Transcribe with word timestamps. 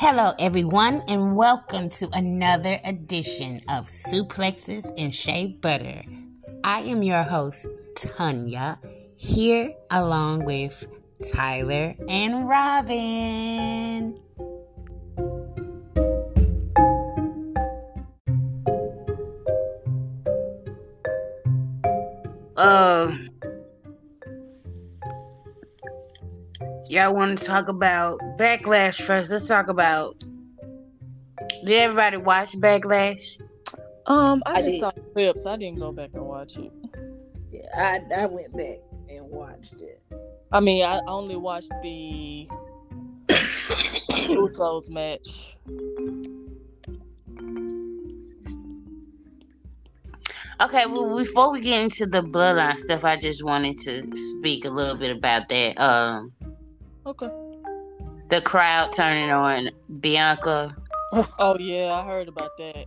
Hello, 0.00 0.30
everyone, 0.38 1.02
and 1.08 1.34
welcome 1.34 1.88
to 1.88 2.08
another 2.12 2.78
edition 2.84 3.60
of 3.68 3.88
Suplexes 3.88 4.92
and 4.96 5.12
Shea 5.12 5.48
Butter. 5.48 6.04
I 6.62 6.82
am 6.82 7.02
your 7.02 7.24
host, 7.24 7.66
Tonya, 7.96 8.78
here 9.16 9.74
along 9.90 10.44
with 10.44 10.86
Tyler 11.32 11.96
and 12.08 12.48
Robyn. 12.48 14.16
Uh, 22.56 23.17
y'all 26.98 27.14
want 27.14 27.38
to 27.38 27.44
talk 27.44 27.68
about 27.68 28.18
backlash 28.38 29.00
first? 29.00 29.30
Let's 29.30 29.46
talk 29.46 29.68
about. 29.68 30.18
Did 31.64 31.70
everybody 31.70 32.16
watch 32.16 32.52
backlash? 32.52 33.40
Um, 34.06 34.42
I, 34.44 34.54
I 34.54 34.62
just 34.62 34.72
did. 34.72 34.80
saw 34.80 34.90
clips. 35.12 35.46
I 35.46 35.56
didn't 35.56 35.78
go 35.78 35.92
back 35.92 36.10
and 36.14 36.24
watch 36.24 36.56
it. 36.56 36.72
Yeah, 37.52 37.68
I 37.76 38.00
I 38.12 38.26
went 38.26 38.56
back 38.56 38.78
and 39.08 39.30
watched 39.30 39.74
it. 39.80 40.02
I 40.50 40.58
mean, 40.58 40.84
I 40.84 40.98
only 41.06 41.36
watched 41.36 41.70
the 41.82 42.48
Usos 43.28 44.90
match. 44.90 45.54
Okay, 50.60 50.86
well, 50.86 51.16
before 51.16 51.52
we 51.52 51.60
get 51.60 51.80
into 51.80 52.06
the 52.06 52.22
bloodline 52.22 52.76
stuff, 52.76 53.04
I 53.04 53.16
just 53.16 53.44
wanted 53.44 53.78
to 53.78 54.10
speak 54.16 54.64
a 54.64 54.70
little 54.70 54.96
bit 54.96 55.16
about 55.16 55.48
that. 55.50 55.80
Um, 55.80 56.32
Okay. 57.08 57.30
the 58.28 58.42
crowd 58.42 58.90
turning 58.94 59.30
on 59.30 59.70
Bianca. 60.00 60.76
Oh 61.38 61.56
yeah, 61.58 61.94
I 61.94 62.04
heard 62.04 62.28
about 62.28 62.50
that. 62.58 62.84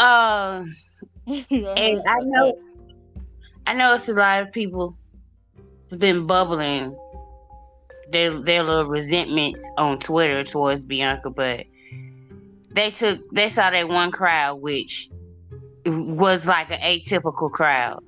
Um, 0.00 0.72
I 1.26 1.44
and 1.50 2.00
I 2.06 2.18
know, 2.20 2.58
I 3.66 3.74
know 3.74 3.94
it's 3.94 4.08
a 4.08 4.12
lot 4.12 4.42
of 4.42 4.52
people. 4.52 4.96
It's 5.84 5.96
been 5.96 6.28
bubbling 6.28 6.96
their 8.12 8.38
their 8.38 8.62
little 8.62 8.86
resentments 8.86 9.68
on 9.76 9.98
Twitter 9.98 10.44
towards 10.44 10.84
Bianca, 10.84 11.30
but 11.30 11.66
they 12.70 12.90
took 12.90 13.18
they 13.32 13.48
saw 13.48 13.70
that 13.70 13.88
one 13.88 14.12
crowd 14.12 14.60
which 14.60 15.10
was 15.86 16.46
like 16.46 16.70
an 16.70 16.78
atypical 16.78 17.50
crowd, 17.50 18.00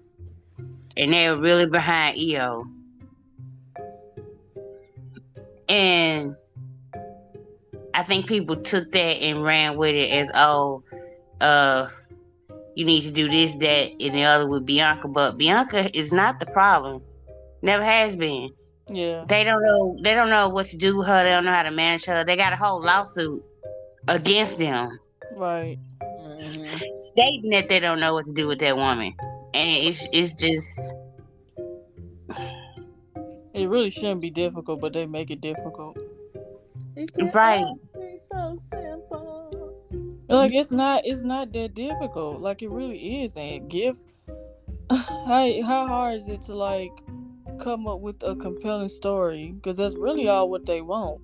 and 0.96 1.12
they 1.12 1.28
were 1.28 1.36
really 1.40 1.66
behind 1.66 2.16
Iyo. 2.16 2.62
And 5.68 6.34
I 7.94 8.02
think 8.02 8.26
people 8.26 8.56
took 8.56 8.90
that 8.92 8.98
and 9.22 9.42
ran 9.42 9.76
with 9.76 9.94
it 9.94 10.10
as 10.10 10.30
oh, 10.34 10.82
uh, 11.40 11.88
you 12.74 12.84
need 12.84 13.02
to 13.02 13.10
do 13.10 13.28
this, 13.28 13.54
that, 13.56 13.90
and 14.00 14.14
the 14.14 14.24
other 14.24 14.48
with 14.48 14.64
Bianca. 14.66 15.08
But 15.08 15.36
Bianca 15.36 15.96
is 15.96 16.12
not 16.12 16.40
the 16.40 16.46
problem. 16.46 17.02
Never 17.62 17.84
has 17.84 18.16
been. 18.16 18.50
Yeah. 18.88 19.24
They 19.28 19.44
don't 19.44 19.62
know. 19.62 19.98
They 20.02 20.14
don't 20.14 20.30
know 20.30 20.48
what 20.48 20.66
to 20.66 20.76
do 20.76 20.96
with 20.98 21.06
her. 21.06 21.22
They 21.22 21.30
don't 21.30 21.44
know 21.44 21.52
how 21.52 21.62
to 21.62 21.70
manage 21.70 22.04
her. 22.06 22.24
They 22.24 22.36
got 22.36 22.52
a 22.52 22.56
whole 22.56 22.82
lawsuit 22.82 23.42
against 24.08 24.58
them, 24.58 24.98
Right. 25.36 25.78
Mhm. 26.02 26.98
stating 26.98 27.50
that 27.50 27.68
they 27.68 27.78
don't 27.78 28.00
know 28.00 28.14
what 28.14 28.24
to 28.24 28.32
do 28.32 28.48
with 28.48 28.58
that 28.60 28.76
woman. 28.76 29.14
And 29.54 29.70
it's 29.86 30.08
it's 30.12 30.36
just 30.36 30.92
It 33.54 33.68
really 33.68 33.90
shouldn't 33.90 34.20
be 34.20 34.30
difficult, 34.30 34.80
but 34.80 34.92
they 34.92 35.06
make 35.06 35.30
it 35.30 35.40
difficult. 35.40 35.98
It 36.96 37.10
Right. 37.34 37.64
be 37.94 38.18
so 38.30 38.58
simple. 38.70 39.74
Like 40.28 40.52
it's 40.52 40.70
not. 40.70 41.02
It's 41.04 41.24
not 41.24 41.52
that 41.52 41.74
difficult. 41.74 42.40
Like 42.40 42.62
it 42.62 42.70
really 42.70 43.22
is. 43.22 43.36
And 43.36 43.68
give. 43.68 44.02
How 44.90 45.62
how 45.62 45.86
hard 45.86 46.16
is 46.16 46.28
it 46.28 46.42
to 46.42 46.54
like 46.54 46.92
come 47.60 47.86
up 47.86 48.00
with 48.00 48.22
a 48.22 48.34
compelling 48.36 48.88
story? 48.88 49.52
Because 49.52 49.76
that's 49.76 49.96
really 49.96 50.28
all 50.28 50.48
what 50.50 50.66
they 50.66 50.80
want. 50.80 51.20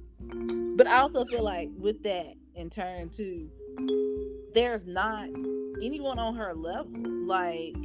But 0.77 0.87
I 0.87 0.99
also 0.99 1.25
feel 1.25 1.43
like 1.43 1.69
with 1.77 2.03
that 2.05 2.35
in 2.55 2.71
turn 2.71 3.09
too, 3.11 3.51
there's 4.55 4.87
not 4.87 5.29
anyone 5.83 6.19
on 6.19 6.35
her 6.35 6.55
level. 6.55 6.93
Like 7.27 7.77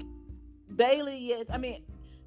Bayley, 0.75 1.17
yes. 1.19 1.45
I 1.51 1.57
mean, 1.57 1.83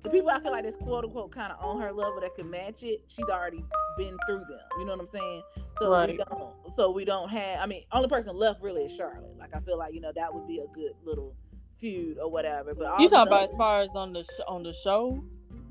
the 0.06 0.12
people 0.12 0.30
I 0.30 0.38
feel 0.40 0.52
like 0.52 0.62
that's 0.62 0.76
quote 0.76 1.04
unquote 1.04 1.32
kind 1.32 1.52
of 1.52 1.62
on 1.64 1.80
her 1.80 1.92
level 1.92 2.20
that 2.20 2.34
can 2.36 2.48
match 2.48 2.82
it, 2.82 3.02
she's 3.08 3.26
already 3.26 3.64
been 3.96 4.16
through 4.28 4.44
them. 4.48 4.60
You 4.78 4.84
know 4.84 4.92
what 4.92 5.00
I'm 5.00 5.06
saying? 5.06 5.42
So 5.78 6.06
we 6.06 6.16
don't. 6.16 6.54
So 6.76 6.90
we 6.92 7.04
don't 7.04 7.28
have. 7.28 7.60
I 7.60 7.66
mean, 7.66 7.82
only 7.90 8.08
person 8.08 8.36
left 8.36 8.62
really 8.62 8.82
is 8.82 8.94
Charlotte. 8.94 9.36
Like 9.36 9.54
I 9.54 9.60
feel 9.60 9.76
like 9.76 9.94
you 9.94 10.00
know 10.00 10.12
that 10.14 10.32
would 10.32 10.46
be 10.46 10.60
a 10.60 10.66
good 10.72 10.92
little 11.04 11.34
feud 11.78 12.18
or 12.18 12.30
whatever. 12.30 12.72
But 12.72 13.00
You 13.00 13.08
talking 13.08 13.26
about 13.26 13.44
as 13.44 13.54
far 13.54 13.82
as 13.82 13.90
on 13.96 14.12
the 14.12 14.22
sh- 14.22 14.46
on 14.46 14.62
the 14.62 14.72
show? 14.72 15.22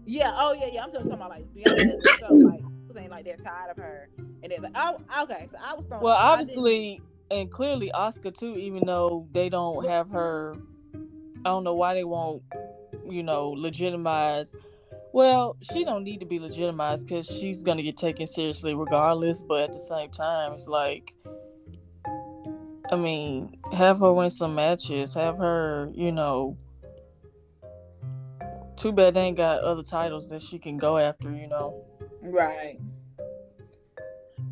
Yeah. 0.05 0.31
Oh 0.35 0.51
yeah. 0.51 0.67
Yeah. 0.71 0.83
I'm 0.83 0.91
just 0.91 1.05
talking 1.05 1.13
about 1.13 1.29
like 1.29 1.45
Beyonce 1.53 1.93
a 1.93 2.17
show. 2.19 2.33
Like 2.33 2.61
saying 2.93 3.09
like 3.09 3.25
they're 3.25 3.37
tired 3.37 3.71
of 3.71 3.77
her 3.77 4.09
and 4.43 4.51
they're 4.51 4.59
like, 4.59 4.73
oh, 4.75 4.99
okay. 5.23 5.47
So 5.49 5.57
I 5.63 5.75
was 5.75 5.85
throwing. 5.85 6.03
Well, 6.03 6.15
obviously, 6.15 7.01
and 7.31 7.49
clearly 7.49 7.91
Oscar 7.91 8.31
too. 8.31 8.57
Even 8.57 8.85
though 8.85 9.27
they 9.31 9.49
don't 9.49 9.87
have 9.87 10.09
her, 10.11 10.57
I 10.93 11.49
don't 11.49 11.63
know 11.63 11.75
why 11.75 11.93
they 11.93 12.03
won't, 12.03 12.41
you 13.09 13.23
know, 13.23 13.49
legitimize. 13.49 14.55
Well, 15.13 15.55
she 15.61 15.85
don't 15.85 16.03
need 16.03 16.19
to 16.19 16.25
be 16.25 16.39
legitimized 16.39 17.07
because 17.07 17.27
she's 17.27 17.63
gonna 17.63 17.83
get 17.83 17.97
taken 17.97 18.27
seriously 18.27 18.73
regardless. 18.73 19.41
But 19.41 19.63
at 19.63 19.73
the 19.73 19.79
same 19.79 20.11
time, 20.11 20.53
it's 20.53 20.67
like, 20.67 21.13
I 22.91 22.95
mean, 22.95 23.57
have 23.71 23.99
her 23.99 24.13
win 24.13 24.29
some 24.29 24.55
matches. 24.55 25.13
Have 25.13 25.37
her, 25.37 25.89
you 25.93 26.11
know. 26.11 26.57
Too 28.75 28.91
bad 28.91 29.13
they 29.13 29.21
ain't 29.21 29.37
got 29.37 29.61
other 29.61 29.83
titles 29.83 30.27
that 30.27 30.41
she 30.41 30.59
can 30.59 30.77
go 30.77 30.97
after. 30.97 31.31
You 31.31 31.47
know. 31.47 31.85
Right. 32.21 32.79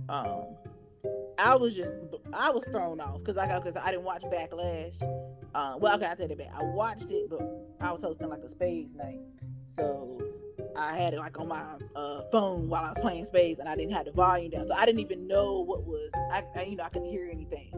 Um, 0.07 0.45
I 1.37 1.55
was 1.55 1.75
just 1.75 1.91
I 2.33 2.49
was 2.49 2.65
thrown 2.65 2.99
off 2.99 3.19
because 3.19 3.37
I 3.37 3.47
got 3.47 3.63
because 3.63 3.81
I 3.81 3.91
didn't 3.91 4.03
watch 4.03 4.23
Backlash. 4.23 5.01
Um, 5.55 5.79
well, 5.79 5.95
okay, 5.95 6.07
I 6.09 6.15
take 6.15 6.31
it 6.31 6.37
back. 6.37 6.51
I 6.53 6.63
watched 6.63 7.09
it, 7.11 7.29
but 7.29 7.41
I 7.79 7.91
was 7.91 8.01
hosting 8.01 8.29
like 8.29 8.43
a 8.43 8.49
spades 8.49 8.95
night, 8.95 9.19
so 9.75 10.21
I 10.75 10.97
had 10.97 11.13
it 11.13 11.19
like 11.19 11.39
on 11.39 11.47
my 11.47 11.63
uh, 11.95 12.21
phone 12.31 12.69
while 12.69 12.85
I 12.85 12.89
was 12.89 12.99
playing 12.99 13.25
spades, 13.25 13.59
and 13.59 13.69
I 13.69 13.75
didn't 13.75 13.93
have 13.93 14.05
the 14.05 14.11
volume 14.11 14.51
down, 14.51 14.65
so 14.65 14.73
I 14.73 14.85
didn't 14.85 15.01
even 15.01 15.27
know 15.27 15.61
what 15.61 15.83
was 15.83 16.11
I, 16.31 16.43
I 16.55 16.63
you 16.63 16.75
know 16.75 16.83
I 16.83 16.89
couldn't 16.89 17.09
hear 17.09 17.29
anything. 17.31 17.73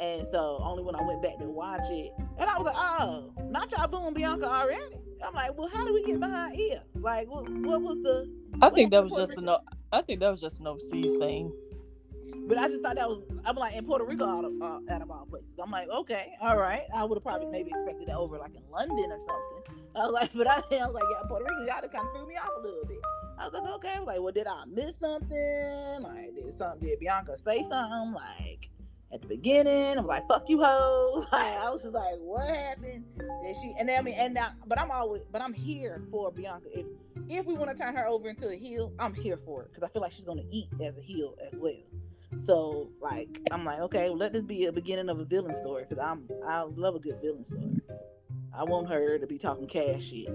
And 0.00 0.26
so 0.26 0.60
only 0.62 0.82
when 0.82 0.94
I 0.94 1.02
went 1.02 1.22
back 1.22 1.38
to 1.40 1.44
watch 1.44 1.82
it, 1.90 2.12
and 2.38 2.48
I 2.48 2.56
was 2.56 2.66
like, 2.66 2.76
oh, 2.76 3.32
not 3.50 3.70
y'all 3.70 3.86
booing 3.86 4.14
Bianca 4.14 4.48
already. 4.48 4.96
I'm 5.22 5.34
like, 5.34 5.56
well, 5.58 5.68
how 5.68 5.84
do 5.84 5.92
we 5.92 6.02
get 6.04 6.20
behind 6.20 6.58
Iyo? 6.58 6.80
Like, 6.94 7.28
what, 7.28 7.46
what 7.50 7.82
was 7.82 7.98
the? 8.02 8.32
I 8.62 8.70
think 8.70 8.90
that 8.92 9.02
was 9.02 9.12
just 9.12 9.36
an. 9.36 9.50
I 9.92 10.00
think 10.00 10.20
that 10.20 10.30
was 10.30 10.40
just 10.40 10.60
an 10.60 10.66
overseas 10.66 11.16
thing. 11.16 11.52
But 12.50 12.58
I 12.58 12.66
just 12.66 12.82
thought 12.82 12.96
that 12.96 13.08
was 13.08 13.22
I'm 13.44 13.54
like 13.54 13.76
in 13.76 13.84
Puerto 13.84 14.04
Rico 14.04 14.26
out 14.26 14.44
of 14.44 14.52
uh, 14.60 14.92
out 14.92 15.02
of 15.02 15.10
all 15.12 15.24
places. 15.24 15.54
I'm 15.62 15.70
like, 15.70 15.88
okay, 15.88 16.32
all 16.42 16.56
right. 16.56 16.82
I 16.92 17.04
would 17.04 17.14
have 17.14 17.22
probably 17.22 17.46
maybe 17.46 17.70
expected 17.70 18.08
that 18.08 18.16
over 18.16 18.38
like 18.38 18.56
in 18.56 18.68
London 18.68 19.12
or 19.12 19.20
something. 19.20 19.86
I 19.94 19.98
was 20.00 20.12
like, 20.12 20.30
but 20.34 20.48
I, 20.48 20.54
I 20.82 20.86
was 20.86 20.94
like, 20.94 21.04
yeah, 21.12 21.28
Puerto 21.28 21.44
Rico, 21.44 21.62
y'all 21.64 21.88
kind 21.88 22.08
of 22.08 22.12
threw 22.12 22.26
me 22.26 22.34
off 22.34 22.50
a 22.58 22.60
little 22.60 22.84
bit. 22.88 22.98
I 23.38 23.44
was 23.44 23.54
like, 23.54 23.72
okay. 23.74 23.92
I 23.94 23.98
was 24.00 24.06
like, 24.08 24.20
well, 24.20 24.32
did 24.32 24.48
I 24.48 24.64
miss 24.66 24.98
something? 24.98 25.98
Like, 26.02 26.34
did 26.34 26.58
something? 26.58 26.88
Did 26.88 26.98
Bianca 26.98 27.36
say 27.46 27.62
something? 27.62 28.14
Like 28.14 28.68
at 29.12 29.22
the 29.22 29.28
beginning, 29.28 29.96
I'm 29.98 30.06
like, 30.08 30.26
fuck 30.26 30.48
you, 30.48 30.60
hoes. 30.60 31.26
Like, 31.32 31.56
I 31.56 31.70
was 31.70 31.82
just 31.82 31.94
like, 31.94 32.16
what 32.18 32.48
happened? 32.48 33.04
Did 33.44 33.56
she? 33.62 33.76
And 33.78 33.88
then 33.88 33.96
I 33.96 34.02
mean, 34.02 34.14
and 34.14 34.34
now, 34.34 34.54
but 34.66 34.80
I'm 34.80 34.90
always, 34.90 35.22
but 35.30 35.40
I'm 35.40 35.52
here 35.52 36.02
for 36.10 36.32
Bianca. 36.32 36.66
If 36.76 36.86
if 37.28 37.46
we 37.46 37.54
want 37.54 37.70
to 37.70 37.80
turn 37.80 37.94
her 37.94 38.08
over 38.08 38.28
into 38.28 38.48
a 38.48 38.56
heel, 38.56 38.92
I'm 38.98 39.14
here 39.14 39.36
for 39.36 39.62
it 39.62 39.68
because 39.68 39.84
I 39.84 39.92
feel 39.92 40.02
like 40.02 40.10
she's 40.10 40.24
gonna 40.24 40.42
eat 40.50 40.68
as 40.82 40.98
a 40.98 41.00
heel 41.00 41.36
as 41.46 41.56
well. 41.56 41.74
So 42.38 42.90
like 43.00 43.40
I'm 43.50 43.64
like, 43.64 43.80
okay, 43.80 44.08
well, 44.08 44.18
let 44.18 44.32
this 44.32 44.44
be 44.44 44.66
a 44.66 44.72
beginning 44.72 45.08
of 45.08 45.18
a 45.18 45.24
villain 45.24 45.54
story 45.54 45.84
because 45.88 46.02
I'm 46.02 46.28
I 46.46 46.62
love 46.62 46.94
a 46.94 47.00
good 47.00 47.20
villain 47.20 47.44
story. 47.44 47.80
I 48.56 48.64
want 48.64 48.88
her 48.88 49.18
to 49.18 49.26
be 49.26 49.38
talking 49.38 49.66
cash 49.66 50.04
shit, 50.04 50.28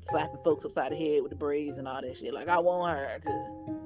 slapping 0.00 0.42
folks 0.44 0.64
upside 0.64 0.92
the 0.92 0.96
head 0.96 1.22
with 1.22 1.30
the 1.30 1.36
braids 1.36 1.78
and 1.78 1.88
all 1.88 2.00
that 2.00 2.16
shit. 2.16 2.34
Like 2.34 2.48
I 2.48 2.58
want 2.58 2.98
her 2.98 3.18
to. 3.20 3.80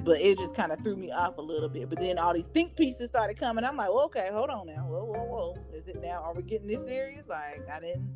But 0.00 0.20
it 0.20 0.38
just 0.38 0.54
kind 0.54 0.70
of 0.70 0.78
threw 0.84 0.94
me 0.94 1.10
off 1.10 1.36
a 1.38 1.42
little 1.42 1.68
bit. 1.68 1.88
But 1.88 1.98
then 1.98 2.16
all 2.16 2.32
these 2.32 2.46
think 2.46 2.76
pieces 2.76 3.08
started 3.08 3.36
coming. 3.36 3.64
I'm 3.64 3.76
like, 3.76 3.88
well, 3.88 4.04
okay, 4.04 4.28
hold 4.32 4.50
on 4.50 4.68
now. 4.68 4.86
Whoa, 4.88 5.04
whoa, 5.04 5.24
whoa. 5.24 5.56
Is 5.74 5.88
it 5.88 6.00
now? 6.00 6.22
Are 6.22 6.32
we 6.32 6.42
getting 6.42 6.68
this 6.68 6.86
serious? 6.86 7.28
Like 7.28 7.68
I 7.72 7.80
didn't 7.80 8.08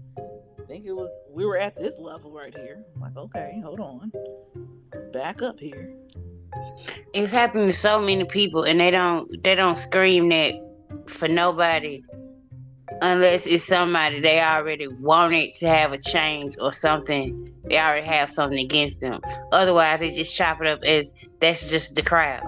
think 0.68 0.86
it 0.86 0.92
was. 0.92 1.10
We 1.28 1.44
were 1.44 1.58
at 1.58 1.76
this 1.76 1.96
level 1.98 2.30
right 2.30 2.56
here. 2.56 2.84
I'm 2.94 3.00
like, 3.00 3.16
okay, 3.16 3.60
hold 3.64 3.80
on. 3.80 4.12
Let's 4.94 5.08
back 5.08 5.42
up 5.42 5.58
here. 5.58 5.96
It's 7.12 7.32
happened 7.32 7.68
to 7.70 7.76
so 7.76 8.00
many 8.00 8.24
people 8.24 8.64
and 8.64 8.80
they 8.80 8.90
don't 8.90 9.42
they 9.42 9.54
don't 9.54 9.78
scream 9.78 10.28
that 10.28 10.54
for 11.06 11.28
nobody 11.28 12.02
unless 13.02 13.46
it's 13.46 13.66
somebody 13.66 14.20
they 14.20 14.40
already 14.40 14.86
wanted 14.86 15.52
to 15.54 15.68
have 15.68 15.92
a 15.92 15.98
change 15.98 16.54
or 16.60 16.72
something 16.72 17.52
they 17.64 17.78
already 17.78 18.06
have 18.06 18.30
something 18.30 18.58
against 18.58 19.00
them 19.00 19.20
otherwise 19.52 20.00
they 20.00 20.10
just 20.10 20.36
chop 20.36 20.60
it 20.60 20.66
up 20.66 20.82
as 20.84 21.12
that's 21.40 21.70
just 21.70 21.94
the 21.94 22.02
crowd 22.02 22.42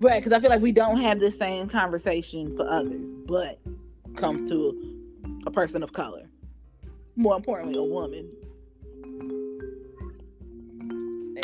Right, 0.00 0.22
because 0.22 0.32
I 0.32 0.40
feel 0.40 0.50
like 0.50 0.62
we 0.62 0.70
don't 0.70 0.98
have 0.98 1.18
the 1.18 1.30
same 1.30 1.68
conversation 1.68 2.56
for 2.56 2.68
others, 2.68 3.10
but 3.26 3.58
come 4.16 4.46
to 4.46 5.08
a 5.44 5.50
person 5.50 5.82
of 5.82 5.92
color. 5.92 6.30
More 7.16 7.36
importantly, 7.36 7.76
a 7.78 7.82
woman. 7.82 8.30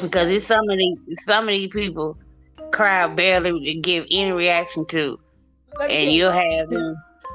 Because 0.04 0.30
it's 0.30 0.46
so 0.46 0.60
many 0.64 0.96
these 1.06 1.24
some 1.24 1.48
of 1.48 1.54
these 1.54 1.68
people 1.68 2.18
crowd 2.72 3.16
barely 3.16 3.74
give 3.76 4.06
any 4.10 4.32
reaction 4.32 4.84
to, 4.86 5.18
and 5.88 6.10
you'll 6.12 6.32
have 6.32 6.68
them 6.70 6.96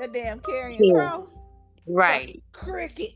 that 0.00 0.12
damn 0.12 0.40
Karrion 0.40 0.76
Yeah. 0.80 0.94
Kross. 0.94 1.30
right. 1.86 2.42
Crickets. 2.52 3.14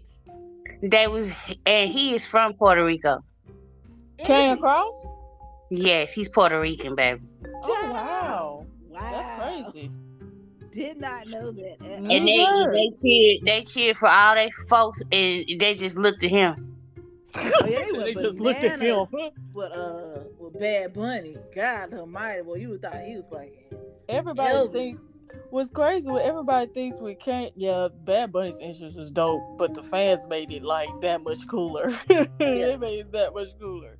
That 0.82 1.12
was, 1.12 1.32
and 1.64 1.90
he 1.92 2.14
is 2.14 2.26
from 2.26 2.54
Puerto 2.54 2.84
Rico. 2.84 3.22
Karrion 4.18 4.54
Is 4.54 4.58
it? 4.58 4.62
Kross? 4.62 5.08
Yes, 5.70 6.12
he's 6.12 6.28
Puerto 6.28 6.60
Rican, 6.60 6.94
baby. 6.94 7.20
Oh, 7.44 7.60
oh 7.64 7.92
wow. 7.92 8.66
Wow. 8.88 9.00
That's 9.00 9.72
crazy. 9.72 9.90
Did 10.72 11.00
not 11.00 11.28
know 11.28 11.52
that. 11.52 11.76
And 11.80 12.08
they 12.10 12.46
they 12.72 12.90
cheered 13.00 13.44
they 13.44 13.62
cheered 13.62 13.96
for 13.96 14.08
all 14.08 14.34
their 14.34 14.48
folks, 14.68 15.02
and 15.12 15.44
they 15.58 15.74
just 15.74 15.96
looked 15.96 16.22
at 16.24 16.30
him. 16.30 16.71
Oh, 17.36 17.66
yeah, 17.66 17.78
they, 17.78 17.90
So 17.92 18.04
they 18.04 18.14
just 18.14 18.40
looked 18.40 18.62
at 18.64 18.80
him. 18.80 19.06
bananas 19.10 19.32
With 19.54 19.72
uh, 19.72 20.20
with 20.38 20.58
Bad 20.60 20.92
Bunny, 20.94 21.36
God 21.54 21.94
Almighty, 21.94 22.42
well, 22.42 22.56
you 22.56 22.70
would 22.70 22.82
thought 22.82 23.00
he 23.04 23.16
was 23.16 23.30
like 23.30 23.72
Everybody 24.08 24.54
Elvis. 24.54 24.72
thinks 24.72 25.00
what's 25.50 25.70
crazy. 25.70 26.08
What 26.10 26.22
everybody 26.24 26.66
thinks 26.72 26.98
we 27.00 27.14
can't. 27.14 27.52
Yeah, 27.56 27.88
Bad 28.04 28.32
Bunny's 28.32 28.58
entrance 28.60 28.94
was 28.96 29.10
dope, 29.10 29.56
but 29.58 29.74
the 29.74 29.82
fans 29.82 30.26
made 30.28 30.50
it 30.50 30.62
like 30.62 30.88
that 31.00 31.22
much 31.22 31.46
cooler. 31.48 31.92
they 32.08 32.76
made 32.76 33.00
it 33.00 33.12
that 33.12 33.32
much 33.34 33.48
cooler. 33.60 33.96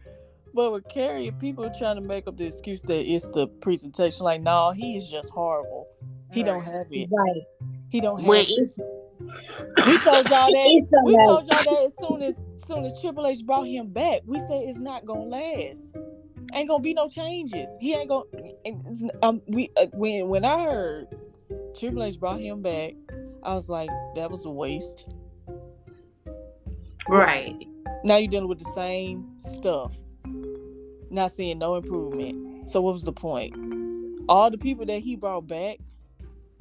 But 0.54 0.70
with 0.72 0.86
Carrie, 0.88 1.30
people 1.40 1.70
trying 1.78 1.96
to 1.96 2.02
make 2.02 2.26
up 2.26 2.36
the 2.36 2.44
excuse 2.46 2.82
that 2.82 3.00
it's 3.10 3.26
the 3.28 3.46
presentation. 3.46 4.24
Like, 4.24 4.42
no, 4.42 4.72
he 4.72 4.96
is 4.98 5.08
just 5.08 5.30
horrible. 5.30 5.88
He 6.30 6.42
don't 6.42 6.62
have 6.62 6.86
it. 6.90 7.08
Right. 7.10 7.42
He 7.88 8.00
don't 8.02 8.18
have 8.20 8.28
When 8.28 8.40
it. 8.42 8.50
it's, 8.50 8.78
We 8.78 9.98
told 10.00 10.28
y'all 10.28 10.50
that. 10.50 10.72
It's 10.74 10.92
We 11.04 11.16
told 11.16 11.46
y'all 11.46 11.64
that 11.64 11.84
as 11.86 11.94
soon 11.98 12.22
as 12.22 12.36
soon 12.66 12.84
as 12.84 13.00
Triple 13.00 13.26
H 13.26 13.44
brought 13.44 13.64
him 13.64 13.88
back, 13.88 14.22
we 14.26 14.38
said 14.40 14.62
it's 14.64 14.78
not 14.78 15.06
gonna 15.06 15.24
last. 15.24 15.96
Ain't 16.54 16.68
gonna 16.68 16.82
be 16.82 16.94
no 16.94 17.08
changes. 17.08 17.68
He 17.80 17.94
ain't 17.94 18.08
gonna. 18.08 18.24
Um, 19.22 19.40
we 19.46 19.70
uh, 19.76 19.86
when 19.92 20.28
when 20.28 20.44
I 20.44 20.62
heard 20.62 21.06
Triple 21.78 22.04
H 22.04 22.18
brought 22.20 22.40
him 22.40 22.62
back, 22.62 22.94
I 23.42 23.54
was 23.54 23.68
like, 23.68 23.90
that 24.16 24.30
was 24.30 24.44
a 24.44 24.50
waste. 24.50 25.06
right. 27.08 27.66
Now 28.04 28.16
you're 28.16 28.30
dealing 28.30 28.48
with 28.48 28.58
the 28.58 28.70
same 28.72 29.28
stuff. 29.38 29.96
Not 31.10 31.30
seeing 31.30 31.58
no 31.58 31.76
improvement. 31.76 32.68
So 32.68 32.80
what 32.80 32.92
was 32.92 33.04
the 33.04 33.12
point? 33.12 33.54
All 34.28 34.50
the 34.50 34.58
people 34.58 34.86
that 34.86 35.00
he 35.00 35.16
brought 35.16 35.46
back 35.46 35.78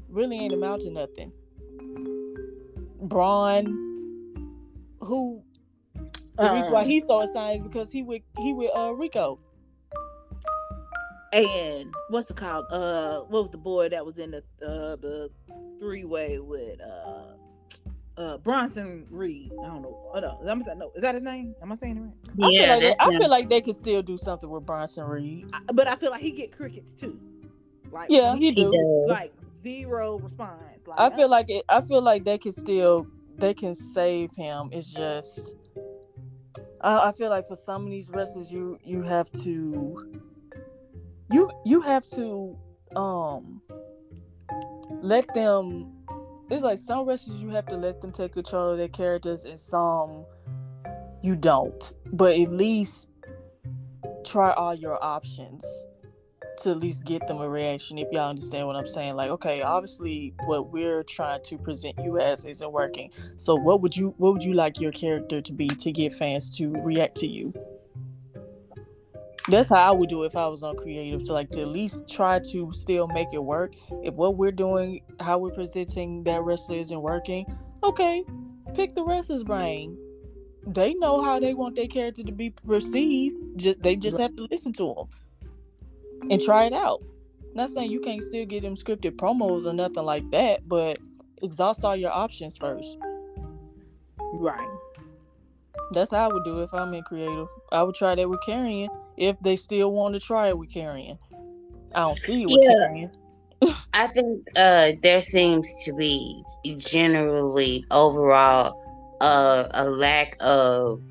really 0.09 0.39
ain't 0.39 0.53
amount 0.53 0.81
to 0.81 0.89
nothing. 0.91 1.31
Braun, 3.01 3.65
who 4.99 5.43
the 6.41 6.51
reason 6.55 6.71
why 6.71 6.81
Um, 6.81 6.87
he 6.87 6.99
so 7.01 7.21
excited 7.21 7.61
is 7.61 7.67
because 7.67 7.91
he 7.91 8.03
with 8.03 8.21
he 8.37 8.53
with 8.53 8.71
uh 8.75 8.93
Rico. 8.93 9.39
and 11.33 11.93
what's 12.09 12.29
it 12.29 12.37
called? 12.37 12.65
Uh, 12.71 13.21
what 13.21 13.43
was 13.43 13.51
the 13.51 13.57
boy 13.57 13.89
that 13.89 14.05
was 14.05 14.17
in 14.19 14.31
the 14.31 14.39
uh 14.65 14.95
the 14.97 15.29
three 15.79 16.03
way 16.03 16.39
with 16.39 16.79
uh 16.81 18.21
uh 18.21 18.37
Bronson 18.39 19.05
Reed? 19.09 19.51
I 19.63 19.67
don't 19.67 19.81
know. 19.81 19.97
Oh 20.13 20.19
no, 20.19 20.37
I'm 20.49 20.61
I, 20.69 20.73
no, 20.73 20.91
is 20.95 21.01
that 21.01 21.15
his 21.15 21.23
name? 21.23 21.55
Am 21.61 21.71
I 21.71 21.75
saying 21.75 21.97
it 21.97 22.01
right? 22.01 22.13
I 22.43 22.51
feel 22.51 22.61
Yeah, 22.61 22.73
like 22.73 22.79
they, 22.81 22.87
that's 22.89 22.99
I 22.99 23.17
feel 23.17 23.29
like 23.29 23.49
they 23.49 23.61
could 23.61 23.75
still 23.75 24.01
do 24.01 24.17
something 24.17 24.49
with 24.49 24.65
Bronson 24.65 25.03
Reed. 25.05 25.45
I, 25.53 25.71
but 25.71 25.87
I 25.87 25.95
feel 25.95 26.11
like 26.11 26.21
he 26.21 26.31
get 26.31 26.51
crickets 26.55 26.93
too. 26.93 27.19
Like 27.91 28.09
Yeah, 28.09 28.35
he 28.35 28.51
He 28.51 28.55
do. 28.55 28.71
does. 28.71 29.09
like 29.09 29.33
zero 29.63 30.17
response. 30.19 30.59
Like 30.85 30.99
I 30.99 31.15
feel 31.15 31.29
like 31.29 31.45
it, 31.49 31.63
I 31.69 31.81
feel 31.81 32.01
like 32.01 32.25
they 32.25 32.37
can 32.37 32.51
still 32.51 33.07
they 33.37 33.53
can 33.53 33.73
save 33.75 34.31
him. 34.35 34.69
It's 34.71 34.91
just 34.91 35.53
I, 36.81 37.09
I 37.09 37.11
feel 37.11 37.29
like 37.29 37.47
for 37.47 37.55
some 37.55 37.85
of 37.85 37.91
these 37.91 38.09
wrestlers 38.09 38.51
you 38.51 38.77
you 38.83 39.03
have 39.03 39.31
to 39.43 39.97
you 41.31 41.51
you 41.65 41.81
have 41.81 42.05
to 42.11 42.57
um 42.95 43.61
let 45.01 45.31
them 45.33 45.93
it's 46.49 46.63
like 46.63 46.79
some 46.79 47.07
wrestlers 47.07 47.39
you 47.39 47.49
have 47.49 47.65
to 47.67 47.77
let 47.77 48.01
them 48.01 48.11
take 48.11 48.33
control 48.33 48.71
of 48.71 48.77
their 48.77 48.89
characters 48.89 49.45
and 49.45 49.59
some 49.59 50.25
you 51.21 51.35
don't. 51.35 51.93
But 52.11 52.39
at 52.39 52.51
least 52.51 53.09
try 54.25 54.51
all 54.51 54.75
your 54.75 55.03
options 55.03 55.65
to 56.63 56.71
at 56.71 56.79
least 56.79 57.03
get 57.05 57.27
them 57.27 57.39
a 57.41 57.49
reaction 57.49 57.97
if 57.97 58.07
y'all 58.11 58.29
understand 58.29 58.67
what 58.67 58.75
I'm 58.75 58.87
saying. 58.87 59.15
Like, 59.15 59.29
okay, 59.31 59.61
obviously 59.61 60.33
what 60.45 60.71
we're 60.71 61.03
trying 61.03 61.43
to 61.43 61.57
present 61.57 61.95
you 62.03 62.19
as 62.19 62.45
isn't 62.45 62.71
working. 62.71 63.11
So 63.37 63.55
what 63.55 63.81
would 63.81 63.95
you 63.95 64.13
what 64.17 64.33
would 64.33 64.43
you 64.43 64.53
like 64.53 64.79
your 64.79 64.91
character 64.91 65.41
to 65.41 65.53
be 65.53 65.67
to 65.67 65.91
get 65.91 66.13
fans 66.13 66.55
to 66.57 66.71
react 66.81 67.15
to 67.17 67.27
you? 67.27 67.53
That's 69.47 69.69
how 69.69 69.75
I 69.75 69.91
would 69.91 70.09
do 70.09 70.23
it 70.23 70.27
if 70.27 70.35
I 70.35 70.47
was 70.47 70.61
on 70.61 70.77
creative 70.77 71.23
to 71.23 71.33
like 71.33 71.49
to 71.51 71.61
at 71.61 71.67
least 71.67 72.07
try 72.07 72.39
to 72.51 72.71
still 72.71 73.07
make 73.07 73.29
it 73.33 73.43
work. 73.43 73.73
If 74.03 74.13
what 74.13 74.37
we're 74.37 74.51
doing, 74.51 75.01
how 75.19 75.39
we're 75.39 75.51
presenting 75.51 76.23
that 76.25 76.43
wrestler 76.43 76.77
isn't 76.77 77.01
working, 77.01 77.45
okay, 77.83 78.23
pick 78.75 78.93
the 78.93 79.03
wrestler's 79.03 79.43
brain. 79.43 79.97
They 80.67 80.93
know 80.93 81.23
how 81.23 81.39
they 81.39 81.55
want 81.55 81.75
their 81.75 81.87
character 81.87 82.21
to 82.21 82.31
be 82.31 82.51
perceived. 82.51 83.35
Just 83.55 83.81
they 83.81 83.95
just 83.95 84.19
have 84.19 84.35
to 84.35 84.47
listen 84.51 84.73
to 84.73 84.93
them 84.95 85.07
and 86.29 86.41
try 86.41 86.65
it 86.65 86.73
out. 86.73 87.01
Not 87.53 87.69
saying 87.69 87.91
you 87.91 87.99
can't 87.99 88.23
still 88.23 88.45
get 88.45 88.61
them 88.63 88.75
scripted 88.75 89.11
promos 89.17 89.65
or 89.65 89.73
nothing 89.73 90.03
like 90.05 90.29
that, 90.31 90.67
but 90.67 90.99
exhaust 91.41 91.83
all 91.83 91.95
your 91.95 92.11
options 92.11 92.57
first. 92.57 92.97
right. 94.33 94.67
That's 95.93 96.11
how 96.11 96.29
I 96.29 96.33
would 96.33 96.45
do 96.45 96.61
it 96.61 96.63
if 96.65 96.73
I'm 96.73 96.93
in 96.93 97.03
creative. 97.03 97.47
I 97.73 97.83
would 97.83 97.95
try 97.95 98.15
that 98.15 98.29
with 98.29 98.39
Karrion 98.47 98.87
if 99.17 99.37
they 99.41 99.57
still 99.57 99.91
want 99.91 100.13
to 100.13 100.21
try 100.21 100.47
it 100.47 100.57
with 100.57 100.69
Karrion. 100.71 101.17
I 101.93 101.99
don't 101.99 102.17
see 102.17 102.43
it 102.43 102.45
with 102.45 102.59
Yeah. 102.61 102.87
Karrion. 102.87 103.11
I 103.93 104.07
think 104.07 104.47
uh, 104.55 104.93
there 105.01 105.21
seems 105.21 105.83
to 105.83 105.93
be 105.95 106.41
generally 106.77 107.85
overall 107.91 109.17
uh, 109.19 109.67
a 109.71 109.89
lack 109.89 110.37
of 110.39 111.01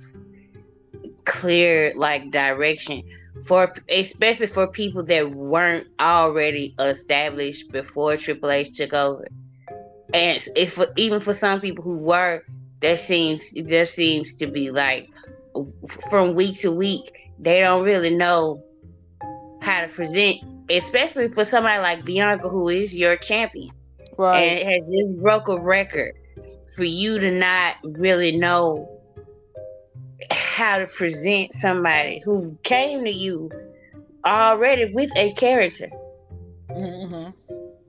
clear 1.27 1.93
like 1.95 2.31
direction 2.31 3.03
for 3.47 3.73
especially 3.89 4.47
for 4.47 4.67
people 4.67 5.03
that 5.05 5.31
weren't 5.31 5.87
already 6.01 6.75
established 6.79 7.71
before 7.73 8.17
Triple 8.17 8.51
H 8.51 8.77
took 8.77 8.93
over. 8.93 9.27
And 10.13 10.45
if 10.57 10.79
even 10.97 11.21
for 11.21 11.33
some 11.33 11.61
people 11.61 11.85
who 11.85 11.97
were, 11.97 12.43
there 12.81 12.97
seems 12.97 13.53
there 13.65 13.87
seems 13.87 14.37
to 14.37 14.47
be 14.47 14.71
like 14.71 15.09
from 16.11 16.35
week 16.35 16.59
to 16.61 16.71
week 16.73 17.11
they 17.39 17.61
don't 17.61 17.85
really 17.85 18.15
know 18.15 18.63
how 19.61 19.81
to 19.81 19.89
present 19.89 20.39
especially 20.71 21.29
for 21.29 21.45
somebody 21.45 21.83
like 21.83 22.05
Bianca, 22.05 22.49
who 22.49 22.69
is 22.69 22.95
your 22.95 23.17
champion 23.17 23.71
Right. 24.17 24.43
and 24.43 24.69
has 24.69 24.81
just 24.91 25.23
broke 25.23 25.49
a 25.49 25.59
record, 25.59 26.13
for 26.77 26.85
you 26.85 27.19
to 27.19 27.31
not 27.31 27.77
really 27.83 28.37
know 28.37 29.00
how 30.31 30.79
to 30.79 30.87
present 30.87 31.53
somebody 31.53 32.21
who 32.25 32.57
came 32.63 33.05
to 33.05 33.11
you 33.11 33.51
already 34.25 34.93
with 34.93 35.11
a 35.17 35.33
character. 35.35 35.89
Mm-hmm. 36.71 37.31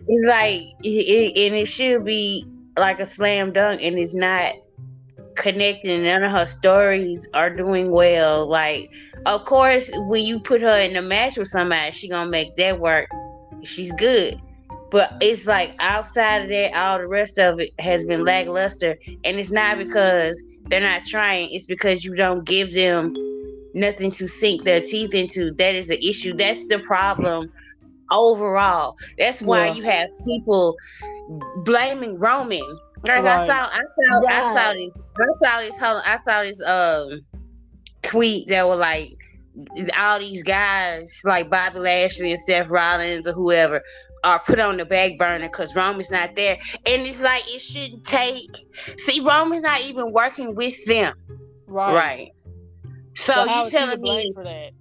It's 0.08 0.26
like, 0.26 0.62
it, 0.84 1.38
and 1.38 1.56
it 1.56 1.68
should 1.68 2.04
be 2.04 2.46
like 2.78 3.00
a 3.00 3.06
slam 3.06 3.54
dunk, 3.54 3.82
and 3.84 3.98
it's 4.00 4.16
not 4.16 4.56
connecting. 5.36 6.04
None 6.04 6.24
of 6.24 6.32
her 6.32 6.46
stories 6.46 7.28
are 7.34 7.50
doing 7.50 7.92
well. 7.92 8.48
Like, 8.48 8.92
of 9.26 9.46
course, 9.46 9.92
when 10.08 10.24
you 10.24 10.40
put 10.40 10.62
her 10.62 10.80
in 10.80 10.96
a 10.96 11.02
match 11.02 11.38
with 11.38 11.48
somebody, 11.48 11.92
she 11.92 12.10
gonna 12.10 12.30
make 12.30 12.56
that 12.58 12.80
work. 12.80 13.10
She's 13.64 13.92
good. 13.94 14.42
But 14.90 15.14
it's 15.22 15.48
like 15.48 15.74
outside 15.80 16.44
of 16.44 16.50
that, 16.50 16.74
all 16.74 16.98
the 16.98 17.08
rest 17.08 17.40
of 17.40 17.60
it 17.60 17.72
has 17.80 18.04
been 18.04 18.26
lackluster. 18.26 18.98
And 19.24 19.40
it's 19.40 19.52
not 19.52 19.78
because 19.78 20.44
they're 20.72 20.82
not 20.82 21.04
trying, 21.06 21.50
it's 21.52 21.68
because 21.68 22.04
you 22.06 22.16
don't 22.16 22.46
give 22.46 22.74
them 22.74 23.14
nothing 23.76 24.12
to 24.12 24.28
sink 24.28 24.64
their 24.66 24.82
teeth 24.82 25.14
into. 25.14 25.52
That 25.54 25.76
is 25.76 25.88
the 25.88 26.04
issue. 26.06 26.34
That's 26.34 26.66
the 26.68 26.80
problem 26.80 27.52
overall. 28.12 28.96
That's 29.18 29.42
why 29.42 29.68
Yeah. 29.68 29.74
you 29.76 29.84
have 29.84 30.08
people 30.26 30.76
blaming 31.64 32.20
Roman. 32.20 32.64
Like 33.06 33.26
I 33.26 33.46
saw, 33.48 33.54
I 33.68 33.80
saw, 33.80 34.28
I 34.30 34.42
saw 34.54 34.74
Right. 34.74 34.76
this, 34.76 34.94
I 35.20 35.46
saw 35.46 35.62
this, 35.62 35.80
hold 35.80 35.98
on, 35.98 36.04
I 36.06 36.18
saw 36.18 36.44
this 36.44 36.62
um 36.68 37.22
tweet 38.04 38.48
that 38.50 38.68
were 38.68 38.76
like 38.76 39.10
all 39.98 40.20
these 40.20 40.44
guys 40.44 41.22
like 41.26 41.50
Bobby 41.50 41.80
Lashley 41.80 42.32
and 42.32 42.40
Seth 42.40 42.70
Rollins 42.70 43.28
or 43.28 43.34
whoever 43.34 43.82
are 44.24 44.40
put 44.40 44.60
on 44.60 44.78
the 44.78 44.86
back 44.86 45.18
burner 45.18 45.48
because 45.48 45.76
Roman's 45.76 46.12
not 46.12 46.36
there. 46.36 46.58
And 46.86 47.04
it's 47.08 47.22
like 47.22 47.44
it 47.48 47.60
shouldn't 47.62 48.06
take 48.06 48.50
see 48.98 49.20
Roman's 49.22 49.64
not 49.64 49.82
even 49.82 50.12
working 50.12 50.56
with 50.56 50.84
them. 50.86 51.14
right. 51.68 51.94
Right. 51.96 52.32
So, 53.16 53.34
how 53.34 53.46
you 53.60 53.62
is 53.64 53.72
telling 53.72 54.02
me 54.02 54.32
for 54.34 54.44
that? 54.44 54.72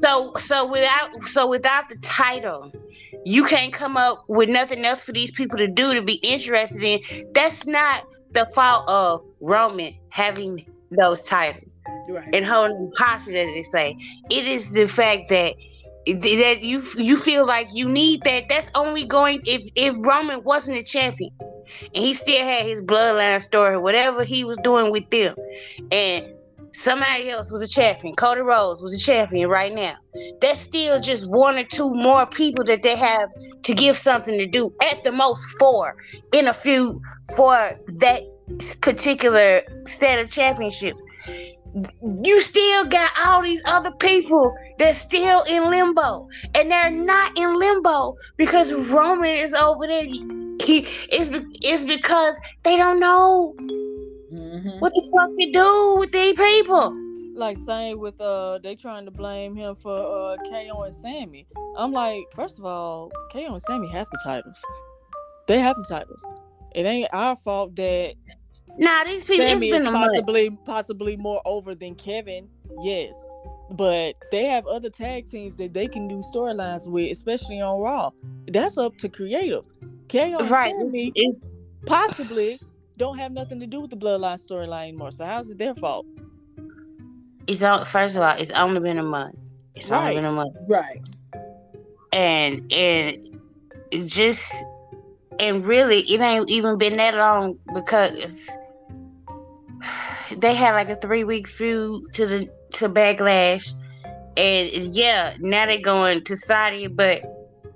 So 0.00 0.32
so 0.36 0.70
without 0.70 1.24
so 1.24 1.48
without 1.48 1.88
the 1.88 1.96
title, 1.96 2.72
you 3.24 3.44
can't 3.44 3.72
come 3.72 3.96
up 3.96 4.24
with 4.28 4.48
nothing 4.48 4.84
else 4.84 5.02
for 5.02 5.12
these 5.12 5.32
people 5.32 5.58
to 5.58 5.66
do 5.68 5.94
to 5.94 6.02
be 6.02 6.14
interested 6.22 6.82
in. 6.82 7.00
That's 7.34 7.66
not 7.66 8.04
the 8.30 8.46
fault 8.54 8.88
of 8.88 9.24
Roman 9.40 9.94
having 10.10 10.64
those 10.90 11.22
titles 11.22 11.78
Right. 12.08 12.34
and 12.34 12.44
holding 12.44 12.76
them 12.76 12.92
hostage, 12.98 13.34
as 13.34 13.48
they 13.52 13.62
say. 13.62 13.96
It 14.30 14.46
is 14.46 14.72
the 14.72 14.86
fact 14.86 15.28
that 15.30 15.54
that 16.06 16.62
you 16.62 16.82
you 16.96 17.16
feel 17.16 17.46
like 17.46 17.68
you 17.72 17.88
need 17.88 18.22
that. 18.24 18.48
That's 18.48 18.70
only 18.74 19.04
going 19.04 19.40
if 19.46 19.62
if 19.76 19.94
Roman 20.06 20.42
wasn't 20.44 20.78
a 20.78 20.84
champion 20.84 21.30
and 21.94 22.04
he 22.04 22.14
still 22.14 22.44
had 22.44 22.66
his 22.66 22.82
bloodline 22.82 23.40
story, 23.40 23.78
whatever 23.78 24.24
he 24.24 24.44
was 24.44 24.56
doing 24.62 24.90
with 24.90 25.08
them, 25.10 25.34
and 25.90 26.26
somebody 26.72 27.30
else 27.30 27.52
was 27.52 27.62
a 27.62 27.68
champion. 27.68 28.14
Cody 28.14 28.40
Rhodes 28.40 28.82
was 28.82 28.94
a 28.94 28.98
champion 28.98 29.48
right 29.48 29.74
now. 29.74 29.94
That's 30.40 30.60
still 30.60 31.00
just 31.00 31.28
one 31.28 31.58
or 31.58 31.64
two 31.64 31.90
more 31.90 32.26
people 32.26 32.64
that 32.64 32.82
they 32.82 32.96
have 32.96 33.28
to 33.62 33.74
give 33.74 33.96
something 33.96 34.38
to 34.38 34.46
do. 34.46 34.74
At 34.82 35.04
the 35.04 35.12
most, 35.12 35.44
four 35.58 35.96
in 36.32 36.48
a 36.48 36.54
few 36.54 37.00
for 37.36 37.78
that 38.00 38.22
particular 38.80 39.62
set 39.86 40.18
of 40.18 40.30
championships. 40.30 41.02
You 42.24 42.40
still 42.40 42.84
got 42.86 43.10
all 43.18 43.42
these 43.42 43.62
other 43.66 43.92
people 43.92 44.54
that's 44.78 44.98
still 44.98 45.42
in 45.48 45.70
limbo, 45.70 46.28
and 46.54 46.70
they're 46.70 46.90
not 46.90 47.36
in 47.38 47.58
limbo 47.58 48.14
because 48.36 48.72
Roman 48.90 49.30
is 49.30 49.54
over 49.54 49.86
there. 49.86 50.04
He 50.04 50.86
it's 51.10 51.30
it's 51.62 51.84
because 51.84 52.36
they 52.62 52.76
don't 52.76 53.00
know 53.00 53.54
Mhm. 53.58 54.80
what 54.80 54.92
the 54.94 55.02
fuck 55.16 55.30
to 55.38 55.50
do 55.52 55.96
with 55.98 56.12
these 56.12 56.36
people. 56.36 56.94
Like 57.34 57.56
same 57.56 57.98
with 57.98 58.20
uh 58.20 58.58
they 58.62 58.76
trying 58.76 59.06
to 59.06 59.10
blame 59.10 59.56
him 59.56 59.74
for 59.76 59.96
uh 59.98 60.36
KO 60.50 60.82
and 60.82 60.94
Sami. 60.94 61.46
I'm 61.76 61.92
like, 61.92 62.24
first 62.34 62.58
of 62.58 62.64
all, 62.66 63.10
KO 63.32 63.54
and 63.54 63.62
Sami 63.62 63.88
have 63.88 64.06
the 64.12 64.18
titles. 64.22 64.62
They 65.48 65.58
have 65.58 65.76
the 65.76 65.84
titles. 65.88 66.22
It 66.74 66.84
ain't 66.86 67.08
our 67.12 67.36
fault 67.36 67.74
that 67.76 68.14
Nah, 68.78 69.04
these 69.04 69.24
people. 69.24 69.46
Sami 69.48 69.68
it's 69.68 69.76
is 69.76 69.78
been 69.78 69.86
a 69.86 69.90
month. 69.90 70.12
possibly 70.12 70.50
possibly 70.64 71.16
more 71.16 71.42
over 71.44 71.74
than 71.74 71.94
Kevin. 71.94 72.48
Yes. 72.82 73.14
But 73.70 74.14
they 74.30 74.44
have 74.46 74.66
other 74.66 74.90
tag 74.90 75.30
teams 75.30 75.56
that 75.56 75.72
they 75.72 75.86
can 75.88 76.06
do 76.08 76.22
storylines 76.34 76.86
with, 76.86 77.10
especially 77.12 77.60
on 77.60 77.80
Raw. 77.80 78.10
That's 78.48 78.76
up 78.78 78.96
to 78.98 79.08
creative. 79.08 79.64
KO 80.08 80.46
Right. 80.48 80.74
Sami 80.78 81.12
it's 81.14 81.56
possibly 81.86 82.60
don't 82.98 83.18
have 83.18 83.32
nothing 83.32 83.58
to 83.60 83.66
do 83.66 83.80
with 83.80 83.90
the 83.90 83.96
bloodline 83.96 84.38
storyline 84.46 84.88
anymore. 84.88 85.10
So 85.10 85.24
how's 85.24 85.48
it 85.50 85.58
their 85.58 85.74
fault? 85.74 86.06
it's 87.48 87.62
on, 87.62 87.84
first 87.84 88.16
of 88.16 88.22
all, 88.22 88.36
it's 88.38 88.50
only 88.52 88.78
been 88.80 88.98
a 88.98 89.02
month. 89.02 89.34
It's 89.74 89.90
Right. 89.90 90.00
only 90.10 90.14
been 90.16 90.24
a 90.26 90.32
month. 90.32 90.54
Right. 90.68 91.00
and 92.12 92.70
and 92.72 93.18
just 94.06 94.52
and 95.40 95.64
really 95.64 96.00
it 96.02 96.20
ain't 96.20 96.48
even 96.50 96.76
been 96.78 96.96
that 96.98 97.14
long 97.14 97.58
because 97.74 98.48
they 100.40 100.54
had 100.54 100.72
like 100.72 100.88
a 100.88 100.96
three 100.96 101.24
week 101.24 101.46
feud 101.48 102.12
to 102.12 102.26
the 102.26 102.48
to 102.72 102.88
backlash 102.88 103.72
and 104.36 104.70
yeah 104.94 105.34
now 105.40 105.66
they're 105.66 105.80
going 105.80 106.22
to 106.24 106.36
saudi 106.36 106.86
but 106.86 107.22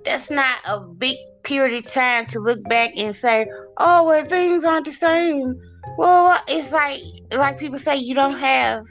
that's 0.03 0.29
not 0.29 0.57
a 0.67 0.79
big 0.79 1.15
period 1.43 1.85
of 1.85 1.91
time 1.91 2.25
to 2.25 2.39
look 2.39 2.59
back 2.67 2.91
and 2.97 3.15
say 3.15 3.45
oh 3.77 4.03
well 4.03 4.25
things 4.25 4.65
aren't 4.65 4.85
the 4.85 4.91
same 4.91 5.55
well 5.97 6.39
it's 6.47 6.71
like 6.71 6.99
like 7.33 7.59
people 7.59 7.77
say 7.77 7.95
you 7.95 8.15
don't 8.15 8.37
have 8.37 8.85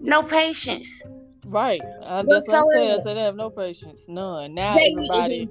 no 0.00 0.22
patience 0.22 1.02
Right. 1.46 1.80
Uh, 2.02 2.22
that's 2.28 2.46
what 2.46 2.56
I 2.58 2.62
said. 2.74 3.00
I 3.00 3.02
said 3.02 3.16
they 3.16 3.22
have 3.22 3.34
no 3.34 3.48
patience. 3.48 4.04
None. 4.06 4.52
Now 4.52 4.74
They- 4.76 4.92
everybody 4.92 5.48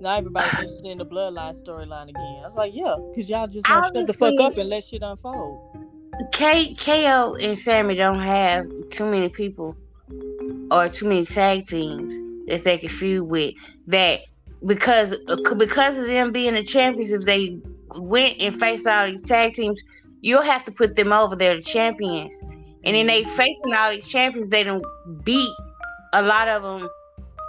now 0.00 0.16
everybody's 0.16 0.52
interested 0.58 0.86
in 0.86 0.98
the 0.98 1.06
bloodline 1.06 1.60
storyline 1.60 2.08
again. 2.10 2.40
I 2.42 2.46
was 2.46 2.54
like, 2.54 2.72
yeah, 2.74 2.96
because 3.10 3.30
y'all 3.30 3.46
just 3.46 3.68
won't 3.68 3.86
shut 3.94 4.06
the 4.06 4.12
fuck 4.12 4.38
up 4.40 4.56
and 4.58 4.68
let 4.68 4.84
shit 4.84 5.02
unfold. 5.02 5.58
K 6.32 6.74
KO 6.74 7.36
and 7.40 7.58
Sami 7.58 7.94
don't 7.94 8.18
have 8.20 8.66
too 8.90 9.06
many 9.06 9.28
people 9.28 9.76
or 10.70 10.88
too 10.88 11.08
many 11.08 11.24
tag 11.24 11.66
teams 11.66 12.16
that 12.48 12.64
they 12.64 12.78
can 12.78 12.88
feud 12.88 13.28
with. 13.28 13.54
That 13.86 14.20
because 14.66 15.16
because 15.56 15.98
of 15.98 16.06
them 16.06 16.32
being 16.32 16.54
the 16.54 16.62
champions, 16.62 17.12
if 17.12 17.22
they 17.22 17.58
went 17.96 18.40
and 18.40 18.54
faced 18.54 18.86
all 18.86 19.06
these 19.06 19.22
tag 19.22 19.54
teams, 19.54 19.82
you'll 20.20 20.42
have 20.42 20.64
to 20.64 20.72
put 20.72 20.96
them 20.96 21.12
over 21.12 21.36
there, 21.36 21.56
the 21.56 21.62
champions. 21.62 22.34
And 22.84 22.96
then 22.96 23.06
they 23.06 23.24
facing 23.24 23.74
all 23.74 23.90
these 23.90 24.08
champions, 24.08 24.50
they 24.50 24.64
don't 24.64 24.84
beat 25.24 25.54
a 26.12 26.22
lot 26.22 26.48
of 26.48 26.62
them 26.62 26.88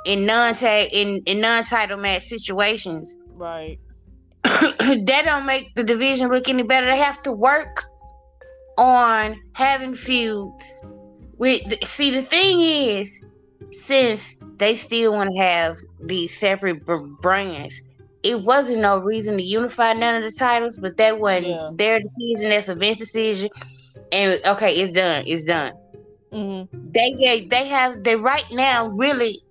in 0.05 0.25
non 0.25 0.53
tag 0.53 0.89
in, 0.91 1.21
in 1.25 1.41
non 1.41 1.63
title 1.63 1.97
match 1.97 2.23
situations. 2.23 3.17
Right. 3.33 3.79
that 4.43 5.21
don't 5.25 5.45
make 5.45 5.73
the 5.75 5.83
division 5.83 6.29
look 6.29 6.49
any 6.49 6.63
better. 6.63 6.88
They 6.88 6.97
have 6.97 7.21
to 7.23 7.31
work 7.31 7.88
on 8.79 9.38
having 9.55 9.95
feuds. 9.95 10.83
With 11.38 11.62
see, 11.86 12.12
the 12.12 12.21
thing 12.24 12.62
is, 12.62 13.25
since 13.71 14.36
they 14.57 14.75
still 14.75 15.13
want 15.13 15.31
to 15.36 15.41
have 15.41 15.77
these 16.05 16.38
separate 16.39 16.86
br- 16.86 16.98
brands, 17.21 17.81
it 18.24 18.43
wasn't 18.43 18.81
no 18.81 19.00
reason 19.00 19.38
to 19.38 19.43
unify 19.43 19.93
none 19.93 20.15
of 20.15 20.24
the 20.24 20.31
titles. 20.38 20.79
But 20.81 20.98
that 20.98 21.19
wasn't 21.19 21.48
Yeah. 21.48 21.71
their 21.71 22.00
decision. 22.00 22.50
That's 22.50 22.69
a 22.69 22.75
Vince 22.75 23.00
decision. 23.00 23.50
And 24.12 24.39
okay, 24.45 24.74
it's 24.81 24.93
done. 24.93 25.24
It's 25.27 25.45
done 25.45 25.74
hmm 26.31 26.63
they 26.93 27.48
they 27.50 27.67
have 27.67 28.03
they 28.03 28.15
right 28.15 28.45
now 28.51 28.88
really 28.89 29.41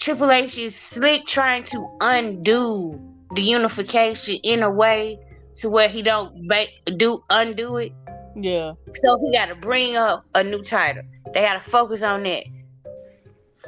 Triple 0.00 0.30
H 0.30 0.58
is 0.58 0.76
slick 0.76 1.26
trying 1.26 1.64
to 1.66 1.86
undo 2.00 3.00
the 3.34 3.42
unification 3.42 4.36
in 4.42 4.62
a 4.62 4.70
way 4.70 5.18
to 5.56 5.70
where 5.70 5.88
he 5.88 6.02
don't 6.02 6.32
make 6.36 6.70
do 6.96 7.22
undo 7.30 7.76
it. 7.78 7.92
Yeah. 8.34 8.72
So 8.94 9.18
he 9.18 9.32
got 9.36 9.46
to 9.46 9.54
bring 9.54 9.96
up 9.96 10.24
a 10.34 10.42
new 10.42 10.62
title. 10.62 11.02
They 11.34 11.42
got 11.42 11.54
to 11.54 11.70
focus 11.70 12.02
on 12.02 12.22
that. 12.24 12.44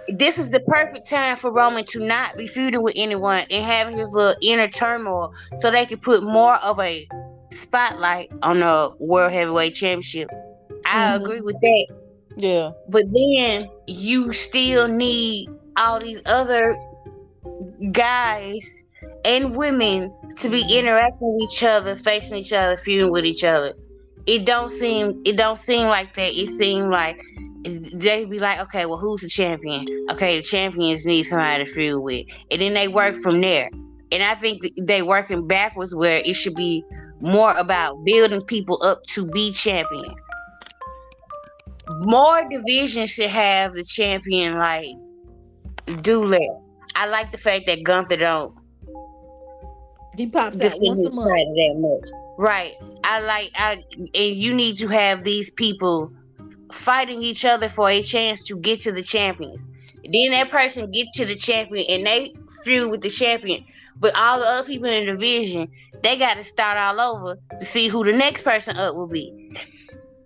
This 0.09 0.39
is 0.39 0.51
the 0.51 0.61
perfect 0.61 1.09
time 1.09 1.37
for 1.37 1.51
Roman 1.53 1.85
to 1.87 2.05
not 2.05 2.37
be 2.37 2.47
feuding 2.47 2.83
with 2.83 2.93
anyone 2.97 3.45
and 3.51 3.65
having 3.65 3.97
his 3.97 4.11
little 4.13 4.37
inner 4.43 4.69
turmoil, 4.69 5.33
so 5.59 5.71
they 5.71 5.87
can 5.87 5.99
put 5.99 6.23
more 6.23 6.57
of 6.57 6.79
a 6.79 7.09
spotlight 7.53 8.31
on 8.43 8.61
the 8.61 8.95
World 8.99 9.33
Heavyweight 9.33 9.75
Championship. 9.75 10.29
I 10.87 11.07
Mhm. 11.09 11.23
agree 11.23 11.41
with 11.41 11.59
that. 11.61 11.87
Yeah. 12.37 12.73
But 12.89 13.05
then 13.13 13.71
you 13.87 14.33
still 14.33 14.89
need 14.89 15.49
all 15.79 15.99
these 15.99 16.23
other 16.27 16.77
guys 17.93 18.85
and 19.25 19.57
women 19.57 20.13
to 20.37 20.49
be 20.51 20.63
interacting 20.69 21.35
with 21.35 21.51
each 21.51 21.63
other, 21.63 21.97
facing 21.97 22.39
each 22.39 22.53
other, 22.53 22.77
feuding 22.77 23.11
with 23.11 23.25
each 23.25 23.45
other. 23.45 23.73
It 24.27 24.47
don't 24.47 24.71
seem 24.71 25.21
it 25.25 25.37
don't 25.37 25.59
seem 25.59 25.89
like 25.89 26.15
that. 26.15 26.33
It 26.33 26.49
seemed 26.51 26.91
like 26.91 27.23
they 27.65 28.25
be 28.27 28.39
like, 28.39 28.61
okay, 28.61 28.87
well, 28.87 28.99
who's 28.99 29.23
the 29.23 29.29
champion? 29.29 29.87
Okay, 30.11 30.37
the 30.37 30.43
champions 30.43 31.07
need 31.07 31.23
somebody 31.25 31.65
to 31.65 31.71
feud 31.71 32.03
with, 32.03 32.27
and 32.51 32.61
then 32.61 32.75
they 32.75 32.89
work 32.89 33.17
from 33.17 33.41
there. 33.41 33.71
And 34.13 34.23
I 34.23 34.35
think 34.35 34.63
they 34.81 35.03
working 35.03 35.47
backwards 35.47 35.95
where 35.95 36.19
it 36.19 36.35
should 36.35 36.55
be 36.55 36.85
more 37.21 37.53
about 37.57 38.05
building 38.05 38.43
people 38.43 38.83
up 38.83 39.03
to 39.07 39.27
be 39.29 39.51
champions 39.53 40.31
more 41.89 42.49
divisions 42.49 43.11
should 43.11 43.31
have 43.31 43.73
the 43.73 43.85
champion 43.85 44.59
like 44.59 44.87
do 46.03 46.25
less. 46.25 46.71
I 46.97 47.07
like 47.07 47.33
the 47.33 47.39
fact 47.39 47.67
that 47.67 47.83
Gunther 47.83 48.17
don't 48.17 48.55
He 50.17 50.27
pops 50.27 50.57
out 50.61 50.73
once 50.81 51.07
a 51.07 51.11
month. 51.11 51.29
that 51.29 51.75
much. 51.79 52.24
Right. 52.37 52.75
I 53.05 53.21
like 53.21 53.51
I 53.55 53.85
and 54.15 54.37
you 54.37 54.53
need 54.53 54.77
to 54.79 54.89
have 54.89 55.25
these 55.25 55.51
people 55.51 56.13
fighting 56.73 57.23
each 57.23 57.45
other 57.45 57.69
for 57.69 57.89
a 57.89 58.03
chance 58.03 58.45
to 58.45 58.57
get 58.57 58.81
to 58.81 58.93
the 58.93 59.03
champions. 59.03 59.67
Then 60.03 60.33
that 60.33 60.51
person 60.51 60.91
get 60.91 61.09
to 61.15 61.25
the 61.25 61.37
champion 61.37 61.87
and 61.89 62.07
they 62.07 62.35
feud 62.65 62.91
with 62.91 63.01
the 63.01 63.11
champion. 63.11 63.65
But 63.97 64.15
all 64.17 64.41
the 64.41 64.47
other 64.47 64.67
people 64.67 64.89
in 64.89 65.07
the 65.07 65.13
division, 65.13 65.71
they 66.03 66.17
got 66.17 66.37
to 66.37 66.45
start 66.45 66.77
all 66.79 67.01
over 67.01 67.39
to 67.59 67.65
see 67.65 67.89
who 67.89 68.05
the 68.05 68.13
next 68.13 68.43
person 68.43 68.77
up 68.77 68.95
will 68.95 69.07
be. 69.07 69.57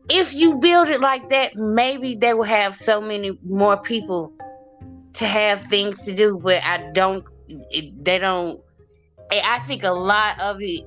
If 0.08 0.32
you 0.32 0.56
build 0.56 0.88
it 0.88 1.00
like 1.00 1.28
that, 1.28 1.54
maybe 1.54 2.14
they 2.14 2.32
will 2.32 2.44
have 2.44 2.74
so 2.74 3.00
many 3.00 3.38
more 3.44 3.76
people 3.76 4.32
to 5.14 5.26
have 5.26 5.60
things 5.62 6.02
to 6.06 6.14
do. 6.14 6.40
But 6.42 6.64
I 6.64 6.90
don't. 6.92 7.28
They 8.02 8.18
don't. 8.18 8.60
I 9.30 9.42
I 9.44 9.58
think 9.60 9.82
a 9.84 9.92
lot 9.92 10.40
of 10.40 10.58
it, 10.60 10.84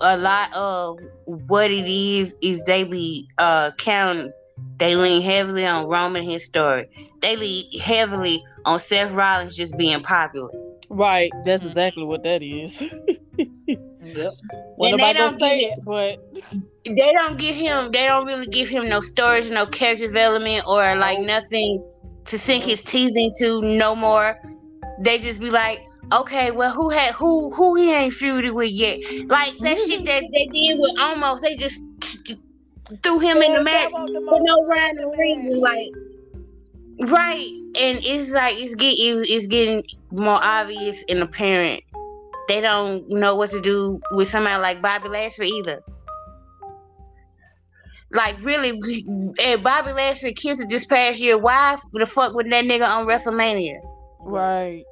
a 0.00 0.16
lot 0.16 0.52
of 0.54 0.98
what 1.24 1.70
it 1.70 1.86
is, 1.88 2.36
is 2.42 2.62
they 2.64 2.84
be 2.84 3.28
uh 3.38 3.70
counting. 3.78 4.32
They 4.78 4.96
lean 4.96 5.22
heavily 5.22 5.66
on 5.66 5.86
Roman 5.86 6.24
his 6.24 6.44
story. 6.44 6.88
They 7.20 7.36
lean 7.36 7.64
heavily 7.80 8.42
on 8.64 8.78
Seth 8.78 9.12
Rollins 9.12 9.56
just 9.56 9.76
being 9.76 10.02
popular. 10.02 10.50
Right. 10.88 11.30
That's 11.44 11.64
exactly 11.64 12.04
what 12.04 12.22
that 12.22 12.42
is. 12.42 12.78
Yep. 14.04 14.34
well, 14.76 14.90
And 14.92 14.98
they 15.00 15.12
nobody 15.12 15.18
gonna 15.18 15.30
don't 15.30 15.40
say 15.40 15.58
it, 15.58 15.78
but 15.84 16.18
They 16.84 17.12
don't 17.12 17.38
give 17.38 17.54
him. 17.54 17.92
They 17.92 18.04
don't 18.06 18.26
really 18.26 18.46
give 18.46 18.68
him 18.68 18.88
no 18.88 19.00
stories, 19.00 19.50
no 19.50 19.64
character 19.64 20.06
development, 20.06 20.64
or 20.66 20.96
like 20.96 21.20
nothing 21.20 21.82
to 22.26 22.38
sink 22.38 22.64
his 22.64 22.82
teeth 22.82 23.12
into 23.16 23.62
no 23.62 23.94
more. 23.94 24.36
They 25.00 25.18
just 25.18 25.40
be 25.40 25.50
like, 25.50 25.80
okay, 26.10 26.50
well, 26.50 26.72
who 26.72 26.90
had 26.90 27.14
who 27.14 27.52
who 27.54 27.76
he 27.76 27.92
ain't 27.92 28.12
feuded 28.12 28.54
with 28.54 28.70
yet? 28.70 28.98
Like 29.28 29.56
that 29.58 29.78
shit 29.78 30.04
that 30.06 30.24
they 30.32 30.46
did 30.46 30.78
with 30.78 30.96
Omos, 30.98 31.40
they 31.40 31.56
just 31.56 31.82
threw 33.02 33.18
him 33.18 33.38
in 33.38 33.54
the 33.54 33.64
match 33.64 33.92
for 33.92 34.40
no 34.40 34.64
rhyme 34.66 34.98
or 34.98 35.12
reason. 35.16 35.60
Like, 35.60 35.90
right, 37.10 37.50
and 37.80 38.00
it's 38.04 38.30
like 38.30 38.56
it's 38.58 38.74
getting 38.74 39.24
it's 39.28 39.46
getting 39.46 39.82
more 40.10 40.40
obvious 40.42 41.04
and 41.08 41.20
apparent. 41.20 41.82
They 42.48 42.60
don't 42.60 43.08
know 43.08 43.34
what 43.36 43.50
to 43.50 43.60
do 43.60 44.00
with 44.12 44.28
somebody 44.28 44.60
like 44.60 44.82
Bobby 44.82 45.08
Lashley 45.08 45.48
either. 45.48 45.80
Like 48.14 48.36
really, 48.42 48.78
and 49.42 49.62
Bobby 49.62 49.92
Lashley 49.92 50.34
kissed 50.34 50.60
it 50.60 50.68
this 50.68 50.84
past 50.84 51.18
year. 51.18 51.38
Why 51.38 51.78
the 51.92 52.04
fuck 52.04 52.34
with 52.34 52.50
that 52.50 52.64
nigga 52.64 52.86
on 52.86 53.06
WrestleMania? 53.06 53.78
Right. 54.20 54.84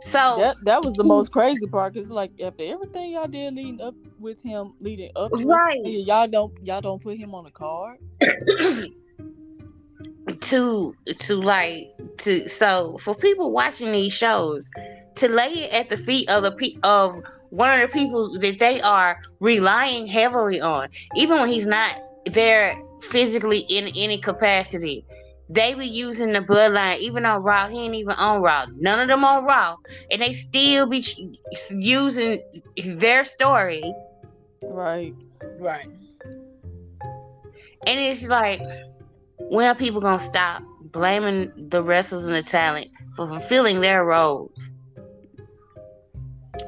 So 0.00 0.36
that 0.38 0.56
that 0.64 0.82
was 0.82 0.96
the 0.96 1.04
most 1.08 1.30
crazy 1.32 1.66
part 1.66 1.94
because 1.94 2.10
like 2.10 2.32
after 2.40 2.64
everything 2.64 3.12
y'all 3.12 3.26
did 3.26 3.54
leading 3.54 3.80
up 3.80 3.94
with 4.18 4.42
him, 4.42 4.74
leading 4.80 5.10
up 5.16 5.32
right, 5.34 5.80
y'all 5.84 6.26
don't 6.26 6.52
y'all 6.62 6.80
don't 6.80 7.02
put 7.02 7.16
him 7.16 7.34
on 7.34 7.44
the 7.44 7.50
card. 7.50 7.98
to 10.40 10.94
to 11.18 11.40
like 11.40 11.86
to 12.18 12.48
so 12.48 12.98
for 12.98 13.14
people 13.14 13.52
watching 13.52 13.92
these 13.92 14.12
shows 14.12 14.68
to 15.14 15.28
lay 15.28 15.48
it 15.48 15.72
at 15.72 15.88
the 15.88 15.96
feet 15.96 16.28
of 16.28 16.42
the 16.42 16.52
pe- 16.52 16.76
of 16.82 17.22
one 17.50 17.72
of 17.72 17.88
the 17.88 17.92
people 17.92 18.38
that 18.38 18.58
they 18.58 18.80
are 18.82 19.18
relying 19.40 20.06
heavily 20.06 20.60
on, 20.60 20.88
even 21.14 21.38
when 21.38 21.48
he's 21.48 21.66
not 21.66 21.96
there 22.26 22.74
physically 23.00 23.60
in 23.60 23.88
any 23.96 24.18
capacity. 24.18 25.04
They 25.48 25.74
be 25.74 25.86
using 25.86 26.32
the 26.32 26.40
bloodline, 26.40 26.98
even 26.98 27.24
on 27.24 27.42
Raw. 27.42 27.68
He 27.68 27.84
ain't 27.84 27.94
even 27.94 28.14
on 28.14 28.42
Raw. 28.42 28.66
None 28.76 29.00
of 29.00 29.08
them 29.08 29.24
on 29.24 29.44
Raw, 29.44 29.76
and 30.10 30.20
they 30.20 30.32
still 30.32 30.86
be 30.86 31.04
using 31.70 32.40
their 32.84 33.24
story. 33.24 33.82
Right. 34.64 35.14
Right. 35.60 35.88
And 37.86 38.00
it's 38.00 38.26
like, 38.26 38.60
when 39.38 39.66
are 39.66 39.74
people 39.74 40.00
gonna 40.00 40.18
stop 40.18 40.62
blaming 40.90 41.52
the 41.68 41.82
wrestlers 41.82 42.24
and 42.24 42.34
the 42.34 42.42
talent 42.42 42.88
for 43.14 43.28
fulfilling 43.28 43.80
their 43.80 44.04
roles? 44.04 44.74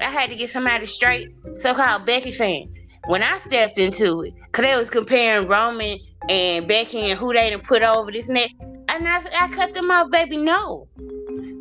I 0.00 0.10
had 0.10 0.30
to 0.30 0.36
get 0.36 0.50
somebody 0.50 0.86
straight, 0.86 1.34
so-called 1.54 2.06
Becky 2.06 2.30
fan. 2.30 2.72
When 3.06 3.22
I 3.22 3.38
stepped 3.38 3.78
into 3.78 4.22
it, 4.22 4.34
cause 4.52 4.64
they 4.64 4.76
was 4.76 4.90
comparing 4.90 5.48
Roman 5.48 5.98
and 6.28 6.68
Becky 6.68 7.10
and 7.10 7.18
who 7.18 7.32
they 7.32 7.50
done 7.50 7.60
put 7.60 7.82
over 7.82 8.12
this 8.12 8.28
and 8.28 8.36
that, 8.36 8.50
and 8.98 9.08
I, 9.08 9.20
I 9.44 9.48
cut 9.48 9.74
them 9.74 9.90
off, 9.90 10.10
baby. 10.10 10.36
No, 10.36 10.88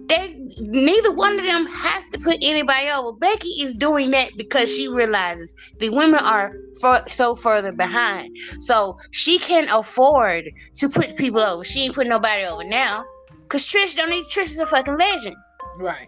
they 0.07 0.35
neither 0.59 1.11
one 1.11 1.39
of 1.39 1.45
them 1.45 1.67
has 1.67 2.09
to 2.09 2.19
put 2.19 2.37
anybody 2.41 2.89
over. 2.89 3.13
Becky 3.13 3.49
is 3.61 3.75
doing 3.75 4.11
that 4.11 4.35
because 4.37 4.73
she 4.73 4.87
realizes 4.87 5.55
the 5.79 5.89
women 5.89 6.19
are 6.19 6.55
for, 6.79 7.01
so 7.07 7.35
further 7.35 7.71
behind, 7.71 8.35
so 8.59 8.97
she 9.11 9.37
can 9.39 9.69
afford 9.69 10.49
to 10.75 10.89
put 10.89 11.15
people 11.15 11.41
over. 11.41 11.63
She 11.63 11.83
ain't 11.85 11.95
putting 11.95 12.09
nobody 12.09 12.45
over 12.45 12.63
now, 12.63 13.05
cause 13.49 13.67
Trish 13.67 13.95
don't 13.95 14.09
need 14.09 14.25
Trish 14.25 14.45
is 14.45 14.59
a 14.59 14.65
fucking 14.65 14.97
legend. 14.97 15.35
Right. 15.77 16.07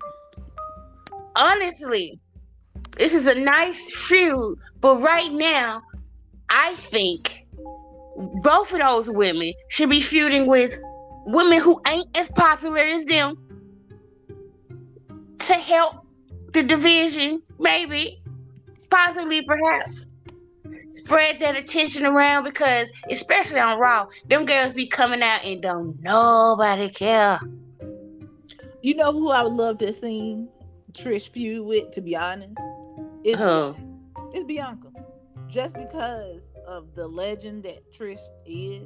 Honestly, 1.36 2.20
this 2.98 3.14
is 3.14 3.28
a 3.28 3.36
nice 3.36 3.96
feud, 4.08 4.58
but 4.82 5.02
right 5.02 5.32
now, 5.32 5.82
I 6.50 6.74
think 6.76 7.46
both 8.42 8.74
of 8.74 8.80
those 8.80 9.10
women 9.10 9.54
should 9.70 9.90
be 9.90 10.02
feuding 10.02 10.48
with 10.48 10.82
women 11.26 11.60
who 11.60 11.82
ain't 11.88 12.18
as 12.18 12.30
popular 12.30 12.80
as 12.80 13.06
them 13.06 13.38
to 15.40 15.54
help 15.54 16.06
the 16.54 16.64
division, 16.64 17.42
maybe, 17.60 18.22
possibly, 18.90 19.44
perhaps. 19.44 20.10
Spread 20.88 21.40
that 21.40 21.56
attention 21.56 22.06
around 22.06 22.44
because, 22.44 22.92
especially 23.12 23.60
on 23.60 23.78
Raw, 23.78 24.08
them 24.28 24.46
girls 24.46 24.74
be 24.74 24.88
coming 24.88 25.22
out 25.22 25.46
and 25.46 25.62
don't 25.62 26.02
nobody 26.02 26.90
care. 26.90 27.40
You 28.82 28.96
know 28.96 29.12
who 29.12 29.30
I 29.30 29.44
would 29.44 29.54
love 29.54 29.78
to 29.80 29.94
see 29.94 30.48
Trish 30.94 31.30
feud 31.30 31.66
with, 31.66 31.92
to 31.92 32.02
be 32.02 32.16
honest? 32.16 32.58
It's, 33.24 33.40
it's 34.34 34.46
Bianca. 34.46 34.88
Just 35.48 35.76
because 35.76 36.50
of 36.68 36.96
the 36.96 37.08
legend 37.08 37.64
that 37.64 37.92
Trish 37.94 38.22
is 38.46 38.84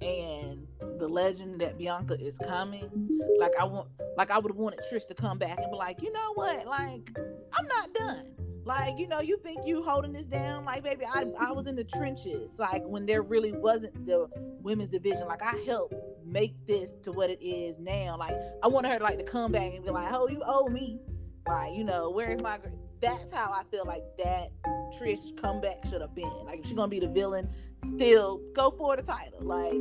and 0.00 0.66
the 0.98 1.08
legend 1.08 1.60
that 1.60 1.78
Bianca 1.78 2.18
is 2.20 2.38
coming. 2.38 2.90
Like 3.38 3.52
I 3.58 3.64
want 3.64 3.88
like 4.16 4.30
I 4.30 4.38
would 4.38 4.50
have 4.50 4.58
wanted 4.58 4.80
Trish 4.92 5.06
to 5.08 5.14
come 5.14 5.38
back 5.38 5.58
and 5.58 5.70
be 5.70 5.76
like, 5.76 6.02
you 6.02 6.12
know 6.12 6.32
what? 6.34 6.66
Like, 6.66 7.10
I'm 7.52 7.66
not 7.66 7.94
done. 7.94 8.34
Like, 8.64 8.98
you 8.98 9.08
know, 9.08 9.20
you 9.20 9.38
think 9.38 9.64
you 9.64 9.82
holding 9.82 10.12
this 10.12 10.26
down? 10.26 10.64
Like, 10.64 10.84
baby, 10.84 11.04
I 11.06 11.24
I 11.38 11.52
was 11.52 11.66
in 11.66 11.76
the 11.76 11.84
trenches, 11.84 12.52
like 12.58 12.82
when 12.84 13.06
there 13.06 13.22
really 13.22 13.52
wasn't 13.52 14.06
the 14.06 14.28
women's 14.60 14.90
division. 14.90 15.26
Like 15.26 15.42
I 15.42 15.56
helped 15.64 15.94
make 16.26 16.54
this 16.66 16.92
to 17.02 17.12
what 17.12 17.30
it 17.30 17.42
is 17.42 17.78
now. 17.78 18.16
Like 18.18 18.36
I 18.62 18.68
wanted 18.68 18.90
her 18.92 18.98
like 18.98 19.18
to 19.18 19.24
come 19.24 19.52
back 19.52 19.72
and 19.74 19.84
be 19.84 19.90
like, 19.90 20.12
oh, 20.12 20.28
you 20.28 20.42
owe 20.44 20.68
me. 20.68 21.00
Like, 21.46 21.74
you 21.74 21.84
know, 21.84 22.10
where's 22.10 22.42
my 22.42 22.58
gr-" 22.58 22.68
that's 23.00 23.30
how 23.30 23.52
I 23.52 23.62
feel 23.70 23.84
like 23.86 24.02
that 24.18 24.50
Trish 24.98 25.36
comeback 25.36 25.86
should 25.88 26.00
have 26.00 26.14
been. 26.14 26.30
Like 26.44 26.60
if 26.60 26.66
she's 26.66 26.74
gonna 26.74 26.88
be 26.88 27.00
the 27.00 27.08
villain, 27.08 27.48
still 27.84 28.42
go 28.54 28.70
for 28.72 28.96
the 28.96 29.02
title. 29.02 29.40
Like 29.40 29.72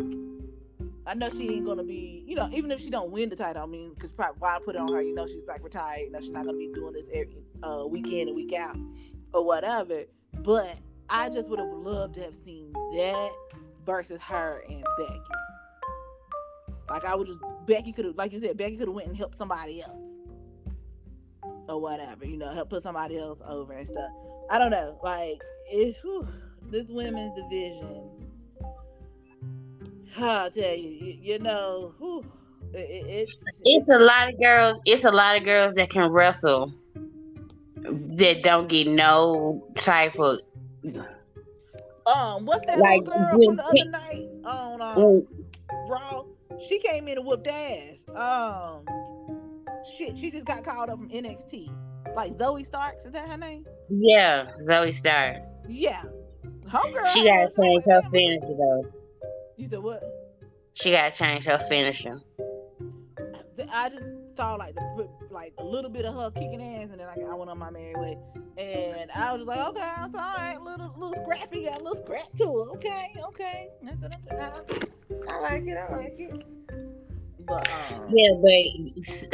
I 1.07 1.13
know 1.13 1.29
she 1.29 1.49
ain't 1.49 1.65
gonna 1.65 1.83
be, 1.83 2.23
you 2.27 2.35
know, 2.35 2.49
even 2.51 2.69
if 2.69 2.81
she 2.81 2.89
don't 2.89 3.11
win 3.11 3.29
the 3.29 3.35
title. 3.35 3.63
I 3.63 3.65
mean, 3.65 3.93
because 3.93 4.11
probably 4.11 4.35
why 4.39 4.57
I 4.57 4.59
put 4.59 4.75
it 4.75 4.81
on 4.81 4.91
her? 4.91 5.01
You 5.01 5.15
know, 5.15 5.25
she's 5.25 5.47
like 5.47 5.63
retired. 5.63 6.01
You 6.01 6.11
know, 6.11 6.19
she's 6.19 6.31
not 6.31 6.45
gonna 6.45 6.57
be 6.57 6.69
doing 6.73 6.93
this 6.93 7.05
every 7.13 7.37
uh, 7.63 7.85
week 7.87 8.11
in 8.11 8.27
and 8.27 8.35
week 8.35 8.53
out 8.53 8.75
or 9.33 9.45
whatever. 9.45 10.03
But 10.39 10.77
I 11.09 11.29
just 11.29 11.47
would 11.47 11.59
have 11.59 11.69
loved 11.69 12.15
to 12.15 12.23
have 12.23 12.35
seen 12.35 12.73
that 12.73 13.31
versus 13.85 14.21
her 14.21 14.61
and 14.67 14.83
Becky. 14.97 15.21
Like 16.89 17.05
I 17.05 17.15
would 17.15 17.27
just 17.27 17.39
Becky 17.65 17.93
could 17.93 18.05
have, 18.05 18.15
like 18.15 18.33
you 18.33 18.39
said, 18.39 18.57
Becky 18.57 18.75
could 18.75 18.87
have 18.87 18.95
went 18.95 19.07
and 19.07 19.15
helped 19.17 19.37
somebody 19.37 19.81
else 19.81 20.17
or 21.69 21.79
whatever. 21.79 22.25
You 22.25 22.37
know, 22.37 22.53
help 22.53 22.69
put 22.69 22.83
somebody 22.83 23.17
else 23.17 23.41
over 23.47 23.73
and 23.73 23.87
stuff. 23.87 24.11
I 24.49 24.59
don't 24.59 24.71
know. 24.71 24.99
Like 25.01 25.39
it's 25.71 26.01
whew, 26.01 26.27
this 26.63 26.87
women's 26.89 27.33
division. 27.35 28.09
I'll 30.17 30.51
tell 30.51 30.73
you, 30.75 31.17
you, 31.21 31.39
know, 31.39 31.93
whew, 31.99 32.25
it, 32.73 32.77
it- 32.77 33.05
it's 33.09 33.35
it's 33.63 33.89
a 33.89 33.99
lot 33.99 34.29
of 34.33 34.39
girls. 34.39 34.79
It's 34.85 35.03
a 35.05 35.11
lot 35.11 35.37
of 35.37 35.43
girls 35.45 35.75
that 35.75 35.89
can 35.89 36.11
wrestle 36.11 36.73
that 37.75 38.41
don't 38.43 38.67
get 38.67 38.87
no 38.87 39.65
type 39.75 40.15
of. 40.19 40.39
um, 42.05 42.45
what's 42.45 42.65
that 42.67 42.79
like, 42.79 43.01
little 43.05 43.13
girl 43.13 43.29
from 43.45 43.55
the 43.57 43.63
Ti- 43.71 43.81
other 43.81 43.91
night 43.91 44.27
on 44.45 44.81
um, 44.81 44.97
Mm, 44.97 45.27
Raw? 45.89 46.23
She 46.67 46.79
came 46.79 47.07
in 47.07 47.17
and 47.19 47.25
whooped 47.27 47.47
ass. 47.47 48.03
Um, 48.15 48.83
shit, 49.95 50.17
she 50.17 50.31
just 50.31 50.45
got 50.45 50.63
called 50.63 50.89
up 50.89 50.97
from 50.97 51.09
NXT. 51.09 51.69
Like 52.15 52.33
Zoey 52.37 52.65
Starks, 52.65 53.05
is 53.05 53.11
that 53.11 53.29
her 53.29 53.37
name? 53.37 53.65
Yeah, 53.89 54.47
Zoey 54.67 54.93
Stark. 54.93 55.37
Yeah, 55.67 56.01
homegirl. 56.67 57.05
She 57.07 57.27
gotta 57.27 57.49
change 57.55 57.83
her 57.85 58.01
finisher 58.09 58.55
though. 58.57 58.85
You 59.57 59.67
said 59.67 59.79
what? 59.79 60.03
She 60.73 60.91
gotta 60.91 61.15
change 61.15 61.45
her 61.45 61.57
finisher. 61.57 62.21
I 63.73 63.89
just 63.89 64.05
saw 64.35 64.53
like 64.53 64.75
the 64.75 65.09
like 65.31 65.53
a 65.57 65.63
little 65.63 65.89
bit 65.89 66.05
of 66.05 66.13
her 66.13 66.29
kicking 66.29 66.61
ass, 66.61 66.89
and 66.91 66.99
then 66.99 67.07
I, 67.07 67.19
I 67.19 67.33
went 67.33 67.49
on 67.49 67.57
my 67.57 67.71
merry 67.71 67.95
way. 67.95 68.17
And 68.57 69.11
I 69.11 69.33
was 69.33 69.41
just 69.41 69.47
like, 69.47 69.67
okay, 69.69 69.81
I 69.81 70.05
was 70.05 70.13
all 70.13 70.37
right, 70.37 70.61
little 70.61 70.93
little 70.97 71.15
scrappy, 71.23 71.65
got 71.65 71.81
a 71.81 71.83
little 71.83 72.03
scrap 72.03 72.31
to 72.37 72.45
her. 72.45 72.71
Okay, 72.75 73.15
okay. 73.25 73.69
I 73.83 73.93
said, 73.99 74.15
I, 74.31 75.31
I 75.31 75.39
like 75.39 75.63
it, 75.63 75.77
I 75.77 75.95
like 75.95 76.15
it. 76.17 76.43
But 77.39 77.71
um, 77.71 78.05
Yeah, 78.09 78.33
but 78.41 78.51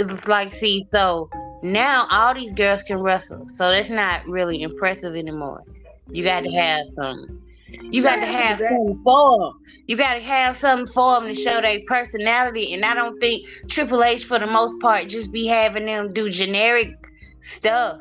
it's 0.08 0.28
like, 0.28 0.54
see, 0.54 0.88
so 0.92 1.30
now 1.64 2.08
all 2.12 2.34
these 2.34 2.54
girls 2.54 2.84
can 2.84 3.00
wrestle, 3.00 3.50
so 3.50 3.72
that's 3.72 3.90
not 3.90 4.26
really 4.26 4.62
impressive 4.62 5.16
anymore. 5.16 5.64
You 6.10 6.24
got 6.24 6.44
to 6.44 6.52
have 6.52 6.88
some. 6.88 7.42
You 7.82 8.04
got 8.04 8.18
to 8.18 8.26
have 8.26 8.60
something 8.60 9.00
for 9.04 9.40
them. 9.40 9.54
You 9.88 9.98
got 9.98 10.16
to 10.16 10.22
have 10.22 10.56
something 10.58 10.88
for 10.88 11.20
them 11.20 11.30
to 11.30 11.36
show 11.36 11.62
their 11.62 11.80
personality. 11.88 12.74
And 12.74 12.86
I 12.86 12.94
don't 12.94 13.20
think 13.20 13.48
Triple 13.70 14.04
H, 14.04 14.26
for 14.26 14.40
the 14.40 14.48
most 14.48 14.80
part, 14.80 15.08
just 15.08 15.32
be 15.32 15.48
having 15.48 15.86
them 15.86 16.14
do 16.14 16.30
generic 16.30 16.90
stuff. 17.40 18.00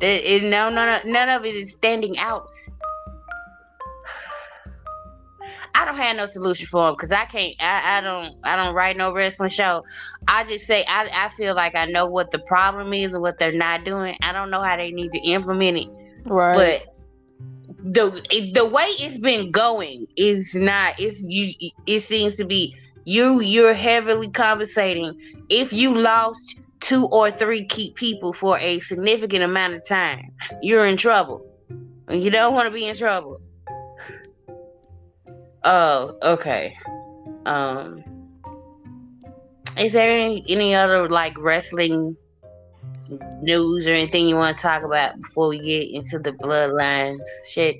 That 0.00 0.22
it, 0.24 0.44
no, 0.44 0.70
no, 0.70 0.86
no, 0.86 0.98
none 1.10 1.28
of 1.28 1.44
it 1.44 1.54
is 1.54 1.72
standing 1.72 2.18
out. 2.18 2.48
I 5.74 5.84
don't 5.84 5.96
have 5.96 6.16
no 6.16 6.26
solution 6.26 6.66
for 6.66 6.86
them 6.86 6.94
because 6.94 7.12
I 7.12 7.24
can't. 7.24 7.54
I, 7.60 7.98
I 7.98 8.00
don't. 8.00 8.34
I 8.44 8.56
don't 8.56 8.74
write 8.74 8.96
no 8.96 9.12
wrestling 9.12 9.50
show. 9.50 9.84
I 10.28 10.44
just 10.44 10.66
say 10.66 10.84
I. 10.88 11.08
I 11.14 11.28
feel 11.30 11.54
like 11.54 11.76
I 11.76 11.86
know 11.86 12.06
what 12.06 12.30
the 12.30 12.38
problem 12.40 12.92
is 12.92 13.12
and 13.12 13.22
what 13.22 13.38
they're 13.38 13.52
not 13.52 13.84
doing. 13.84 14.16
I 14.22 14.32
don't 14.32 14.50
know 14.50 14.60
how 14.60 14.76
they 14.76 14.90
need 14.90 15.12
to 15.12 15.18
implement 15.20 15.78
it, 15.78 15.88
Right. 16.26 16.54
but 16.54 16.91
the 17.82 18.50
the 18.54 18.64
way 18.64 18.86
it's 18.98 19.18
been 19.18 19.50
going 19.50 20.06
is 20.16 20.54
not. 20.54 20.94
It's 20.98 21.22
you. 21.24 21.52
It 21.86 22.00
seems 22.00 22.36
to 22.36 22.44
be 22.44 22.76
you 23.04 23.40
you're 23.40 23.74
heavily 23.74 24.28
compensating 24.28 25.18
if 25.48 25.72
you 25.72 25.96
lost 25.96 26.60
two 26.80 27.06
or 27.12 27.30
three 27.30 27.66
key 27.66 27.92
people 27.94 28.32
for 28.32 28.58
a 28.58 28.78
significant 28.80 29.42
amount 29.42 29.74
of 29.74 29.86
time 29.86 30.24
you're 30.60 30.86
in 30.86 30.96
trouble 30.96 31.44
you 32.10 32.30
don't 32.30 32.54
want 32.54 32.66
to 32.66 32.74
be 32.74 32.86
in 32.86 32.96
trouble 32.96 33.40
oh 35.64 36.16
okay 36.22 36.76
um 37.46 38.02
is 39.78 39.92
there 39.92 40.10
any 40.20 40.44
any 40.48 40.74
other 40.74 41.08
like 41.08 41.36
wrestling 41.38 42.16
news 43.42 43.86
or 43.86 43.90
anything 43.90 44.26
you 44.26 44.36
want 44.36 44.56
to 44.56 44.62
talk 44.62 44.82
about 44.82 45.20
before 45.20 45.48
we 45.48 45.58
get 45.58 45.90
into 45.90 46.18
the 46.18 46.32
bloodlines 46.32 47.20
shit 47.50 47.76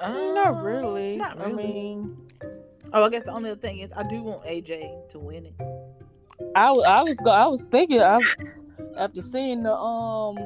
Not 0.00 0.46
Um, 0.48 0.58
really. 0.64 1.16
Not 1.16 1.38
I 1.40 1.44
really. 1.44 1.64
mean, 1.64 2.16
oh, 2.92 3.04
I 3.04 3.08
guess 3.08 3.24
the 3.24 3.32
only 3.32 3.50
other 3.50 3.60
thing 3.60 3.80
is 3.80 3.90
I 3.96 4.04
do 4.08 4.22
want 4.22 4.44
AJ 4.44 5.08
to 5.10 5.18
win 5.18 5.46
it. 5.46 5.54
I, 6.54 6.68
I 6.70 7.02
was 7.02 7.16
go. 7.18 7.30
I 7.30 7.46
was 7.46 7.64
thinking. 7.64 8.00
I 8.00 8.20
after 8.96 9.20
seeing 9.20 9.62
the 9.64 9.74
um. 9.74 10.38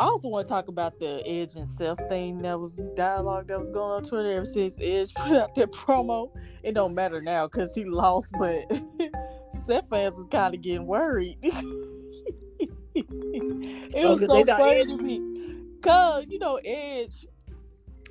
I 0.00 0.06
also 0.06 0.26
want 0.26 0.48
to 0.48 0.50
talk 0.52 0.66
about 0.66 0.98
the 0.98 1.22
Edge 1.24 1.54
and 1.54 1.68
Seth 1.68 2.00
thing 2.08 2.42
that 2.42 2.58
was 2.58 2.74
dialogue 2.96 3.46
that 3.46 3.58
was 3.58 3.70
going 3.70 3.92
on 3.92 4.02
Twitter 4.02 4.32
ever 4.32 4.44
since 4.46 4.76
Edge 4.80 5.14
put 5.16 5.36
out 5.36 5.54
that 5.54 5.70
promo. 5.70 6.30
It 6.64 6.72
don't 6.74 6.94
matter 6.94 7.22
now 7.22 7.46
because 7.46 7.72
he 7.72 7.84
lost, 7.84 8.34
but 8.36 8.64
Seth 9.64 9.88
fans 9.88 10.16
was 10.16 10.26
kind 10.28 10.56
of 10.56 10.60
getting 10.60 10.86
worried. 10.86 11.38
it 13.94 14.04
Oh, 14.04 14.12
was 14.14 14.20
so 14.26 14.44
funny. 14.44 14.84
to 14.86 14.96
me, 14.96 15.20
cause 15.82 16.24
you 16.28 16.38
know 16.38 16.56
Edge, 16.64 17.26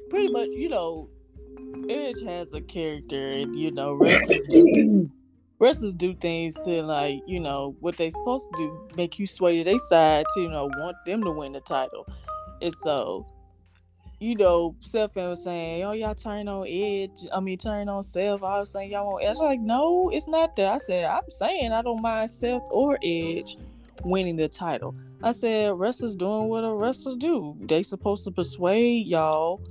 pretty 0.09 0.31
much 0.31 0.49
you 0.49 0.69
know, 0.69 1.09
Edge 1.89 2.21
has 2.25 2.53
a 2.53 2.61
character, 2.61 3.31
and 3.31 3.55
you 3.55 3.71
know 3.71 3.93
wrestlers 3.93 4.45
do 4.49 5.09
wrestlers 5.59 5.93
do 5.93 6.13
things 6.15 6.55
to 6.65 6.81
like 6.83 7.19
you 7.27 7.39
know 7.39 7.75
what 7.79 7.97
they 7.97 8.09
supposed 8.09 8.45
to 8.51 8.57
do 8.57 8.89
make 8.97 9.19
you 9.19 9.27
sway 9.27 9.57
to 9.59 9.63
their 9.63 9.77
side 9.77 10.25
to 10.33 10.41
you 10.41 10.49
know 10.49 10.65
want 10.79 10.95
them 11.05 11.23
to 11.23 11.31
win 11.31 11.51
the 11.53 11.61
title. 11.61 12.05
And 12.61 12.73
so 12.73 13.25
you 14.19 14.35
know 14.35 14.75
Seth 14.81 15.15
was 15.15 15.43
saying 15.43 15.83
oh 15.83 15.93
y'all 15.93 16.13
turn 16.13 16.47
on 16.47 16.67
edge 16.69 17.25
i 17.33 17.39
mean 17.39 17.57
turn 17.57 17.89
on 17.89 18.03
Seth 18.03 18.43
i 18.43 18.59
was 18.59 18.71
saying 18.71 18.91
y'all 18.91 19.07
want 19.13 19.25
edge. 19.25 19.35
I'm 19.39 19.45
like 19.45 19.59
no 19.59 20.11
it's 20.13 20.27
not 20.27 20.55
that. 20.57 20.73
I 20.73 20.77
said 20.77 21.05
i'm 21.05 21.23
saying 21.29 21.71
i 21.71 21.81
don't 21.81 21.99
mind 22.03 22.29
Seth 22.29 22.61
or 22.69 22.99
edge 23.03 23.57
winning 24.03 24.35
the 24.35 24.47
title. 24.47 24.95
I 25.23 25.31
said 25.33 25.73
wrestlers 25.77 26.15
doing 26.15 26.47
what 26.47 26.63
a 26.63 26.73
wrestler 26.73 27.15
do. 27.15 27.55
They 27.61 27.83
supposed 27.83 28.23
to 28.25 28.31
persuade 28.31 29.07
y'all 29.07 29.61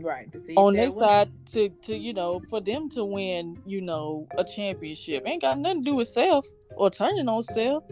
Right. 0.00 0.30
To 0.32 0.38
see 0.38 0.54
on 0.54 0.74
their 0.74 0.90
side 0.90 1.30
to 1.52 1.68
to 1.68 1.96
you 1.96 2.12
know 2.12 2.40
for 2.48 2.60
them 2.60 2.88
to 2.90 3.04
win 3.04 3.60
you 3.66 3.80
know 3.80 4.28
a 4.36 4.44
championship. 4.44 5.24
Ain't 5.26 5.42
got 5.42 5.58
nothing 5.58 5.84
to 5.84 5.90
do 5.90 5.94
with 5.96 6.08
Seth 6.08 6.46
or 6.76 6.90
turning 6.90 7.28
on 7.28 7.42
Seth. 7.42 7.82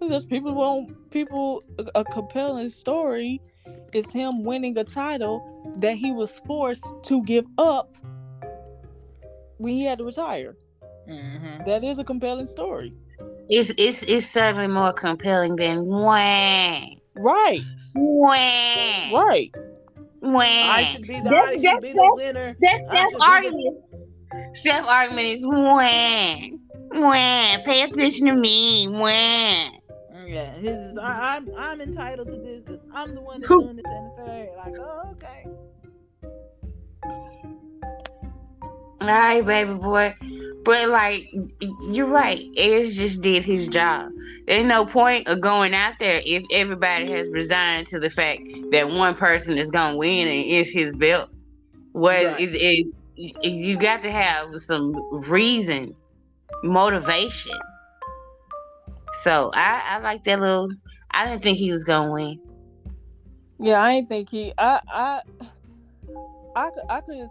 Because 0.00 0.26
people 0.26 0.54
want 0.54 1.10
people 1.10 1.64
a, 1.78 2.00
a 2.00 2.04
compelling 2.04 2.68
story 2.68 3.40
is 3.92 4.10
him 4.10 4.44
winning 4.44 4.76
a 4.78 4.84
title 4.84 5.72
that 5.78 5.96
he 5.96 6.12
was 6.12 6.40
forced 6.46 6.84
to 7.04 7.22
give 7.24 7.46
up 7.58 7.96
when 9.58 9.74
he 9.74 9.84
had 9.84 9.98
to 9.98 10.04
retire. 10.04 10.56
Mhm. 11.08 11.64
that 11.64 11.82
is 11.82 11.98
a 11.98 12.04
compelling 12.04 12.44
story 12.44 12.92
it's 13.48 13.70
it's 13.78 14.02
it's 14.04 14.26
certainly 14.28 14.68
more 14.68 14.92
compelling 14.92 15.56
than 15.56 15.84
wah 15.84 16.80
right 17.16 17.60
wah 17.94 18.32
right 19.20 19.50
wah 20.20 20.40
I 20.42 20.82
should 20.84 21.02
be 21.02 21.20
the 21.20 21.30
That's- 21.30 21.48
I 21.48 21.52
should 21.54 21.62
that's- 21.64 21.82
be 21.82 21.92
the 21.92 22.12
winner. 22.14 22.56
That's 22.60 22.86
I 22.90 22.94
self 22.94 23.10
should 23.10 23.12
be 23.12 23.18
the- 23.18 23.24
argument. 23.24 23.76
Seth 24.54 24.86
argument 24.88 25.26
is 25.26 25.46
when. 25.46 26.60
When. 26.90 27.62
Pay 27.64 27.82
attention 27.82 28.26
to 28.26 28.34
me. 28.34 28.86
When. 28.88 29.72
Yeah, 30.26 30.52
his 30.56 30.76
is 30.78 30.98
I, 30.98 31.36
I'm 31.36 31.48
I'm 31.56 31.80
entitled 31.80 32.28
to 32.28 32.36
this 32.36 32.60
because 32.62 32.80
I'm 32.92 33.14
the 33.14 33.22
one 33.22 33.40
that's 33.40 33.48
doing 33.48 33.76
this 33.76 33.84
and 33.86 34.10
the 34.18 34.24
third. 34.24 34.48
Like, 34.58 34.74
oh, 34.78 35.10
okay. 35.12 35.46
All 39.00 39.06
right, 39.08 39.44
baby 39.46 39.72
boy. 39.74 40.14
But 40.68 40.90
like, 40.90 41.26
you're 41.90 42.04
right. 42.06 42.44
Edge 42.58 42.92
just 42.92 43.22
did 43.22 43.42
his 43.42 43.68
job. 43.70 44.10
There's 44.46 44.66
no 44.66 44.84
point 44.84 45.26
of 45.26 45.40
going 45.40 45.72
out 45.72 45.94
there 45.98 46.20
if 46.26 46.44
everybody 46.52 47.10
has 47.10 47.30
resigned 47.30 47.86
to 47.86 47.98
the 47.98 48.10
fact 48.10 48.42
that 48.70 48.90
one 48.90 49.14
person 49.14 49.56
is 49.56 49.70
gonna 49.70 49.96
win 49.96 50.28
and 50.28 50.44
it's 50.46 50.70
his 50.70 50.94
belt. 50.94 51.30
Well, 51.94 52.32
Right. 52.32 52.40
it, 52.42 52.86
it, 53.16 53.50
you 53.50 53.78
got 53.78 54.02
to 54.02 54.10
have 54.10 54.54
some 54.56 54.92
reason, 55.10 55.94
motivation. 56.62 57.56
So 59.22 59.50
I, 59.54 59.82
I 59.86 59.98
like 60.00 60.22
that 60.24 60.38
little. 60.38 60.68
I 61.12 61.26
didn't 61.26 61.42
think 61.42 61.56
he 61.56 61.72
was 61.72 61.84
gonna 61.84 62.12
win. 62.12 62.38
Yeah, 63.58 63.80
I 63.82 63.92
ain't 63.92 64.08
think 64.08 64.28
he. 64.28 64.52
I 64.58 64.80
I 64.92 65.20
I 66.54 66.70
could 66.70 66.84
I 66.90 67.00
could 67.00 67.26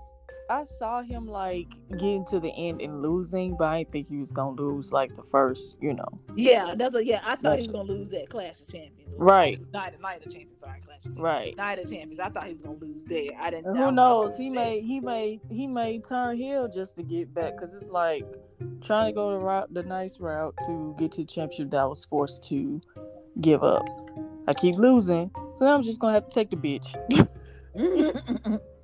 I 0.50 0.64
saw 0.64 1.02
him 1.02 1.28
like 1.28 1.68
getting 1.92 2.26
to 2.26 2.40
the 2.40 2.52
end 2.56 2.82
and 2.82 3.02
losing, 3.02 3.58
but 3.58 3.66
I 3.66 3.80
didn't 3.80 3.92
think 3.92 4.08
he 4.08 4.18
was 4.18 4.32
gonna 4.32 4.62
lose 4.62 4.92
like 4.94 5.14
the 5.14 5.24
first, 5.24 5.76
you 5.82 5.94
know. 5.94 6.08
Yeah, 6.36 6.74
that's 6.76 6.96
what. 6.96 7.06
Yeah, 7.06 7.22
I 7.24 7.32
thought 7.32 7.44
That's- 7.44 7.66
he 7.66 7.72
was 7.72 7.76
gonna 7.76 7.92
lose 7.92 8.12
that 8.12 8.30
Clash 8.30 8.62
of 8.62 8.68
Champions. 8.68 9.14
Right. 9.18 9.60
Night, 9.74 10.00
Night 10.02 10.26
of 10.26 10.32
Champions. 10.32 10.62
Sorry, 10.62 10.80
Clash. 10.80 10.98
Of 10.98 11.04
Champions. 11.04 11.24
Right. 11.24 11.58
Night 11.58 11.80
of 11.80 11.90
Champions. 11.90 12.20
I 12.20 12.30
thought 12.30 12.48
he 12.48 12.54
was 12.54 12.62
gonna 12.62 12.78
lose 12.78 13.06
there. 13.06 13.30
I 13.40 13.50
didn't. 13.50 13.66
And 13.68 13.78
I 13.78 13.80
who 13.80 13.86
was 13.88 13.94
knows? 13.94 14.38
He 14.38 14.50
may 14.50 14.82
he 14.82 15.00
may 15.02 15.40
he 15.50 15.68
may 15.68 16.00
turn 16.00 16.38
heel 16.38 16.68
just 16.68 16.96
to 16.98 17.04
get 17.04 17.34
back 17.34 17.56
because 17.56 17.74
it's 17.74 17.90
like 17.90 18.26
trying 18.82 19.08
to 19.12 19.16
go 19.16 19.32
the 19.32 19.38
route 19.40 19.74
the 19.74 19.84
nice 19.84 20.20
route 20.20 20.56
to 20.66 20.96
get 20.98 21.12
to 21.14 21.22
the 21.22 21.26
championship 21.28 21.72
that 21.72 21.82
I 21.82 21.86
was 21.86 22.06
forced 22.06 22.46
to 22.46 22.80
give 23.42 23.64
up. 23.64 23.86
I 24.48 24.54
keep 24.54 24.76
losing, 24.76 25.30
so 25.56 25.68
I'm 25.68 25.84
just 25.84 26.00
gonna 26.00 26.14
have 26.14 26.26
to 26.26 26.32
take 26.32 26.50
the 26.52 26.56
bitch. 26.56 26.88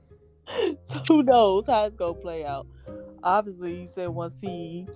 so 0.84 1.02
who 1.08 1.24
knows 1.24 1.66
how 1.68 1.86
it's 1.86 1.96
gonna 1.96 2.14
play 2.14 2.46
out? 2.46 2.68
Obviously, 3.24 3.76
he 3.80 3.88
said 3.88 4.10
once 4.10 4.40
he, 4.42 4.88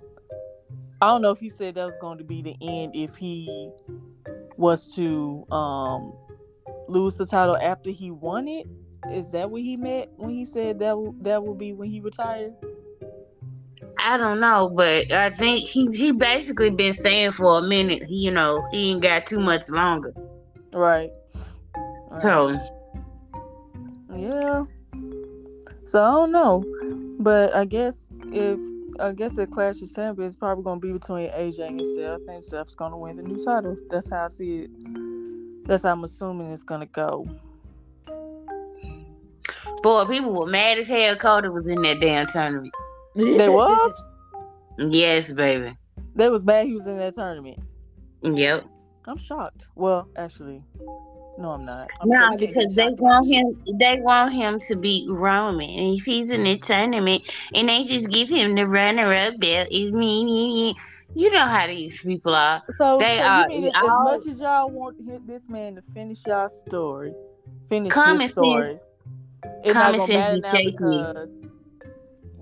I 1.02 1.08
don't 1.08 1.22
know 1.22 1.32
if 1.32 1.40
he 1.40 1.50
said 1.50 1.76
that 1.76 1.86
was 1.86 1.98
going 2.02 2.18
to 2.18 2.24
be 2.24 2.42
the 2.42 2.56
end 2.62 2.96
if 2.96 3.16
he 3.16 3.72
was 4.58 4.94
to 4.96 5.46
um 5.52 6.14
lose 6.88 7.18
the 7.18 7.26
title 7.26 7.58
after 7.58 7.90
he 7.90 8.12
won 8.12 8.48
it. 8.48 8.68
Is 9.12 9.32
that 9.32 9.50
what 9.50 9.62
he 9.62 9.78
meant 9.78 10.10
when 10.18 10.32
he 10.32 10.44
said 10.44 10.80
that 10.80 10.98
will, 10.98 11.16
that 11.22 11.44
will 11.44 11.56
be 11.56 11.72
when 11.72 11.90
he 11.90 12.02
retired? 12.02 12.54
I 14.00 14.18
don't 14.18 14.40
know, 14.40 14.70
but 14.70 15.12
I 15.12 15.30
think 15.30 15.62
he 15.62 15.90
he 15.94 16.12
basically 16.12 16.70
been 16.70 16.94
saying 16.94 17.34
for 17.34 17.60
a 17.60 17.62
minute. 17.62 18.04
He, 18.04 18.26
you 18.26 18.32
know, 18.32 18.66
he 18.72 18.92
ain't 18.92 19.04
got 19.04 19.26
too 19.26 19.40
much 19.40 19.70
longer. 19.70 20.14
Right. 20.74 21.12
Right. 22.10 22.22
So 22.22 22.60
Yeah. 24.16 24.66
So 25.88 26.04
I 26.04 26.12
don't 26.12 26.34
know, 26.34 26.66
but 27.20 27.56
I 27.56 27.64
guess 27.64 28.12
if 28.34 28.60
I 29.00 29.14
guess 29.14 29.38
the 29.38 29.48
Clash 29.48 29.82
of 29.82 29.94
Champions 29.94 30.34
is 30.34 30.36
probably 30.36 30.66
gonna 30.66 30.82
be 30.82 30.92
between 30.92 31.30
AJ 31.30 31.66
and 31.66 31.86
Seth, 31.86 32.28
and 32.28 32.44
Seth's 32.44 32.76
gonna 32.76 32.98
win 32.98 33.16
the 33.16 33.24
new 33.24 33.42
title. 33.42 33.78
That's 33.90 34.10
how 34.10 34.26
I 34.26 34.28
see 34.28 34.66
it. 34.66 34.72
That's 35.66 35.84
how 35.84 35.94
I'm 35.94 36.04
assuming 36.04 36.52
it's 36.52 36.64
gonna 36.64 36.88
go. 36.88 37.26
boy, 39.82 40.04
people 40.06 40.34
were 40.34 40.48
mad 40.48 40.78
as 40.78 40.88
hell. 40.88 41.16
Cody 41.16 41.48
was 41.48 41.70
in 41.70 41.82
that 41.84 42.02
damn 42.02 42.28
tournament. 42.28 42.74
They 43.16 43.48
was. 43.48 44.10
Yes, 44.78 45.32
baby. 45.32 45.78
They 46.16 46.28
was 46.30 46.46
mad 46.46 46.66
he 46.66 46.74
was 46.74 46.88
in 46.88 46.98
that 46.98 47.14
tournament. 47.14 47.60
Yep. 48.22 48.66
I'm 49.06 49.18
shocked. 49.18 49.68
Well, 49.76 50.10
actually, 50.18 50.60
no, 51.38 51.52
I'm 51.52 51.66
not. 51.66 51.90
I'm 52.02 52.10
No, 52.10 52.36
because 52.38 52.76
they 52.76 52.90
want 52.90 53.28
him. 53.28 53.58
They 53.80 54.00
want 54.02 54.34
him 54.34 54.60
to 54.68 54.76
beat 54.76 55.10
Roman. 55.10 55.70
And 55.70 55.98
if 55.98 56.04
he's 56.04 56.32
in 56.32 56.44
the 56.44 56.58
tournament, 56.58 57.30
and 57.54 57.70
they 57.70 57.84
just 57.84 58.10
give 58.12 58.30
him 58.30 58.56
the 58.56 58.66
runner-up 58.66 59.40
belt, 59.40 59.68
is 59.72 59.92
me, 59.92 60.26
me, 60.26 60.50
me. 60.50 60.76
You 61.16 61.32
know 61.32 61.46
how 61.46 61.68
these 61.68 62.02
people 62.02 62.36
are. 62.36 62.62
So, 62.78 62.98
They 63.00 63.18
so 63.20 63.26
are 63.26 63.48
mean 63.48 63.72
as 63.74 63.82
much 63.84 64.28
as 64.28 64.40
y'all 64.40 64.70
want 64.70 64.98
this 65.28 65.50
man 65.50 65.76
to 65.76 65.82
finish 65.94 66.26
y'all 66.28 66.50
story, 66.50 67.14
finish 67.70 67.94
Common 67.94 68.22
his 68.22 68.32
story, 68.32 68.78
it's 69.64 69.74
common 69.74 69.98
not 69.98 70.08
sense 70.08 70.42
now 70.42 70.52
escaped 70.52 70.80
me. 70.80 71.14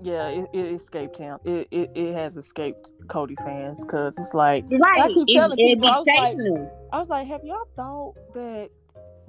yeah, 0.02 0.28
it, 0.28 0.48
it 0.52 0.72
escaped 0.74 1.16
him. 1.16 1.38
It, 1.44 1.68
it 1.70 1.90
it 1.94 2.14
has 2.14 2.36
escaped 2.36 2.90
Cody 3.08 3.36
fans 3.36 3.82
because 3.84 4.18
it's 4.18 4.34
like 4.34 4.64
Right. 4.68 5.02
I 5.02 5.08
keep 5.08 5.28
telling 5.28 5.58
it 5.58 5.76
people, 5.76 5.88
I 5.88 5.98
was 5.98 6.06
like- 6.06 6.36
I 6.92 6.98
was 6.98 7.08
like, 7.08 7.26
have 7.26 7.44
y'all 7.44 7.68
thought 7.76 8.14
that 8.34 8.70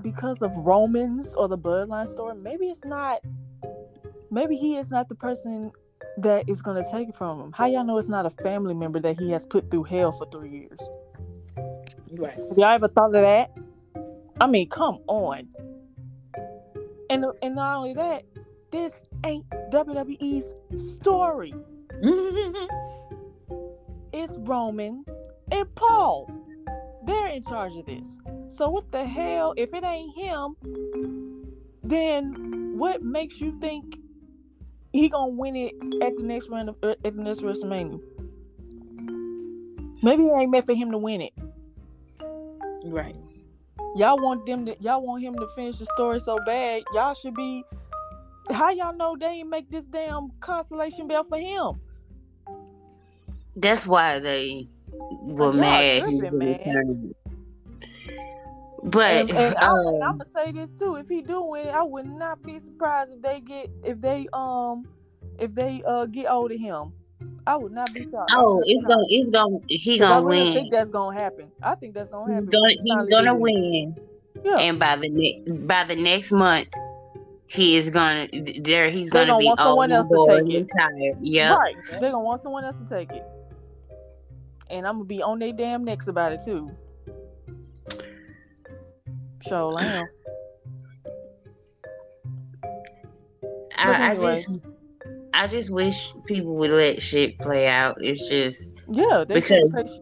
because 0.02 0.42
of 0.42 0.56
Romans 0.58 1.34
or 1.36 1.48
the 1.48 1.58
bloodline 1.58 2.08
story, 2.08 2.36
maybe 2.42 2.68
it's 2.68 2.86
not, 2.86 3.20
maybe 4.32 4.56
he 4.56 4.78
is 4.78 4.92
not 4.92 5.10
the 5.10 5.16
person 5.16 5.72
that 6.18 6.48
is 6.48 6.62
going 6.62 6.82
to 6.82 6.90
take 6.92 7.10
it 7.10 7.16
from 7.16 7.40
him. 7.40 7.52
How 7.52 7.68
y'all 7.68 7.84
know 7.84 7.98
it's 7.98 8.10
not 8.10 8.26
a 8.26 8.30
family 8.30 8.74
member 8.74 9.00
that 9.00 9.20
he 9.20 9.32
has 9.32 9.46
put 9.46 9.70
through 9.70 9.84
hell 9.84 10.12
for 10.12 10.28
three 10.30 10.50
years? 10.50 10.90
Right. 12.12 12.34
Have 12.36 12.58
y'all 12.58 12.76
ever 12.76 12.88
thought 12.88 13.08
of 13.08 13.14
that? 13.14 13.52
I 14.40 14.48
mean, 14.48 14.70
come 14.70 15.00
on. 15.08 15.48
And 17.10 17.26
and 17.42 17.56
not 17.56 17.78
only 17.78 17.94
that, 17.94 18.24
this 18.72 19.04
ain't 19.26 19.50
WWE's 19.72 20.54
story. 21.00 21.54
It's 24.14 24.36
Roman 24.40 25.06
and 25.52 25.76
Paul's. 25.76 26.32
They're 27.08 27.28
in 27.28 27.42
charge 27.42 27.76
of 27.78 27.86
this. 27.86 28.06
So 28.50 28.70
what 28.70 28.92
the 28.92 29.06
hell? 29.06 29.54
If 29.56 29.74
it 29.74 29.84
ain't 29.84 30.14
him, 30.14 30.56
then 31.82 32.78
what 32.78 33.02
makes 33.02 33.40
you 33.40 33.58
think 33.62 33.98
he 34.92 35.08
gonna 35.08 35.32
win 35.32 35.56
it 35.56 35.74
at 36.02 36.18
the 36.18 36.24
next 36.24 36.50
round 36.50 36.70
of 36.70 36.76
uh, 36.84 36.96
at 37.06 37.16
the 37.16 37.24
next 37.24 37.40
WrestleMania? 37.40 38.02
Maybe 40.04 40.24
it 40.24 40.32
ain't 40.38 40.52
meant 40.52 40.66
for 40.66 40.76
him 40.76 40.92
to 40.92 40.98
win 40.98 41.22
it. 41.22 41.34
right. 42.86 43.16
Y'all 43.96 44.18
want 44.22 44.46
them 44.46 44.66
to 44.66 44.76
y'all 44.82 45.02
want 45.02 45.24
him 45.24 45.36
to 45.36 45.48
finish 45.56 45.78
the 45.78 45.86
story 45.86 46.20
so 46.20 46.38
bad. 46.46 46.84
Y'all 46.94 47.14
should 47.14 47.36
be 47.36 47.64
how 48.52 48.70
y'all 48.70 48.96
know 48.96 49.16
they 49.18 49.28
ain't 49.28 49.50
make 49.50 49.70
this 49.72 49.86
damn 49.86 50.30
constellation 50.42 51.08
belt 51.08 51.28
for 51.30 51.40
him? 51.40 51.80
That's 53.56 53.88
why 53.88 54.20
they 54.20 54.68
were 55.00 55.46
Y'all 55.46 55.54
mad. 55.54 56.04
man. 56.34 57.14
But 58.84 59.12
And, 59.12 59.32
and 59.32 59.56
I, 59.58 59.68
um, 59.68 59.88
am 59.88 60.00
gonna 60.18 60.26
say 60.26 60.52
this 60.52 60.72
too. 60.74 60.96
If 60.96 61.10
he 61.10 61.22
do 61.22 61.42
win, 61.44 61.68
I 61.70 61.84
would 61.84 62.06
not 62.06 62.42
be 62.44 62.60
surprised 62.60 63.14
if 63.16 63.22
they 63.22 63.42
get 63.42 63.70
if 63.84 64.00
they 64.00 64.28
um 64.34 64.88
if 65.40 65.54
they 65.56 65.82
uh 65.86 66.06
get 66.06 66.28
hold 66.28 66.52
of 66.52 66.60
him. 66.60 66.94
I 67.46 67.56
would 67.56 67.72
not 67.72 67.94
be 67.94 68.04
sorry. 68.04 68.28
oh, 68.32 68.62
it's 68.66 68.84
gonna, 68.84 69.04
it's 69.10 69.30
gonna, 69.30 69.58
he 69.68 69.98
'Cause 69.98 70.06
I 70.06 70.10
gonna 70.10 70.26
really 70.28 70.40
win. 70.40 70.50
I 70.50 70.54
think 70.54 70.72
that's 70.72 70.90
gonna 70.90 71.18
happen. 71.18 71.52
I 71.64 71.76
think 71.76 71.94
that's 71.94 72.10
gonna 72.10 72.34
He's 72.34 72.46
happen. 72.46 72.60
gonna, 72.60 72.74
he's 72.84 73.06
gonna 73.08 73.36
win. 73.36 73.96
Yeah. 74.44 74.58
and 74.60 74.78
by 74.80 74.96
the 74.98 75.10
ne- 75.10 75.42
by 75.66 75.84
the 75.86 75.96
next 75.96 76.32
month, 76.34 76.68
he 77.48 77.78
is 77.78 77.90
gonna 77.90 78.28
there. 78.62 78.90
He's 78.90 79.10
They 79.10 79.20
gonna, 79.26 79.28
gonna 79.32 79.40
be 79.40 79.46
want 79.48 79.60
someone 79.60 79.92
else 79.92 80.10
to 80.10 80.26
take 80.28 80.54
it. 80.54 80.60
retired. 80.60 81.18
Yep. 81.22 81.58
Right. 81.58 81.76
They're 81.90 82.12
gonna 82.12 82.20
want 82.20 82.42
someone 82.42 82.64
else 82.66 82.80
to 82.80 82.86
take 82.88 83.12
it. 83.12 83.24
And 84.70 84.86
I'm 84.88 84.96
gonna 84.96 85.06
be 85.06 85.22
on 85.22 85.40
their 85.40 85.54
damn 85.54 85.84
necks 85.86 86.08
about 86.08 86.32
it 86.34 86.42
too. 86.44 86.72
So 89.48 89.72
Sure 89.72 89.80
am. 89.80 90.06
I, 93.78 93.92
I 93.92 94.10
anyway. 94.12 94.36
just 94.36 94.50
I 95.34 95.48
just 95.48 95.70
wish 95.70 96.14
people 96.26 96.56
would 96.56 96.72
let 96.72 97.02
shit 97.02 97.38
play 97.40 97.68
out. 97.68 97.98
It's 98.02 98.28
just 98.28 98.76
Yeah, 98.90 99.24
they 99.28 99.36
Because- 99.36 100.00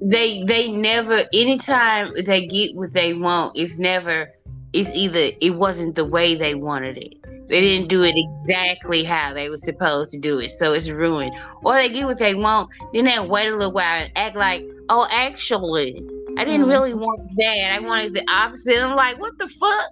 they 0.00 0.42
they 0.44 0.70
never 0.72 1.24
anytime 1.34 2.12
they 2.24 2.46
get 2.46 2.74
what 2.76 2.92
they 2.92 3.12
want, 3.14 3.56
it's 3.56 3.78
never 3.78 4.32
it's 4.72 4.94
either 4.94 5.30
it 5.40 5.54
wasn't 5.56 5.94
the 5.96 6.04
way 6.04 6.34
they 6.34 6.54
wanted 6.54 6.96
it. 6.96 7.14
They 7.48 7.60
didn't 7.60 7.88
do 7.88 8.02
it 8.02 8.14
exactly 8.16 9.04
how 9.04 9.32
they 9.32 9.48
were 9.48 9.56
supposed 9.56 10.10
to 10.10 10.18
do 10.18 10.38
it, 10.38 10.50
so 10.50 10.72
it's 10.72 10.90
ruined. 10.90 11.32
Or 11.64 11.74
they 11.74 11.88
get 11.88 12.06
what 12.06 12.18
they 12.18 12.34
want, 12.34 12.70
then 12.92 13.06
they 13.06 13.18
wait 13.18 13.48
a 13.48 13.56
little 13.56 13.72
while 13.72 13.84
and 14.02 14.10
act 14.16 14.36
like, 14.36 14.62
oh, 14.90 15.08
actually, 15.10 16.02
I 16.36 16.44
didn't 16.44 16.66
Mhm. 16.66 16.70
really 16.70 16.94
want 16.94 17.20
that. 17.36 17.72
I 17.72 17.78
wanted 17.80 18.14
the 18.14 18.24
opposite. 18.30 18.82
I'm 18.82 18.94
like, 18.96 19.18
what 19.18 19.36
the 19.38 19.48
fuck? 19.48 19.90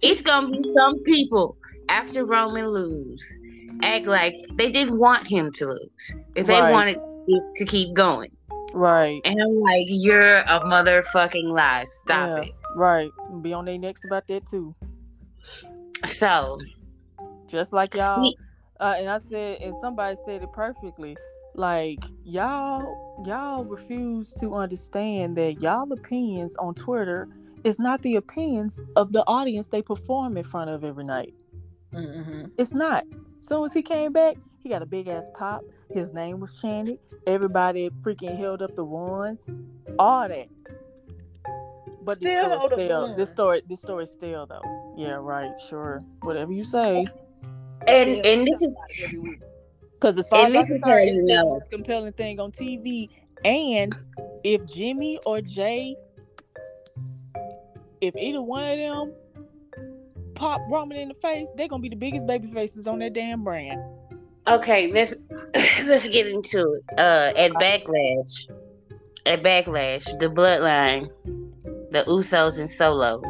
It's 0.00 0.22
gonna 0.22 0.48
be 0.48 0.62
some 0.76 0.98
people 1.04 1.56
after 1.88 2.24
Roman 2.24 2.68
lose 2.68 3.38
act 3.82 4.06
like 4.06 4.34
they 4.54 4.70
didn't 4.70 4.98
want 4.98 5.26
him 5.26 5.52
to 5.52 5.66
lose. 5.66 6.14
If 6.34 6.46
they 6.46 6.60
Right. 6.60 6.72
wanted 6.72 6.98
it 7.28 7.42
to 7.56 7.64
keep 7.66 7.94
going. 7.94 8.30
Right. 8.72 9.20
And 9.24 9.40
I'm 9.40 9.60
like, 9.60 9.86
you're 9.88 10.38
a 10.38 10.60
motherfucking 10.60 11.50
lie. 11.52 11.84
Stop 11.86 12.28
Yeah. 12.28 12.42
it. 12.42 12.50
Right. 12.74 13.10
Be 13.42 13.52
on 13.52 13.64
their 13.64 13.78
necks 13.78 14.04
about 14.04 14.28
that 14.28 14.46
too. 14.46 14.74
So, 16.04 16.58
Just 17.48 17.72
like 17.72 17.94
y'all 17.94 18.32
uh, 18.80 18.94
and 18.98 19.08
I 19.08 19.18
said, 19.18 19.62
and 19.62 19.74
somebody 19.80 20.16
said 20.24 20.42
it 20.42 20.52
perfectly. 20.52 21.16
Like 21.54 22.04
y'all, 22.24 23.24
y'all 23.26 23.64
refuse 23.64 24.34
to 24.34 24.52
understand 24.52 25.36
that 25.38 25.62
y'all 25.62 25.90
opinions 25.90 26.54
on 26.56 26.74
Twitter 26.74 27.28
is 27.64 27.78
not 27.78 28.02
the 28.02 28.16
opinions 28.16 28.80
of 28.94 29.12
the 29.12 29.24
audience 29.26 29.68
they 29.68 29.80
perform 29.80 30.36
in 30.36 30.44
front 30.44 30.68
of 30.68 30.84
every 30.84 31.04
night. 31.04 31.34
Mm-hmm. 31.94 32.46
It's 32.58 32.74
not. 32.74 33.04
Soon 33.38 33.64
as 33.64 33.72
he 33.72 33.82
came 33.82 34.12
back, 34.12 34.36
he 34.62 34.68
got 34.68 34.82
a 34.82 34.86
big 34.86 35.08
ass 35.08 35.30
pop. 35.34 35.62
His 35.90 36.12
name 36.12 36.40
was 36.40 36.60
chanted. 36.60 36.98
Everybody 37.26 37.88
freaking 38.02 38.36
held 38.36 38.60
up 38.60 38.76
the 38.76 38.84
ones. 38.84 39.48
All 39.98 40.28
that. 40.28 40.48
But 42.02 42.20
this 42.20 42.38
Still 42.38 42.44
story, 42.44 42.54
up 42.54 42.68
the 42.68 42.74
still, 42.76 43.16
this 43.16 43.30
story, 43.30 43.62
this 43.66 43.80
story, 43.80 44.06
still 44.06 44.46
though. 44.46 44.94
Yeah, 44.96 45.16
right, 45.20 45.58
sure, 45.68 46.00
whatever 46.20 46.52
you 46.52 46.64
say. 46.64 47.06
And 47.88 48.24
and 48.26 48.46
this 48.46 48.62
is. 48.62 48.74
Because 49.94 50.18
as 50.18 50.28
far 50.28 50.46
as 50.46 50.54
I'm 50.54 50.62
is 50.62 50.66
concerned, 50.68 51.08
it's 51.08 51.16
you 51.18 51.26
the 51.26 51.44
most 51.44 51.70
compelling 51.70 52.12
thing 52.12 52.38
on 52.38 52.52
TV. 52.52 53.08
And 53.44 53.94
if 54.44 54.66
Jimmy 54.66 55.18
or 55.24 55.40
Jay, 55.40 55.96
if 58.00 58.14
either 58.16 58.42
one 58.42 58.64
of 58.64 58.78
them 58.78 59.14
pop 60.34 60.60
Roman 60.70 60.98
in 60.98 61.08
the 61.08 61.14
face, 61.14 61.48
they're 61.56 61.68
gonna 61.68 61.82
be 61.82 61.88
the 61.88 61.96
biggest 61.96 62.26
baby 62.26 62.50
faces 62.52 62.86
on 62.86 62.98
that 62.98 63.14
damn 63.14 63.42
brand. 63.42 63.80
okay. 64.48 64.92
Let's 64.92 65.14
let's 65.54 66.08
get 66.08 66.26
into 66.26 66.74
it. 66.74 66.84
Uh, 66.98 67.32
at 67.38 67.52
Backlash, 67.52 68.50
at 69.24 69.42
Backlash, 69.42 70.04
the 70.18 70.26
Bloodline, 70.26 71.08
the 71.90 72.04
Usos 72.06 72.58
and 72.58 72.68
Solo 72.68 73.22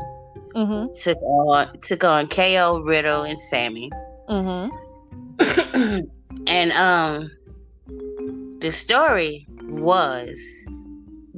Mm-hmm. 0.55 0.93
took 0.95 1.21
on 1.23 1.79
took 1.81 2.03
on 2.03 2.27
KO, 2.29 2.81
Riddle, 2.81 3.25
and 3.25 3.39
Sami. 3.39 3.91
Mm-hmm. 4.29 6.01
and 6.47 6.73
um, 6.73 7.31
the 8.61 8.71
story 8.73 9.47
was 9.65 10.39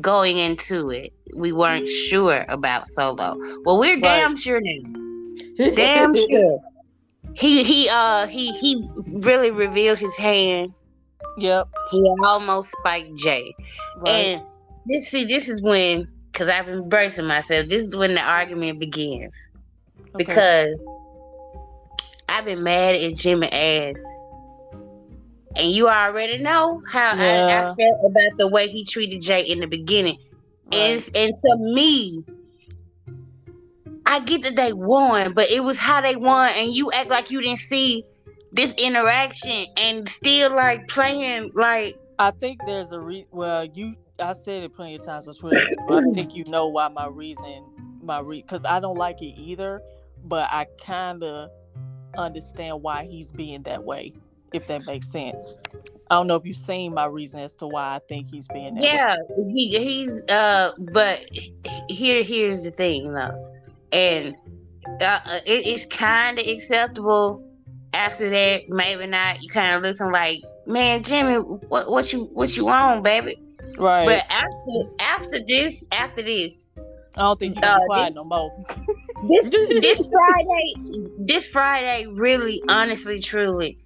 going 0.01 0.39
into 0.39 0.91
it. 0.91 1.13
We 1.35 1.53
weren't 1.53 1.89
sure 1.89 2.45
about 2.49 2.87
Solo. 2.87 3.37
Well, 3.65 3.79
we're 3.79 3.95
Right. 3.95 4.03
damn 4.03 4.37
sure 4.37 4.61
now. 4.63 5.71
damn 5.75 6.15
sure. 6.31 6.61
He 7.35 7.63
he 7.63 7.89
uh 7.89 8.27
he 8.27 8.51
he 8.53 8.89
really 9.13 9.51
revealed 9.51 9.99
his 9.99 10.17
hand. 10.17 10.73
Yep. 11.37 11.69
He 11.93 12.03
almost 12.25 12.73
spiked 12.81 13.17
Jay. 13.17 13.55
Right. 13.99 14.11
And 14.11 14.43
this 14.87 15.09
see 15.09 15.25
this 15.25 15.49
is 15.49 15.63
when 15.63 16.09
because 16.33 16.49
I've 16.49 16.67
been 16.67 16.89
bracing 16.89 17.27
myself. 17.27 17.69
This 17.69 17.83
is 17.85 17.95
when 17.95 18.15
the 18.15 18.23
argument 18.23 18.81
begins 18.81 19.35
Okay. 20.15 20.25
because 20.25 20.75
I've 22.29 22.45
been 22.45 22.63
mad 22.63 22.95
at 22.97 23.15
Jimmy 23.17 23.51
ass. 23.53 24.03
And 25.57 25.71
you 25.71 25.89
already 25.89 26.39
know 26.39 26.81
how 26.93 27.15
I, 27.19 27.43
Yeah. 27.43 27.61
I 27.61 27.75
felt 27.77 28.01
about 28.05 28.33
the 28.39 28.49
way 28.49 28.69
he 28.69 28.85
treated 28.85 29.21
Jay 29.21 29.43
in 29.43 29.61
the 29.61 29.67
beginning. 29.67 30.19
And 30.73 31.03
Right. 31.03 31.11
and 31.15 31.33
to 31.35 31.57
me, 31.59 32.25
I 34.07 34.21
get 34.21 34.43
that 34.43 34.57
they 34.57 34.73
won, 34.73 35.33
but 35.35 35.51
it 35.51 35.63
was 35.65 35.79
how 35.79 36.01
they 36.01 36.17
won, 36.17 36.51
and 36.57 36.73
you 36.73 36.91
act 36.93 37.11
like 37.11 37.31
you 37.31 37.41
didn't 37.41 37.59
see 37.59 38.05
this 38.53 38.73
interaction 38.79 39.67
and 39.77 40.09
still 40.09 40.55
like 40.55 40.89
playing 40.89 41.51
like 41.55 41.97
I 42.19 42.31
think 42.33 42.61
there's 42.67 42.93
a 42.93 43.01
re. 43.01 43.27
Well, 43.31 43.65
you. 43.65 43.95
I 44.21 44.33
said 44.33 44.65
it 44.65 44.75
plenty 44.75 44.97
of 44.97 45.05
times 45.05 45.29
on 45.29 45.35
Twitter. 45.35 45.65
I 45.89 46.03
think 46.13 46.35
you 46.35 46.45
know 46.45 46.67
why 46.69 46.89
my 46.89 47.07
reason, 47.07 47.65
my 48.03 48.19
re, 48.21 48.43
because 48.43 48.65
I 48.65 48.81
don't 48.81 48.97
like 48.97 49.23
it 49.23 49.39
either. 49.39 49.81
But 50.25 50.49
I 50.51 50.67
kind 50.85 51.23
of 51.23 51.51
understand 52.19 52.83
why 52.83 53.05
he's 53.07 53.31
being 53.33 53.63
that 53.65 53.85
way, 53.85 54.13
if 54.53 54.67
that 54.67 54.87
makes 54.87 55.09
sense. 55.11 55.57
I 56.11 56.15
don't 56.15 56.27
know 56.27 56.37
if 56.37 56.47
you've 56.47 56.57
seen 56.57 56.95
my 56.95 57.05
reason 57.05 57.41
as 57.41 57.53
to 57.57 57.67
why 57.67 57.97
I 57.97 58.01
think 58.09 58.29
he's 58.31 58.47
being 58.49 58.75
that 58.77 58.81
way. 58.81 58.87
yeah 58.95 59.17
he 59.53 59.79
he's 59.79 60.25
uh 60.31 60.71
but 60.93 61.21
here 61.91 62.23
here's 62.23 62.63
the 62.63 62.71
thing 62.71 63.13
though 63.13 63.55
and 63.93 64.35
uh, 65.03 65.05
uh, 65.05 65.39
it, 65.45 65.67
it's 65.67 65.85
kind 65.85 66.39
of 66.39 66.47
acceptable 66.47 67.45
after 67.93 68.31
that 68.31 68.71
maybe 68.71 69.07
not 69.07 69.43
you 69.43 69.51
kind 69.51 69.77
of 69.77 69.83
looking 69.83 70.11
like 70.11 70.41
man 70.65 71.03
jimmy 71.03 71.35
what 71.35 71.91
what 71.91 72.11
you 72.11 72.25
what 72.33 72.57
you 72.57 72.67
on 72.71 73.03
baby 73.03 73.37
Right. 73.79 74.07
but 74.07 74.25
after 74.31 74.91
after 75.01 75.45
this 75.47 75.87
after 75.93 76.23
this 76.23 76.73
I 77.19 77.23
don't 77.23 77.39
think 77.39 77.55
he's 77.57 77.63
uh, 77.65 77.75
gonna 77.75 77.87
quiet 77.87 78.07
this- 78.07 78.17
no 78.17 78.25
more. 78.25 78.65
this 79.29 79.51
this 79.83 80.09
friday 80.09 80.75
this 81.19 81.47
friday 81.49 82.07
really 82.13 82.63
honestly 82.69 83.21
truly 83.21 83.77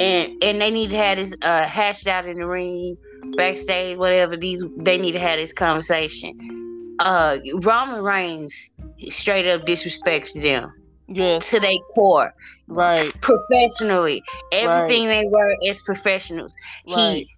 and 0.00 0.32
and 0.42 0.60
they 0.60 0.70
need 0.70 0.90
to 0.90 0.96
have 0.96 1.16
this 1.16 1.36
uh 1.42 1.64
hashed 1.64 2.08
out 2.08 2.26
in 2.26 2.38
the 2.38 2.46
ring 2.46 2.96
backstage 3.36 3.96
whatever 3.96 4.36
these 4.36 4.64
they 4.78 4.98
need 4.98 5.12
to 5.12 5.20
have 5.20 5.38
this 5.38 5.52
conversation 5.52 6.96
uh 6.98 7.38
roman 7.62 8.02
reigns 8.02 8.70
straight 9.08 9.46
up 9.46 9.62
disrespected 9.64 10.42
them 10.42 10.72
yes. 11.06 11.48
to 11.50 11.60
their 11.60 11.70
core 11.94 12.34
Right. 12.66 13.12
professionally 13.20 14.22
everything 14.52 15.06
they 15.06 15.24
were 15.28 15.54
as 15.68 15.80
professionals 15.82 16.52
Right. 16.88 17.14
he 17.14 17.30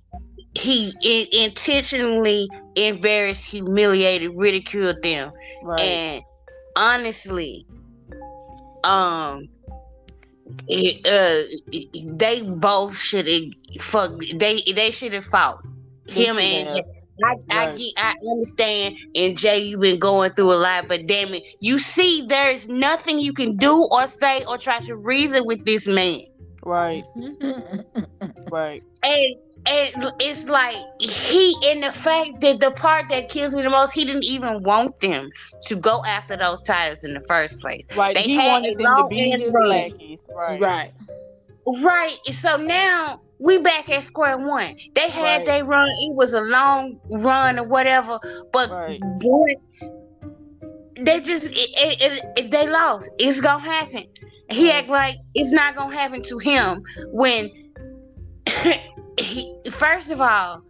he 0.54 0.92
in- 1.02 1.44
intentionally 1.48 2.48
embarrassed 2.76 3.46
humiliated 3.50 4.30
ridiculed 4.34 5.02
them 5.02 5.32
Right. 5.62 5.80
and 5.80 6.22
honestly, 6.76 7.66
um, 8.84 9.48
it, 10.68 11.06
uh, 11.06 11.44
they 12.16 12.42
both 12.42 12.98
should 12.98 13.26
have 13.26 13.42
fuck. 13.80 14.10
They 14.34 14.62
they 14.74 14.90
should 14.90 15.12
have 15.12 15.24
fought 15.24 15.58
him 16.08 16.36
They 16.36 16.54
and 16.56 16.68
should 16.68 16.68
Jay. 16.68 16.82
I, 17.24 17.34
I 17.50 17.66
get, 17.66 17.92
I 17.96 18.14
understand, 18.30 18.96
and 19.14 19.36
Jay, 19.38 19.58
you've 19.58 19.80
been 19.80 19.98
going 20.00 20.32
through 20.32 20.52
a 20.52 20.56
lot, 20.56 20.88
but 20.88 21.06
damn 21.06 21.34
it, 21.34 21.42
you 21.60 21.78
see, 21.78 22.24
there 22.28 22.50
is 22.50 22.68
nothing 22.68 23.18
you 23.20 23.32
can 23.32 23.56
do 23.56 23.86
or 23.92 24.06
say 24.08 24.42
or 24.48 24.58
try 24.58 24.80
to 24.80 24.96
reason 24.96 25.44
with 25.46 25.64
this 25.64 25.86
man, 25.86 26.20
Right, 26.64 27.04
right. 28.50 28.82
and 29.02 29.36
and 29.66 30.12
it's 30.20 30.48
like 30.48 30.76
he, 31.00 31.54
and 31.66 31.82
the 31.82 31.92
fact 31.92 32.40
that 32.40 32.60
the 32.60 32.72
part 32.72 33.08
that 33.10 33.28
kills 33.28 33.54
me 33.54 33.62
the 33.62 33.70
most, 33.70 33.92
he 33.92 34.04
didn't 34.04 34.24
even 34.24 34.62
want 34.62 34.98
them 35.00 35.30
to 35.66 35.76
go 35.76 36.02
after 36.06 36.36
those 36.36 36.62
titles 36.62 37.04
in 37.04 37.14
the 37.14 37.20
first 37.28 37.60
place. 37.60 37.84
Right. 37.96 38.14
They 38.14 38.22
he 38.22 38.36
wanted 38.38 38.78
them 38.78 38.96
to 38.96 39.06
be 39.08 39.30
his 39.30 39.42
lackeys. 39.52 40.18
Right. 40.34 40.60
right. 40.60 40.92
Right. 41.80 42.16
So 42.32 42.56
now 42.56 43.20
we 43.38 43.58
back 43.58 43.88
at 43.88 44.02
square 44.02 44.36
one. 44.36 44.76
They 44.94 45.08
had 45.08 45.38
Right. 45.38 45.46
they 45.46 45.62
run. 45.62 45.88
It 46.00 46.14
was 46.14 46.32
a 46.32 46.40
long 46.42 46.98
run 47.08 47.58
or 47.58 47.64
whatever, 47.64 48.18
but 48.52 48.68
Right. 48.70 49.00
boy, 49.20 49.54
they 50.98 51.20
just 51.20 51.46
it, 51.46 51.56
it, 51.56 52.22
it- 52.36 52.50
they 52.50 52.66
lost. 52.68 53.10
It's 53.18 53.40
gonna 53.40 53.62
happen. 53.62 54.06
He 54.50 54.70
act 54.72 54.88
like 54.88 55.16
it's 55.34 55.52
not 55.52 55.76
gonna 55.76 55.94
happen 55.96 56.20
to 56.22 56.38
him 56.38 56.82
when. 57.12 57.50
He, 59.22 59.54
first 59.70 60.10
of 60.10 60.20
all, 60.20 60.62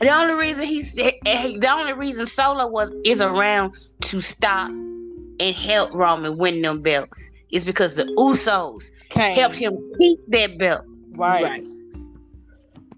the 0.00 0.08
only 0.08 0.34
reason 0.34 0.66
he's 0.66 0.94
the 0.94 1.68
only 1.70 1.92
reason 1.92 2.26
Solo 2.26 2.66
was 2.68 2.92
is 3.04 3.20
around 3.20 3.74
to 4.02 4.20
stop 4.20 4.70
and 4.70 5.54
help 5.54 5.92
Roman 5.92 6.38
win 6.38 6.62
them 6.62 6.82
belts 6.82 7.30
is 7.50 7.64
because 7.64 7.94
the 7.94 8.04
Usos 8.18 8.90
Came. 9.10 9.34
helped 9.34 9.56
him 9.56 9.76
keep 9.98 10.18
that 10.28 10.58
belt. 10.58 10.84
Right. 11.10 11.44
Right. 11.44 11.64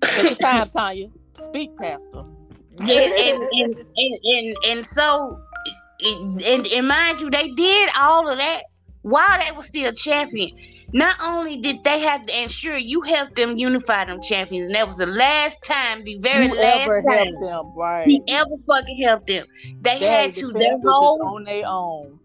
Take 0.02 0.22
your 0.22 0.34
time, 0.36 0.68
Tonya. 0.68 1.10
Speak, 1.48 1.76
Pastor. 1.76 2.24
And 2.78 2.90
and 2.90 3.42
and, 3.42 3.76
and, 3.96 4.18
and, 4.24 4.56
and 4.66 4.86
so 4.86 5.40
and, 6.00 6.42
and, 6.42 6.66
and 6.66 6.88
mind 6.88 7.20
you, 7.20 7.30
they 7.30 7.48
did 7.50 7.90
all 7.98 8.28
of 8.28 8.38
that 8.38 8.62
while 9.02 9.38
they 9.38 9.50
were 9.52 9.62
still 9.62 9.92
champion. 9.92 10.50
Not 10.94 11.16
only 11.24 11.56
did 11.60 11.82
they 11.82 11.98
have 12.00 12.24
to 12.24 12.42
ensure 12.42 12.76
you 12.78 13.02
helped 13.02 13.34
them 13.34 13.56
unify 13.56 14.04
them 14.04 14.22
champions, 14.22 14.66
and 14.66 14.74
that 14.76 14.86
was 14.86 14.96
the 14.96 15.06
last 15.06 15.64
time, 15.64 16.04
the 16.04 16.16
very 16.20 16.46
you 16.46 16.54
last 16.54 16.82
ever 16.82 17.02
time 17.02 17.34
them, 17.40 17.72
right? 17.76 18.06
he 18.06 18.22
ever 18.28 18.54
fucking 18.64 18.98
helped 19.04 19.26
them. 19.26 19.44
They, 19.82 19.98
They 19.98 20.06
had 20.06 20.32
to 20.34 20.52
their 20.52 20.78
whole 20.84 21.20
on 21.34 21.42
their 21.44 21.66
own. 21.66 22.20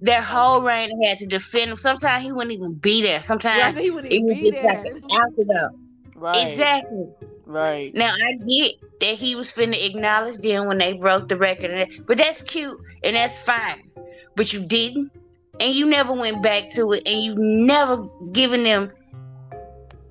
their 0.00 0.20
whole 0.20 0.62
reign 0.62 0.90
had 1.04 1.18
to 1.18 1.26
defend 1.26 1.70
him. 1.70 1.76
Sometimes 1.76 2.24
he 2.24 2.32
wouldn't 2.32 2.52
even 2.52 2.74
be 2.74 3.02
there. 3.02 3.12
Yeah, 3.12 3.20
Sometimes 3.20 3.76
so 3.76 3.82
he 3.82 3.90
wouldn't 3.92 4.12
even 4.12 4.26
be 4.26 4.50
just 4.50 4.62
there. 4.62 4.82
like 4.82 4.94
afterthought. 4.94 5.70
Right. 6.16 6.48
Exactly. 6.48 7.06
Right. 7.46 7.94
Now 7.94 8.12
I 8.12 8.36
get 8.48 8.72
that 9.00 9.14
he 9.14 9.36
was 9.36 9.50
finna 9.52 9.80
acknowledge 9.86 10.38
them 10.38 10.66
when 10.66 10.78
they 10.78 10.92
broke 10.94 11.28
the 11.28 11.36
record, 11.36 11.88
but 12.06 12.18
that's 12.18 12.42
cute 12.42 12.76
and 13.04 13.14
that's 13.14 13.42
fine. 13.44 13.88
But 14.34 14.52
you 14.52 14.66
didn't, 14.66 15.12
and 15.60 15.74
you 15.74 15.86
never 15.86 16.12
went 16.12 16.42
back 16.42 16.70
to 16.74 16.92
it, 16.92 17.02
and 17.06 17.20
you 17.22 17.34
never 17.36 17.96
given 18.32 18.62
them 18.64 18.90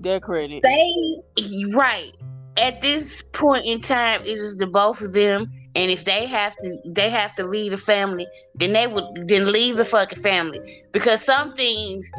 Their 0.00 0.20
credit. 0.20 0.62
they 0.62 1.22
right 1.74 2.12
at 2.56 2.80
this 2.80 3.22
point 3.32 3.64
in 3.64 3.80
time. 3.80 4.20
It 4.22 4.38
is 4.38 4.56
the 4.56 4.66
both 4.66 5.00
of 5.00 5.12
them, 5.12 5.50
and 5.74 5.90
if 5.90 6.04
they 6.04 6.26
have 6.26 6.56
to, 6.56 6.78
they 6.86 7.10
have 7.10 7.34
to 7.36 7.46
leave 7.46 7.70
the 7.70 7.78
family. 7.78 8.26
Then 8.54 8.72
they 8.72 8.86
would 8.86 9.04
then 9.28 9.52
leave 9.52 9.76
the 9.76 9.84
fucking 9.84 10.18
family 10.20 10.82
because 10.92 11.22
some 11.24 11.54
things 11.54 12.10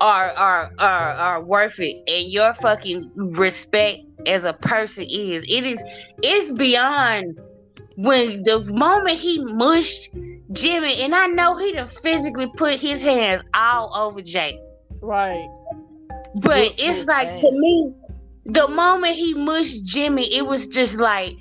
are 0.00 0.30
are 0.32 0.72
are 0.78 1.12
are 1.14 1.42
worth 1.42 1.78
it, 1.78 1.96
and 2.08 2.30
your 2.32 2.52
fucking 2.54 3.10
respect 3.16 4.00
as 4.26 4.44
a 4.44 4.52
person 4.52 5.06
is. 5.10 5.44
It 5.48 5.64
is 5.64 5.82
it's 6.22 6.52
beyond 6.52 7.38
when 7.96 8.42
the 8.42 8.60
moment 8.72 9.18
he 9.18 9.42
mushed 9.44 10.10
Jimmy, 10.52 11.02
and 11.02 11.14
I 11.14 11.26
know 11.26 11.56
he 11.58 11.72
done 11.72 11.86
physically 11.86 12.46
put 12.56 12.78
his 12.80 13.02
hands 13.02 13.42
all 13.54 13.94
over 13.94 14.22
Jay. 14.22 14.58
Right. 15.00 15.48
But 16.36 16.58
Look, 16.64 16.74
it's 16.78 17.06
like 17.06 17.28
man. 17.28 17.40
to 17.40 17.50
me, 17.52 17.92
the 18.44 18.68
moment 18.68 19.14
he 19.16 19.34
mushed 19.34 19.84
Jimmy, 19.84 20.32
it 20.34 20.46
was 20.46 20.68
just 20.68 20.98
like 21.00 21.34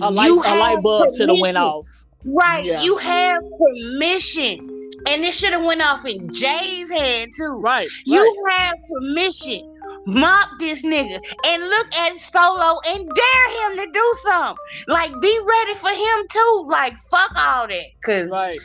A 0.00 0.10
light, 0.10 0.26
you 0.26 0.38
a 0.40 0.54
light 0.58 0.82
bulb 0.82 1.08
should 1.16 1.28
have 1.28 1.38
went 1.40 1.56
off. 1.56 1.86
Right, 2.24 2.64
Yeah. 2.64 2.82
you 2.82 2.96
have 2.96 3.42
permission, 3.58 4.90
and 5.06 5.24
it 5.24 5.34
should 5.34 5.52
have 5.52 5.64
went 5.64 5.82
off 5.82 6.06
in 6.06 6.30
Jay's 6.30 6.90
head 6.90 7.28
too. 7.36 7.58
Right. 7.60 7.88
You 8.06 8.22
right. 8.46 8.52
have 8.60 8.74
permission. 8.90 9.73
Mop 10.06 10.48
this 10.58 10.84
nigga 10.84 11.18
and 11.46 11.62
look 11.62 11.94
at 11.94 12.16
Solo 12.18 12.78
and 12.86 13.08
dare 13.14 13.70
him 13.70 13.78
to 13.78 13.92
do 13.92 14.14
something. 14.22 14.56
Like, 14.88 15.12
be 15.20 15.40
ready 15.48 15.74
for 15.74 15.90
him 15.90 16.26
too. 16.32 16.66
Like, 16.68 16.96
fuck 17.10 17.30
all 17.38 17.68
that. 17.68 17.86
Cause 18.04 18.30
Right. 18.30 18.58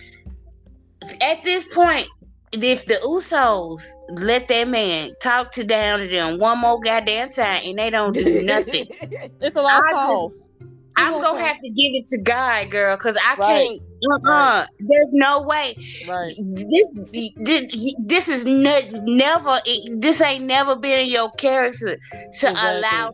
at 1.22 1.44
this 1.44 1.66
point, 1.74 2.08
if 2.54 2.86
the 2.86 2.96
Usos 3.06 3.84
let 4.22 4.48
that 4.50 4.68
man 4.68 5.12
talk 5.22 5.52
to 5.54 5.64
down 5.64 6.00
to 6.00 6.08
them 6.08 6.40
one 6.40 6.60
more 6.60 6.80
goddamn 6.80 7.30
time 7.30 7.62
and 7.66 7.80
they 7.80 7.90
don't 7.90 8.18
do 8.18 8.30
nothing, 8.44 8.86
It's 9.42 9.56
a 9.56 9.62
lost 9.62 9.90
I 9.90 9.94
cause. 9.94 10.46
I'm 10.98 11.22
gonna 11.22 11.40
have 11.44 11.58
to 11.58 11.70
give 11.70 11.94
it 11.96 12.08
to 12.08 12.24
God, 12.24 12.70
girl, 12.72 12.98
because 12.98 13.18
I 13.18 13.38
Right. 13.38 13.70
can't. 13.70 13.82
Uh-uh. 14.12 14.66
There's 14.80 15.14
no 15.14 15.42
way. 15.42 15.76
Right. 16.08 16.34
This, 16.38 17.32
this, 17.38 17.96
this 18.00 18.28
is 18.28 18.46
ne- 18.46 18.90
never. 19.04 19.58
It, 19.66 20.02
this 20.02 20.22
ain't 20.22 20.46
never 20.46 20.76
been 20.76 21.00
in 21.02 21.08
your 21.08 21.32
character 21.34 21.96
to 21.98 21.98
Exactly. 22.28 22.62
allow. 22.80 23.14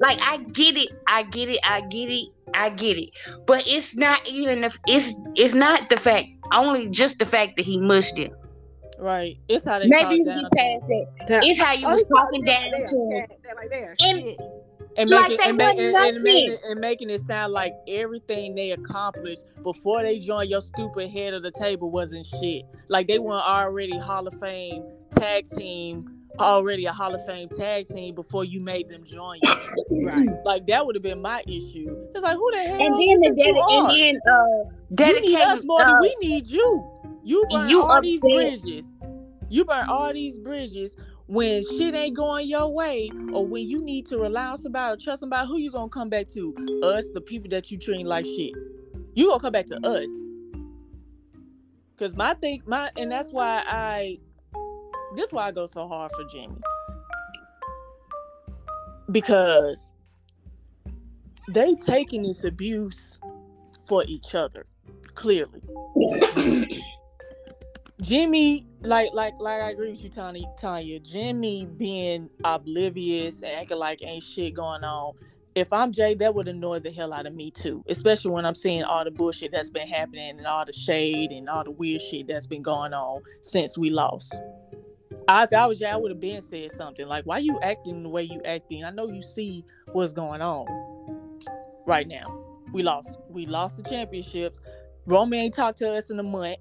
Like 0.00 0.18
I 0.22 0.38
get 0.52 0.76
it, 0.76 0.90
I 1.08 1.22
get 1.24 1.48
it, 1.48 1.58
I 1.64 1.80
get 1.82 2.10
it, 2.10 2.28
I 2.54 2.70
get 2.70 2.98
it. 2.98 3.10
But 3.46 3.64
it's 3.66 3.96
not 3.96 4.26
even. 4.28 4.62
If, 4.64 4.76
it's 4.86 5.20
it's 5.34 5.54
not 5.54 5.88
the 5.88 5.96
fact. 5.96 6.26
Only 6.52 6.90
just 6.90 7.18
the 7.18 7.26
fact 7.26 7.56
that 7.56 7.64
he 7.64 7.78
mushed 7.78 8.16
him. 8.18 8.32
Right. 8.98 9.36
It's 9.48 9.64
how 9.64 9.78
they 9.78 9.88
Maybe 9.88 10.02
talk 10.02 10.10
we 10.10 10.24
down 10.24 10.38
can 10.40 10.44
to 10.44 10.50
pass 10.56 10.88
him. 10.88 11.06
that. 11.28 11.44
It's 11.44 11.58
how 11.60 11.72
you 11.72 11.86
was 11.86 12.06
he 12.08 12.14
talking 12.14 12.44
there, 12.44 12.60
down 12.60 12.70
there, 12.70 12.82
to 12.84 12.96
him. 12.96 13.08
there, 13.10 13.26
there, 13.42 13.54
like 13.56 13.70
there. 13.70 13.94
And- 14.00 14.18
Shit. 14.28 14.38
And 14.96 15.10
Like 15.10 15.30
making 15.30 15.36
they 15.36 15.48
and, 15.48 15.56
make, 15.56 15.78
and, 15.78 15.96
and, 15.96 16.22
making, 16.22 16.58
and 16.64 16.80
making 16.80 17.10
it 17.10 17.20
sound 17.20 17.52
like 17.52 17.74
everything 17.86 18.54
they 18.54 18.70
accomplished 18.70 19.44
before 19.62 20.02
they 20.02 20.18
joined 20.18 20.50
your 20.50 20.62
stupid 20.62 21.10
head 21.10 21.34
of 21.34 21.42
the 21.42 21.50
table 21.50 21.90
wasn't 21.90 22.24
shit. 22.26 22.64
Like 22.88 23.06
they 23.06 23.18
weren't 23.18 23.44
already 23.44 23.98
Hall 23.98 24.26
of 24.26 24.38
Fame 24.40 24.84
tag 25.12 25.48
team, 25.48 26.02
already 26.38 26.86
a 26.86 26.92
Hall 26.92 27.14
of 27.14 27.24
Fame 27.26 27.48
tag 27.48 27.86
team 27.86 28.14
before 28.14 28.44
you 28.44 28.60
made 28.60 28.88
them 28.88 29.04
join 29.04 29.38
you. 29.42 30.06
Right. 30.06 30.28
Like 30.44 30.66
that 30.66 30.84
would 30.84 30.96
have 30.96 31.02
been 31.02 31.20
my 31.20 31.42
issue. 31.46 31.94
It's 32.14 32.22
like 32.22 32.36
who 32.36 32.50
the 32.52 32.58
hell? 32.58 32.80
And 32.80 33.00
then 33.00 33.20
the 33.20 33.42
dedi- 33.42 33.78
and 33.78 33.90
then 33.90 34.20
uh 34.32 35.06
you 35.06 35.20
need 35.20 35.40
us 35.40 35.64
more 35.64 35.82
uh, 35.82 35.86
than 35.86 36.00
we 36.00 36.16
need 36.20 36.46
you. 36.46 36.90
You 37.24 37.44
burn 37.50 37.68
you 37.68 37.82
all 37.82 38.00
these 38.00 38.20
bridges. 38.20 38.94
You 39.48 39.64
burn 39.64 39.88
all 39.88 40.12
these 40.12 40.38
bridges 40.38 40.96
when 41.26 41.62
shit 41.76 41.94
ain't 41.94 42.16
going 42.16 42.48
your 42.48 42.72
way, 42.72 43.10
or 43.32 43.46
when 43.46 43.68
you 43.68 43.80
need 43.80 44.06
to 44.06 44.18
rely 44.18 44.46
on 44.46 44.58
somebody 44.58 44.94
or 44.94 44.96
trust 44.96 45.20
somebody. 45.20 45.46
Who 45.48 45.58
you 45.58 45.70
gonna 45.70 45.88
come 45.88 46.08
back 46.08 46.28
to? 46.28 46.54
Us, 46.82 47.06
the 47.14 47.20
people 47.20 47.48
that 47.50 47.70
you 47.70 47.78
treat 47.78 48.06
like 48.06 48.24
shit. 48.24 48.52
You 49.14 49.28
gonna 49.28 49.40
come 49.40 49.52
back 49.52 49.66
to 49.66 49.76
us. 49.86 50.08
Cause 51.98 52.14
my 52.14 52.34
thing, 52.34 52.62
my 52.66 52.90
and 52.96 53.10
that's 53.10 53.30
why 53.30 53.64
I. 53.66 54.18
This 55.16 55.32
why 55.32 55.46
I 55.46 55.52
go 55.52 55.66
so 55.66 55.88
hard 55.88 56.12
for 56.12 56.24
Jimmy. 56.30 56.60
Because 59.10 59.92
they 61.48 61.74
taking 61.74 62.22
this 62.22 62.44
abuse 62.44 63.18
for 63.84 64.04
each 64.06 64.34
other, 64.34 64.66
clearly. 65.14 65.62
Jimmy, 68.02 68.66
like, 68.86 69.10
like, 69.12 69.34
like, 69.38 69.60
I 69.60 69.70
agree 69.70 69.90
with 69.90 70.02
you, 70.02 70.10
Tonya. 70.10 70.44
Tonya, 70.58 71.02
Jimmy 71.02 71.66
being 71.66 72.30
oblivious 72.44 73.42
and 73.42 73.52
acting 73.52 73.78
like 73.78 74.02
ain't 74.02 74.22
shit 74.22 74.54
going 74.54 74.84
on. 74.84 75.14
If 75.54 75.72
I'm 75.72 75.90
Jay, 75.90 76.14
that 76.16 76.34
would 76.34 76.48
annoy 76.48 76.80
the 76.80 76.90
hell 76.90 77.14
out 77.14 77.26
of 77.26 77.34
me 77.34 77.50
too, 77.50 77.82
especially 77.88 78.30
when 78.30 78.44
I'm 78.44 78.54
seeing 78.54 78.82
all 78.82 79.04
the 79.04 79.10
bullshit 79.10 79.52
that's 79.52 79.70
been 79.70 79.88
happening 79.88 80.36
and 80.38 80.46
all 80.46 80.66
the 80.66 80.72
shade 80.72 81.30
and 81.30 81.48
all 81.48 81.64
the 81.64 81.70
weird 81.70 82.02
shit 82.02 82.28
that's 82.28 82.46
been 82.46 82.62
going 82.62 82.92
on 82.92 83.22
since 83.40 83.78
we 83.78 83.88
lost. 83.88 84.38
I, 85.28 85.44
if 85.44 85.52
I 85.54 85.66
was 85.66 85.78
Jay, 85.78 85.86
I 85.86 85.96
would 85.96 86.10
have 86.10 86.20
been 86.20 86.42
said 86.42 86.70
something 86.72 87.08
like, 87.08 87.24
"Why 87.24 87.38
you 87.38 87.58
acting 87.62 88.02
the 88.02 88.08
way 88.08 88.22
you 88.22 88.42
acting? 88.44 88.84
I 88.84 88.90
know 88.90 89.08
you 89.08 89.22
see 89.22 89.64
what's 89.92 90.12
going 90.12 90.42
on 90.42 90.66
right 91.86 92.06
now. 92.06 92.38
We 92.72 92.82
lost. 92.82 93.18
We 93.30 93.46
lost 93.46 93.78
the 93.78 93.82
championships. 93.88 94.60
Roman 95.06 95.50
talked 95.50 95.78
to 95.78 95.90
us 95.94 96.10
in 96.10 96.18
a 96.18 96.22
month. 96.22 96.58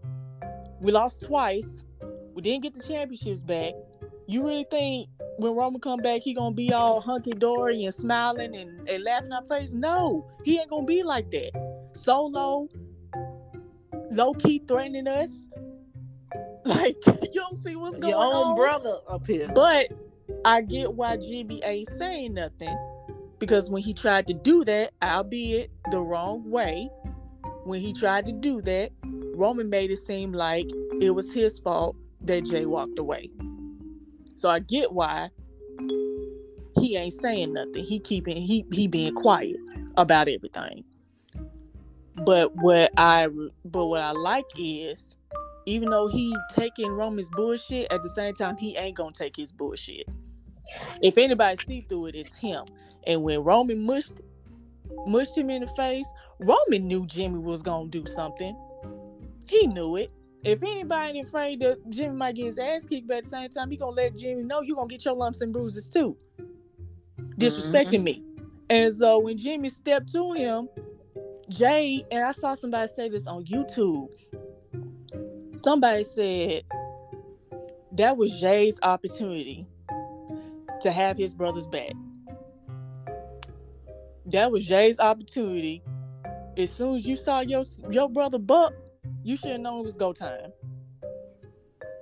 We 0.80 0.91
lost 0.93 1.26
twice. 1.26 1.84
We 2.36 2.41
didn't 2.41 2.63
get 2.63 2.73
the 2.73 2.83
championships 2.83 3.43
back. 3.43 3.73
You 4.27 4.45
really 4.45 4.65
think 4.69 5.07
when 5.38 5.55
Roman 5.55 5.79
come 5.79 6.01
back, 6.01 6.21
he 6.21 6.33
gonna 6.33 6.53
be 6.53 6.73
all 6.73 6.99
hunky 6.99 7.31
dory 7.31 7.86
and 7.86 7.93
smiling 7.93 8.53
and, 8.57 8.89
and 8.89 9.03
laughing 9.05 9.31
our 9.31 9.43
face? 9.45 9.71
No, 9.71 10.29
he 10.43 10.59
ain't 10.59 10.69
gonna 10.69 10.86
be 10.86 11.01
like 11.01 11.31
that. 11.31 11.51
Solo, 11.93 12.67
low 14.11 14.33
key 14.33 14.61
threatening 14.67 15.07
us. 15.07 15.45
Like 16.67 16.95
you 17.05 17.29
don't 17.36 17.61
see 17.61 17.75
what's 17.75 17.95
going 17.97 18.15
on. 18.15 18.27
Your 18.27 18.36
own 18.36 18.47
on. 18.47 18.55
brother 18.55 18.97
up 19.07 19.27
here. 19.27 19.47
But 19.53 19.91
I 20.43 20.61
get 20.61 20.91
why 20.91 21.15
Jimmy 21.17 21.61
ain't 21.63 21.88
saying 21.91 22.33
nothing 22.33 22.75
because 23.38 23.69
when 23.69 23.83
he 23.83 23.93
tried 23.93 24.25
to 24.25 24.33
do 24.33 24.65
that, 24.65 24.91
albeit 25.03 25.69
the 25.91 25.99
wrong 25.99 26.49
way, 26.49 26.89
when 27.65 27.79
he 27.81 27.93
tried 27.93 28.25
to 28.25 28.31
do 28.31 28.63
that, 28.63 28.91
Roman 29.36 29.69
made 29.69 29.91
it 29.91 29.97
seem 29.97 30.33
like 30.33 30.67
it 30.99 31.11
was 31.11 31.31
his 31.31 31.59
fault 31.59 31.95
that 32.28 32.45
Jay 32.45 32.65
walked 32.65 32.99
away. 32.99 33.30
So 34.36 34.49
I 34.49 34.59
get 34.59 34.91
why 34.91 35.30
he 36.80 36.97
ain't 36.97 37.13
saying 37.13 37.53
nothing. 37.53 37.84
He 37.84 37.99
keeping 37.99 38.38
he 38.38 38.65
he 38.71 38.88
being 38.88 39.13
quiet 39.15 39.57
about 39.97 40.28
everything. 40.28 40.84
But 42.26 42.55
what 42.55 42.91
I 42.97 43.28
but 43.65 43.86
what 43.86 44.01
I 44.01 44.11
like 44.11 44.45
is 44.57 45.15
even 45.65 45.89
though 45.89 46.07
he 46.07 46.36
taking 46.51 46.91
Roman's 46.91 47.30
bullshit, 47.32 47.91
at 47.91 48.03
the 48.03 48.09
same 48.09 48.34
time 48.34 48.57
he 48.57 48.78
ain't 48.78 48.95
gonna 48.97 49.11
take 49.11 49.36
his 49.36 49.51
bullshit. 49.51 50.07
If 51.01 51.17
anybody 51.17 51.55
see 51.57 51.86
through 51.88 52.07
it, 52.07 52.15
it's 52.15 52.36
him. 52.38 52.65
And 53.07 53.23
when 53.23 53.43
Roman 53.43 53.86
mushed 53.86 54.13
mushed 55.07 55.38
him 55.38 55.49
in 55.49 55.61
the 55.61 55.67
face, 55.67 56.07
Roman 56.39 56.88
knew 56.88 57.05
Jimmy 57.05 57.39
was 57.39 57.61
gonna 57.61 57.89
do 57.89 58.05
something. 58.05 58.55
He 59.47 59.67
knew 59.67 59.95
it. 59.95 60.11
If 60.46 60.62
anybody 60.62 61.22
afraid 61.22 61.60
that 61.62 61.89
Jimmy 61.89 62.16
might 62.16 62.36
get 62.36 62.46
his 62.46 62.60
ass 62.60 62.86
kicked, 62.86 63.08
but 63.08 63.18
at 63.18 63.24
the 63.24 63.30
same 63.30 63.50
time, 63.50 63.72
he 63.72 63.78
gonna 63.78 63.96
let 63.96 64.16
Jimmy 64.16 64.43
know 64.43 64.62
you 64.62 64.76
gonna 64.76 64.88
get 64.88 65.04
your 65.04 65.16
lumps 65.16 65.41
and 65.41 65.52
bruises 65.52 65.89
too. 65.89 66.16
Disrespecting 67.39 67.93
mm-hmm. 67.93 68.04
me. 68.04 68.24
And 68.70 68.93
so 68.93 69.18
when 69.20 69.39
Jimmy 69.39 69.70
stepped 69.70 70.12
to 70.12 70.34
him, 70.34 70.70
Jay, 71.50 72.06
and 72.12 72.24
I 72.24 72.32
saw 72.32 72.54
somebody 72.54 72.88
say 72.88 73.10
this 73.10 73.26
on 73.26 73.43
YouTube. 73.46 74.12
Somebody 75.56 76.04
said 76.04 76.64
that 77.93 78.16
was 78.16 78.39
Jay's 78.39 78.80
opportunity 78.84 79.66
to 80.82 80.91
have 80.91 81.18
his 81.18 81.34
brother's 81.34 81.66
back. 81.66 81.93
That 84.28 84.52
was 84.52 84.64
Jay's 84.68 85.00
opportunity. 85.00 85.82
As 86.56 86.72
soon 86.72 86.98
as 86.98 87.08
you 87.08 87.16
saw 87.16 87.39
your 87.39 87.64
your 87.89 88.10
brother 88.10 88.38
buck, 88.39 88.74
you 89.24 89.38
should 89.38 89.51
have 89.51 89.62
known 89.62 89.80
it 89.80 89.84
was 89.84 89.97
go 89.97 90.14
time. 90.14 90.51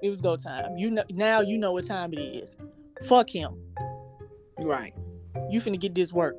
It 0.01 0.09
was 0.09 0.21
go 0.21 0.35
time. 0.35 0.77
You 0.77 0.91
know 0.91 1.03
now 1.09 1.41
you 1.41 1.57
know 1.57 1.71
what 1.71 1.85
time 1.85 2.13
it 2.13 2.19
is. 2.19 2.57
Fuck 3.07 3.29
him. 3.29 3.55
Right. 4.59 4.93
You 5.49 5.61
finna 5.61 5.79
get 5.79 5.95
this 5.95 6.11
work. 6.11 6.35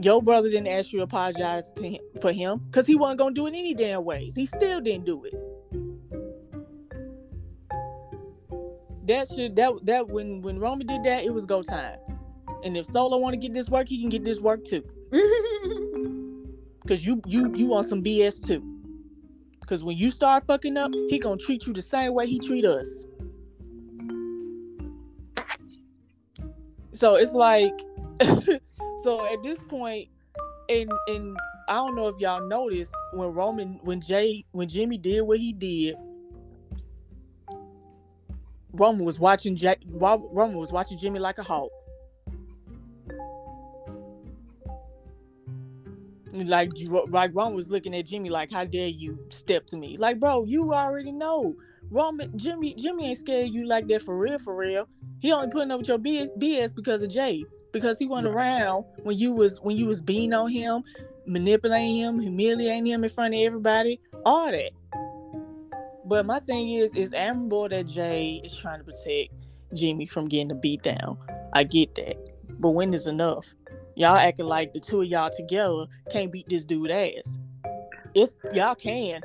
Your 0.00 0.22
brother 0.22 0.50
didn't 0.50 0.68
ask 0.68 0.92
you 0.92 0.98
to 0.98 1.04
apologize 1.04 1.72
to 1.74 1.88
him 1.88 2.00
for 2.20 2.32
him 2.32 2.60
because 2.70 2.86
he 2.86 2.94
wasn't 2.94 3.18
gonna 3.18 3.34
do 3.34 3.46
it 3.46 3.54
any 3.54 3.74
damn 3.74 4.04
ways. 4.04 4.34
He 4.36 4.46
still 4.46 4.80
didn't 4.80 5.06
do 5.06 5.24
it. 5.24 5.34
That 9.06 9.28
should 9.28 9.56
that 9.56 9.72
that 9.84 10.08
when 10.08 10.42
when 10.42 10.58
Roman 10.58 10.86
did 10.86 11.04
that, 11.04 11.24
it 11.24 11.32
was 11.32 11.46
go 11.46 11.62
time. 11.62 11.98
And 12.64 12.76
if 12.76 12.86
Solo 12.86 13.18
want 13.18 13.34
to 13.34 13.36
get 13.36 13.54
this 13.54 13.68
work, 13.68 13.88
he 13.88 14.00
can 14.00 14.08
get 14.08 14.24
this 14.24 14.40
work 14.40 14.64
too. 14.64 14.82
Cause 16.86 17.04
you 17.04 17.20
you 17.26 17.52
you 17.54 17.74
on 17.74 17.82
some 17.82 18.02
BS 18.02 18.46
too. 18.46 18.62
Cause 19.66 19.82
when 19.82 19.96
you 19.96 20.10
start 20.10 20.46
fucking 20.46 20.76
up, 20.76 20.92
he 21.08 21.18
gonna 21.18 21.36
treat 21.36 21.66
you 21.66 21.72
the 21.72 21.82
same 21.82 22.14
way 22.14 22.26
he 22.28 22.38
treat 22.38 22.64
us. 22.64 23.04
So 26.92 27.16
it's 27.16 27.34
like, 27.34 27.72
so 29.02 29.26
at 29.26 29.42
this 29.42 29.62
point, 29.64 30.08
and 30.68 30.90
and 31.08 31.36
I 31.68 31.74
don't 31.74 31.96
know 31.96 32.06
if 32.08 32.18
y'all 32.20 32.46
noticed 32.46 32.94
when 33.12 33.34
Roman, 33.34 33.80
when 33.82 34.00
Jay, 34.00 34.44
when 34.52 34.68
Jimmy 34.68 34.96
did 34.96 35.22
what 35.22 35.38
he 35.40 35.52
did, 35.52 35.96
Roman 38.72 39.04
was 39.04 39.18
watching 39.18 39.56
Jack. 39.56 39.80
Roman 39.90 40.56
was 40.56 40.70
watching 40.70 40.96
Jimmy 40.96 41.18
like 41.18 41.38
a 41.38 41.42
hawk. 41.42 41.70
Like 46.44 46.72
like 47.08 47.30
Roman 47.34 47.54
was 47.54 47.70
looking 47.70 47.94
at 47.96 48.06
Jimmy 48.06 48.30
like, 48.30 48.50
"How 48.50 48.64
dare 48.64 48.88
you 48.88 49.18
step 49.30 49.66
to 49.68 49.76
me?" 49.76 49.96
Like, 49.96 50.20
bro, 50.20 50.44
you 50.44 50.72
already 50.74 51.12
know. 51.12 51.54
Roman, 51.90 52.36
Jimmy, 52.36 52.74
Jimmy 52.74 53.10
ain't 53.10 53.18
scared 53.18 53.48
of 53.48 53.54
you 53.54 53.66
like 53.66 53.86
that 53.88 54.02
for 54.02 54.18
real, 54.18 54.38
for 54.38 54.56
real. 54.56 54.88
He 55.20 55.32
only 55.32 55.48
putting 55.50 55.70
up 55.70 55.78
with 55.78 55.88
your 55.88 55.98
BS 55.98 56.74
because 56.74 57.02
of 57.02 57.08
Jay, 57.08 57.44
because 57.72 57.98
he 57.98 58.06
went 58.06 58.26
around 58.26 58.84
when 59.02 59.16
you 59.18 59.32
was 59.32 59.60
when 59.60 59.76
you 59.76 59.86
was 59.86 60.02
being 60.02 60.32
on 60.32 60.50
him, 60.50 60.82
manipulating 61.26 61.96
him, 61.96 62.18
humiliating 62.18 62.86
him 62.86 63.04
in 63.04 63.10
front 63.10 63.34
of 63.34 63.40
everybody, 63.40 64.00
all 64.24 64.50
that. 64.50 64.72
But 66.04 66.26
my 66.26 66.40
thing 66.40 66.70
is, 66.70 66.94
is 66.94 67.12
admirable 67.12 67.68
that 67.68 67.86
Jay 67.86 68.40
is 68.44 68.56
trying 68.56 68.78
to 68.78 68.84
protect 68.84 69.32
Jimmy 69.74 70.06
from 70.06 70.28
getting 70.28 70.52
a 70.52 70.54
beat 70.54 70.82
down. 70.82 71.18
I 71.52 71.64
get 71.64 71.94
that, 71.96 72.16
but 72.58 72.70
when 72.70 72.94
is 72.94 73.06
enough? 73.06 73.46
Y'all 73.96 74.16
acting 74.16 74.44
like 74.44 74.74
the 74.74 74.80
two 74.80 75.00
of 75.00 75.08
y'all 75.08 75.30
together 75.30 75.86
can't 76.10 76.30
beat 76.30 76.46
this 76.50 76.66
dude 76.66 76.90
ass. 76.90 77.38
It's 78.14 78.34
y'all 78.52 78.74
can. 78.74 79.22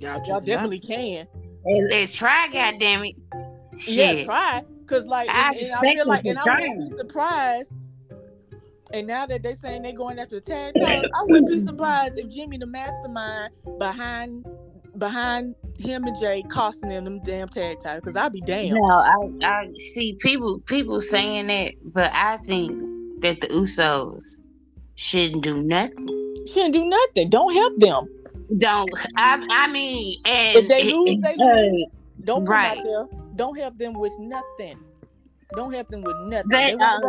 Y'all, 0.00 0.26
y'all 0.26 0.40
definitely 0.40 0.80
can. 0.80 1.28
Let's 1.90 2.16
try, 2.16 2.48
goddammit. 2.50 3.16
Yeah, 3.86 4.24
try. 4.24 4.64
Cause 4.86 5.06
like, 5.06 5.28
I, 5.28 5.50
and, 5.50 5.58
and 5.58 5.72
I 5.74 5.80
feel 5.80 6.06
like, 6.06 6.24
and 6.24 6.38
I 6.38 6.60
wouldn't 6.60 6.90
be 6.90 6.96
surprised. 6.96 7.74
And 8.94 9.06
now 9.06 9.26
that 9.26 9.42
they're 9.42 9.54
saying 9.54 9.82
they're 9.82 9.92
going 9.92 10.18
after 10.18 10.36
the 10.36 10.40
tag 10.40 10.72
titles, 10.74 11.12
I 11.14 11.24
wouldn't 11.24 11.48
be 11.48 11.60
surprised 11.60 12.18
if 12.18 12.30
Jimmy, 12.30 12.56
the 12.56 12.66
mastermind 12.66 13.52
behind 13.78 14.46
behind 14.96 15.54
him 15.78 16.04
and 16.04 16.18
Jay, 16.18 16.42
costing 16.48 16.88
them 16.88 17.04
them 17.04 17.20
damn 17.22 17.48
tag 17.48 17.80
titles. 17.80 18.04
Cause 18.04 18.16
I'd 18.16 18.32
be 18.32 18.40
damn. 18.40 18.74
No, 18.74 18.86
I, 18.86 19.28
I 19.42 19.70
see 19.76 20.14
people 20.14 20.60
people 20.60 21.02
saying 21.02 21.48
that, 21.48 21.74
but 21.84 22.10
I 22.14 22.38
think 22.38 22.97
that 23.20 23.40
the 23.40 23.48
Usos 23.48 24.24
shouldn't 24.94 25.42
do 25.42 25.62
nothing. 25.62 26.08
Shouldn't 26.48 26.72
do 26.72 26.84
nothing. 26.84 27.30
Don't 27.30 27.54
help 27.54 27.76
them. 27.78 28.08
Don't. 28.56 28.90
I. 29.16 29.46
I 29.50 29.70
mean, 29.70 30.20
and 30.24 30.58
if 30.58 30.68
they 30.68 30.92
lose, 30.92 31.20
they 31.22 31.36
lose. 31.36 31.86
Don't 32.24 32.44
come 32.44 32.54
right. 32.54 32.78
out 32.78 32.84
there. 32.84 33.06
Don't 33.36 33.56
help 33.56 33.78
them 33.78 33.94
with 33.94 34.12
nothing. 34.18 34.78
Don't 35.54 35.72
help 35.72 35.88
them 35.88 36.02
with 36.02 36.16
nothing. 36.24 36.50
They, 36.50 36.74
they 36.74 36.84
um, 36.84 37.00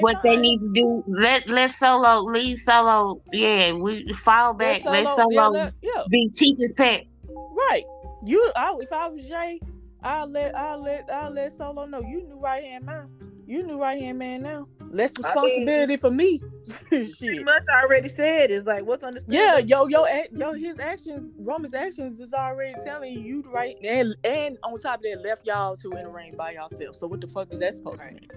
what 0.00 0.14
fine. 0.14 0.22
they 0.22 0.36
need 0.36 0.58
to 0.60 0.72
do, 0.72 1.04
let 1.06 1.48
let 1.48 1.70
Solo 1.70 2.20
leave 2.22 2.58
Solo. 2.58 3.20
Yeah, 3.32 3.72
we 3.72 4.10
fall 4.14 4.54
back. 4.54 4.84
Let 4.84 5.06
Solo, 5.08 5.28
let 5.28 5.36
Solo 5.36 5.54
yeah, 5.54 5.70
yeah. 5.82 6.02
be 6.08 6.30
teacher's 6.30 6.72
pet. 6.74 7.04
Right. 7.28 7.84
You. 8.24 8.52
I, 8.56 8.74
if 8.80 8.90
I 8.90 9.08
was 9.08 9.26
Jay, 9.26 9.60
I'll 10.02 10.30
let 10.30 10.54
I'll 10.56 10.82
let 10.82 11.10
I'll 11.12 11.30
let 11.30 11.52
Solo 11.52 11.84
know 11.84 12.00
you 12.00 12.26
knew 12.26 12.40
right 12.40 12.64
hand 12.64 12.86
man. 12.86 13.10
You 13.46 13.62
knew 13.62 13.78
right 13.80 14.00
hand 14.00 14.18
man 14.18 14.42
now. 14.42 14.66
Less 14.90 15.16
responsibility 15.16 15.82
I 15.82 15.86
mean, 15.86 15.98
for 15.98 16.10
me. 16.10 16.42
Pretty 16.88 17.44
much 17.44 17.64
already 17.70 18.08
said. 18.08 18.50
It's 18.50 18.66
like 18.66 18.84
what's 18.84 19.02
understood. 19.02 19.34
Yeah, 19.34 19.58
yo, 19.58 19.86
yo, 19.86 20.06
yo, 20.32 20.52
his 20.54 20.78
actions, 20.78 21.34
Roman's 21.38 21.74
actions 21.74 22.20
is 22.20 22.32
already 22.32 22.74
telling 22.84 23.12
you 23.12 23.20
you 23.20 23.42
right, 23.50 23.76
and 23.84 24.14
and 24.24 24.58
on 24.62 24.78
top 24.78 24.96
of 24.96 25.02
that, 25.02 25.22
left 25.22 25.46
y'all 25.46 25.76
two 25.76 25.92
in 25.92 26.04
the 26.04 26.08
ring 26.08 26.34
by 26.36 26.52
yourself. 26.52 26.96
So 26.96 27.06
what 27.06 27.20
the 27.20 27.28
fuck 27.28 27.52
is 27.52 27.58
that 27.60 27.74
supposed 27.74 28.00
right. 28.00 28.10
to 28.10 28.14
mean? 28.14 28.30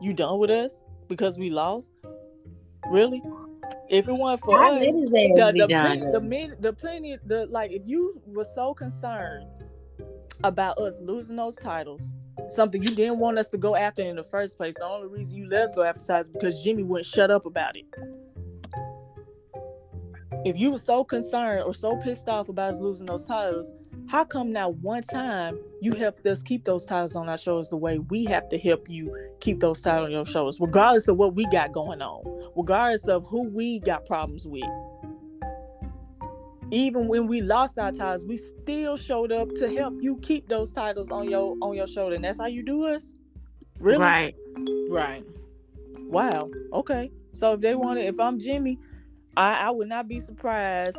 You 0.00 0.12
done 0.12 0.38
with 0.38 0.50
us 0.50 0.82
because 1.08 1.38
we 1.38 1.50
lost? 1.50 1.92
Really? 2.90 3.22
If 3.88 4.08
it 4.08 4.12
wasn't 4.12 4.42
for 4.44 4.62
How 4.62 4.74
us, 4.74 4.80
the 4.80 4.92
the 5.10 5.52
the, 5.56 5.66
plenty, 5.68 6.10
the, 6.12 6.20
min, 6.20 6.56
the 6.60 6.72
plenty, 6.72 7.18
the 7.24 7.46
like, 7.46 7.70
if 7.70 7.82
you 7.86 8.20
were 8.26 8.44
so 8.44 8.74
concerned 8.74 9.46
about 10.42 10.78
us 10.78 10.94
losing 11.00 11.36
those 11.36 11.56
titles 11.56 12.12
something 12.48 12.82
you 12.82 12.90
didn't 12.90 13.18
want 13.18 13.38
us 13.38 13.48
to 13.50 13.58
go 13.58 13.76
after 13.76 14.02
in 14.02 14.16
the 14.16 14.24
first 14.24 14.56
place. 14.56 14.74
The 14.76 14.84
only 14.84 15.08
reason 15.08 15.38
you 15.38 15.48
let 15.48 15.62
us 15.62 15.74
go 15.74 15.82
after 15.82 16.16
is 16.18 16.28
because 16.28 16.62
Jimmy 16.62 16.82
wouldn't 16.82 17.06
shut 17.06 17.30
up 17.30 17.46
about 17.46 17.76
it. 17.76 17.84
If 20.44 20.58
you 20.58 20.70
were 20.72 20.78
so 20.78 21.04
concerned 21.04 21.64
or 21.64 21.72
so 21.72 21.96
pissed 21.96 22.28
off 22.28 22.48
about 22.48 22.74
us 22.74 22.80
losing 22.80 23.06
those 23.06 23.26
titles, 23.26 23.72
how 24.08 24.24
come 24.24 24.50
now 24.50 24.68
one 24.68 25.02
time 25.02 25.58
you 25.80 25.92
helped 25.92 26.26
us 26.26 26.42
keep 26.42 26.64
those 26.64 26.84
titles 26.84 27.16
on 27.16 27.28
our 27.28 27.38
shoulders 27.38 27.70
the 27.70 27.76
way 27.76 27.98
we 27.98 28.24
have 28.26 28.48
to 28.50 28.58
help 28.58 28.88
you 28.88 29.14
keep 29.40 29.60
those 29.60 29.80
titles 29.80 30.06
on 30.06 30.12
your 30.12 30.26
shoulders, 30.26 30.60
regardless 30.60 31.08
of 31.08 31.16
what 31.16 31.34
we 31.34 31.46
got 31.46 31.72
going 31.72 32.02
on, 32.02 32.50
regardless 32.54 33.08
of 33.08 33.26
who 33.26 33.48
we 33.48 33.78
got 33.80 34.04
problems 34.04 34.46
with? 34.46 34.62
Even 36.70 37.08
when 37.08 37.26
we 37.26 37.40
lost 37.40 37.78
our 37.78 37.92
titles, 37.92 38.24
we 38.24 38.36
still 38.36 38.96
showed 38.96 39.32
up 39.32 39.48
to 39.56 39.74
help 39.74 39.94
you 40.00 40.18
keep 40.22 40.48
those 40.48 40.72
titles 40.72 41.10
on 41.10 41.28
your 41.28 41.56
on 41.60 41.74
your 41.74 41.86
shoulder. 41.86 42.14
And 42.14 42.24
that's 42.24 42.38
how 42.38 42.46
you 42.46 42.62
do 42.62 42.86
us? 42.86 43.12
Really? 43.78 43.98
Right. 43.98 44.34
Right. 44.88 45.24
Wow. 45.98 46.50
Okay. 46.72 47.10
So 47.32 47.54
if 47.54 47.60
they 47.60 47.74
want 47.74 47.98
to, 47.98 48.04
if 48.04 48.18
I'm 48.20 48.38
Jimmy, 48.38 48.78
I, 49.36 49.54
I 49.54 49.70
would 49.70 49.88
not 49.88 50.08
be 50.08 50.20
surprised 50.20 50.98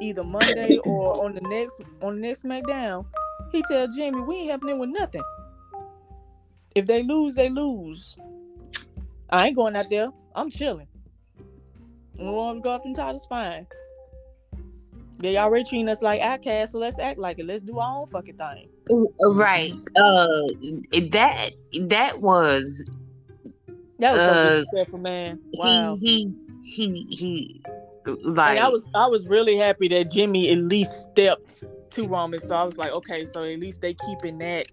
either 0.00 0.24
Monday 0.24 0.78
or 0.78 1.24
on 1.24 1.34
the 1.34 1.40
next 1.42 1.80
on 2.02 2.16
the 2.16 2.20
next 2.20 2.42
SmackDown. 2.42 3.06
He 3.52 3.62
tell 3.62 3.86
Jimmy 3.88 4.20
we 4.20 4.36
ain't 4.36 4.50
helping 4.50 4.68
them 4.68 4.78
with 4.78 4.90
nothing. 4.90 5.22
If 6.74 6.86
they 6.86 7.02
lose, 7.02 7.34
they 7.34 7.48
lose. 7.48 8.16
I 9.30 9.46
ain't 9.46 9.56
going 9.56 9.76
out 9.76 9.88
there. 9.88 10.08
I'm 10.34 10.50
chilling. 10.50 10.88
We 12.18 12.24
want 12.24 12.58
to 12.58 12.62
go 12.62 12.72
up 12.72 12.82
them 12.82 12.94
titles, 12.94 13.26
fine. 13.26 13.66
They 15.20 15.38
already 15.38 15.64
treating 15.64 15.88
us 15.88 16.02
like 16.02 16.20
outcasts, 16.20 16.72
so 16.72 16.78
let's 16.78 16.98
act 16.98 17.18
like 17.18 17.38
it. 17.38 17.46
Let's 17.46 17.62
do 17.62 17.78
our 17.78 18.00
own 18.00 18.06
fucking 18.08 18.36
thing. 18.36 18.68
Right. 19.24 19.72
Uh, 19.96 20.38
that 21.10 21.50
that 21.82 22.20
was 22.20 22.84
That 23.98 24.12
was 24.12 24.20
Uh, 24.20 24.26
so 24.34 24.50
disrespectful, 24.50 24.98
man. 24.98 25.40
Wow. 25.54 25.96
he 25.98 26.30
he 26.62 27.06
he 27.10 27.16
he 27.16 27.62
like 28.24 28.56
and 28.56 28.60
I 28.60 28.68
was 28.68 28.82
I 28.94 29.06
was 29.06 29.26
really 29.26 29.56
happy 29.56 29.88
that 29.88 30.12
Jimmy 30.12 30.50
at 30.50 30.58
least 30.58 31.10
stepped 31.10 31.64
to 31.90 32.06
Roman. 32.06 32.38
So 32.40 32.54
I 32.54 32.62
was 32.62 32.76
like, 32.76 32.92
okay, 32.92 33.24
so 33.24 33.42
at 33.42 33.58
least 33.58 33.80
they 33.80 33.94
keeping 33.94 34.38
that 34.38 34.66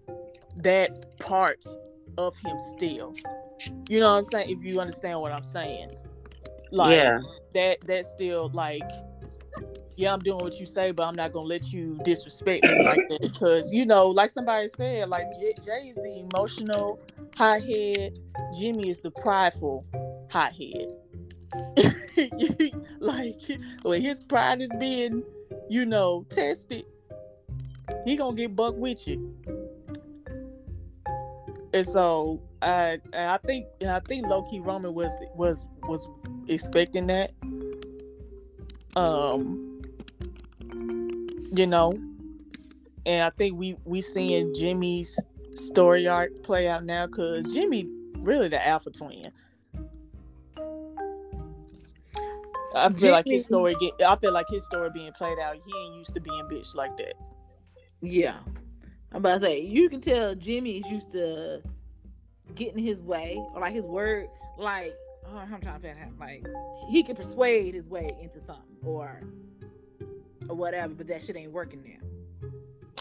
that 0.57 1.17
part 1.19 1.65
of 2.17 2.35
him 2.37 2.59
still. 2.75 3.15
You 3.87 4.01
know 4.01 4.11
what 4.11 4.17
I'm 4.17 4.23
saying? 4.25 4.49
If 4.49 4.63
you 4.63 4.79
understand 4.81 5.21
what 5.21 5.31
I'm 5.31 5.43
saying. 5.43 5.95
Like 6.71 6.95
yeah 6.95 7.19
that 7.53 7.77
that's 7.85 8.09
still 8.09 8.49
like 8.53 8.81
yeah, 9.95 10.13
I'm 10.13 10.19
doing 10.19 10.43
what 10.43 10.59
you 10.59 10.65
say, 10.65 10.91
but 10.91 11.03
I'm 11.03 11.15
not 11.15 11.33
gonna 11.33 11.47
let 11.47 11.71
you 11.71 11.99
disrespect 12.03 12.63
me 12.65 12.83
like 12.83 13.07
that. 13.09 13.21
Because 13.21 13.71
you 13.71 13.85
know, 13.85 14.07
like 14.07 14.29
somebody 14.29 14.67
said, 14.67 15.09
like 15.09 15.25
Jay, 15.39 15.55
Jay 15.63 15.89
is 15.89 15.95
the 15.97 16.25
emotional 16.31 16.99
hothead, 17.35 18.17
Jimmy 18.57 18.89
is 18.89 18.99
the 19.01 19.11
prideful 19.11 19.85
hothead. 20.29 20.87
like 22.99 23.39
when 23.83 24.01
his 24.01 24.21
pride 24.21 24.61
is 24.61 24.71
being, 24.79 25.23
you 25.69 25.85
know, 25.85 26.25
tested, 26.29 26.85
he 28.05 28.15
gonna 28.15 28.35
get 28.35 28.55
buck 28.55 28.75
with 28.75 29.07
you. 29.07 29.35
And 31.73 31.87
so 31.87 32.41
I 32.61 32.99
I 33.15 33.37
think 33.37 33.67
I 33.87 33.99
think 33.99 34.27
low 34.27 34.43
key 34.43 34.59
Roman 34.59 34.93
was 34.93 35.11
was 35.35 35.67
was 35.83 36.07
expecting 36.47 37.07
that. 37.07 37.31
Um 38.95 39.72
you 41.55 41.67
know, 41.67 41.93
and 43.05 43.23
I 43.23 43.29
think 43.29 43.57
we 43.57 43.77
we 43.85 44.01
seeing 44.01 44.53
Jimmy's 44.53 45.17
story 45.53 46.07
arc 46.07 46.43
play 46.43 46.67
out 46.67 46.83
now 46.83 47.07
because 47.07 47.53
Jimmy 47.53 47.87
really 48.17 48.47
the 48.47 48.65
alpha 48.65 48.89
twin. 48.89 49.31
I 52.75 52.89
feel 52.89 53.11
like 53.11 53.27
his 53.27 53.45
story 53.45 53.75
get. 53.79 53.93
I 54.01 54.15
feel 54.15 54.33
like 54.33 54.47
his 54.49 54.65
story 54.65 54.89
being 54.91 55.11
played 55.13 55.37
out. 55.37 55.57
He 55.63 55.71
ain't 55.85 55.95
used 55.95 56.13
to 56.15 56.19
being 56.19 56.43
bitch 56.51 56.73
like 56.73 56.97
that. 56.97 57.13
Yeah. 58.01 58.37
I'm 59.11 59.17
about 59.17 59.41
to 59.41 59.45
say, 59.45 59.61
you 59.61 59.89
can 59.89 60.01
tell 60.01 60.33
Jimmy 60.33 60.77
is 60.77 60.89
used 60.89 61.11
to 61.11 61.61
getting 62.55 62.83
his 62.83 62.99
way, 62.99 63.39
or 63.53 63.61
like 63.61 63.73
his 63.73 63.85
word, 63.85 64.27
like, 64.57 64.95
oh, 65.27 65.37
I'm 65.37 65.61
trying 65.61 65.79
to 65.79 65.93
find 65.93 66.19
like, 66.19 66.47
he 66.89 67.03
can 67.03 67.15
persuade 67.15 67.75
his 67.75 67.87
way 67.87 68.09
into 68.19 68.41
something, 68.43 68.75
or, 68.83 69.21
or 70.49 70.55
whatever, 70.55 70.93
but 70.93 71.07
that 71.07 71.23
shit 71.23 71.35
ain't 71.35 71.51
working 71.51 71.83
now. 71.83 72.49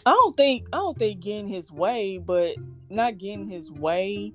I 0.05 0.11
don't 0.11 0.37
think 0.37 0.67
I 0.73 0.79
don't 0.79 0.99
think 0.99 1.21
getting 1.21 1.47
his 1.47 1.71
way, 1.71 2.19
but 2.19 2.57
not 2.91 3.19
getting 3.19 3.47
his 3.47 3.71
way, 3.71 4.33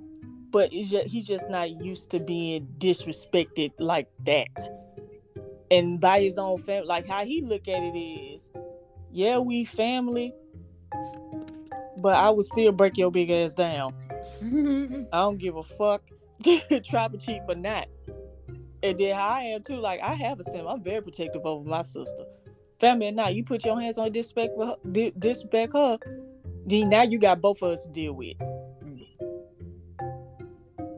but 0.52 0.72
just, 0.72 1.08
he's 1.08 1.28
just 1.28 1.50
not 1.50 1.84
used 1.84 2.12
to 2.12 2.20
being 2.20 2.68
disrespected 2.78 3.72
like 3.80 4.08
that. 4.26 4.48
And 5.70 6.00
by 6.00 6.22
his 6.22 6.38
own 6.38 6.60
family, 6.60 6.88
like 6.88 7.08
how 7.08 7.26
he 7.26 7.42
look 7.42 7.68
at 7.68 7.84
it 7.84 7.98
is, 7.98 8.50
yeah, 9.12 9.40
we 9.40 9.66
family, 9.66 10.34
but 11.98 12.16
I 12.16 12.30
would 12.30 12.46
still 12.46 12.72
break 12.72 12.98
your 12.98 13.12
big 13.12 13.30
ass 13.30 13.54
down. 13.54 13.94
I 15.12 15.18
don't 15.18 15.38
give 15.38 15.58
a 15.58 15.64
fuck, 15.64 16.04
tribal 16.86 17.20
chief 17.20 17.42
or 17.48 17.56
not. 17.56 17.88
And 18.84 18.98
then 18.98 19.16
how 19.16 19.28
I 19.28 19.42
am 19.42 19.64
too, 19.64 19.78
like 19.78 20.00
I 20.02 20.14
have 20.14 20.40
a 20.40 20.44
sim. 20.44 20.68
I'm 20.68 20.82
very 20.82 21.02
protective 21.02 21.46
over 21.46 21.68
my 21.68 21.82
sister. 21.82 22.26
Family 22.80 23.08
or 23.08 23.12
not, 23.12 23.34
you 23.34 23.44
put 23.44 23.66
your 23.66 23.80
hands 23.80 23.98
on 23.98 24.12
disrespect 24.12 24.54
her, 24.58 24.76
disrespect 24.92 25.74
her, 25.74 25.98
then 26.66 26.90
now 26.90 27.02
you 27.02 27.18
got 27.18 27.42
both 27.42 27.62
of 27.64 27.72
us 27.72 27.84
to 27.84 27.90
deal 27.90 28.14
with. 28.14 28.38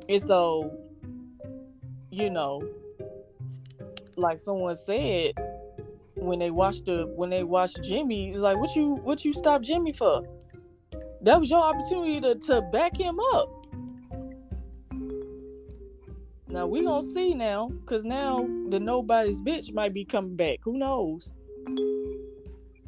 And 0.09 0.21
so, 0.21 0.75
you 2.09 2.29
know, 2.29 2.67
like 4.15 4.41
someone 4.41 4.75
said, 4.75 5.33
when 6.15 6.39
they 6.39 6.51
watched 6.51 6.85
the 6.85 7.05
when 7.15 7.29
they 7.29 7.43
watched 7.43 7.81
Jimmy, 7.83 8.31
it's 8.31 8.39
like, 8.39 8.57
what 8.57 8.75
you 8.75 8.95
what 8.95 9.23
you 9.23 9.31
stop 9.31 9.61
Jimmy 9.61 9.93
for? 9.93 10.23
That 11.21 11.39
was 11.39 11.49
your 11.49 11.63
opportunity 11.63 12.19
to, 12.21 12.35
to 12.47 12.61
back 12.61 12.97
him 12.97 13.19
up. 13.33 13.49
Now 16.47 16.65
we 16.65 16.83
gonna 16.83 17.03
see 17.03 17.33
now, 17.33 17.71
cause 17.85 18.03
now 18.03 18.47
the 18.69 18.79
nobody's 18.79 19.41
bitch 19.41 19.71
might 19.73 19.93
be 19.93 20.03
coming 20.03 20.35
back. 20.35 20.59
Who 20.63 20.77
knows? 20.77 21.31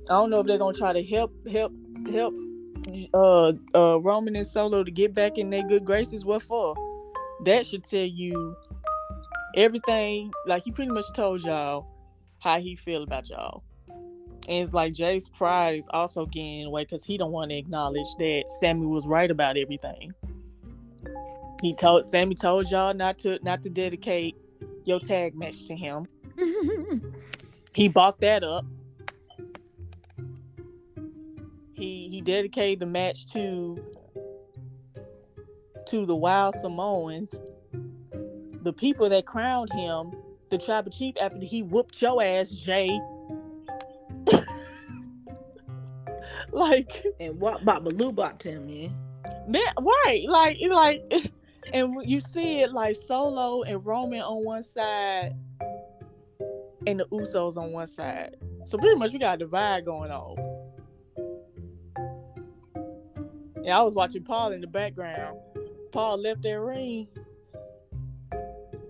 I 0.09 0.13
don't 0.13 0.29
know 0.29 0.39
if 0.39 0.47
they're 0.47 0.57
gonna 0.57 0.77
try 0.77 0.93
to 0.93 1.03
help 1.03 1.31
help 1.47 1.71
help 2.11 2.33
uh 3.13 3.53
uh 3.75 3.99
Roman 4.01 4.35
and 4.35 4.47
Solo 4.47 4.83
to 4.83 4.91
get 4.91 5.13
back 5.13 5.37
in 5.37 5.49
their 5.49 5.63
good 5.63 5.85
graces. 5.85 6.25
What 6.25 6.43
for? 6.43 6.75
That 7.45 7.65
should 7.65 7.83
tell 7.83 8.05
you 8.05 8.55
everything. 9.55 10.31
Like 10.47 10.63
he 10.63 10.71
pretty 10.71 10.91
much 10.91 11.05
told 11.13 11.43
y'all 11.43 11.87
how 12.39 12.59
he 12.59 12.75
feel 12.75 13.03
about 13.03 13.29
y'all. 13.29 13.63
And 14.47 14.63
it's 14.63 14.73
like 14.73 14.93
Jay's 14.93 15.29
pride 15.29 15.75
is 15.75 15.87
also 15.91 16.25
getting 16.25 16.65
away 16.65 16.83
because 16.83 17.05
he 17.05 17.17
don't 17.17 17.31
want 17.31 17.51
to 17.51 17.57
acknowledge 17.57 18.07
that 18.17 18.45
Sami 18.59 18.87
was 18.87 19.05
right 19.05 19.29
about 19.29 19.55
everything. 19.55 20.13
He 21.61 21.75
told 21.75 22.05
Sami 22.05 22.33
told 22.33 22.69
y'all 22.71 22.93
not 22.93 23.19
to 23.19 23.39
not 23.43 23.61
to 23.61 23.69
dedicate 23.69 24.35
your 24.85 24.99
tag 24.99 25.35
match 25.35 25.67
to 25.67 25.75
him. 25.75 26.07
He 27.73 27.87
bought 27.87 28.19
that 28.21 28.43
up. 28.43 28.65
He 31.73 32.09
he 32.09 32.21
dedicated 32.21 32.79
the 32.79 32.85
match 32.85 33.25
to 33.33 33.83
to 35.87 36.05
the 36.05 36.15
Wild 36.15 36.55
Samoans, 36.55 37.33
the 38.61 38.73
people 38.73 39.09
that 39.09 39.25
crowned 39.25 39.73
him 39.73 40.11
the 40.51 40.57
tribal 40.57 40.91
chief 40.91 41.15
after 41.19 41.39
he 41.39 41.63
whooped 41.63 41.99
your 42.01 42.21
ass, 42.21 42.51
Jay. 42.51 42.99
like 46.51 47.03
and 47.19 47.39
what 47.39 47.65
bop 47.65 47.83
baloo 47.83 48.11
bop 48.11 48.37
to 48.39 48.51
him, 48.51 48.67
man. 48.67 48.95
man, 49.47 49.63
right? 49.79 50.25
Like 50.27 50.57
it's 50.59 50.73
like, 50.73 51.31
and 51.73 51.95
you 52.03 52.21
see 52.21 52.61
it 52.61 52.71
like 52.73 52.95
Solo 52.95 53.63
and 53.63 53.83
Roman 53.83 54.21
on 54.21 54.43
one 54.43 54.61
side, 54.63 55.35
and 56.87 56.99
the 56.99 57.05
Usos 57.05 57.57
on 57.57 57.71
one 57.71 57.87
side. 57.87 58.35
So 58.65 58.77
pretty 58.77 58.95
much 58.95 59.11
we 59.13 59.19
got 59.19 59.35
a 59.35 59.37
divide 59.37 59.85
going 59.85 60.11
on. 60.11 60.35
Yeah, 63.63 63.79
I 63.79 63.83
was 63.83 63.95
watching 63.95 64.23
Paul 64.23 64.51
in 64.53 64.61
the 64.61 64.67
background. 64.67 65.37
Paul 65.91 66.21
left 66.21 66.41
that 66.43 66.59
ring. 66.59 67.07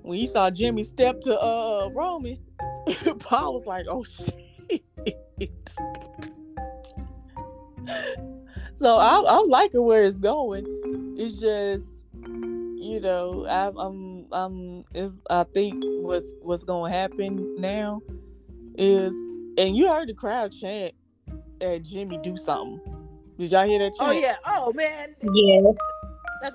When 0.01 0.17
he 0.17 0.27
saw 0.27 0.49
Jimmy 0.49 0.83
step 0.83 1.19
to 1.21 1.39
uh 1.39 1.89
Roman, 1.93 2.39
Paul 3.19 3.53
was 3.55 3.65
like, 3.65 3.85
"Oh 3.89 4.03
shit." 4.03 4.83
so 8.73 8.97
I, 8.97 9.23
I'm 9.27 9.49
liking 9.49 9.83
where 9.83 10.03
it's 10.03 10.17
going. 10.17 10.65
It's 11.17 11.39
just, 11.39 11.87
you 12.23 12.99
know, 13.01 13.45
I, 13.45 13.67
I'm, 13.77 14.10
I'm, 14.33 14.83
is 14.93 15.21
I 15.29 15.43
think 15.43 15.83
what's 15.85 16.31
what's 16.41 16.63
gonna 16.63 16.91
happen 16.91 17.55
now 17.57 18.01
is, 18.77 19.13
and 19.57 19.75
you 19.75 19.87
heard 19.89 20.09
the 20.09 20.13
crowd 20.13 20.51
chant 20.51 20.93
at 21.61 21.83
Jimmy 21.83 22.19
do 22.23 22.37
something. 22.37 22.79
Did 23.37 23.51
y'all 23.51 23.65
hear 23.67 23.79
that 23.79 23.95
chant? 23.97 24.09
Oh 24.09 24.11
yeah. 24.11 24.35
Oh 24.45 24.71
man. 24.73 25.15
yes 25.33 25.79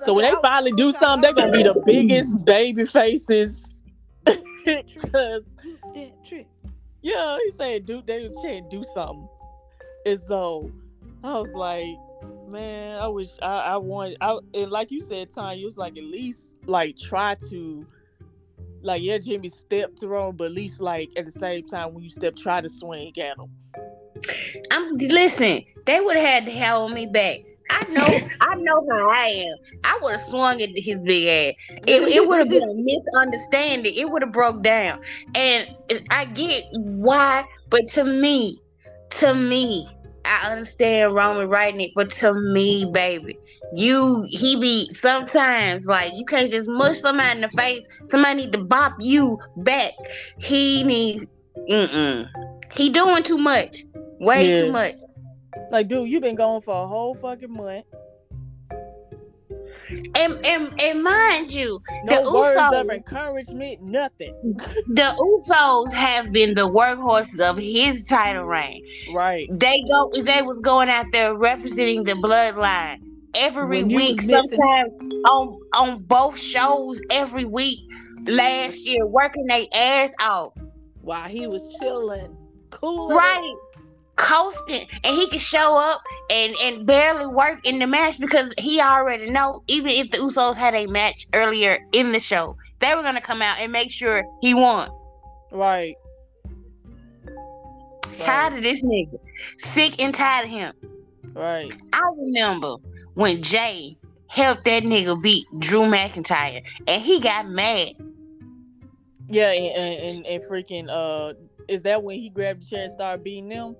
So 0.05 0.13
when 0.13 0.29
they 0.29 0.37
finally 0.41 0.71
do 0.73 0.91
something, 0.91 1.21
they're 1.21 1.33
gonna 1.33 1.51
be 1.51 1.63
the 1.63 1.81
biggest 1.85 2.45
baby 2.45 2.85
faces. 2.85 3.75
Cause 4.25 5.45
That 5.93 6.11
trick. 6.25 6.47
yeah, 7.01 7.37
he 7.43 7.51
said 7.51 7.85
do 7.85 8.01
they 8.05 8.23
was 8.23 8.35
saying 8.41 8.67
do 8.69 8.83
something. 8.93 9.27
And 10.05 10.19
so 10.19 10.71
I 11.23 11.33
was 11.39 11.49
like, 11.53 11.85
man, 12.47 12.99
I 12.99 13.07
wish 13.07 13.29
I, 13.41 13.59
I 13.59 13.77
wanted 13.77 14.17
I 14.21 14.37
and 14.53 14.71
like 14.71 14.91
you 14.91 15.01
said, 15.01 15.29
Tonya, 15.29 15.61
it 15.61 15.65
was 15.65 15.77
like 15.77 15.97
at 15.97 16.03
least 16.03 16.57
like 16.65 16.97
try 16.97 17.35
to 17.49 17.85
like 18.81 19.01
yeah, 19.01 19.17
Jimmy 19.17 19.49
stepped 19.49 20.01
wrong, 20.03 20.35
but 20.35 20.45
at 20.45 20.51
least 20.51 20.81
like 20.81 21.09
at 21.17 21.25
the 21.25 21.31
same 21.31 21.65
time 21.65 21.93
when 21.93 22.03
you 22.03 22.09
step 22.09 22.35
try 22.35 22.61
to 22.61 22.69
swing 22.69 23.13
at 23.19 23.37
him. 23.37 23.51
I'm 24.71 24.97
listen. 24.97 25.63
They 25.85 25.99
would 25.99 26.17
have 26.17 26.25
had 26.25 26.45
to 26.45 26.59
hold 26.59 26.91
me 26.91 27.05
back. 27.05 27.39
I 27.69 27.83
know. 27.89 28.05
I 28.41 28.55
know 28.55 28.87
how 28.91 29.09
I 29.09 29.45
am. 29.45 29.57
I 29.83 29.99
would 30.01 30.11
have 30.11 30.21
swung 30.21 30.61
at 30.61 30.69
his 30.75 31.01
big 31.03 31.27
ass. 31.27 31.77
It, 31.87 32.01
it 32.07 32.27
would 32.27 32.39
have 32.39 32.49
been 32.49 32.63
a 32.63 32.73
misunderstanding. 32.73 33.93
It 33.95 34.09
would 34.09 34.21
have 34.21 34.31
broke 34.31 34.63
down. 34.63 35.01
And 35.35 35.69
I 36.09 36.25
get 36.25 36.63
why, 36.71 37.43
but 37.69 37.85
to 37.87 38.03
me, 38.03 38.57
to 39.11 39.33
me, 39.33 39.87
I 40.27 40.51
understand 40.51 41.13
Roman 41.13 41.47
writing 41.49 41.81
it, 41.81 41.91
but 41.95 42.09
to 42.11 42.33
me, 42.33 42.85
baby, 42.91 43.37
you 43.75 44.25
he 44.29 44.59
be 44.59 44.93
sometimes 44.93 45.87
like 45.87 46.11
you 46.15 46.25
can't 46.25 46.49
just 46.51 46.69
mush 46.69 46.99
somebody 46.99 47.31
in 47.37 47.41
the 47.41 47.49
face. 47.49 47.87
Somebody 48.07 48.35
need 48.41 48.51
to 48.53 48.63
bop 48.63 48.93
you 48.99 49.39
back. 49.57 49.93
He 50.39 50.83
needs. 50.83 51.31
Mm-mm. 51.69 52.27
He 52.73 52.89
doing 52.89 53.23
too 53.23 53.37
much. 53.37 53.77
Way 54.19 54.49
Yeah. 54.49 54.61
too 54.61 54.71
much. 54.71 54.95
Like, 55.71 55.87
dude, 55.87 56.09
you've 56.09 56.21
been 56.21 56.35
gone 56.35 56.61
for 56.61 56.83
a 56.83 56.87
whole 56.87 57.15
fucking 57.15 57.51
month. 57.51 57.85
And 59.89 60.45
and, 60.45 60.81
and 60.81 61.03
mind 61.03 61.53
you, 61.53 61.79
No 62.03 62.23
The 62.23 62.33
words 62.33 62.59
Usos- 62.59 62.81
of 62.81 62.89
encouragement, 62.89 63.81
nothing. 63.81 64.33
the 64.87 65.15
Usos 65.17 65.93
have 65.93 66.31
been 66.31 66.55
the 66.55 66.67
workhorses 66.67 67.39
of 67.39 67.57
his 67.57 68.03
title 68.03 68.45
reign. 68.45 68.85
Right. 69.13 69.47
They 69.51 69.83
go 69.87 70.11
they 70.21 70.41
was 70.41 70.59
going 70.59 70.89
out 70.89 71.05
there 71.11 71.35
representing 71.35 72.03
the 72.03 72.13
bloodline 72.13 73.01
every 73.35 73.83
week, 73.83 74.21
sometimes 74.21 74.97
on 75.25 75.59
on 75.75 76.03
both 76.03 76.39
shows 76.39 77.01
every 77.11 77.45
week 77.45 77.79
last 78.25 78.87
year, 78.87 79.05
working 79.05 79.45
their 79.45 79.65
ass 79.73 80.13
off. 80.19 80.57
While 81.01 81.29
he 81.29 81.47
was 81.47 81.65
chilling, 81.79 82.35
cool. 82.71 83.09
Right. 83.09 83.55
Coasting 84.17 84.87
and 85.03 85.15
he 85.15 85.27
can 85.27 85.39
show 85.39 85.77
up 85.77 86.01
and 86.29 86.55
and 86.61 86.85
barely 86.85 87.27
work 87.27 87.65
in 87.65 87.79
the 87.79 87.87
match 87.87 88.19
because 88.19 88.51
he 88.57 88.81
already 88.81 89.29
know 89.29 89.63
even 89.67 89.91
if 89.91 90.09
the 90.09 90.17
Usos 90.17 90.55
had 90.55 90.73
a 90.73 90.87
match 90.87 91.27
earlier 91.33 91.77
in 91.93 92.11
the 92.11 92.19
show, 92.19 92.57
they 92.79 92.93
were 92.95 93.03
gonna 93.03 93.21
come 93.21 93.41
out 93.41 93.59
and 93.59 93.71
make 93.71 93.91
sure 93.91 94.23
he 94.41 94.53
won. 94.53 94.89
Right. 95.51 95.95
Tired 98.17 98.53
of 98.53 98.63
this 98.63 98.83
nigga. 98.83 99.19
Sick 99.59 100.01
and 100.01 100.13
tired 100.13 100.45
of 100.45 100.51
him. 100.51 100.73
Right. 101.33 101.71
I 101.93 102.01
remember 102.17 102.75
when 103.13 103.41
Jay 103.43 103.97
helped 104.27 104.65
that 104.65 104.83
nigga 104.83 105.21
beat 105.21 105.45
Drew 105.59 105.81
McIntyre 105.81 106.63
and 106.87 107.01
he 107.01 107.19
got 107.19 107.47
mad. 107.47 107.89
Yeah, 109.29 109.51
and, 109.51 109.85
and, 109.85 109.93
and, 109.93 110.25
and 110.25 110.43
freaking 110.43 110.89
uh 110.89 111.33
is 111.67 111.83
that 111.83 112.01
when 112.03 112.19
he 112.19 112.29
grabbed 112.29 112.61
the 112.61 112.65
chair 112.65 112.83
and 112.83 112.91
started 112.91 113.23
beating 113.23 113.49
them? 113.49 113.75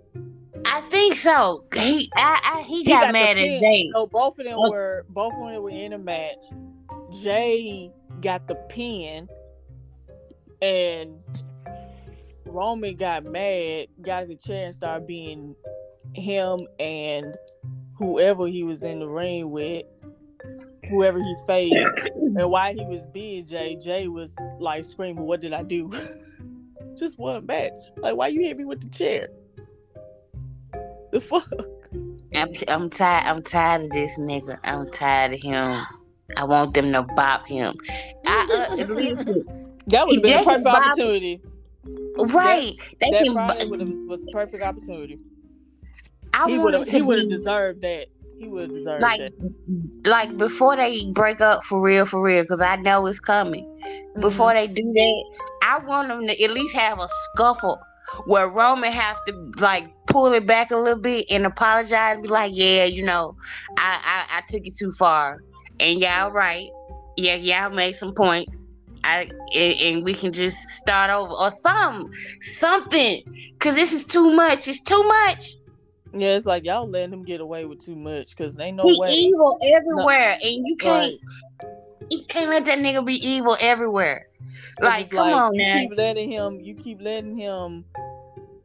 I 0.65 0.81
think 0.89 1.15
so. 1.15 1.63
He 1.73 2.09
I, 2.15 2.39
I 2.43 2.61
he, 2.63 2.79
He 2.79 2.83
got, 2.85 3.05
got 3.05 3.13
mad 3.13 3.37
at. 3.37 3.59
Jay. 3.59 3.89
No, 3.93 4.07
both 4.07 4.37
of 4.39 4.45
them 4.45 4.55
Oh. 4.57 4.69
were 4.69 5.05
both 5.09 5.33
of 5.33 5.39
them 5.39 5.61
were 5.61 5.69
in 5.69 5.93
a 5.93 5.97
match. 5.97 6.43
Jay 7.21 7.91
got 8.21 8.47
the 8.47 8.55
pin 8.69 9.27
and 10.61 11.11
Roman 12.45 12.95
got 12.95 13.23
mad, 13.25 13.87
got 14.01 14.27
the 14.27 14.35
chair 14.35 14.65
and 14.65 14.75
started 14.75 15.07
being 15.07 15.55
him 16.13 16.59
and 16.79 17.35
whoever 17.97 18.47
he 18.47 18.63
was 18.63 18.83
in 18.83 18.99
the 18.99 19.07
ring 19.07 19.51
with, 19.51 19.85
whoever 20.89 21.19
he 21.19 21.35
faced. 21.45 21.75
and 22.15 22.49
while 22.49 22.73
he 22.73 22.85
was 22.85 23.05
being 23.13 23.45
Jay, 23.45 23.75
Jay 23.75 24.07
was 24.07 24.31
like 24.59 24.83
screaming, 24.83 25.23
What 25.23 25.39
did 25.41 25.53
I 25.53 25.63
do? 25.63 25.91
Just 26.99 27.17
one 27.19 27.45
match. 27.45 27.73
Like 27.97 28.15
why 28.15 28.27
you 28.27 28.41
hit 28.41 28.57
me 28.57 28.65
with 28.65 28.81
the 28.81 28.89
chair? 28.89 29.29
The 31.11 31.21
fuck? 31.21 31.47
I'm 32.35 32.49
I'm 32.67 32.89
tired 32.89 33.25
I'm 33.25 33.41
tired 33.43 33.83
of 33.83 33.89
this 33.91 34.19
nigga. 34.19 34.57
I'm 34.63 34.89
tired 34.91 35.33
of 35.33 35.39
him. 35.41 35.85
I 36.35 36.43
want 36.43 36.73
them 36.73 36.91
to 36.91 37.03
bop 37.15 37.45
him. 37.47 37.75
I 38.25 38.67
uh, 38.71 38.75
That 39.87 40.05
would 40.05 40.15
have 40.15 40.23
been 40.23 40.33
a 40.39 40.43
perfect 40.43 40.63
bob- 40.65 40.83
opportunity. 40.83 41.41
right. 42.17 42.73
That 42.99 43.11
can 43.23 43.33
Friday 43.33 43.59
have 43.69 43.69
was 44.07 44.23
a 44.23 44.31
perfect 44.33 44.63
opportunity. 44.63 45.19
I 46.33 46.49
he 46.49 46.57
would 46.57 46.73
have 46.73 46.87
he 46.87 47.01
would 47.01 47.19
have 47.19 47.29
deserved 47.29 47.81
that. 47.81 48.07
He 48.37 48.47
would 48.47 48.63
have 48.63 48.73
deserved 48.73 49.01
like 49.01 49.19
that. 49.21 49.53
like 50.05 50.37
before 50.37 50.75
they 50.75 51.05
break 51.05 51.39
up 51.41 51.63
for 51.63 51.79
real 51.81 52.05
for 52.05 52.21
real 52.21 52.43
because 52.43 52.59
I 52.61 52.75
know 52.75 53.05
it's 53.07 53.19
coming. 53.19 53.63
before 54.19 54.51
Mm-hmm. 54.51 54.57
they 54.57 54.67
do 54.67 54.93
that, 54.93 55.23
I 55.67 55.79
want 55.79 56.07
them 56.07 56.25
to 56.25 56.43
at 56.43 56.51
least 56.51 56.75
have 56.75 56.99
a 56.99 57.07
scuffle 57.09 57.77
where 58.25 58.47
Roman 58.47 58.91
have 58.91 59.23
to 59.25 59.51
like 59.59 59.85
pull 60.07 60.31
it 60.31 60.47
back 60.47 60.71
a 60.71 60.77
little 60.77 61.01
bit 61.01 61.25
and 61.29 61.45
apologize, 61.45 62.13
and 62.13 62.23
be 62.23 62.29
like, 62.29 62.51
yeah, 62.55 62.85
you 62.85 63.03
know, 63.03 63.35
I 63.77 63.99
I, 64.03 64.37
I 64.37 64.41
took 64.47 64.65
it 64.65 64.73
too 64.79 64.91
far, 64.91 65.43
and 65.81 65.99
y'all 65.99 66.31
right, 66.31 66.69
yeah, 67.17 67.35
y'all 67.35 67.69
made 67.69 67.97
some 67.97 68.13
points. 68.13 68.69
I 69.03 69.29
and, 69.53 69.73
and 69.79 70.03
we 70.05 70.13
can 70.13 70.31
just 70.31 70.57
start 70.57 71.09
over 71.09 71.33
or 71.33 71.51
some 71.51 72.09
something 72.39 73.21
because 73.53 73.75
this 73.75 73.91
is 73.91 74.05
too 74.07 74.31
much. 74.31 74.67
It's 74.67 74.81
too 74.81 75.03
much. 75.03 75.43
yeah, 76.13 76.35
it's 76.35 76.45
like 76.45 76.63
y'all 76.63 76.89
letting 76.89 77.13
him 77.13 77.23
get 77.23 77.41
away 77.41 77.65
with 77.65 77.83
too 77.83 77.95
much 77.95 78.35
because 78.35 78.55
they 78.55 78.71
know 78.71 78.83
he 78.83 78.97
way. 78.99 79.11
evil 79.11 79.59
everywhere, 79.61 80.37
and 80.41 80.65
you 80.65 80.77
can't 80.77 81.13
Right. 81.61 81.71
you 82.09 82.23
can't 82.29 82.49
let 82.49 82.65
that 82.65 82.79
nigga 82.79 83.05
be 83.05 83.15
evil 83.15 83.57
everywhere. 83.59 84.26
'Cause 84.79 84.89
Like, 84.89 85.05
it's 85.05 85.13
come 85.13 85.27
on, 85.33 85.53
you 85.55 85.65
man. 85.65 85.87
keep 85.89 85.97
letting 85.97 86.31
him. 86.31 86.59
You 86.61 86.75
keep 86.75 87.01
letting 87.01 87.35
him. 87.37 87.85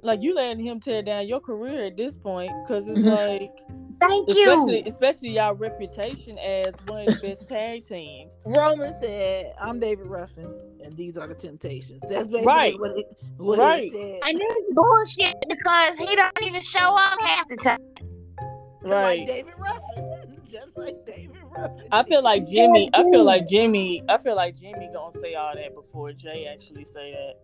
Like 0.03 0.21
you 0.21 0.35
letting 0.35 0.65
him 0.65 0.81
tear 0.81 1.03
down 1.03 1.29
your 1.29 1.41
career 1.41 1.87
at 1.87 1.97
this 1.97 2.17
point 2.19 2.51
because 2.65 2.87
it's 2.89 2.99
Mhm. 2.99 3.15
like, 3.15 3.53
Thank 4.01 4.29
especially 4.31 4.79
you. 4.79 4.85
especially 4.91 5.29
y'all 5.31 5.55
reputation 5.55 6.37
as 6.39 6.75
one 6.89 7.07
of 7.09 7.21
the 7.21 7.29
best 7.29 7.49
tag 7.49 7.87
teams. 7.87 8.37
Roman 8.45 9.01
said, 9.01 9.55
"I'm 9.61 9.79
David 9.79 10.07
Ruffin, 10.09 10.53
and 10.83 10.97
these 10.97 11.17
are 11.17 11.29
the 11.29 11.35
Temptations." 11.37 12.01
That's 12.09 12.27
basically 12.27 12.45
Right. 12.47 12.81
what 12.81 12.97
it, 12.97 13.07
what 13.37 13.59
Right. 13.61 13.85
it 13.85 13.93
said. 13.93 14.29
And 14.29 14.41
it's 14.43 14.69
bullshit 14.75 15.37
because 15.49 15.97
he 15.99 16.17
don't 16.17 16.37
even 16.43 16.61
show 16.63 16.97
up 16.99 17.21
half 17.21 17.49
the 17.49 17.57
time. 17.59 17.79
Right. 18.83 19.21
Like 19.21 19.27
David 19.29 19.55
Ruffin, 19.57 20.41
just 20.51 20.77
like 20.77 20.97
David 21.07 21.29
Ruffin. 21.37 21.42
I 21.91 22.03
feel 22.05 22.23
like 22.23 22.47
Jimmy. 22.51 22.91
I 22.93 23.03
feel 23.03 23.25
like 23.25 23.47
Jimmy. 23.49 24.03
I 24.09 24.19
feel 24.19 24.37
like 24.37 24.57
Jimmy 24.57 24.91
gonna 24.93 25.13
say 25.19 25.35
all 25.35 25.55
that 25.55 25.75
before 25.75 26.13
Jay 26.13 26.47
actually 26.53 26.85
say 26.85 27.13
that. 27.13 27.39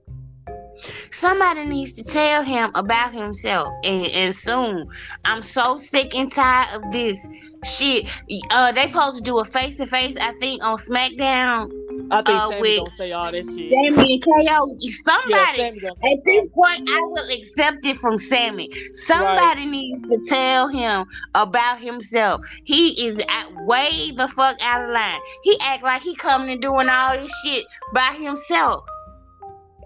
Somebody 1.11 1.65
needs 1.65 1.93
to 1.95 2.05
tell 2.05 2.43
him 2.43 2.71
about 2.75 3.13
himself 3.13 3.69
and, 3.85 4.07
and 4.15 4.35
soon. 4.35 4.89
I'm 5.25 5.43
so 5.43 5.77
sick 5.77 6.15
and 6.15 6.31
tired 6.33 6.75
of 6.75 6.93
this 6.93 7.29
shit. 7.65 8.09
Uh 8.51 8.73
they 8.73 8.89
supposed 8.89 9.19
to 9.19 9.23
do 9.23 9.39
a 9.39 9.45
face 9.45 9.77
to 9.79 9.87
face, 9.87 10.17
I 10.17 10.33
think, 10.35 10.65
on 10.65 10.79
SmackDown. 10.79 11.71
I 12.11 12.23
think 12.23 12.39
Uh, 12.39 12.49
Sami 12.49 12.79
gonna 12.79 12.91
say 12.97 13.13
all 13.13 13.33
that 13.33 13.45
shit. 13.45 13.61
Sami 13.61 14.13
and 14.15 14.23
KO. 14.23 14.77
Somebody 14.79 15.59
Sami 15.59 15.87
At 15.87 16.25
this 16.25 16.51
point, 16.55 16.91
I 16.91 17.01
will 17.03 17.31
accept 17.31 17.85
it 17.85 17.97
from 17.97 18.19
Sami. 18.19 18.71
Somebody 18.93 19.67
needs 19.67 20.01
to 20.09 20.19
tell 20.27 20.69
him 20.69 21.05
about 21.35 21.81
himself. 21.81 22.41
He 22.65 23.07
is 23.07 23.19
at, 23.29 23.47
way 23.67 24.11
the 24.17 24.29
fuck 24.29 24.57
out 24.63 24.85
of 24.85 24.91
line. 24.91 25.21
He 25.43 25.57
act 25.63 25.83
like 25.83 26.03
he 26.03 26.15
coming 26.15 26.51
and 26.51 26.63
doing 26.63 26.89
all 26.89 27.17
this 27.17 27.33
shit 27.45 27.65
by 27.93 28.17
himself. 28.19 28.85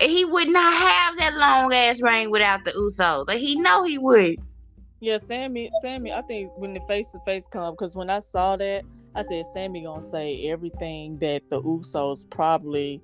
And 0.01 0.11
he 0.11 0.25
would 0.25 0.49
not 0.49 0.73
have 0.73 1.19
that 1.19 1.35
long 1.37 1.73
ass 1.73 2.03
reign 2.03 2.31
without 2.31 2.65
the 2.65 2.73
Usos. 2.73 3.27
Like 3.29 3.39
he 3.39 3.57
know 3.57 3.85
he 3.85 3.99
would. 3.99 4.37
Yeah, 5.01 5.19
Sami, 5.19 5.69
Sami. 5.83 6.13
I 6.13 6.23
think 6.23 6.53
when 6.57 6.75
the 6.75 6.81
face 6.87 7.11
to 7.11 7.19
face 7.27 7.47
come, 7.47 7.75
because 7.75 7.97
when 7.97 8.09
I 8.09 8.21
saw 8.21 8.57
that, 8.57 8.85
I 9.15 9.23
said 9.23 9.45
Sami 9.53 9.83
gonna 9.83 10.03
say 10.03 10.49
everything 10.49 11.19
that 11.19 11.43
the 11.51 11.61
Usos 11.63 12.29
probably 12.31 13.01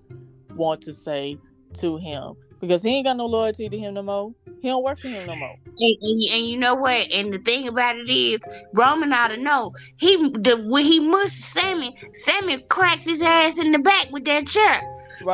want 0.54 0.80
to 0.82 0.92
say 0.92 1.38
to 1.74 1.96
him 1.98 2.34
because 2.60 2.82
he 2.82 2.90
ain't 2.90 3.06
got 3.06 3.16
no 3.16 3.26
loyalty 3.26 3.68
to 3.68 3.78
him 3.78 3.94
no 3.94 4.02
more. 4.02 4.32
He 4.60 4.68
don't 4.68 4.82
work 4.82 4.98
for 4.98 5.08
him 5.08 5.24
no 5.26 5.36
more. 5.36 5.56
And, 5.78 5.96
and, 6.00 6.22
and 6.32 6.46
you 6.46 6.58
know 6.58 6.74
what? 6.74 7.10
And 7.12 7.32
the 7.32 7.38
thing 7.38 7.68
about 7.68 7.96
it 7.96 8.08
is, 8.08 8.40
Roman 8.74 9.12
ought 9.12 9.28
to 9.28 9.36
know 9.36 9.72
he 9.98 10.16
the 10.30 10.64
when 10.66 10.84
he 10.84 11.00
mushed 11.00 11.42
Sami, 11.42 11.94
Sami 12.14 12.58
cracked 12.68 13.04
his 13.04 13.22
ass 13.22 13.58
in 13.58 13.72
the 13.72 13.78
back 13.78 14.10
with 14.10 14.24
that 14.24 14.46
chair. 14.46 14.80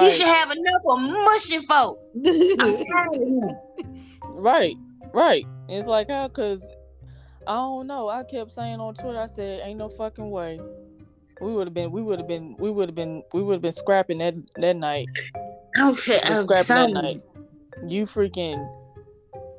He 0.01 0.11
should 0.11 0.27
have 0.27 0.51
enough 0.51 0.83
of 0.89 1.01
mushing 1.01 1.62
folks. 1.62 2.11
I'm 2.16 2.77
tired 2.77 3.14
of 3.14 3.20
him. 3.20 3.51
right, 4.31 4.77
right. 5.12 5.47
It's 5.68 5.87
like 5.87 6.09
how, 6.09 6.29
cause 6.29 6.66
Oh, 7.47 7.53
I 7.53 7.57
don't 7.78 7.86
know. 7.86 8.09
I 8.09 8.24
kept 8.24 8.53
saying 8.53 8.80
on 8.80 8.95
Twitter, 8.95 9.18
I 9.20 9.26
said, 9.26 9.61
"Ain't 9.64 9.78
no 9.78 9.88
fucking 9.88 10.30
way." 10.30 10.61
We 11.40 11.53
would 11.53 11.66
have 11.66 11.74
been, 11.74 11.90
we 11.90 12.01
would 12.03 12.18
have 12.20 12.28
been, 12.28 12.57
we 12.59 12.70
would 12.70 12.88
have 12.88 12.95
been, 12.95 13.22
we 13.32 13.42
would 13.42 13.55
have 13.55 13.62
been 13.62 13.72
scrapping 13.72 14.18
that 14.18 14.34
that 14.57 14.76
night. 14.76 15.07
Oh, 15.76 15.88
I'm, 15.88 15.95
t- 15.95 16.12
Been 16.12 16.32
I'm 16.32 16.45
scrapping 16.45 16.92
that 16.95 17.03
night. 17.03 17.22
You 17.86 18.07
freaking 18.07 18.64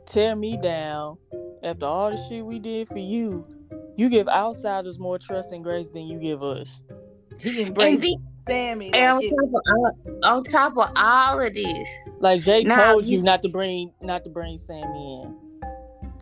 tear 0.06 0.36
me 0.36 0.58
down 0.58 1.18
after 1.64 1.86
all 1.86 2.12
the 2.12 2.18
shit 2.30 2.46
we 2.46 2.60
did 2.60 2.88
for 2.88 2.98
you. 2.98 3.46
You 3.98 4.10
give 4.10 4.28
outsiders 4.30 4.98
more 5.00 5.20
trust 5.20 5.52
and 5.52 5.64
grace 5.64 5.90
than 5.90 6.04
you 6.08 6.18
give 6.20 6.42
us. 6.44 6.82
he 7.40 7.60
And 7.60 7.68
embraced 7.68 8.02
the, 8.02 8.18
Sami. 8.38 8.94
and 8.94 9.12
on, 9.12 9.16
Like 9.18 9.26
it, 9.26 9.30
top 9.30 9.44
of 9.44 9.62
all, 9.68 9.98
on 10.24 10.44
top 10.44 10.78
of 10.78 10.92
all 10.98 11.42
of 11.42 11.54
this, 11.54 12.16
Like 12.20 12.42
Jay 12.42 12.64
Nah, 12.64 12.92
told 12.92 13.06
you 13.06 13.18
you- 13.18 13.24
not 13.24 13.42
to 13.44 13.50
bring 13.50 13.92
not 14.02 14.24
to 14.24 14.30
bring 14.30 14.58
Sami 14.58 15.24
in. 15.24 15.36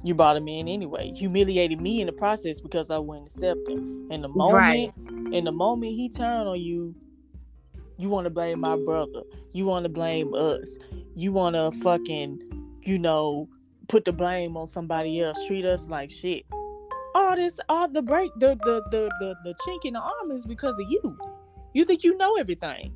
You 0.04 0.14
brought 0.14 0.36
him 0.38 0.48
in 0.48 0.68
anyway. 0.68 1.12
Humiliated 1.12 1.80
me 1.82 2.02
in 2.02 2.08
the 2.08 2.14
process 2.14 2.60
because 2.60 2.92
I 2.92 2.98
wouldn't 2.98 3.28
accept 3.28 3.68
him. 3.70 4.08
And 4.12 4.24
the 4.24 4.28
moment 4.28 4.54
Right. 4.98 5.34
in 5.34 5.46
the 5.46 5.52
moment 5.52 5.94
he 5.94 6.10
turned 6.10 6.48
on 6.50 6.60
you, 6.60 6.94
you 7.98 8.10
want 8.10 8.26
to 8.26 8.30
blame 8.30 8.60
my 8.60 8.76
brother. 8.76 9.22
You 9.54 9.66
want 9.66 9.84
to 9.84 9.90
blame 9.90 10.34
us. 10.34 10.78
You 11.16 11.32
want 11.32 11.56
to 11.56 11.72
fucking, 11.84 12.42
you 12.82 12.98
know, 13.00 13.48
put 13.88 14.04
the 14.04 14.12
blame 14.12 14.58
on 14.58 14.68
somebody 14.68 15.22
else. 15.22 15.38
Treat 15.48 15.64
us 15.66 15.88
like 15.88 16.12
shit. 16.12 16.44
All 17.16 17.36
this, 17.36 17.60
all 17.70 17.88
the 17.88 18.02
break, 18.02 18.32
the 18.40 18.58
the 18.64 18.82
the 18.92 19.10
the, 19.20 19.36
the 19.44 19.56
chink 19.66 19.86
in 19.86 19.94
the 19.94 20.00
arm 20.00 20.32
is 20.32 20.46
because 20.46 20.78
of 20.80 20.86
you. 20.90 21.18
You 21.74 21.86
think 21.86 22.04
you 22.04 22.18
know 22.18 22.36
everything. 22.38 22.92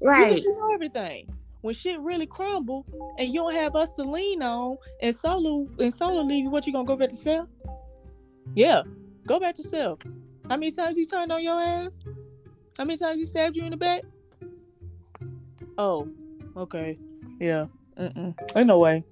You 0.00 0.08
right? 0.08 0.32
think 0.32 0.44
you 0.44 0.56
know 0.56 0.72
everything. 0.74 1.28
When 1.62 1.74
shit 1.74 2.00
really 2.00 2.26
crumble 2.26 2.86
and 3.18 3.28
you 3.28 3.40
don't 3.40 3.54
have 3.54 3.76
us 3.76 3.94
to 3.96 4.02
lean 4.02 4.42
on 4.42 4.76
and 5.02 5.14
solo 5.14 5.68
and 5.78 5.92
solo 5.92 6.22
leave 6.22 6.44
you, 6.44 6.50
what 6.50 6.66
you 6.66 6.72
gonna 6.72 6.84
go 6.84 6.96
back 6.96 7.10
to 7.10 7.16
self? 7.16 7.48
Yeah, 8.54 8.82
go 9.26 9.38
back 9.38 9.54
to 9.56 9.62
self. 9.62 10.00
How 10.48 10.56
many 10.56 10.72
times 10.72 10.96
he 10.96 11.04
turned 11.04 11.30
on 11.30 11.42
your 11.42 11.60
ass? 11.60 12.00
How 12.76 12.84
many 12.84 12.96
times 12.98 13.20
he 13.20 13.26
stabbed 13.26 13.56
you 13.56 13.64
in 13.64 13.70
the 13.70 13.76
back? 13.76 14.02
Oh, 15.76 16.08
okay. 16.56 16.96
Yeah. 17.38 17.66
Mm-mm. 17.98 18.34
Ain't 18.56 18.66
no 18.66 18.78
way. 18.78 19.04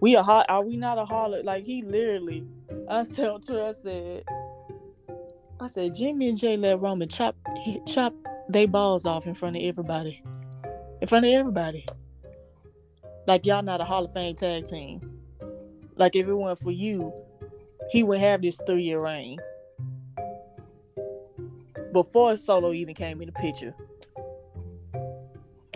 We 0.00 0.16
a 0.16 0.22
hot 0.22 0.46
are 0.48 0.64
we 0.64 0.76
not 0.76 0.98
a 0.98 1.04
holler? 1.04 1.42
Like 1.42 1.64
he 1.64 1.82
literally 1.82 2.44
I 2.90 3.04
said 3.04 3.42
to 3.44 3.66
I 3.68 3.72
said 3.72 4.24
I 5.60 5.66
said 5.68 5.94
Jimmy 5.94 6.28
and 6.28 6.38
Jay 6.38 6.56
let 6.56 6.80
Roman 6.80 7.08
chop 7.08 7.36
chop 7.86 8.12
they 8.48 8.66
balls 8.66 9.06
off 9.06 9.26
in 9.26 9.34
front 9.34 9.56
of 9.56 9.62
everybody. 9.62 10.22
In 11.04 11.08
front 11.08 11.26
of 11.26 11.32
everybody. 11.34 11.84
Like 13.26 13.44
y'all 13.44 13.60
not 13.62 13.82
a 13.82 13.84
Hall 13.84 14.06
of 14.06 14.14
Fame 14.14 14.34
tag 14.36 14.64
team. 14.64 15.20
Like 15.96 16.16
if 16.16 16.26
it 16.26 16.32
weren't 16.32 16.58
for 16.58 16.70
you, 16.70 17.12
he 17.90 18.02
would 18.02 18.20
have 18.20 18.40
this 18.40 18.58
three 18.66 18.84
year 18.84 19.02
reign. 19.02 19.38
Before 21.92 22.38
Solo 22.38 22.72
even 22.72 22.94
came 22.94 23.20
in 23.20 23.26
the 23.26 23.32
picture. 23.32 23.74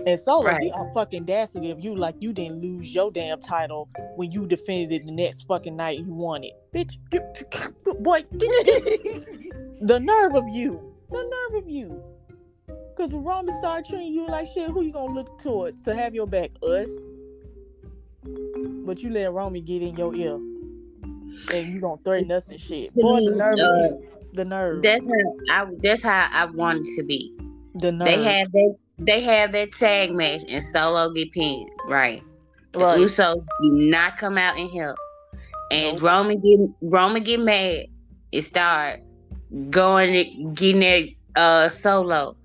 And 0.07 0.19
Solo, 0.19 0.45
Right. 0.47 0.63
you 0.63 0.73
are 0.73 0.91
fucking 0.95 1.25
audacity 1.25 1.73
of 1.73 1.85
you 1.85 1.95
like 1.95 2.15
you 2.21 2.33
didn't 2.33 2.63
lose 2.63 2.95
your 2.95 3.11
damn 3.11 3.39
title 3.39 3.87
when 4.17 4.33
you 4.33 4.47
defended 4.47 4.93
it 4.93 5.05
the 5.05 5.13
next 5.13 5.43
fucking 5.43 5.77
night 5.77 5.99
you 5.99 6.07
won 6.07 6.43
it. 6.43 6.55
Bitch, 6.75 6.97
boy, 8.03 8.25
the 8.33 10.01
nerve 10.01 10.35
of 10.35 10.49
you. 10.49 10.81
The 11.11 11.51
nerve 11.51 11.63
of 11.63 11.69
you. 11.69 12.03
Cause 12.99 13.13
when 13.13 13.23
Roman 13.23 13.55
started 13.55 13.89
treating 13.89 14.13
you 14.13 14.27
like 14.27 14.49
shit, 14.49 14.71
who 14.71 14.83
you 14.83 14.93
gonna 14.93 15.15
look 15.15 15.39
towards 15.41 15.81
to 15.83 15.95
have 15.95 16.17
your 16.17 16.27
back? 16.27 16.51
Us. 16.63 16.91
But 18.85 18.99
you 19.05 19.11
let 19.11 19.33
Roman 19.33 19.65
get 19.65 19.83
in 19.83 19.97
your 19.97 20.13
ear. 20.17 20.35
And 20.35 21.73
you 21.73 21.81
gonna 21.81 22.01
threaten 22.05 22.33
us 22.33 22.49
and 22.49 22.61
shit. 22.61 22.87
To 22.87 23.01
Boy, 23.01 23.21
the 23.21 23.31
me, 23.31 23.37
nerve 23.37 23.59
uh. 23.61 23.89
The 24.35 24.45
nerve. 24.45 24.83
That's 24.83 25.07
how 25.07 25.37
I. 25.49 25.67
That's 25.81 26.03
how 26.03 26.29
I 26.33 26.47
want 26.47 26.81
it 26.81 26.97
to 26.97 27.07
be. 27.07 27.33
the 27.77 27.93
nerve. 27.93 28.07
They 28.07 28.23
have 28.25 28.51
that. 28.51 28.77
They 28.99 29.21
have 29.23 29.53
that 29.53 29.71
tag 29.73 30.13
match 30.13 30.43
and 30.49 30.61
Solo 30.61 31.11
get 31.11 31.31
pinned. 31.31 31.71
Right. 31.87 32.21
The 32.73 32.81
right. 32.81 32.99
Usos 32.99 33.37
do 33.37 33.91
not 33.91 34.17
come 34.17 34.37
out 34.37 34.59
and 34.59 34.69
help. 34.73 34.97
And 35.71 35.95
Nope. 35.95 36.03
Roman 36.03 36.41
get 36.41 36.59
Roman 36.83 37.23
get 37.23 37.39
mad 37.39 37.85
and 38.33 38.43
start 38.43 38.99
going 39.71 40.55
getting 40.55 40.81
that 40.81 41.09
uh 41.37 41.69
solo 41.69 42.37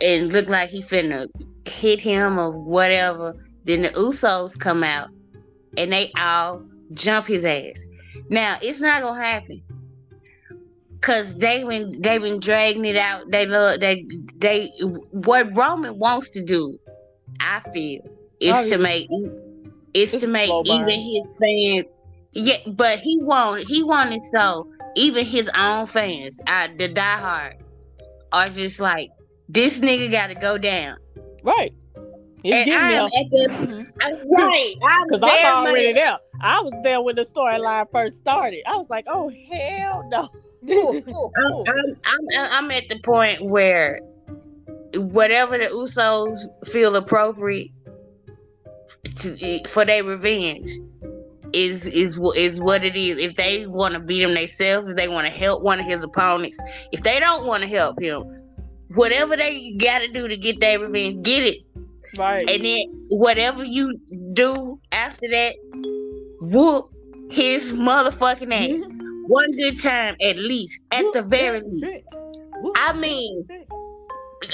and 0.00 0.32
look 0.32 0.48
like 0.48 0.68
he 0.68 0.82
finna 0.82 1.28
hit 1.64 2.00
him 2.00 2.38
or 2.38 2.50
whatever. 2.50 3.34
Then 3.64 3.82
the 3.82 3.88
Usos 3.90 4.58
come 4.58 4.84
out 4.84 5.08
and 5.76 5.92
they 5.92 6.10
all 6.18 6.64
jump 6.94 7.26
his 7.26 7.44
ass. 7.44 7.86
Now 8.28 8.58
it's 8.62 8.80
not 8.80 9.02
gonna 9.02 9.22
happen. 9.22 9.62
Cause 11.00 11.38
they 11.38 11.62
been 11.62 11.90
they 12.00 12.18
been 12.18 12.40
dragging 12.40 12.84
it 12.84 12.96
out. 12.96 13.30
They 13.30 13.46
love 13.46 13.80
they 13.80 14.04
they 14.38 14.68
what 15.10 15.54
Roman 15.56 15.98
wants 15.98 16.30
to 16.30 16.42
do, 16.42 16.78
I 17.40 17.60
feel, 17.72 18.02
is 18.40 18.66
Oh, 18.66 18.76
to 18.76 18.78
make 18.82 19.08
is 19.94 20.14
It's 20.14 20.22
to 20.22 20.28
make 20.28 20.50
even 20.66 21.00
his 21.00 21.36
fans 21.38 21.84
yeah, 22.38 22.58
but 22.66 22.98
he 22.98 23.18
wanted 23.22 23.66
he 23.66 23.82
wanted 23.82 24.20
so 24.20 24.68
even 24.94 25.24
his 25.24 25.50
own 25.56 25.86
fans, 25.86 26.38
uh, 26.46 26.68
the 26.78 26.86
diehards, 26.86 27.74
are 28.30 28.48
just 28.48 28.78
like 28.78 29.10
this 29.48 29.80
nigga 29.80 30.10
got 30.10 30.28
to 30.28 30.34
go 30.34 30.58
down. 30.58 30.98
Right. 31.42 31.72
It's 32.44 32.70
and 32.70 32.78
I'm 32.78 33.10
the 33.10 33.92
I'm 34.00 34.30
right. 34.30 34.74
I'm 34.88 35.08
Cause 35.08 35.20
I'm 35.22 35.66
already 35.66 35.92
there. 35.92 36.18
I 36.40 36.60
was 36.60 36.72
there 36.82 37.00
when 37.00 37.16
the 37.16 37.24
storyline 37.24 37.90
first 37.90 38.16
started. 38.16 38.62
I 38.66 38.76
was 38.76 38.88
like, 38.90 39.06
oh 39.08 39.32
hell 39.50 40.08
no. 40.08 40.28
Ooh, 40.70 41.02
ooh, 41.08 41.32
I'm, 41.36 41.52
ooh. 41.52 41.64
I'm, 41.66 41.96
I'm, 42.06 42.52
I'm 42.52 42.70
at 42.70 42.88
the 42.88 42.98
point 43.00 43.42
where 43.42 44.00
whatever 44.94 45.58
the 45.58 45.66
Usos 45.66 46.38
feel 46.66 46.94
appropriate 46.96 47.70
to, 49.16 49.60
for 49.66 49.84
their 49.84 50.04
revenge 50.04 50.68
is 51.52 51.86
is 51.86 52.20
is 52.36 52.60
what 52.60 52.84
it 52.84 52.96
is. 52.96 53.18
If 53.18 53.36
they 53.36 53.66
want 53.66 53.94
to 53.94 54.00
beat 54.00 54.22
him 54.22 54.34
themselves, 54.34 54.88
if 54.88 54.96
they 54.96 55.08
want 55.08 55.26
to 55.26 55.32
help 55.32 55.62
one 55.62 55.80
of 55.80 55.86
his 55.86 56.04
opponents, 56.04 56.60
if 56.92 57.02
they 57.02 57.18
don't 57.18 57.46
want 57.46 57.62
to 57.62 57.68
help 57.68 58.00
him, 58.00 58.22
whatever 58.94 59.36
they 59.36 59.72
got 59.74 59.98
to 59.98 60.08
do 60.08 60.28
to 60.28 60.36
get 60.36 60.60
their 60.60 60.78
revenge, 60.78 61.24
get 61.24 61.44
it. 61.44 61.58
Right. 62.18 62.48
And 62.48 62.64
then 62.64 62.82
whatever 63.08 63.64
you 63.64 63.98
do 64.32 64.80
after 64.92 65.28
that, 65.30 65.54
whoop 66.40 66.84
his 67.30 67.72
motherfucking 67.72 68.52
ass. 68.52 68.92
One 69.26 69.50
good 69.52 69.80
time 69.80 70.16
at 70.22 70.36
least, 70.36 70.82
at 70.92 71.04
the 71.12 71.22
very 71.22 71.60
least. 71.60 72.00
I 72.76 72.92
mean, 72.92 73.46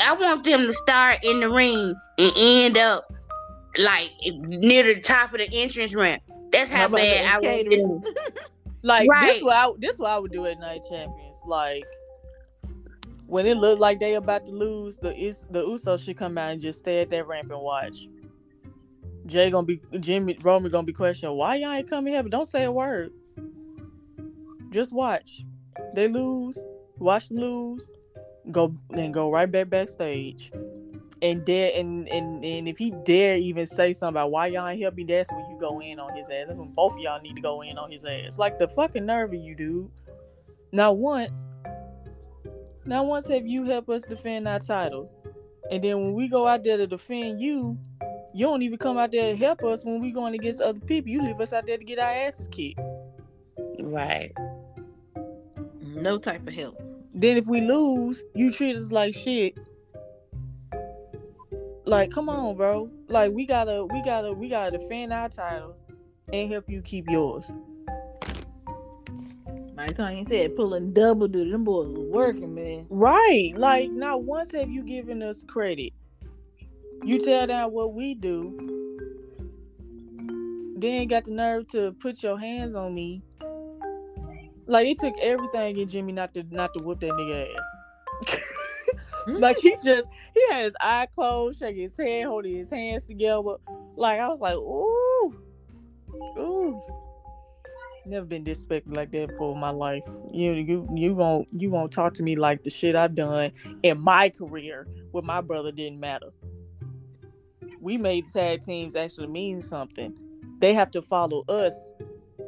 I 0.03 0.15
want 0.15 0.45
them 0.45 0.67
to 0.67 0.73
start 0.73 1.19
in 1.23 1.41
the 1.41 1.51
ring 1.51 1.95
and 2.19 2.33
end 2.37 2.79
up 2.79 3.05
like 3.79 4.11
near 4.25 4.83
the 4.83 5.01
top 5.01 5.33
of 5.35 5.41
the 5.41 5.49
entrance 5.53 5.95
ramp. 5.95 6.23
That's 6.51 6.71
how 6.71 6.89
bad 6.89 7.27
I 7.27 7.39
want 7.39 7.71
them. 7.71 8.15
Like 8.85 9.09
this 9.09 9.09
Right. 9.11 9.45
what 9.45 9.57
I 9.57 9.71
this 9.79 9.97
what 9.97 10.11
I 10.11 10.19
would 10.19 10.33
do 10.33 10.45
at 10.47 10.59
Night 10.59 10.81
Champions. 10.91 11.37
Like 11.47 11.85
when 13.33 13.47
it 13.47 13.57
looked 13.57 13.81
like 13.81 13.99
they 13.99 14.13
about 14.13 14.45
to 14.45 14.53
lose, 14.53 14.99
the 14.99 15.09
the 15.51 15.61
Usos 15.61 16.05
should 16.05 16.19
come 16.19 16.37
out 16.37 16.53
and 16.53 16.61
just 16.61 16.81
stay 16.81 17.01
at 17.01 17.09
that 17.09 17.27
ramp 17.27 17.51
and 17.51 17.63
watch. 17.63 18.07
Jay 19.25 19.51
gonna 19.51 19.67
be 19.67 19.81
Jimmy 20.01 20.37
Roman 20.43 20.71
gonna 20.71 20.85
be 20.85 20.93
questioning 20.93 21.35
why 21.35 21.55
y'all 21.55 21.73
ain't 21.73 21.89
coming 21.89 22.13
here, 22.13 22.23
but 22.23 22.31
don't 22.31 22.47
say 22.47 22.65
a 22.65 22.71
word. 22.71 23.11
Just 24.69 24.93
watch. 24.93 25.47
They 25.95 26.09
lose, 26.09 26.59
watch 26.99 27.31
them 27.31 27.39
lose, 27.39 27.91
go 28.51 28.77
and 28.91 29.15
go 29.15 29.31
right 29.31 29.51
back 29.51 29.71
backstage. 29.71 30.53
And 31.23 31.43
dare 31.47 31.73
and, 31.75 32.07
and 32.11 32.45
and 32.45 32.69
if 32.69 32.77
he 32.77 32.91
dare 33.07 33.39
even 33.39 33.65
say 33.65 33.95
something 33.95 34.13
about 34.13 34.31
why 34.31 34.49
y'all 34.49 34.69
ain't 34.69 34.83
help 34.83 34.95
me, 34.95 35.05
that's 35.05 35.33
when 35.33 35.49
you 35.49 35.57
go 35.59 35.81
in 35.81 35.99
on 35.99 36.15
his 36.15 36.29
ass. 36.29 36.49
That's 36.49 36.59
when 36.59 36.73
both 36.73 36.93
of 36.93 36.99
y'all 36.99 37.23
need 37.23 37.37
to 37.37 37.41
go 37.41 37.63
in 37.63 37.79
on 37.79 37.91
his 37.91 38.05
ass. 38.05 38.37
Like 38.37 38.59
the 38.59 38.69
fucking 38.69 39.07
nerve 39.07 39.33
of 39.33 39.41
you, 39.41 39.55
dude. 39.55 39.91
Not 40.71 40.99
once, 40.99 41.47
not 42.85 43.07
once 43.07 43.29
have 43.29 43.47
you 43.47 43.65
helped 43.65 43.89
us 43.89 44.03
defend 44.03 44.49
our 44.49 44.59
titles. 44.59 45.15
And 45.71 45.83
then 45.83 45.97
when 45.99 46.15
we 46.15 46.29
go 46.29 46.47
out 46.47 46.65
there 46.65 46.77
to 46.77 46.87
defend 46.87 47.41
you, 47.41 47.79
you 48.35 48.47
don't 48.47 48.63
even 48.63 48.79
come 48.79 48.99
out 48.99 49.13
there 49.13 49.33
to 49.33 49.37
help 49.37 49.63
us 49.63 49.85
when 49.85 50.01
we 50.01 50.11
going 50.11 50.35
against 50.35 50.61
other 50.61 50.81
people. 50.81 51.11
You 51.11 51.23
leave 51.23 51.41
us 51.41 51.53
out 51.53 51.67
there 51.67 51.79
to 51.79 51.85
get 51.85 51.99
our 51.99 52.11
asses 52.11 52.49
kicked. 52.49 52.81
Right. 53.79 54.33
No 55.81 56.19
type 56.19 56.47
of 56.47 56.55
help. 56.55 56.83
Then 57.15 57.37
if 57.37 57.47
we 57.47 57.61
lose, 57.61 58.23
you 58.35 58.51
treat 58.53 58.77
us 58.77 58.91
like 58.91 59.15
shit. 59.15 59.57
Like, 61.85 62.11
come 62.11 62.29
on, 62.29 62.57
bro. 62.57 62.91
Like 63.09 63.33
we 63.33 63.47
gotta, 63.47 63.85
we 63.85 64.03
gotta, 64.03 64.33
we 64.33 64.49
gotta 64.49 64.79
defend 64.79 65.13
our 65.13 65.29
titles 65.29 65.83
and 66.33 66.51
help 66.51 66.69
you 66.69 66.81
keep 66.83 67.09
yours. 67.09 67.51
Like 69.83 69.97
Tony 69.97 70.25
said, 70.29 70.55
pulling 70.55 70.93
double 70.93 71.27
duty. 71.27 71.51
Them 71.51 71.65
boys 71.65 71.89
was 71.89 72.07
working, 72.09 72.55
man. 72.55 72.87
Right. 72.89 73.53
Like, 73.57 73.91
not 73.91 74.23
once 74.23 74.53
have 74.53 74.71
you 74.71 74.85
given 74.85 75.25
us 75.25 75.43
credit. 75.43 75.93
You 77.03 77.19
tell 77.19 77.49
down 77.49 77.73
what 77.73 77.93
we 77.93 78.15
do, 78.15 79.11
then 80.77 81.09
got 81.09 81.25
the 81.25 81.33
nerve 81.33 81.67
to 81.73 81.97
put 81.99 82.23
your 82.23 82.39
hands 82.39 82.77
on 82.77 82.95
me. 82.95 83.23
Like 84.67 84.87
it 84.87 85.01
took 85.01 85.19
everything 85.19 85.77
in 85.77 85.89
Jimmy 85.89 86.13
not 86.13 86.33
to 86.35 86.45
not 86.53 86.73
to 86.75 86.85
whoop 86.85 87.01
that 87.01 87.11
nigga 87.11 87.49
ass. 88.29 88.41
like 89.27 89.59
he 89.59 89.75
just 89.85 90.07
he 90.33 90.47
had 90.49 90.67
his 90.67 90.75
eye 90.81 91.09
closed, 91.13 91.59
shaking 91.59 91.83
his 91.83 91.97
head, 91.97 92.27
holding 92.27 92.55
his 92.55 92.71
hands 92.71 93.05
together. 93.05 93.57
Like 93.97 94.21
I 94.21 94.29
was 94.29 94.41
like, 94.41 94.55
ooh, 94.55 95.35
ooh. 96.39 96.81
Never 98.07 98.27
been 98.27 98.45
disrespected 98.45 98.97
like 98.97 99.13
that 99.13 99.31
in 99.31 99.61
my 99.61 99.71
life. 99.71 100.03
You 100.33 100.53
you 100.53 100.89
you 100.95 101.15
won't 101.15 101.49
you 101.53 101.71
won't 101.71 101.93
talk 101.93 102.15
to 102.15 102.23
me 102.23 102.37
like 102.37 102.65
the 102.65 102.71
shit 102.71 102.97
I've 102.97 103.15
done 103.15 103.53
in 103.83 104.01
my 104.01 104.29
career 104.29 104.89
with 105.13 105.25
my 105.25 105.41
brother 105.41 105.71
didn't 105.71 106.01
matter. 106.01 106.31
We 107.81 107.97
made 107.97 108.29
tag 108.29 108.63
teams 108.63 108.97
actually 108.97 109.29
mean 109.29 109.61
something. 109.63 110.17
They 110.59 110.75
have 110.75 110.91
to 110.93 111.03
follow 111.03 111.45
us. 111.49 111.75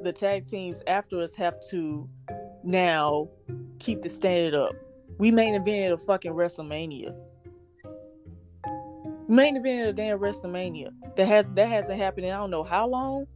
The 0.02 0.12
tag 0.12 0.48
teams 0.48 0.82
after 0.86 1.20
us 1.20 1.34
have 1.34 1.54
to 1.70 2.06
now 2.62 3.28
keep 3.78 4.02
the 4.02 4.08
standard 4.08 4.54
up. 4.54 4.72
We 5.18 5.30
main 5.30 5.54
evented 5.54 5.92
a 5.92 5.98
fucking 5.98 6.32
WrestleMania. 6.32 7.14
Main 9.28 9.56
event 9.56 9.88
a 9.88 9.92
damn 9.92 10.18
WrestleMania. 10.18 10.90
That 11.16 11.26
has 11.26 11.48
that 11.52 11.68
hasn't 11.68 11.98
happened 11.98 12.26
in 12.26 12.32
I 12.32 12.36
don't 12.36 12.50
know 12.50 12.64
how 12.64 12.86
long. 12.88 13.26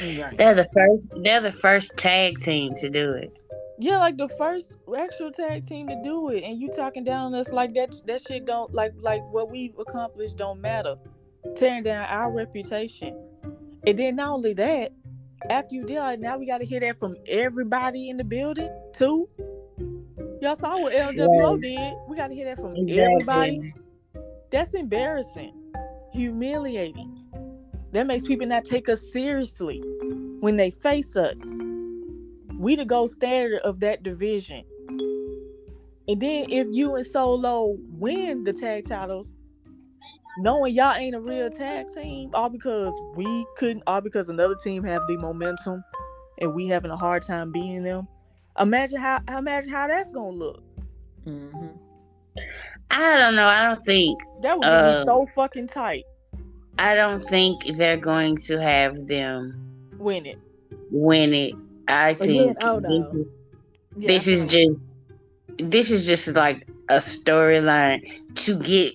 Right. 0.00 0.36
They're 0.36 0.54
the 0.54 0.68
first. 0.74 1.12
They're 1.22 1.40
the 1.40 1.52
first 1.52 1.96
tag 1.96 2.38
team 2.38 2.72
to 2.74 2.88
do 2.90 3.12
it. 3.12 3.32
Yeah, 3.78 3.98
like 3.98 4.16
the 4.16 4.28
first 4.28 4.74
actual 4.98 5.30
tag 5.30 5.66
team 5.66 5.88
to 5.88 6.00
do 6.02 6.30
it, 6.30 6.42
and 6.44 6.58
you 6.60 6.70
talking 6.70 7.04
down 7.04 7.34
on 7.34 7.34
us 7.34 7.50
like 7.50 7.74
that. 7.74 7.94
That 8.06 8.22
shit 8.26 8.44
don't 8.46 8.72
like 8.74 8.92
like 9.00 9.22
what 9.30 9.50
we've 9.50 9.78
accomplished 9.78 10.38
don't 10.38 10.60
matter. 10.60 10.96
Tearing 11.56 11.82
down 11.82 12.04
our 12.06 12.30
reputation, 12.32 13.14
and 13.86 13.98
then 13.98 14.16
not 14.16 14.32
only 14.32 14.54
that, 14.54 14.92
after 15.50 15.74
you 15.74 15.84
did 15.84 15.96
it, 15.98 16.20
now 16.20 16.38
we 16.38 16.46
got 16.46 16.58
to 16.58 16.64
hear 16.64 16.80
that 16.80 16.98
from 16.98 17.16
everybody 17.28 18.08
in 18.08 18.16
the 18.16 18.24
building 18.24 18.70
too. 18.94 19.28
Y'all 20.40 20.56
saw 20.56 20.80
what 20.82 20.92
LWO 20.92 21.52
Right. 21.52 21.60
did. 21.60 21.94
We 22.08 22.16
got 22.16 22.28
to 22.28 22.34
hear 22.34 22.46
that 22.46 22.56
from 22.56 22.74
Exactly. 22.76 23.00
everybody. 23.02 23.72
That's 24.50 24.74
embarrassing, 24.74 25.52
humiliating. 26.12 27.25
That 27.96 28.06
makes 28.06 28.26
people 28.26 28.46
not 28.46 28.66
take 28.66 28.90
us 28.90 29.00
seriously 29.10 29.82
when 30.40 30.58
they 30.58 30.70
face 30.70 31.16
us. 31.16 31.40
We 32.58 32.76
the 32.76 32.84
gold 32.84 33.10
standard 33.10 33.60
of 33.62 33.80
that 33.80 34.02
division. 34.02 34.64
And 36.06 36.20
then 36.20 36.50
if 36.50 36.66
you 36.70 36.94
and 36.96 37.06
Solo 37.06 37.78
win 37.88 38.44
the 38.44 38.52
tag 38.52 38.86
titles, 38.86 39.32
knowing 40.36 40.74
y'all 40.74 40.92
ain't 40.92 41.16
a 41.16 41.20
real 41.20 41.48
tag 41.48 41.86
team, 41.94 42.28
all 42.34 42.50
because 42.50 42.92
we 43.14 43.46
couldn't, 43.56 43.82
all 43.86 44.02
because 44.02 44.28
another 44.28 44.56
team 44.62 44.84
have 44.84 45.00
the 45.08 45.16
momentum 45.16 45.82
and 46.42 46.52
we 46.52 46.66
having 46.66 46.90
a 46.90 46.98
hard 46.98 47.22
time 47.22 47.50
beating 47.50 47.82
them. 47.82 48.06
Imagine 48.60 49.00
how 49.00 49.22
imagine 49.26 49.70
how 49.70 49.86
that's 49.86 50.10
gonna 50.10 50.36
look. 50.36 50.62
Mm-hmm. 51.26 51.68
I 52.90 53.16
don't 53.16 53.36
know. 53.36 53.46
I 53.46 53.62
don't 53.62 53.80
think. 53.80 54.20
That 54.42 54.58
would 54.58 54.64
be 54.64 54.68
Uh, 54.68 55.04
so 55.06 55.26
fucking 55.34 55.68
tight. 55.68 56.04
I 56.78 56.94
don't 56.94 57.22
think 57.22 57.64
they're 57.76 57.96
going 57.96 58.36
to 58.36 58.60
have 58.60 59.06
them 59.06 59.54
Win 59.98 60.26
it. 60.26 60.38
win 60.90 61.32
it. 61.32 61.54
I 61.88 62.10
Again, 62.10 62.26
think 62.28 62.56
oh, 62.62 62.78
no. 62.80 63.02
this, 63.02 63.12
is, 63.12 63.26
this 63.96 64.28
is 64.28 64.46
just 64.46 64.98
this 65.58 65.90
is 65.90 66.06
just 66.06 66.28
like 66.34 66.66
a 66.90 66.96
storyline 66.96 68.02
to 68.34 68.58
get 68.60 68.92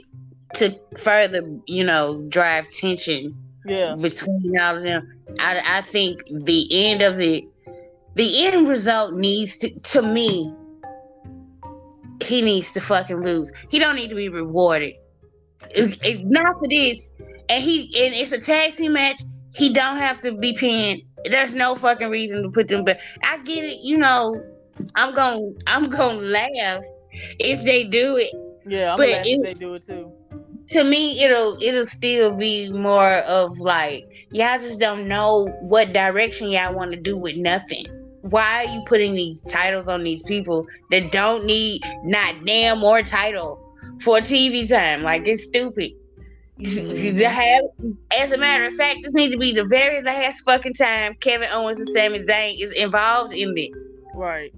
to 0.56 0.76
further, 0.98 1.42
you 1.66 1.84
know, 1.84 2.22
drive 2.30 2.70
tension 2.70 3.36
Yeah. 3.66 3.96
between 4.00 4.54
all 4.60 4.78
of 4.78 4.84
them. 4.84 5.12
I, 5.40 5.62
I 5.66 5.82
think 5.82 6.24
the 6.30 6.68
end 6.72 7.02
of 7.02 7.20
it, 7.20 7.46
the 8.16 8.46
end 8.46 8.68
result 8.68 9.14
needs 9.14 9.58
to, 9.60 9.70
to 9.80 10.02
me, 10.02 10.54
he 12.24 12.42
needs 12.42 12.72
to 12.74 12.82
fucking 12.82 13.22
lose. 13.24 13.52
He 13.70 13.80
don't 13.80 13.96
need 13.96 14.10
to 14.10 14.16
be 14.16 14.30
rewarded. 14.30 14.94
It, 15.72 15.98
it- 16.06 16.26
not 16.26 16.60
for 16.60 16.68
this. 16.68 17.14
And 17.52 17.64
he 17.64 17.82
and 18.06 18.16
it's 18.16 18.32
a 18.32 18.40
tag 18.40 18.74
team 18.74 18.94
match. 18.94 19.22
He 19.54 19.74
don't 19.74 19.98
have 19.98 20.22
to 20.22 20.32
be 20.34 20.54
pinned. 20.54 21.02
There's 21.26 21.54
no 21.54 21.76
fucking 21.76 22.10
reason 22.10 22.44
to 22.44 22.50
put 22.50 22.70
them. 22.70 22.86
But 22.86 23.00
I 23.26 23.38
get 23.40 23.66
it. 23.66 23.80
You 23.84 23.98
know, 23.98 24.42
I'm 24.96 25.14
gonna 25.14 25.50
I'm 25.68 25.84
gonna 25.84 26.20
laugh 26.22 26.84
if 27.40 27.64
they 27.66 27.84
do 27.84 28.16
it 28.18 28.32
Yeah, 28.66 28.92
I'm 28.94 28.98
But 28.98 29.08
glad 29.10 29.28
it- 29.28 29.44
they 29.44 29.54
do 29.54 29.74
it 29.76 29.84
too. 29.86 30.12
to 30.70 30.84
me 30.86 31.22
it'll 31.24 31.58
it'll 31.62 31.86
still 31.86 32.32
be 32.36 32.72
more 32.72 33.16
of 33.28 33.60
like 33.60 34.06
y'all 34.32 34.58
just 34.60 34.80
don't 34.80 35.08
know 35.10 35.48
what 35.62 35.92
direction 35.94 36.50
y'all 36.50 36.74
want 36.74 36.92
to 36.94 36.98
do 37.00 37.18
with 37.18 37.36
nothing 37.36 37.86
why 38.22 38.64
are 38.66 38.74
you 38.74 38.82
putting 38.88 39.14
these 39.14 39.42
titles 39.42 39.90
on 39.90 40.04
these 40.04 40.24
people 40.24 40.66
that 40.92 41.12
don't 41.12 41.44
need 41.46 41.82
not 42.06 42.34
damn 42.46 42.80
more 42.80 43.04
title 43.04 43.60
for 44.00 44.20
tv 44.20 44.68
time 44.70 45.04
like 45.04 45.28
it's 45.28 45.44
stupid 45.44 45.92
Mm-hmm. 46.60 47.18
You 47.18 47.26
have- 47.26 47.64
as 48.20 48.32
a 48.32 48.38
matter 48.38 48.66
of 48.66 48.74
fact 48.74 49.00
this 49.04 49.14
needs 49.14 49.34
to 49.34 49.40
be 49.40 49.52
the 49.52 49.64
very 49.66 50.02
last 50.04 50.42
fucking 50.42 50.74
time 50.76 51.16
kevin 51.16 51.48
owens 51.52 51.80
and 51.80 51.90
Sami 51.90 52.20
Zayn 52.20 52.62
is 52.62 52.72
involved 52.74 53.34
in 53.34 53.54
this 53.56 53.70
Right. 54.14 54.52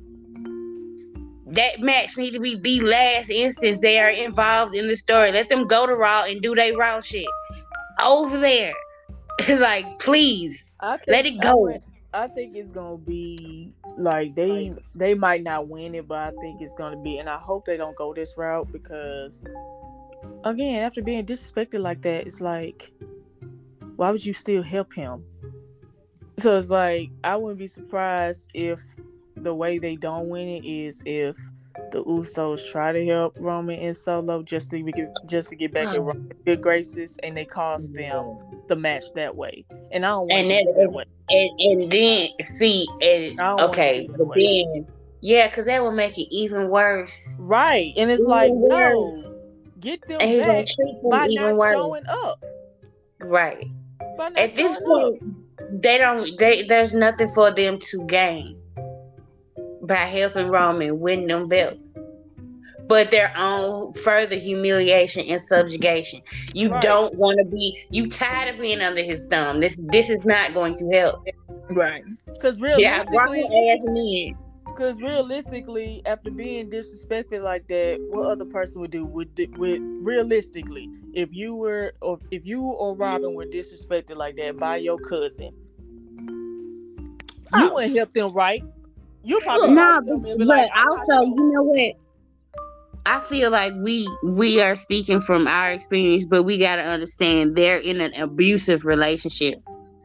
that 1.47 1.79
match 1.79 2.17
needs 2.17 2.35
to 2.35 2.41
be 2.41 2.55
the 2.55 2.81
last 2.81 3.29
instance 3.29 3.79
they 3.79 3.99
are 3.99 4.09
involved 4.09 4.73
in 4.75 4.87
the 4.87 4.95
story. 4.95 5.31
Let 5.31 5.49
them 5.49 5.67
go 5.67 5.85
to 5.85 5.95
Raw 5.95 6.25
and 6.27 6.41
do 6.41 6.55
their 6.55 6.75
Raw 6.75 6.99
shit 7.01 7.27
over 8.01 8.37
there. 8.39 8.73
like, 9.49 9.99
please, 9.99 10.75
think, 10.81 11.01
let 11.07 11.25
it 11.25 11.39
go. 11.41 11.67
think- 11.71 11.83
I 12.15 12.27
think 12.27 12.55
it's 12.55 12.69
gonna 12.69 12.97
be 12.97 13.71
like 13.97 14.35
they 14.35 14.71
they 14.93 15.15
might 15.15 15.41
not 15.41 15.67
win 15.67 15.95
it, 15.95 16.07
but 16.07 16.17
I 16.19 16.31
think 16.41 16.61
it's 16.61 16.73
gonna 16.75 17.01
be, 17.01 17.17
and 17.17 17.27
I 17.27 17.37
hope 17.37 17.65
they 17.65 17.75
don't 17.77 17.95
go 17.95 18.13
this 18.13 18.35
route 18.37 18.71
because, 18.71 19.41
again, 20.43 20.81
after 20.81 21.01
being 21.01 21.25
disrespected 21.25 21.81
like 21.81 22.01
that, 22.03 22.25
it's 22.25 22.41
like, 22.41 22.91
why 23.95 24.11
would 24.11 24.25
you 24.25 24.33
still 24.33 24.63
help 24.63 24.93
him? 24.93 25.23
So 26.39 26.57
it's 26.57 26.69
like 26.69 27.11
I 27.23 27.35
wouldn't 27.35 27.59
be 27.59 27.67
surprised 27.67 28.49
if 28.53 28.79
the 29.37 29.53
way 29.53 29.77
they 29.77 29.95
don't 29.95 30.29
win 30.29 30.47
it 30.47 30.65
is 30.65 31.01
if 31.05 31.37
the 31.91 32.03
Usos 32.03 32.71
try 32.71 32.91
to 32.91 33.05
help 33.05 33.35
Roman 33.39 33.79
and 33.79 33.95
Solo 33.95 34.41
just 34.43 34.71
to 34.71 34.81
get 34.81 35.09
just 35.27 35.49
to 35.49 35.55
get 35.55 35.73
back 35.73 35.95
in 35.95 36.01
Roman's 36.01 36.31
good 36.45 36.61
graces, 36.61 37.17
and 37.23 37.37
they 37.37 37.45
cost 37.45 37.93
mm-hmm. 37.93 38.01
them 38.01 38.61
the 38.67 38.75
match 38.75 39.05
that 39.15 39.35
way. 39.35 39.65
And 39.91 40.05
I 40.05 40.09
don't 40.09 40.27
want 40.27 40.33
And 40.33 40.51
that- 40.51 40.75
that 40.75 40.91
way. 40.91 41.05
And 41.29 41.49
and 41.59 41.91
then 41.91 42.29
see, 42.41 42.87
and 43.01 43.39
I 43.39 43.47
don't 43.47 43.57
want 43.57 43.69
okay, 43.69 44.09
but 44.17 44.27
then 44.35 44.87
yeah, 45.21 45.47
because 45.47 45.67
that 45.67 45.81
would 45.81 45.93
make 45.93 46.17
it 46.17 46.27
even 46.35 46.67
worse. 46.67 47.37
Right. 47.39 47.93
And 47.95 48.11
it's 48.11 48.19
Even 48.19 48.29
like, 48.29 48.51
no, 48.51 49.05
worse. 49.05 49.33
Get 49.83 50.07
them 50.07 50.17
And 50.21 50.29
he's 50.31 50.41
gonna 50.41 50.53
back 50.59 50.65
treat 50.65 51.01
them 51.01 51.09
by 51.11 51.27
even 51.27 51.43
not 51.49 51.55
worse. 51.57 51.75
showing 51.75 52.03
up. 52.09 52.43
Right. 53.21 53.67
At 54.37 54.55
this 54.55 54.73
showing 54.73 55.15
up. 55.15 55.19
point, 55.21 55.81
they 55.83 55.97
don't. 55.97 56.39
They 56.39 56.63
there's 56.63 56.93
nothing 56.93 57.27
for 57.29 57.51
them 57.51 57.79
to 57.79 58.05
gain 58.07 58.57
by 59.83 59.95
helping 59.95 60.47
Roman 60.47 60.99
win 60.99 61.27
them 61.27 61.47
belts, 61.47 61.93
but 62.87 63.11
their 63.11 63.33
own 63.37 63.93
further 63.93 64.35
humiliation 64.35 65.25
and 65.29 65.41
subjugation. 65.41 66.21
You 66.53 66.69
Right. 66.69 66.81
don't 66.81 67.15
want 67.15 67.37
to 67.39 67.45
be. 67.45 67.77
You 67.91 68.07
tired 68.09 68.53
of 68.55 68.61
being 68.61 68.81
under 68.81 69.01
his 69.03 69.27
thumb. 69.27 69.59
This 69.59 69.75
this 69.91 70.09
is 70.09 70.25
not 70.25 70.53
going 70.53 70.75
to 70.75 70.89
help. 70.89 71.23
Right. 71.69 72.03
Because 72.27 72.59
really 72.61 72.83
Yeah, 72.83 73.03
Roman 73.09 73.31
realistically, 73.31 73.69
ass 73.69 73.79
men. 73.85 74.42
Because 74.73 74.99
realistically, 74.99 76.01
after 76.05 76.31
being 76.31 76.69
disrespected 76.69 77.43
like 77.43 77.67
that, 77.67 77.97
what 78.09 78.25
other 78.25 78.45
person 78.45 78.81
would 78.81 78.89
do? 78.89 79.05
Would 79.05 79.29
would 79.57 79.81
realistically, 80.03 80.89
if 81.13 81.29
you 81.31 81.55
were 81.55 81.93
or 82.01 82.17
if 82.31 82.43
you 82.43 82.63
or 82.63 82.95
Robyn 82.95 83.35
were 83.35 83.45
disrespected 83.45 84.15
like 84.15 84.35
that 84.37 84.57
by 84.57 84.77
your 84.77 84.97
cousin, 84.97 85.53
you 87.55 87.69
Oh. 87.69 87.73
wouldn't 87.73 87.95
help 87.95 88.13
them, 88.13 88.33
right? 88.33 88.63
You 89.23 89.39
probably 89.41 89.75
help 89.75 90.05
but, 90.05 90.05
them 90.05 90.25
and 90.25 90.39
be 90.39 90.45
but 90.45 90.47
like, 90.47 90.69
"I'm 90.73 90.89
also, 90.89 91.21
you 91.21 91.51
know 91.53 91.63
what? 91.63 91.93
I 93.05 93.19
feel 93.19 93.51
like 93.51 93.73
we 93.83 94.09
we 94.23 94.59
are 94.59 94.75
speaking 94.75 95.21
from 95.21 95.47
our 95.47 95.71
experience, 95.71 96.25
but 96.25 96.43
we 96.43 96.57
got 96.57 96.77
to 96.77 96.81
understand 96.83 97.55
they're 97.55 97.77
in 97.77 98.01
an 98.01 98.13
abusive 98.15 98.85
relationship, 98.85 99.55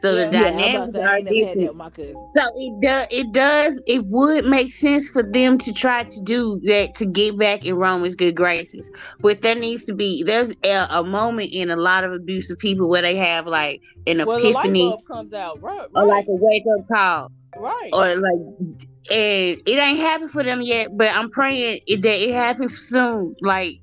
so 0.01 0.15
Yeah. 0.15 0.27
the 0.27 0.31
Yeah, 0.31 0.49
I 0.49 0.57
was 0.57 0.71
about 0.71 0.87
dynamics 0.87 0.93
to 0.93 0.99
say, 0.99 1.03
I 1.03 1.07
are 1.07 1.17
ain't 1.17 1.25
never 1.25 1.39
had 1.47 1.61
that 1.61 1.61
different. 1.61 1.77
my. 1.77 1.91
So 2.35 2.43
it 2.57 2.81
does. 2.83 3.07
It 3.11 3.33
does. 3.33 3.83
It 3.87 4.03
would 4.07 4.47
make 4.47 4.73
sense 4.73 5.09
for 5.11 5.23
them 5.23 5.59
to 5.59 5.73
try 5.73 6.05
to 6.05 6.21
do 6.25 6.61
that 6.65 6.95
to 6.97 7.07
get 7.07 7.39
back 7.39 7.65
in 7.65 7.75
Roman's 7.77 8.15
good 8.15 8.37
graces. 8.37 8.91
But 9.21 9.43
there 9.43 9.55
needs 9.55 9.85
to 9.85 9.95
be 9.95 10.23
there's 10.23 10.53
a, 10.65 10.87
a 10.91 11.05
moment 11.05 11.51
in 11.53 11.71
a 11.71 11.77
lot 11.77 12.05
of 12.05 12.13
abusive 12.13 12.59
people 12.59 12.89
where 12.89 13.03
they 13.03 13.17
have 13.17 13.47
like 13.47 13.81
an 14.07 14.21
Well, 14.25 14.39
epiphany 14.39 14.81
bulb 14.81 15.05
comes 15.07 15.33
out, 15.33 15.61
right? 15.63 15.87
or 15.95 16.07
like 16.07 16.27
a 16.29 16.35
wake 16.35 16.65
up 16.79 16.87
call 16.89 17.33
right. 17.59 17.91
or 17.93 18.17
like 18.17 18.79
and 19.11 19.61
it 19.67 19.79
ain't 19.79 19.99
happened 19.99 20.31
for 20.31 20.43
them 20.45 20.63
yet. 20.63 20.89
But 20.97 21.15
I'm 21.15 21.31
praying 21.31 21.81
it, 21.87 22.03
that 22.03 22.23
it 22.23 22.33
happens 22.35 22.77
soon. 22.79 23.35
Like 23.43 23.81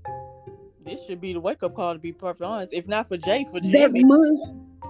this 0.85 1.03
should 1.05 1.19
be 1.19 1.33
the 1.33 1.39
wake 1.39 1.63
up 1.63 1.75
call 1.75 1.93
to 1.93 1.99
be 1.99 2.11
perfectly 2.11 2.45
honest. 2.47 2.73
If 2.73 2.87
not 2.87 3.07
for 3.07 3.17
Jay, 3.17 3.45
for 3.51 3.59
that 3.59 3.69
Jimmy. 3.69 4.03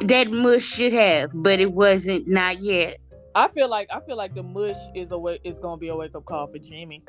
That 0.01 0.29
mush 0.31 0.63
should 0.63 0.93
have, 0.93 1.31
but 1.33 1.59
it 1.59 1.73
wasn't. 1.73 2.27
Not 2.27 2.59
yet. 2.59 2.99
I 3.35 3.49
feel 3.49 3.69
like 3.69 3.89
I 3.91 3.99
feel 3.99 4.15
like 4.15 4.33
the 4.33 4.43
mush 4.43 4.77
is 4.95 5.11
a 5.11 5.17
way 5.17 5.39
is 5.43 5.59
gonna 5.59 5.77
be 5.77 5.89
a 5.89 5.95
wake 5.95 6.15
up 6.15 6.25
call 6.25 6.47
for 6.47 6.57
Jimmy. 6.57 7.03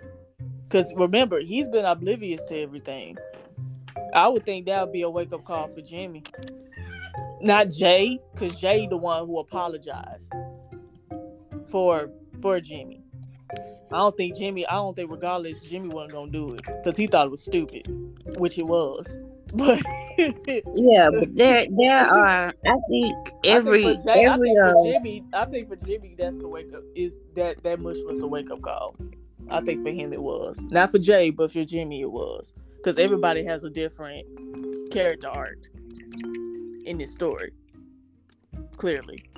Cause 0.68 0.92
remember, 0.96 1.40
he's 1.40 1.68
been 1.68 1.84
oblivious 1.84 2.44
to 2.46 2.60
everything. 2.60 3.16
I 4.12 4.26
would 4.28 4.44
think 4.44 4.66
that 4.66 4.82
would 4.82 4.92
be 4.92 5.02
a 5.02 5.10
wake 5.10 5.32
up 5.32 5.44
call 5.44 5.68
for 5.68 5.80
Jimmy. 5.80 6.24
Not 7.40 7.70
Jay, 7.70 8.18
cause 8.36 8.58
Jay 8.58 8.88
the 8.88 8.96
one 8.96 9.24
who 9.26 9.38
apologized 9.38 10.32
for 11.70 12.10
for 12.42 12.60
Jimmy. 12.60 13.02
I 13.92 13.98
don't 13.98 14.16
think 14.16 14.36
Jimmy. 14.36 14.66
I 14.66 14.74
don't 14.74 14.96
think 14.96 15.10
regardless 15.10 15.60
Jimmy 15.60 15.88
wasn't 15.88 16.12
gonna 16.12 16.32
do 16.32 16.54
it 16.54 16.62
because 16.64 16.96
he 16.96 17.06
thought 17.06 17.26
it 17.26 17.30
was 17.30 17.44
stupid, 17.44 17.86
which 18.38 18.58
it 18.58 18.66
was. 18.66 19.06
But 19.54 19.80
Yeah, 20.74 21.08
but 21.12 21.34
there 21.34 21.66
there 21.70 22.00
are. 22.00 22.52
I 22.66 22.76
think 22.88 23.32
every 23.44 23.86
I 23.86 23.88
think 23.88 24.02
for 24.02 24.14
Jay, 24.14 24.24
every 24.24 24.50
I 24.50 24.64
think 24.64 24.76
uh, 24.76 24.84
Jimmy, 24.84 25.24
I 25.32 25.44
think 25.44 25.68
for 25.68 25.76
Jimmy, 25.76 26.14
that's 26.18 26.38
the 26.38 26.48
wake 26.48 26.72
up. 26.74 26.82
Is 26.94 27.14
that 27.36 27.62
that 27.62 27.80
much 27.80 27.96
was 28.04 28.18
the 28.18 28.26
wake 28.26 28.50
up 28.50 28.62
call? 28.62 28.96
I 29.48 29.60
think 29.60 29.84
for 29.84 29.90
him 29.90 30.12
it 30.12 30.20
was 30.20 30.58
not 30.70 30.90
for 30.90 30.98
Jay, 30.98 31.30
but 31.30 31.52
for 31.52 31.64
Jimmy 31.64 32.00
it 32.00 32.10
was 32.10 32.54
because 32.76 32.98
everybody 32.98 33.44
has 33.44 33.64
a 33.64 33.70
different 33.70 34.26
character 34.90 35.28
arc 35.28 35.58
in 36.84 36.98
this 36.98 37.12
story. 37.12 37.52
Clearly, 38.76 39.28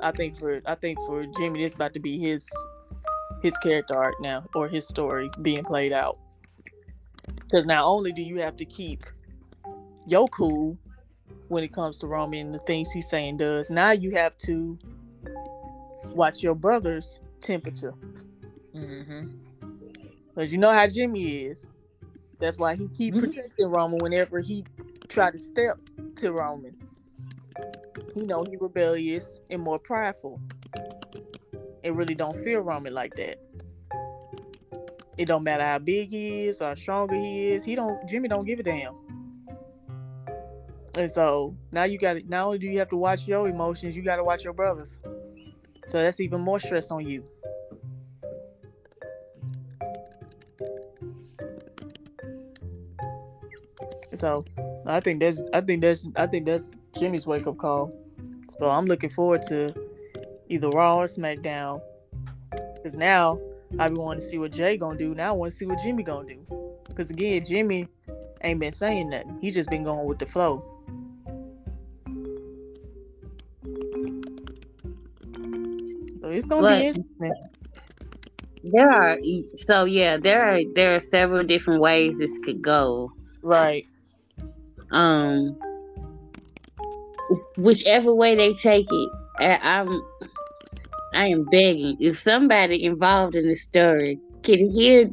I 0.00 0.10
think 0.12 0.36
for 0.36 0.60
I 0.66 0.74
think 0.74 0.98
for 1.06 1.24
Jimmy, 1.38 1.62
this 1.62 1.74
about 1.74 1.94
to 1.94 2.00
be 2.00 2.18
his 2.18 2.48
his 3.42 3.56
character 3.58 3.96
arc 3.96 4.20
now 4.20 4.44
or 4.54 4.68
his 4.68 4.86
story 4.86 5.30
being 5.42 5.64
played 5.64 5.92
out. 5.92 6.18
Because 7.36 7.64
not 7.64 7.84
only 7.84 8.12
do 8.12 8.22
you 8.22 8.40
have 8.40 8.56
to 8.56 8.64
keep 8.64 9.04
your 10.10 10.28
cool 10.28 10.76
when 11.48 11.64
it 11.64 11.72
comes 11.72 11.98
to 11.98 12.06
Roman 12.06 12.46
and 12.46 12.54
the 12.54 12.58
things 12.60 12.90
he's 12.90 13.08
saying 13.08 13.38
does, 13.38 13.70
now 13.70 13.92
you 13.92 14.10
have 14.12 14.36
to 14.38 14.78
watch 16.14 16.42
your 16.42 16.54
brother's 16.54 17.20
temperature. 17.40 17.94
Mm-hmm. 18.74 19.28
Because 20.34 20.52
you 20.52 20.58
know 20.58 20.72
how 20.72 20.86
Jimmy 20.86 21.44
is. 21.44 21.68
That's 22.38 22.58
why 22.58 22.76
he 22.76 22.86
keep 22.88 23.14
Mhm. 23.14 23.20
protecting 23.20 23.66
Roman 23.66 23.98
whenever 23.98 24.40
he 24.40 24.64
try 25.08 25.30
to 25.30 25.38
step 25.38 25.80
to 26.16 26.32
Roman. 26.32 26.76
He 28.14 28.24
know 28.24 28.44
he 28.44 28.56
rebellious 28.56 29.40
and 29.50 29.60
more 29.62 29.78
prideful. 29.78 30.40
And 31.84 31.96
really 31.96 32.14
don't 32.14 32.36
feel 32.38 32.60
Roman 32.60 32.94
like 32.94 33.14
that. 33.16 33.38
It 35.16 35.26
don't 35.26 35.42
matter 35.42 35.64
how 35.64 35.78
big 35.78 36.10
he 36.10 36.46
is 36.46 36.60
or 36.60 36.68
how 36.68 36.74
stronger 36.74 37.16
he 37.16 37.50
is. 37.50 37.64
He 37.64 37.74
don't 37.74 38.06
Jimmy 38.08 38.28
don't 38.28 38.44
give 38.44 38.60
a 38.60 38.62
damn. 38.62 38.94
And 40.98 41.08
so 41.08 41.56
now 41.70 41.84
you 41.84 41.96
got 41.96 42.16
not 42.28 42.46
only 42.46 42.58
do 42.58 42.66
you 42.66 42.80
have 42.80 42.88
to 42.88 42.96
watch 42.96 43.28
your 43.28 43.48
emotions, 43.48 43.96
you 43.96 44.02
got 44.02 44.16
to 44.16 44.24
watch 44.24 44.42
your 44.42 44.52
brothers. 44.52 44.98
So 45.86 46.02
that's 46.02 46.18
even 46.18 46.40
more 46.40 46.58
stress 46.58 46.90
on 46.90 47.06
you. 47.06 47.24
So 54.12 54.44
I 54.86 54.98
think 54.98 55.20
that's 55.20 55.40
I 55.52 55.60
think 55.60 55.82
that's 55.82 56.04
I 56.16 56.26
think 56.26 56.46
that's 56.46 56.72
Jimmy's 56.98 57.28
wake 57.28 57.46
up 57.46 57.58
call. 57.58 57.92
So 58.58 58.68
I'm 58.68 58.86
looking 58.86 59.10
forward 59.10 59.42
to 59.42 59.72
either 60.48 60.68
Raw 60.70 60.96
or 60.96 61.04
SmackDown. 61.04 61.80
Cause 62.82 62.96
now 62.96 63.38
I 63.78 63.88
be 63.88 63.94
wanting 63.94 64.20
to 64.20 64.26
see 64.26 64.38
what 64.38 64.50
Jay 64.50 64.76
gonna 64.76 64.98
do. 64.98 65.14
Now 65.14 65.28
I 65.28 65.36
want 65.36 65.52
to 65.52 65.56
see 65.56 65.64
what 65.64 65.78
Jimmy 65.78 66.02
gonna 66.02 66.26
do. 66.26 66.74
Cause 66.96 67.10
again, 67.10 67.44
Jimmy 67.44 67.86
ain't 68.42 68.58
been 68.58 68.72
saying 68.72 69.10
nothing. 69.10 69.38
He 69.40 69.52
just 69.52 69.70
been 69.70 69.84
going 69.84 70.04
with 70.04 70.18
the 70.18 70.26
flow. 70.26 70.74
It's 76.38 76.46
gonna 76.46 76.62
But- 76.62 76.80
be 76.80 76.86
interesting. 76.86 77.32
There 78.64 78.90
are 78.90 79.18
so 79.54 79.84
yeah, 79.84 80.16
there 80.16 80.44
are 80.44 80.60
there 80.74 80.94
are 80.96 81.00
several 81.00 81.44
different 81.44 81.80
ways 81.80 82.18
this 82.18 82.38
could 82.40 82.60
go. 82.60 83.12
Right. 83.42 83.86
Um, 84.90 85.56
whichever 87.56 88.14
way 88.14 88.34
they 88.34 88.52
take 88.54 88.86
it, 88.90 89.10
I, 89.38 89.58
I'm 89.62 90.02
I 91.14 91.26
am 91.26 91.44
begging 91.44 91.96
if 92.00 92.18
somebody 92.18 92.84
involved 92.84 93.34
in 93.36 93.48
the 93.48 93.54
story 93.54 94.18
can 94.42 94.70
hear 94.70 95.10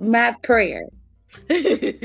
my 0.00 0.34
prayer. 0.42 0.86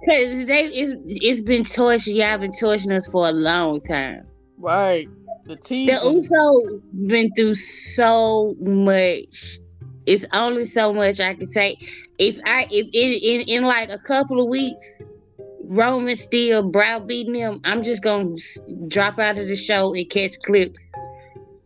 Because 0.00 0.46
they 0.46 0.64
it's, 0.66 0.92
it's 1.06 1.42
been 1.42 1.64
torture. 1.64 2.12
Y'all 2.12 2.38
been 2.38 2.52
torturing 2.52 2.96
us 2.96 3.06
for 3.08 3.28
a 3.28 3.32
long 3.32 3.80
time. 3.80 4.24
Right. 4.58 5.08
The 5.46 5.56
The 5.84 5.96
teasing. 5.96 6.02
Uso 6.02 6.80
been 7.06 7.32
through 7.34 7.54
so 7.54 8.56
much. 8.60 9.58
It's 10.06 10.24
only 10.32 10.64
so 10.64 10.92
much 10.92 11.20
I 11.20 11.34
can 11.34 11.46
say. 11.46 11.76
If 12.18 12.38
I 12.46 12.66
if 12.70 12.88
in 12.92 13.40
in, 13.40 13.48
in 13.48 13.64
like 13.64 13.90
a 13.90 13.98
couple 13.98 14.40
of 14.42 14.48
weeks, 14.48 15.02
Roman 15.64 16.16
still 16.16 16.62
browbeating 16.62 17.34
him, 17.34 17.60
I'm 17.64 17.82
just 17.82 18.02
gonna 18.02 18.34
drop 18.88 19.18
out 19.18 19.38
of 19.38 19.48
the 19.48 19.56
show 19.56 19.94
and 19.94 20.08
catch 20.10 20.32
clips. 20.44 20.80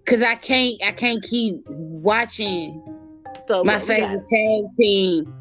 Cause 0.06 0.22
I 0.22 0.36
can't 0.36 0.76
I 0.84 0.92
can't 0.92 1.22
keep 1.22 1.56
watching 1.66 2.82
So 3.48 3.64
my 3.64 3.78
what 3.78 3.94
got? 3.96 4.18
favorite 4.18 4.24
tag 4.26 4.64
team 4.80 5.34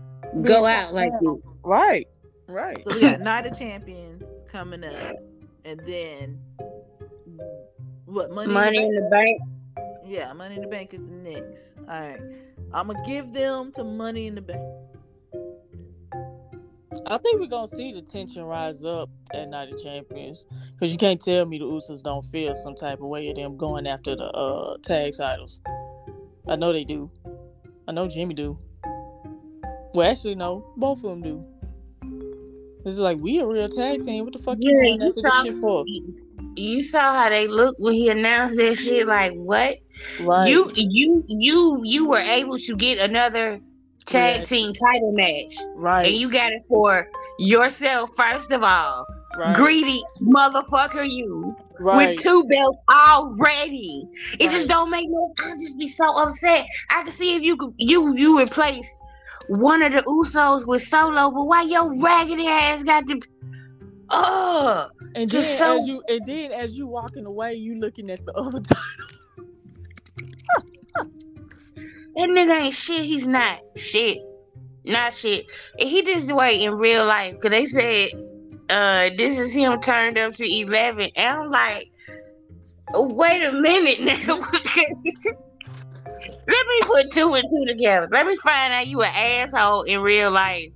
go 0.43 0.65
out 0.65 0.93
like 0.93 1.13
this. 1.19 1.59
Right. 1.63 2.07
Right. 2.47 2.83
So 2.83 2.93
we 2.93 3.01
got 3.01 3.19
Night 3.21 3.45
of 3.45 3.57
Champions 3.57 4.23
coming 4.47 4.83
up, 4.83 5.17
and 5.65 5.81
then 5.85 6.39
what? 8.11 8.31
Money, 8.31 8.53
Money 8.53 8.77
in 8.77 8.83
in 8.85 8.95
the 8.95 9.01
the 9.01 9.09
bank. 9.09 9.39
Bank? 9.75 9.97
Yeah, 10.05 10.33
Money 10.33 10.55
in 10.55 10.61
the 10.61 10.67
Bank 10.67 10.93
is 10.93 11.01
the 11.01 11.07
next. 11.07 11.75
All 11.79 11.85
right, 11.87 12.19
I'm 12.73 12.87
gonna 12.87 13.01
give 13.05 13.33
them 13.33 13.71
to 13.73 13.83
Money 13.83 14.27
in 14.27 14.35
the 14.35 14.41
Bank. 14.41 14.61
I 17.07 17.17
think 17.17 17.39
we're 17.39 17.47
gonna 17.47 17.67
see 17.67 17.93
the 17.93 18.01
tension 18.01 18.43
rise 18.43 18.83
up 18.83 19.09
at 19.33 19.49
Night 19.49 19.73
of 19.73 19.81
Champions 19.81 20.45
because 20.73 20.91
you 20.91 20.97
can't 20.97 21.19
tell 21.19 21.45
me 21.45 21.57
the 21.57 21.65
Usos 21.65 22.03
don't 22.03 22.25
feel 22.27 22.53
some 22.55 22.75
type 22.75 22.99
of 22.99 23.05
way 23.07 23.29
of 23.29 23.35
them 23.35 23.57
going 23.57 23.87
after 23.87 24.15
the 24.15 24.25
uh 24.25 24.77
tag 24.83 25.15
titles. 25.17 25.61
I 26.47 26.55
know 26.55 26.73
they 26.73 26.83
do. 26.83 27.09
I 27.87 27.91
know 27.91 28.07
Jimmy 28.07 28.33
do. 28.33 28.57
Well, 29.93 30.09
actually, 30.09 30.35
no, 30.35 30.73
both 30.77 30.99
of 30.99 31.03
them 31.03 31.21
do. 31.21 31.43
It's 32.85 32.97
like 32.97 33.17
we 33.17 33.39
a 33.39 33.45
real 33.45 33.69
tag 33.69 34.03
team. 34.03 34.23
What 34.23 34.33
the 34.33 34.39
fuck 34.39 34.57
you 34.59 34.75
Yeah, 34.75 34.83
you 34.83 34.93
after 34.93 35.05
this 35.05 35.21
saw 35.21 35.43
shit 35.43 35.57
for? 35.57 35.85
You 36.55 36.83
saw 36.83 37.13
how 37.13 37.29
they 37.29 37.47
looked 37.47 37.79
when 37.79 37.93
he 37.93 38.09
announced 38.09 38.57
that 38.57 38.75
shit. 38.75 39.07
Like 39.07 39.33
what? 39.33 39.77
Right. 40.19 40.47
You 40.49 40.71
you 40.75 41.23
you 41.27 41.79
you 41.83 42.07
were 42.09 42.17
able 42.19 42.57
to 42.57 42.75
get 42.75 42.99
another 42.99 43.59
tag 44.05 44.37
Yeah. 44.37 44.43
team 44.43 44.73
title 44.73 45.11
match, 45.13 45.53
right. 45.75 46.07
and 46.07 46.15
you 46.17 46.29
got 46.29 46.51
it 46.51 46.61
for 46.67 47.07
yourself 47.39 48.09
first 48.15 48.51
of 48.51 48.63
all. 48.63 49.05
right. 49.37 49.55
Greedy 49.55 50.01
motherfucker, 50.21 51.07
you 51.09 51.55
Right. 51.79 52.09
with 52.09 52.19
two 52.19 52.43
belts 52.45 52.77
already. 52.91 54.03
It 54.39 54.49
just 54.51 54.69
don't 54.69 54.89
make 54.91 55.07
no. 55.09 55.33
I 55.39 55.51
just 55.53 55.77
be 55.79 55.87
so 55.87 56.05
upset. 56.21 56.65
I 56.91 57.03
can 57.03 57.11
see 57.11 57.35
if 57.35 57.41
you 57.43 57.55
could 57.57 57.73
you 57.77 58.15
you 58.15 58.39
replace 58.39 58.89
one 59.47 59.81
of 59.81 59.91
the 59.93 60.01
Usos 60.01 60.65
with 60.67 60.81
Solo, 60.81 61.31
but 61.31 61.45
why 61.45 61.63
your 61.63 61.91
raggedy 62.01 62.47
ass 62.47 62.83
got 62.83 63.05
to? 63.07 63.19
And 64.13 65.29
just 65.29 65.57
then 65.59 65.69
so- 65.69 65.79
as 65.81 65.87
you 65.87 66.03
and 66.07 66.25
then 66.25 66.51
as 66.51 66.77
you 66.77 66.87
walking 66.87 67.25
away, 67.25 67.53
you 67.53 67.79
looking 67.79 68.09
at 68.09 68.25
the 68.25 68.33
other 68.33 68.59
title. 68.61 68.83
That 72.13 72.27
nigga 72.27 72.61
ain't 72.65 72.75
shit. 72.75 73.05
He's 73.05 73.25
not 73.25 73.61
shit. 73.77 74.17
Not 74.83 75.13
shit. 75.13 75.45
And 75.79 75.87
he 75.89 76.03
just 76.03 76.27
the 76.27 76.35
way 76.35 76.61
in 76.61 76.73
real 76.75 77.05
life. 77.05 77.39
Cause 77.39 77.51
they 77.51 77.65
said 77.65 78.09
uh 78.69 79.11
this 79.15 79.39
is 79.39 79.53
him 79.53 79.79
turned 79.79 80.17
up 80.17 80.33
to 80.33 80.45
eleven. 80.45 81.09
And 81.15 81.39
I'm 81.39 81.49
like, 81.49 81.89
wait 82.93 83.43
a 83.43 83.53
minute 83.53 84.01
now. 84.27 84.39
Let 86.47 86.67
me 86.67 86.79
put 86.83 87.11
two 87.11 87.33
and 87.33 87.45
two 87.49 87.65
together. 87.65 88.09
Let 88.11 88.27
me 88.27 88.35
find 88.35 88.73
out 88.73 88.87
you 88.87 89.01
an 89.03 89.11
asshole 89.15 89.83
in 89.83 90.01
real 90.01 90.31
life. 90.31 90.73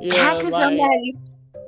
Yeah. 0.00 0.14
How 0.22 0.40
can 0.40 0.50
like- 0.50 0.62
somebody 0.62 1.16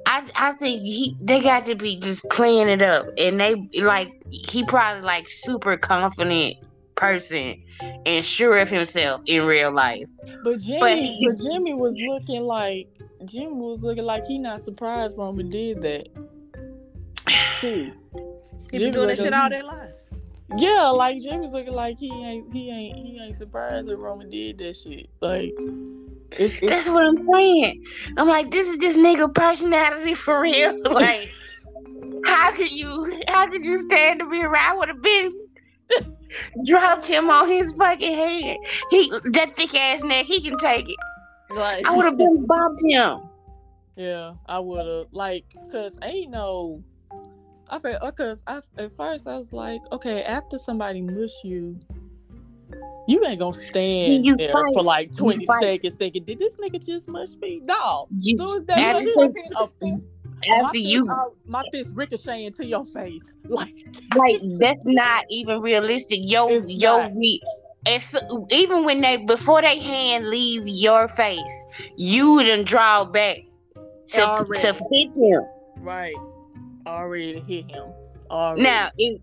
I 0.07 0.25
I 0.37 0.53
think 0.53 0.81
he 0.81 1.17
they 1.21 1.41
got 1.41 1.67
to 1.67 1.75
be 1.75 1.99
just 1.99 2.25
playing 2.31 2.69
it 2.69 2.81
up 2.83 3.07
and 3.19 3.39
they 3.41 3.69
like 3.83 4.13
he 4.31 4.65
probably 4.65 5.03
like 5.03 5.29
super 5.29 5.77
confident 5.77 6.55
person 6.95 7.63
and 8.07 8.25
sure 8.25 8.59
of 8.59 8.69
himself 8.71 9.21
in 9.27 9.45
real 9.45 9.73
life. 9.73 10.05
But 10.45 10.61
Jimmy, 10.61 10.79
But 11.27 11.37
but, 11.37 11.43
Jimmy 11.45 11.75
was 11.75 11.95
looking 12.09 12.43
like 12.43 12.89
Jimmy 13.27 13.53
was 13.53 13.83
looking 13.83 14.05
like 14.05 14.25
he 14.25 14.39
not 14.39 14.61
surprised 14.63 15.17
Roman 15.19 15.51
did 15.51 15.83
that. 15.83 16.09
He, 17.61 17.93
He's 18.71 18.81
been 18.83 18.93
doing 18.93 19.09
that 19.09 19.19
looking- 19.19 19.25
shit 19.25 19.33
all 19.35 19.49
their 19.51 19.63
lives. 19.65 19.93
Yeah, 20.57 20.89
like 20.89 21.21
Jimmy's 21.21 21.51
looking 21.53 21.73
like 21.73 21.99
he 21.99 22.09
ain't 22.11 22.53
he 22.53 22.71
ain't 22.71 22.97
he 22.99 23.19
ain't 23.21 23.35
surprised 23.35 23.89
that 23.89 23.97
Roman 23.97 24.29
did 24.31 24.59
that 24.59 24.77
shit. 24.77 25.09
Like 25.21 25.53
it's, 26.33 26.55
it's 26.55 26.66
That's 26.66 26.89
what 26.89 27.05
I'm 27.05 27.24
saying. 27.24 27.85
I'm 28.16 28.29
like, 28.29 28.51
this 28.51 28.68
is 28.68 28.79
this 28.79 28.99
nigga 28.99 29.33
personality 29.35 30.14
for 30.14 30.41
real. 30.41 30.77
Like, 30.91 31.29
how 32.24 32.53
could 32.53 32.72
you? 32.72 33.20
How 33.29 33.49
could 33.49 33.64
you 33.64 33.77
stand 33.77 34.20
to 34.20 34.29
be 34.29 34.43
around? 34.43 34.72
I 34.72 34.74
would 34.74 34.89
have 34.89 35.03
been 35.03 35.33
dropped 36.64 37.07
him 37.07 37.31
on 37.31 37.49
his 37.49 37.72
fucking 37.72 38.14
head. 38.14 38.57
He 38.91 39.11
that 39.33 39.57
thick 39.57 39.74
ass 39.74 40.03
neck, 40.03 40.27
he 40.27 40.41
can 40.41 40.57
take 40.59 40.89
it. 40.89 40.97
like 41.55 41.87
I 41.87 41.95
would 41.95 42.05
have 42.05 42.18
been 42.18 42.47
bopped 42.51 42.79
him. 42.85 43.29
Yeah, 43.97 44.35
I 44.47 44.59
would 44.59 44.87
have 44.87 45.07
like, 45.12 45.45
cause 45.70 45.97
ain't 46.03 46.31
no. 46.31 46.83
I 47.68 47.79
felt 47.79 48.01
because 48.03 48.43
I 48.47 48.61
at 48.79 48.97
first 48.97 49.27
I 49.27 49.37
was 49.37 49.53
like, 49.53 49.81
okay, 49.93 50.22
after 50.22 50.59
somebody 50.59 51.03
mush 51.03 51.33
you, 51.45 51.79
you 53.09 53.25
ain't 53.25 53.39
gonna 53.39 53.53
stand 53.53 54.25
You 54.25 54.37
there 54.37 54.53
fight. 54.53 54.73
for 54.75 54.83
like 54.83 55.09
You 55.12 55.19
twenty 55.19 55.47
fight. 55.47 55.62
seconds 55.62 55.95
thinking, 55.97 56.25
did 56.25 56.39
this 56.39 56.57
nigga 56.57 56.85
just 56.85 57.09
mush 57.09 57.31
me? 57.41 57.61
No. 57.64 58.09
You- 58.17 58.37
so 58.37 58.55
is 58.55 58.67
that 58.67 58.79
after- 58.79 59.05
mush 59.14 59.14
fucking 59.14 59.53
a 59.57 59.67
fist? 59.97 60.07
my 60.49 60.57
After 60.64 60.73
fist, 60.79 60.85
you, 60.85 61.09
uh, 61.11 61.25
my 61.47 61.62
fist 61.73 61.91
ricocheting 61.95 62.53
to 62.55 62.67
your 62.67 62.85
face, 62.87 63.35
like 63.49 63.75
like, 64.17 64.41
that's 64.59 64.85
not 64.87 65.25
even 65.31 65.61
realistic. 65.61 66.21
Yo, 66.23 66.49
It's 66.49 66.73
yo, 66.83 66.99
not. 66.99 67.12
we. 67.14 67.41
It's 67.89 68.14
even 68.51 68.85
when 68.85 69.01
they 69.01 69.17
before 69.17 69.62
they 69.62 69.79
hand 69.79 70.29
leave 70.29 70.64
your 70.67 71.07
face, 71.09 71.67
you 71.97 72.43
done 72.45 72.64
draw 72.64 73.05
back 73.05 73.39
to 74.09 74.21
Already. 74.27 74.61
to 74.61 74.75
fit 74.75 75.11
him. 75.17 75.43
right, 75.79 76.14
already 76.87 77.41
hit 77.41 77.71
him. 77.71 77.85
Already. 78.31 78.62
Now, 78.62 78.89
if 78.99 79.21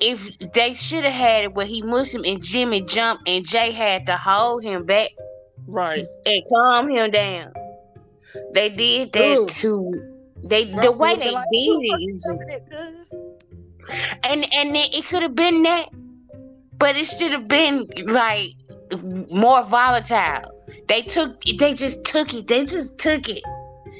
if 0.00 0.36
they 0.54 0.74
should 0.74 1.04
have 1.04 1.12
had 1.12 1.44
it 1.44 1.54
where 1.54 1.66
he 1.66 1.82
mushed 1.82 2.14
him 2.14 2.24
and 2.24 2.42
Jimmy 2.42 2.82
jumped 2.82 3.28
and 3.28 3.46
Jay 3.46 3.70
had 3.72 4.06
to 4.06 4.16
hold 4.16 4.62
him 4.64 4.84
back 4.84 5.10
Right. 5.66 6.06
and 6.26 6.42
calm 6.48 6.90
him 6.90 7.10
down. 7.10 7.52
They 8.54 8.68
did 8.68 9.12
that 9.12 9.38
Ooh. 9.38 9.46
to 9.46 10.10
they 10.44 10.64
the 10.64 10.92
way 10.92 11.16
they 11.16 11.30
like, 11.30 11.46
did 11.52 11.64
"Who 11.66 11.78
the 11.78 11.96
it 11.98 12.12
is 12.12 12.24
jumping 12.26 12.50
at, 12.50 12.70
cuz?" 12.70 12.94
and 14.24 14.46
and 14.52 14.74
then 14.74 14.88
it 14.92 15.04
could 15.06 15.22
have 15.22 15.34
been 15.34 15.62
that, 15.62 15.88
but 16.78 16.96
it 16.96 17.06
should 17.06 17.32
have 17.32 17.48
been 17.48 17.86
like 18.06 18.50
more 19.30 19.62
volatile. 19.64 20.50
They 20.88 21.02
took 21.02 21.42
they 21.44 21.74
just 21.74 22.04
took 22.04 22.34
it. 22.34 22.48
They 22.48 22.64
just 22.64 22.98
took 22.98 23.28
it. 23.28 23.42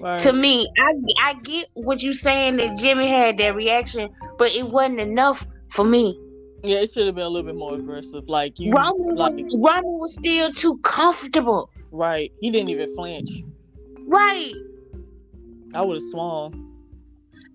Right. 0.01 0.19
To 0.21 0.33
me, 0.33 0.67
I 0.79 0.95
I 1.31 1.35
get 1.43 1.67
what 1.75 2.03
you're 2.03 2.13
saying 2.15 2.57
that 2.57 2.79
Jimmy 2.79 3.07
had 3.07 3.39
that 3.39 3.55
reaction, 3.55 4.11
but 4.39 4.53
it 4.55 4.69
wasn't 4.69 5.01
enough 5.01 5.47
for 5.75 5.85
me. 5.85 6.17
yeah, 6.63 6.79
it 6.79 6.93
should 6.93 7.07
have 7.07 7.17
been 7.17 7.25
a 7.25 7.29
little 7.29 7.47
bit 7.47 7.57
more 7.57 7.75
aggressive. 7.75 8.29
Like 8.29 8.59
you, 8.61 8.73
Roman 8.73 9.17
like 9.17 9.35
was, 9.35 9.55
Roman 9.55 9.99
was 9.99 10.15
still 10.15 10.53
too 10.53 10.79
comfortable. 10.79 11.69
right. 11.91 12.33
He 12.41 12.51
didn't 12.51 12.71
even 12.71 12.95
flinch. 12.95 13.31
Right. 14.07 14.53
I 15.75 15.83
would 15.83 15.97
have 15.97 16.11
swung. 16.11 16.61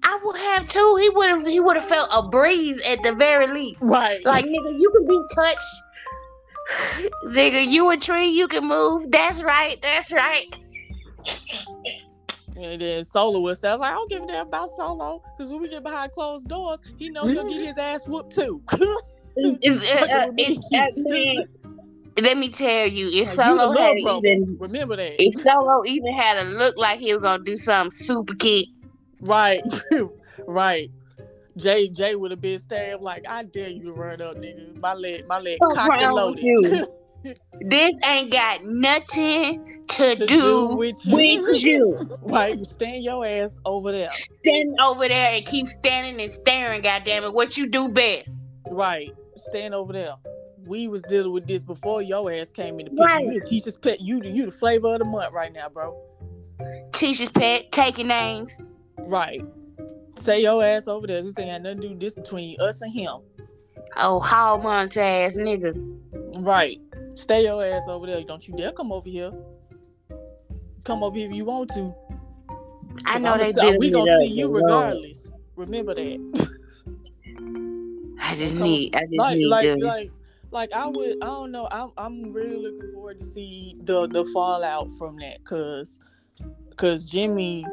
I 0.04 0.20
would 0.24 0.38
have 0.38 0.68
too. 0.70 0.98
He 1.02 1.10
would 1.10 1.30
have 1.30 1.48
he 1.48 1.60
would 1.62 1.78
have 1.78 1.86
felt 1.86 2.10
a 2.14 2.28
breeze 2.28 2.82
at 2.82 3.02
the 3.04 3.14
very 3.14 3.48
least. 3.48 3.82
Right. 3.82 4.24
Like 4.26 4.46
nigga, 4.46 4.78
you 4.78 4.92
can 4.92 5.08
be 5.08 5.22
touched. 5.34 7.12
nigga, 7.28 7.66
you 7.66 7.90
a 7.90 7.98
tree, 7.98 8.28
you 8.28 8.48
can 8.50 8.68
move. 8.68 9.10
That's 9.12 9.42
right. 9.42 9.78
That's 9.82 10.12
right. 10.12 10.46
And 12.62 12.82
then 12.82 13.04
Solo 13.04 13.40
was 13.40 13.64
I 13.64 13.72
was 13.72 13.80
like, 13.82 13.92
I 13.92 13.94
don't 13.96 14.10
give 14.10 14.24
a 14.24 14.28
damn 14.28 14.48
about 14.48 14.70
Solo. 14.78 15.24
Because 15.38 15.52
when 15.52 15.62
we 15.62 15.70
get 15.70 15.84
behind 15.84 16.12
closed 16.12 16.48
doors, 16.48 16.80
he 16.98 17.10
know 17.10 17.28
he'll 17.28 17.48
get 17.48 17.62
his 17.66 17.78
ass 17.78 18.08
whooped 18.08 18.34
too. 18.34 18.62
It's- 19.36 19.94
uh, 19.94 20.28
it's- 20.38 20.58
man, 20.98 21.46
let 22.22 22.38
me 22.38 22.50
tell 22.50 22.88
you, 22.88 23.08
if 23.14 23.38
Like, 23.38 23.48
Solo 23.48 23.72
the 23.74 23.80
had 23.80 23.98
even 23.98 24.58
Remember 24.60 24.96
that. 24.98 25.22
if 25.24 25.34
Solo 25.36 25.86
even 25.86 26.12
had 26.14 26.38
a 26.46 26.50
look 26.50 26.76
like 26.78 27.00
he 27.00 27.14
was 27.14 27.22
gonna 27.24 27.44
do 27.44 27.56
something 27.56 27.92
super 27.92 28.34
kick, 28.36 28.66
Right. 29.22 29.62
right. 30.48 30.92
Jay 31.56 31.88
Jay 31.90 32.16
would 32.16 32.32
have 32.32 32.42
been 32.42 32.60
stabbed 32.60 33.02
like 33.02 33.24
I 33.30 33.44
dare 33.44 33.70
you 33.70 33.84
to 33.84 33.92
run 33.94 34.22
up, 34.22 34.36
nigga. 34.36 34.76
My 34.80 34.94
leg, 34.94 35.26
my 35.28 35.40
leg 35.40 35.58
What's 35.60 35.76
cocked 35.76 36.02
and 36.02 36.14
loaded. 36.14 36.88
this 37.62 38.00
ain't 38.06 38.32
got 38.32 38.64
nothing 38.64 39.84
to, 39.90 40.16
To 40.16 40.26
do, 40.26 40.68
with 40.76 40.96
with 41.08 41.64
you. 41.64 41.98
you. 42.00 42.18
right, 42.22 42.58
you 42.58 42.66
stand 42.66 43.04
your 43.04 43.26
ass 43.26 43.58
over 43.66 43.92
there. 43.92 44.08
Stand 44.10 44.76
over 44.82 45.08
there 45.08 45.32
and 45.32 45.46
keep 45.46 45.68
standing 45.68 46.22
and 46.22 46.32
staring, 46.32 46.82
goddamn 46.82 47.24
it. 47.24 47.34
What 47.34 47.58
you 47.58 47.70
do 47.70 47.90
best. 47.90 48.38
Right. 48.70 49.12
Stand 49.36 49.74
over 49.74 49.94
there. 49.94 50.16
We 50.66 50.88
was 50.88 51.02
dealing 51.04 51.32
with 51.32 51.48
this 51.48 51.64
before 51.64 52.02
your 52.02 52.32
ass 52.32 52.52
came 52.52 52.80
in 52.80 52.86
the 52.86 52.92
picture. 52.92 53.04
Right. 53.04 53.26
You 53.26 53.40
the 53.40 53.46
teacher's 53.46 53.78
pet. 53.78 54.00
You 54.02 54.22
the 54.22 54.30
you 54.30 54.46
the 54.46 54.52
flavor 54.52 54.94
of 54.94 55.00
the 55.00 55.06
month 55.06 55.34
right 55.34 55.52
now, 55.52 55.70
bro. 55.70 55.98
Teacher's 56.94 57.30
pet, 57.30 57.72
taking 57.72 58.08
names. 58.08 58.60
Right. 59.00 59.42
Say 60.16 60.42
your 60.42 60.64
ass 60.64 60.88
over 60.88 61.08
there. 61.08 61.22
This 61.24 61.38
ain't 61.40 61.50
got 61.50 61.62
nothing 61.62 61.82
to 61.82 61.88
do 61.88 61.90
with 61.92 62.00
this 62.02 62.14
between 62.14 62.60
us 62.60 62.82
and 62.82 62.94
him. 62.94 63.20
Oh, 63.98 64.20
hall 64.20 64.60
monster 64.60 65.00
ass 65.00 65.38
nigga. 65.38 65.74
Right. 66.38 66.80
Stay 67.20 67.44
your 67.44 67.64
ass 67.66 67.84
over 67.90 68.06
there. 68.08 68.24
Don't 68.24 68.48
you 68.48 68.56
dare 68.56 68.72
come 68.72 68.94
over 68.94 69.10
here. 69.10 69.34
Come 70.86 71.04
over 71.04 71.18
here 71.18 71.28
if 71.30 71.36
you 71.36 71.44
want 71.44 71.70
to. 71.72 71.94
I 73.06 73.20
know 73.20 73.34
I'ma 73.34 73.44
they 73.44 73.52
building 73.52 73.80
We 73.80 73.92
gonna 73.92 74.10
up, 74.10 74.22
see 74.22 74.28
you 74.28 74.50
regardless. 74.50 75.32
Remember 75.58 75.94
that. 75.96 76.50
I 78.22 78.36
just 78.36 78.54
Come- 78.54 78.64
need, 78.64 78.96
I 78.96 79.02
just 79.02 79.18
like 79.18 79.38
need 79.38 79.48
like 79.48 79.64
to. 79.64 79.76
like 79.76 80.12
like 80.52 80.72
I 80.72 80.88
would 80.88 81.18
I 81.22 81.26
don't 81.26 81.52
know 81.52 81.68
I'm 81.70 81.92
I'm 81.98 82.32
really 82.32 82.56
looking 82.56 82.94
forward 82.94 83.20
to 83.20 83.26
see 83.26 83.76
the 83.84 84.08
the 84.08 84.24
fallout 84.34 84.90
from 84.98 85.16
that 85.16 85.44
cuz 85.44 86.00
cuz 86.78 87.10
Jimmy 87.10 87.66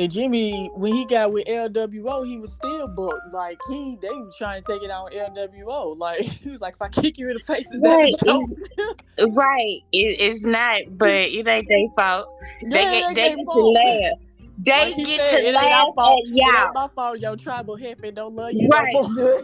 and 0.00 0.10
Jimmy 0.10 0.70
when 0.74 0.94
he 0.94 1.04
got 1.04 1.30
with 1.30 1.46
LWO 1.46 2.26
he 2.26 2.38
was 2.38 2.52
still 2.52 2.88
booked 2.88 3.26
like 3.32 3.58
he 3.68 3.98
they 4.00 4.08
was 4.08 4.34
trying 4.36 4.62
to 4.62 4.72
take 4.72 4.82
it 4.82 4.90
out 4.90 5.14
on 5.14 5.34
LWO 5.34 5.96
like 5.98 6.20
he 6.22 6.50
was 6.50 6.62
like 6.62 6.74
if 6.74 6.82
I 6.82 6.88
kick 6.88 7.18
you 7.18 7.28
in 7.28 7.34
the 7.34 7.40
face 7.40 7.70
is 7.70 7.82
Right, 7.82 8.14
joke? 8.24 8.50
Right, 9.28 9.78
it, 9.92 10.16
it's 10.20 10.46
not, 10.46 10.80
but 10.96 11.10
it 11.10 11.46
ain't 11.46 11.68
their 11.68 11.88
fault. 11.94 12.28
They 12.62 12.68
Yeah, 12.70 12.90
they 12.90 13.14
they 13.14 13.36
get 13.36 13.52
to 13.52 13.60
laugh. 13.62 14.18
They 14.58 14.94
Like 14.94 14.96
get 15.04 15.20
said, 15.20 15.40
to 15.42 15.52
laugh 15.52 15.88
at 15.98 16.18
It 16.34 16.54
ain't 16.54 16.72
my 16.72 16.88
fault 16.94 17.18
your 17.20 17.36
tribal 17.36 17.76
heifer 17.76 18.10
don't 18.10 18.34
love 18.34 18.52
you 18.52 18.68
Right. 18.70 18.96
no. 19.16 19.40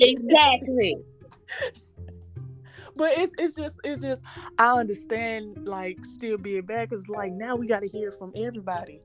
Exactly. 0.00 0.96
But 2.94 3.12
it's 3.16 3.32
it's 3.38 3.54
just 3.54 3.76
it's 3.84 4.02
just 4.02 4.20
I 4.58 4.78
understand 4.78 5.56
like 5.66 5.98
still 6.04 6.36
being 6.36 6.62
bad 6.66 6.90
because 6.90 7.08
like 7.08 7.32
now 7.32 7.56
we 7.56 7.66
got 7.66 7.80
to 7.80 7.88
hear 7.88 8.12
from 8.12 8.32
everybody. 8.36 9.00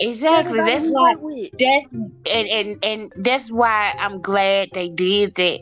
Exactly. 0.00 0.58
Everybody 0.58 0.70
That's 0.70 0.86
why. 0.86 1.14
with. 1.20 1.50
That's 1.58 1.94
and, 1.94 2.48
and 2.48 2.78
and 2.84 3.12
that's 3.16 3.50
why 3.50 3.92
I'm 3.98 4.20
glad 4.20 4.70
they 4.72 4.88
did 4.88 5.34
that, 5.36 5.60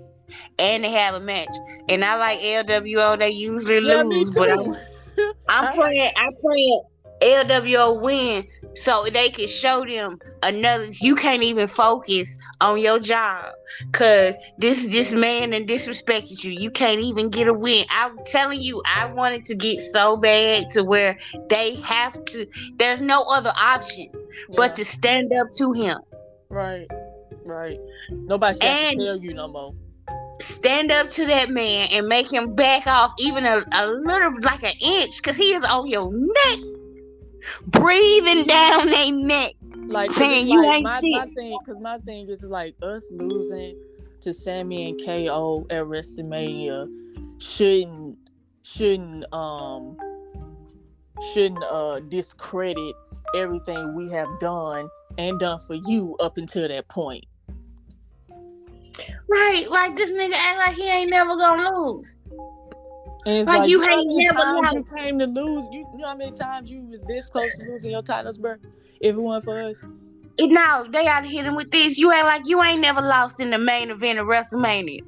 and 0.59 0.85
they 0.85 0.91
have 0.91 1.15
a 1.15 1.21
match. 1.21 1.49
And 1.89 2.05
I 2.05 2.17
like 2.17 2.39
LWO. 2.39 3.19
They 3.19 3.31
usually 3.31 3.81
Yeah, 3.81 4.03
lose, 4.03 4.31
but 4.35 4.51
I'm. 4.51 4.71
I'm 5.49 5.65
I- 5.67 5.75
praying. 5.77 6.11
I'm 6.17 6.33
praying 6.45 6.83
LWO 7.23 8.01
win 8.01 8.45
so 8.75 9.05
they 9.13 9.31
can 9.31 9.47
show 9.49 9.85
them 9.85 10.19
another. 10.43 10.87
You 11.01 11.15
can't 11.15 11.43
even 11.43 11.67
focus 11.67 12.37
on 12.61 12.79
your 12.79 12.99
job 12.99 13.47
because 13.91 14.37
this 14.59 14.87
this 14.89 15.13
man 15.13 15.53
and 15.53 15.69
disrespected 15.69 16.43
you. 16.45 16.53
You 16.53 16.71
can't 16.71 17.01
even 17.01 17.29
get 17.31 17.49
a 17.49 17.55
win. 17.55 17.85
I'm 17.91 18.17
telling 18.27 18.61
you, 18.61 18.83
I 18.87 19.07
wanted 19.13 19.45
to 19.47 19.55
get 19.55 19.81
so 19.93 20.17
bad 20.17 20.71
to 20.71 20.85
where 20.85 21.19
they 21.49 21.77
have 21.77 22.23
to. 22.27 22.47
There's 22.77 23.03
no 23.03 23.25
other 23.31 23.53
option 23.61 24.07
Yeah, 24.13 24.55
but 24.57 24.75
to 24.77 24.85
stand 24.85 25.33
up 25.41 25.49
to 25.59 25.73
him. 25.73 25.99
right, 26.49 26.87
right. 27.45 27.79
Nobody 28.11 28.55
should 28.55 28.63
have 28.65 28.91
And- 28.93 29.01
to 29.01 29.07
tell 29.07 29.17
you 29.19 29.35
no 29.35 29.49
more. 29.49 29.75
Stand 30.41 30.91
up 30.91 31.07
to 31.11 31.27
that 31.27 31.51
man 31.51 31.87
and 31.93 32.09
make 32.09 32.33
him 32.33 32.55
back 32.57 32.87
off 32.89 33.13
even 33.21 33.47
a, 33.47 33.63
a 33.75 33.87
little 33.87 34.33
like 34.43 34.65
an 34.65 34.73
inch 34.81 35.19
because 35.23 35.37
he 35.37 35.55
is 35.55 35.65
on 35.65 35.87
your 35.87 36.11
neck, 36.13 36.59
breathing 37.67 38.47
down 38.47 38.87
their 38.87 39.13
neck. 39.13 39.53
like 39.87 40.11
saying 40.11 40.47
you 40.47 40.65
like 40.65 40.77
ain't 40.77 40.85
my, 40.85 41.01
shit. 41.01 41.11
my 41.13 41.27
thing, 41.35 41.59
because 41.65 41.81
my 41.81 41.99
thing 41.99 42.29
is 42.29 42.43
like 42.43 42.75
us 42.83 43.07
losing 43.11 43.77
to 44.21 44.33
Sami 44.33 44.91
and 44.91 45.01
KO 45.05 45.67
at 45.71 45.85
WrestleMania 45.85 46.89
shouldn't 47.39 48.19
shouldn't 48.63 49.25
um 49.33 49.97
shouldn't 51.33 51.63
uh 51.65 52.01
discredit 52.09 52.95
everything 53.35 53.95
we 53.95 54.09
have 54.11 54.29
done 54.41 54.89
and 55.19 55.39
done 55.39 55.59
for 55.59 55.75
you 55.75 56.17
up 56.21 56.39
until 56.39 56.69
that 56.69 56.89
point. 56.89 57.25
Right, 59.29 59.67
like 59.71 59.97
this 59.97 60.13
nigga 60.13 60.35
act 60.35 60.59
like 60.59 60.77
he 60.77 60.89
ain't 60.89 61.11
never 61.11 61.37
gonna 61.37 61.71
lose. 61.71 62.19
It's 63.25 63.47
Like, 63.47 63.69
you 63.69 63.83
ain't 63.83 64.09
many 64.09 64.25
never 64.25 64.39
times 64.39 64.75
you 64.75 64.85
came 64.97 65.19
to 65.21 65.27
lose. 65.27 65.67
You, 65.71 65.87
you 65.93 65.99
know 65.99 66.09
how 66.09 66.17
many 66.17 66.33
times 66.33 66.71
you 66.71 66.83
was 66.83 67.03
this 67.03 67.29
close 67.29 67.57
to 67.59 67.65
losing 67.65 67.93
your 67.93 68.03
titles, 68.03 68.37
bro? 68.37 68.57
If 69.01 69.15
it 69.15 69.17
wasn't 69.17 69.45
for 69.45 69.63
us. 69.63 69.83
And 70.39 70.53
now 70.53 70.85
they 70.85 71.05
to 71.05 71.29
hit 71.29 71.45
him 71.45 71.55
with 71.55 71.71
this. 71.71 71.99
You 71.99 72.13
ain't 72.13 72.27
like 72.27 72.43
you 72.47 72.63
ain't 72.63 72.81
never 72.81 73.01
lost 73.01 73.39
in 73.39 73.51
the 73.51 73.59
main 73.59 73.91
event 73.91 74.19
of 74.19 74.27
WrestleMania. 74.27 75.05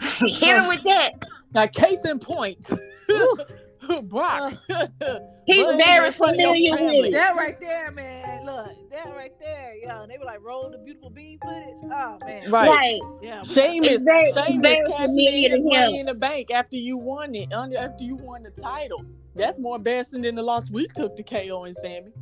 hit 0.00 0.56
him 0.56 0.68
with 0.68 0.82
that. 0.84 1.12
Now, 1.54 1.66
case 1.66 2.04
in 2.04 2.18
point, 2.18 2.58
Brock. 4.04 4.54
Uh, 4.70 4.86
he's 5.46 5.66
very 5.84 6.06
in 6.06 6.12
front 6.12 6.40
of 6.40 6.56
your 6.56 6.76
familiar 6.76 7.00
with 7.02 7.06
it. 7.08 7.12
that 7.12 7.36
right 7.36 7.58
there, 7.60 7.90
man. 7.90 8.46
Look, 8.46 8.90
that 8.90 9.14
right 9.16 9.32
there, 9.40 9.74
yo. 9.82 10.02
And 10.02 10.10
they 10.10 10.18
were 10.18 10.24
like, 10.24 10.42
roll 10.42 10.70
the 10.70 10.78
beautiful 10.78 11.10
bean 11.10 11.38
footage. 11.42 11.74
Oh 11.84 12.18
man, 12.24 12.50
Right. 12.50 12.68
Right. 12.70 13.00
Yeah. 13.22 13.42
Sheamus, 13.42 13.88
It's 13.90 14.02
very- 14.04 14.28
it's 14.28 14.38
Sheamus 14.46 14.62
very 14.68 14.86
cashing 14.90 15.18
in 15.18 15.50
his 15.52 15.64
money 15.64 15.98
in 16.00 16.06
the 16.06 16.14
bank 16.14 16.50
after 16.50 16.76
you 16.76 16.96
won 16.96 17.34
it, 17.34 17.52
under 17.52 17.76
after 17.78 18.04
you 18.04 18.16
won 18.16 18.42
the 18.44 18.50
title. 18.50 19.04
That's 19.36 19.58
more 19.58 19.76
embarrassing 19.76 20.22
than 20.22 20.34
the 20.36 20.42
loss 20.42 20.70
we 20.70 20.86
took 20.88 21.16
to 21.16 21.22
KO 21.22 21.64
and 21.64 21.76
Sami. 21.76 22.12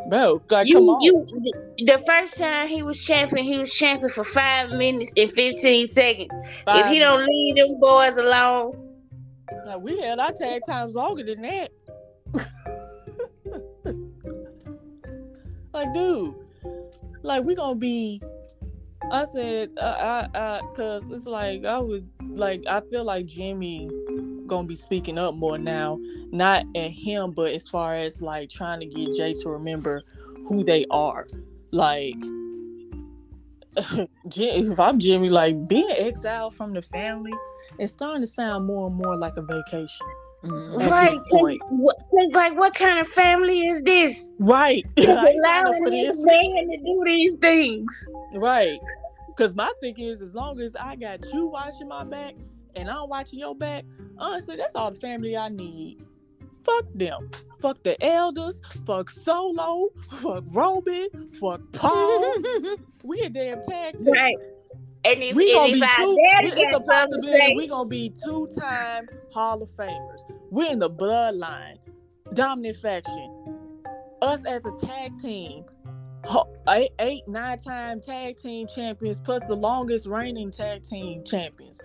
Bro, 0.10 0.42
like 0.52 0.68
come 0.72 0.84
You, 0.84 0.90
on. 0.90 1.02
you, 1.02 1.86
the 1.88 1.98
first 2.06 2.38
time 2.38 2.68
he 2.68 2.84
was 2.84 3.04
champion, 3.04 3.44
he 3.46 3.58
was 3.58 3.74
champion 3.74 4.10
for 4.10 4.24
five 4.24 4.70
minutes 4.72 5.12
and 5.18 5.32
fifteen 5.32 5.88
seconds. 5.88 6.28
if 6.34 6.64
Five 6.66 6.88
he 6.92 7.00
don't 7.00 7.26
leave 7.26 7.56
them 7.56 7.80
boys 7.80 8.16
alone, 8.18 8.85
Now, 9.66 9.78
we 9.78 10.00
had 10.00 10.20
our 10.20 10.32
tag 10.32 10.62
times 10.66 10.96
longer 10.96 11.24
than 11.24 11.42
that. 11.42 11.72
like, 15.74 15.94
dude, 15.94 16.36
like 17.22 17.44
we 17.44 17.56
gonna 17.56 17.76
be. 17.76 18.22
I 19.12 19.26
said, 19.26 19.70
uh, 19.78 20.28
I, 20.34 20.40
I, 20.40 20.62
cause 20.76 21.04
it's 21.12 21.28
like 21.28 21.64
I 21.66 21.78
would 21.78 22.10
like 22.24 22.64
I 22.68 22.82
feel 22.82 23.04
like 23.04 23.28
Jimmy 23.28 23.90
gonna 24.48 24.68
be 24.68 24.76
speaking 24.76 25.18
up 25.18 25.36
more 25.36 25.58
now, 25.58 26.00
not 26.32 26.66
at 26.76 26.92
him, 26.92 27.32
but 27.32 27.54
as 27.54 27.70
far 27.70 27.96
as 27.96 28.22
like 28.22 28.50
trying 28.50 28.80
to 28.80 28.86
get 28.86 29.16
Jay 29.16 29.34
to 29.34 29.50
remember 29.50 30.04
who 30.48 30.64
they 30.64 30.86
are. 30.90 31.28
Like, 31.72 32.16
if 34.36 34.80
I'm 34.80 35.00
Jimmy, 35.00 35.30
like 35.30 35.68
being 35.68 35.94
exiled 35.98 36.56
from 36.56 36.74
the 36.74 36.82
family, 36.82 37.34
it's 37.80 37.94
starting 37.94 38.22
to 38.22 38.28
sound 38.28 38.66
more 38.66 38.88
and 38.88 38.96
more 38.96 39.18
like 39.18 39.34
a 39.38 39.42
vacation. 39.42 40.08
Mhm. 40.44 40.90
Right? 40.90 41.18
point. 41.32 41.60
What, 41.70 41.96
like, 42.34 42.56
what 42.56 42.76
kind 42.76 43.00
of 43.00 43.08
family 43.08 43.68
is 43.68 43.82
this? 43.82 44.34
Right. 44.40 44.86
I 44.98 45.02
ain't 45.02 45.40
signed 45.44 45.68
up 45.68 45.76
allowing 45.76 45.84
this 45.86 46.16
this. 46.16 46.18
man 46.26 46.70
to 46.70 46.78
do 46.78 47.04
these 47.06 47.36
things. 47.38 48.10
Right. 48.36 48.80
Because 49.28 49.56
my 49.56 49.72
thing 49.82 50.00
is, 50.00 50.22
as 50.22 50.34
long 50.34 50.62
as 50.62 50.76
I 50.76 50.96
got 50.96 51.20
you 51.34 51.48
watching 51.48 51.88
my 51.88 52.04
back 52.04 52.36
and 52.76 52.90
I'm 52.90 53.10
watching 53.10 53.40
your 53.40 53.56
back, 53.56 53.84
honestly, 54.18 54.56
that's 54.56 54.76
all 54.76 54.92
the 54.92 55.00
family 55.00 55.36
I 55.36 55.50
need. 55.50 56.06
Fuck 56.64 56.86
them. 56.96 57.30
Fuck 57.60 57.84
the 57.84 58.02
elders. 58.04 58.62
Fuck 58.86 59.10
Solo. 59.10 59.90
Fuck 60.10 60.44
Roman. 60.52 61.08
Fuck 61.40 61.62
Paul. 61.74 62.36
we 63.06 63.22
a 63.22 63.30
damn 63.30 63.62
tag 63.64 63.98
team. 63.98 64.12
Right. 64.12 64.36
And 65.06 65.22
if, 65.22 65.36
We 65.36 65.54
gonna 65.54 65.72
be 65.72 65.80
two. 65.80 66.18
daddy 66.32 66.64
a 66.64 66.72
possibility 66.72 67.40
say, 67.40 67.54
we 67.56 67.68
gonna 67.68 67.88
be 67.88 68.10
two-time 68.10 69.08
Hall 69.32 69.62
of 69.62 69.70
Famers. 69.70 70.22
We're 70.50 70.72
in 70.72 70.80
the 70.80 70.90
bloodline, 70.90 71.78
dominant 72.34 72.78
faction. 72.78 73.62
Us 74.22 74.44
as 74.46 74.66
a 74.66 74.72
tag 74.84 75.12
team, 75.22 75.64
eight, 76.70 76.90
eight 77.00 77.28
nine-time 77.28 78.02
tag 78.02 78.38
team 78.38 78.68
champions, 78.68 79.20
plus 79.20 79.44
the 79.48 79.56
longest 79.56 80.08
reigning 80.08 80.50
tag 80.50 80.82
team 80.82 81.24
champions. 81.24 81.80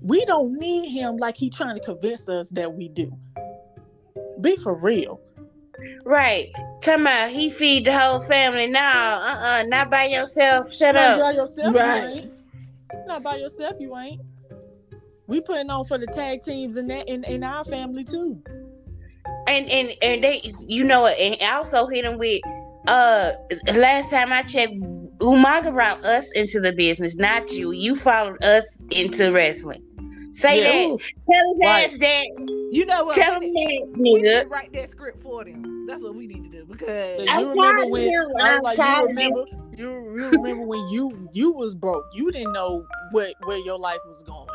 We 0.00 0.24
don't 0.24 0.54
need 0.54 0.88
him 0.88 1.18
like 1.18 1.36
he 1.36 1.50
trying 1.50 1.76
to 1.78 1.84
convince 1.84 2.28
us 2.30 2.48
that 2.50 2.72
we 2.72 2.88
do. 2.88 3.12
Be 4.40 4.56
for 4.56 4.74
real. 4.74 5.20
Right? 6.04 6.46
Talking 6.82 7.02
about 7.02 7.30
he 7.30 7.50
feed 7.50 7.84
the 7.86 7.98
whole 7.98 8.20
family. 8.20 8.66
No, 8.68 8.80
uh, 8.80 9.36
uh 9.42 9.62
not 9.66 9.90
by 9.90 10.04
yourself. 10.06 10.72
Shut 10.72 10.94
Not 10.94 11.04
up. 11.04 11.20
by 11.20 11.30
yourself, 11.32 11.74
Right. 11.74 12.02
you 12.16 12.20
ain't. 12.22 12.32
Not 13.06 13.22
by 13.22 13.36
yourself, 13.36 13.76
you 13.80 13.96
ain't. 13.96 14.20
We 15.26 15.40
putting 15.40 15.70
on 15.70 15.84
for 15.86 15.98
the 15.98 16.06
tag 16.06 16.42
teams 16.42 16.76
in 16.76 16.86
that 16.88 17.08
in, 17.08 17.24
in 17.24 17.42
our 17.44 17.64
family 17.64 18.04
too. 18.04 18.42
and 19.48 19.68
and 19.70 19.92
and 20.02 20.22
they 20.22 20.42
you 20.66 20.84
know 20.84 21.02
what 21.02 21.18
and 21.18 21.36
also 21.42 21.86
hit 21.86 22.04
him 22.04 22.18
with 22.18 22.40
uh 22.88 23.32
last 23.74 24.10
time 24.10 24.32
i 24.32 24.42
checked 24.42 24.74
umaga 25.20 25.72
brought 25.72 26.04
us 26.04 26.30
into 26.36 26.60
the 26.60 26.72
business 26.72 27.16
not 27.16 27.50
you 27.52 27.70
you 27.72 27.96
followed 27.96 28.42
us 28.44 28.78
into 28.90 29.32
wrestling 29.32 29.82
say 30.34 30.60
Yeah. 30.60 30.72
that 30.72 30.90
Ooh, 30.90 30.98
tell 31.30 31.54
his 31.54 31.58
Right. 31.62 31.84
ass 31.84 31.98
that 31.98 32.26
you 32.72 32.84
know 32.86 33.04
what? 33.04 33.14
tell 33.14 33.38
we 33.40 33.46
him 33.46 33.52
need, 33.54 33.82
that 33.92 33.98
we 34.00 34.22
need 34.22 34.40
to 34.42 34.48
write 34.48 34.72
that 34.72 34.90
script 34.90 35.20
for 35.22 35.44
them. 35.44 35.86
That's 35.86 36.02
what 36.02 36.14
we 36.14 36.26
need 36.26 36.42
to 36.44 36.50
do 36.50 36.66
because 36.66 37.20
You 37.20 37.30
I'm 37.30 37.48
remember 37.48 37.86
when 37.86 38.02
him. 38.08 38.22
I 38.40 38.50
I'm 38.50 38.62
was 38.62 38.76
like, 38.76 38.78
you 38.78 39.06
remember 39.06 39.44
you, 39.76 40.18
you 40.20 40.26
remember 40.32 40.66
when 40.66 40.88
you 40.88 41.28
you 41.32 41.52
was 41.52 41.74
broke. 41.74 42.04
You 42.14 42.32
didn't 42.32 42.52
know 42.52 42.84
what 43.12 43.34
where 43.44 43.58
your 43.58 43.78
life 43.78 44.00
was 44.06 44.22
going. 44.22 44.48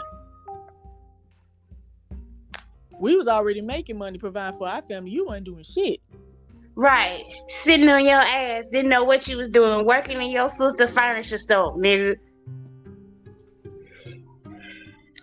We 3.00 3.16
was 3.16 3.30
already 3.30 3.62
making 3.62 3.98
money 3.98 4.18
providing 4.18 4.58
for 4.60 4.68
our 4.68 4.82
family. 4.82 5.12
You 5.12 5.28
weren't 5.28 5.46
doing 5.46 5.64
shit. 5.64 6.02
right 6.76 7.24
sitting 7.48 7.90
on 7.90 8.04
your 8.06 8.20
ass 8.20 8.70
didn't 8.70 8.90
know 8.90 9.04
what 9.04 9.28
you 9.28 9.38
was 9.38 9.50
doing 9.50 9.86
working 9.86 10.22
in 10.22 10.30
your 10.30 10.48
sister 10.50 10.88
furniture 10.88 11.38
store 11.38 11.76
nigga 11.78 12.16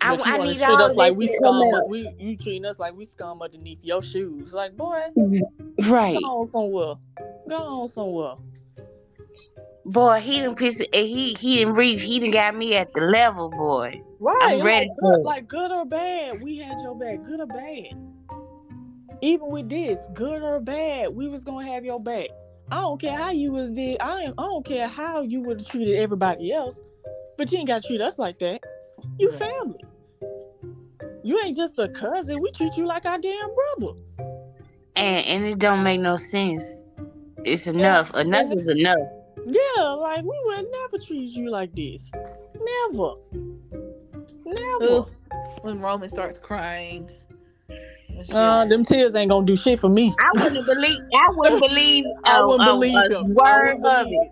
I, 0.01 0.15
I 0.15 0.37
need 0.39 0.57
treat 0.57 0.63
all 0.63 0.83
us 0.83 0.95
like 0.95 1.15
we 1.15 1.27
scum. 1.27 1.71
but 1.71 1.89
We 1.89 2.13
you 2.19 2.37
treating 2.37 2.65
us 2.65 2.79
like 2.79 2.95
we 2.95 3.05
scum 3.05 3.41
underneath 3.41 3.79
your 3.83 4.01
shoes. 4.01 4.53
Like 4.53 4.75
boy, 4.75 5.01
mm-hmm. 5.17 5.91
right 5.91 6.17
go 6.21 6.41
on 6.41 6.51
somewhere. 6.51 6.95
Go 7.49 7.55
on 7.55 7.87
somewhere. 7.87 8.35
boy 9.85 10.19
he 10.19 10.41
done 10.41 10.55
pissed 10.55 10.83
he 10.93 11.33
he 11.33 11.57
didn't 11.57 11.73
reach 11.75 12.01
he 12.01 12.19
didn't 12.19 12.33
got 12.33 12.55
me 12.55 12.75
at 12.75 12.93
the 12.93 13.01
level 13.01 13.49
boy 13.49 14.01
Right. 14.19 14.37
I'm 14.41 14.59
like, 14.59 14.65
ready 14.65 14.91
for 14.99 15.15
good, 15.17 15.23
like 15.23 15.47
good 15.47 15.71
or 15.71 15.85
bad, 15.85 16.41
we 16.41 16.57
had 16.57 16.79
your 16.81 16.95
back. 16.95 17.23
Good 17.23 17.39
or 17.39 17.45
bad. 17.45 17.85
Even 19.21 19.49
with 19.49 19.69
this, 19.69 19.99
good 20.13 20.41
or 20.41 20.59
bad, 20.59 21.09
we 21.09 21.27
was 21.27 21.43
gonna 21.43 21.65
have 21.65 21.85
your 21.85 21.99
back. 21.99 22.29
I 22.71 22.81
don't 22.81 22.99
care 22.99 23.15
how 23.15 23.31
you 23.31 23.51
was 23.51 23.71
did. 23.71 23.97
I 24.01 24.25
I 24.25 24.31
don't 24.31 24.65
care 24.65 24.87
how 24.87 25.21
you 25.21 25.41
would 25.41 25.59
have 25.59 25.69
treated 25.69 25.97
everybody 25.97 26.51
else, 26.51 26.81
but 27.37 27.51
you 27.51 27.59
ain't 27.59 27.67
gotta 27.67 27.85
treat 27.85 28.01
us 28.01 28.17
like 28.17 28.39
that. 28.39 28.61
You 29.19 29.29
Right. 29.31 29.39
family. 29.39 29.83
You 31.23 31.39
ain't 31.43 31.55
just 31.57 31.77
a 31.79 31.87
cousin. 31.89 32.39
We 32.41 32.51
treat 32.51 32.75
you 32.77 32.85
like 32.85 33.05
our 33.05 33.17
damn 33.17 33.49
brother. 33.53 33.93
and 34.95 35.25
and 35.27 35.45
it 35.45 35.59
don't 35.59 35.83
make 35.83 35.99
no 36.01 36.17
sense. 36.17 36.83
It's 37.43 37.67
enough. 37.67 38.15
Enough 38.15 38.51
is 38.53 38.67
enough. 38.67 38.97
Yeah, 39.45 39.83
like 39.83 40.23
we 40.23 40.35
would 40.45 40.65
never 40.71 40.97
treat 40.97 41.31
you 41.33 41.49
like 41.51 41.73
this. 41.75 42.11
Never. 42.55 43.13
Never. 44.45 44.85
Ooh, 44.85 45.07
when 45.61 45.79
Roman 45.79 46.09
starts 46.09 46.37
crying. 46.37 47.09
and. 47.69 48.33
Uh, 48.33 48.65
them 48.65 48.83
tears 48.83 49.13
ain't 49.15 49.29
gonna 49.29 49.45
do 49.45 49.55
shit 49.55 49.79
for 49.79 49.89
me. 49.89 50.13
I 50.19 50.31
wouldn't 50.43 50.65
believe. 50.65 50.99
I 51.13 51.29
wouldn't 51.35 51.61
believe. 51.69 52.05
I 52.25 52.39
a- 52.39 52.47
wouldn't 52.47 52.67
a- 52.67 52.73
believe 52.73 52.95
a 52.95 53.19
him. 53.19 53.25
I 53.25 53.29
Word 53.29 53.77
wouldn't 53.79 53.85
of 53.85 54.03
believe 54.05 54.21
it, 54.21 54.25
it. 54.25 54.31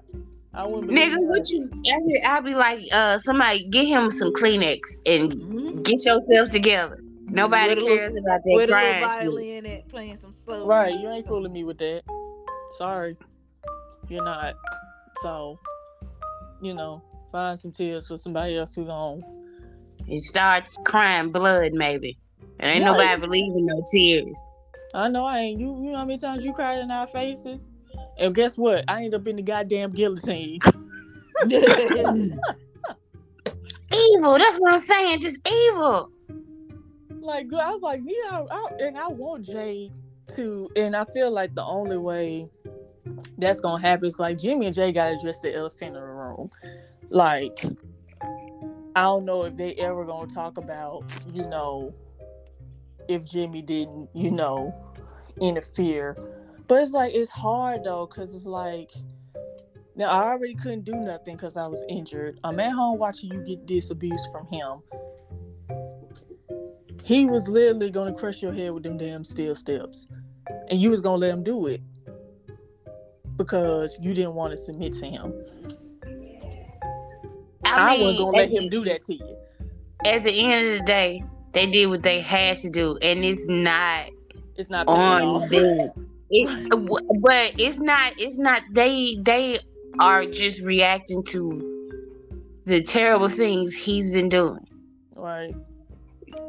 I 0.55 0.65
wouldn't 0.65 0.91
nigga. 0.91 1.15
it. 1.17 1.23
What 1.23 1.49
you? 1.49 1.69
I 1.73 1.99
be, 1.99 2.21
I 2.25 2.39
be 2.41 2.55
like, 2.55 2.79
uh, 2.93 3.17
somebody 3.19 3.67
get 3.69 3.85
him 3.87 4.09
some 4.11 4.31
Kleenex 4.33 4.79
and 5.05 5.33
Mhm. 5.33 5.83
get 5.83 6.05
yourselves 6.05 6.51
together. 6.51 6.97
Nobody 7.27 7.69
With 7.75 7.79
a 7.79 7.81
little- 7.81 7.97
cares 7.97 8.15
about 8.15 8.43
that 8.43 8.51
with 8.53 8.69
a 8.69 8.73
little 8.73 8.91
shit. 8.93 9.01
violin 9.01 9.65
and 9.65 9.87
playing 9.89 10.17
some 10.17 10.31
slow. 10.31 10.65
Right, 10.65 10.93
you 10.93 11.09
ain't 11.09 11.25
fooling 11.27 11.51
me 11.51 11.63
with 11.63 11.77
that. 11.79 12.03
Sorry, 12.77 13.17
you're 14.09 14.23
not. 14.23 14.53
So, 15.21 15.59
you 16.61 16.73
know, 16.73 17.01
find 17.31 17.59
some 17.59 17.71
tears 17.71 18.07
for 18.07 18.17
somebody 18.17 18.57
else 18.57 18.73
who 18.75 18.85
gon' 18.85 19.23
It 20.07 20.21
starts 20.21 20.77
crying 20.85 21.31
blood, 21.31 21.71
maybe. 21.73 22.15
And 22.59 22.71
ain't 22.71 22.85
Right. 22.85 22.91
nobody 22.97 23.21
believing 23.21 23.65
no 23.65 23.81
tears. 23.91 24.39
I 24.93 25.09
know 25.09 25.25
I 25.25 25.39
ain't. 25.39 25.59
You, 25.59 25.75
you 25.83 25.91
know 25.91 25.97
how 25.97 26.05
many 26.05 26.19
times 26.19 26.45
you 26.45 26.53
cried 26.53 26.77
in 26.79 26.91
our 26.91 27.07
faces? 27.07 27.67
And 28.17 28.33
guess 28.33 28.57
what? 28.57 28.85
I 28.87 29.03
end 29.03 29.13
up 29.13 29.27
in 29.27 29.35
the 29.35 29.41
goddamn 29.41 29.91
guillotine. 29.91 30.59
Evil. 31.49 32.39
That's 34.37 34.57
what 34.57 34.73
I'm 34.73 34.79
saying. 34.79 35.19
Just 35.19 35.47
evil. 35.47 36.09
like, 37.19 37.47
I 37.53 37.71
was 37.71 37.81
like, 37.81 38.01
yeah, 38.05 38.45
I, 38.49 38.67
and 38.79 38.97
I 38.97 39.07
want 39.07 39.45
Jay 39.45 39.91
to, 40.35 40.69
and 40.75 40.95
I 40.95 41.05
feel 41.05 41.31
like 41.31 41.53
the 41.55 41.63
only 41.63 41.97
way 41.97 42.49
that's 43.37 43.59
gonna 43.59 43.81
happen 43.81 44.07
is 44.07 44.19
like 44.19 44.37
Jimmy 44.37 44.67
and 44.67 44.75
Jay 44.75 44.91
gotta 44.91 45.15
address 45.15 45.39
the 45.39 45.53
elephant 45.53 45.95
in 45.95 46.01
the 46.01 46.01
room. 46.01 46.49
Like, 47.09 47.63
I 48.95 49.01
don't 49.01 49.25
know 49.25 49.43
if 49.43 49.55
they 49.55 49.73
ever 49.75 50.05
gonna 50.05 50.33
talk 50.33 50.57
about, 50.57 51.03
you 51.31 51.47
know, 51.47 51.93
if 53.07 53.25
Jimmy 53.25 53.61
didn't, 53.61 54.09
you 54.13 54.31
know, 54.31 54.73
interfere. 55.39 56.15
But 56.67 56.81
it's 56.81 56.93
like 56.93 57.13
it's 57.13 57.31
hard 57.31 57.83
though, 57.83 58.07
cause 58.07 58.33
it's 58.33 58.45
like 58.45 58.91
now 59.95 60.09
I 60.09 60.23
already 60.29 60.55
couldn't 60.55 60.83
do 60.83 60.95
nothing 60.95 61.35
because 61.35 61.57
I 61.57 61.67
was 61.67 61.83
injured. 61.89 62.39
I'm 62.43 62.59
at 62.59 62.71
home 62.71 62.97
watching 62.97 63.31
you 63.31 63.41
get 63.41 63.67
this 63.67 63.91
abuse 63.91 64.27
from 64.31 64.47
him. 64.47 64.81
He 67.03 67.25
was 67.25 67.47
literally 67.47 67.91
gonna 67.91 68.13
crush 68.13 68.41
your 68.41 68.51
head 68.51 68.71
with 68.71 68.83
them 68.83 68.97
damn 68.97 69.23
steel 69.23 69.55
steps, 69.55 70.07
and 70.69 70.81
you 70.81 70.89
was 70.89 71.01
gonna 71.01 71.17
let 71.17 71.31
him 71.31 71.43
do 71.43 71.67
it 71.67 71.81
because 73.37 73.99
you 74.01 74.13
didn't 74.13 74.33
want 74.33 74.51
to 74.51 74.57
submit 74.57 74.93
to 74.93 75.05
him. 75.05 75.33
I, 77.63 77.95
I, 77.95 78.01
wasn't 78.01 78.19
gonna 78.19 78.37
let 78.37 78.49
him 78.49 78.69
do 78.69 78.83
that 78.85 79.03
to 79.03 79.13
you. 79.13 79.37
At 80.05 80.23
the 80.23 80.31
end 80.31 80.67
of 80.67 80.79
the 80.79 80.85
day, 80.85 81.23
they 81.51 81.69
did 81.69 81.87
what 81.87 82.01
they 82.01 82.21
had 82.21 82.57
to 82.59 82.69
do, 82.69 82.97
and 83.01 83.23
it's 83.23 83.47
not 83.47 84.09
It's 84.55 84.69
not 84.69 84.87
on 84.87 85.47
them. 85.49 85.91
It, 86.29 86.69
but 87.21 87.53
it's 87.59 87.79
not. 87.79 88.13
It's 88.17 88.39
not. 88.39 88.63
They 88.71 89.17
they 89.21 89.57
are 89.99 90.25
just 90.25 90.61
reacting 90.61 91.23
to 91.23 91.75
the 92.65 92.81
terrible 92.81 93.29
things 93.29 93.75
he's 93.75 94.11
been 94.11 94.29
doing. 94.29 94.65
right? 95.15 95.55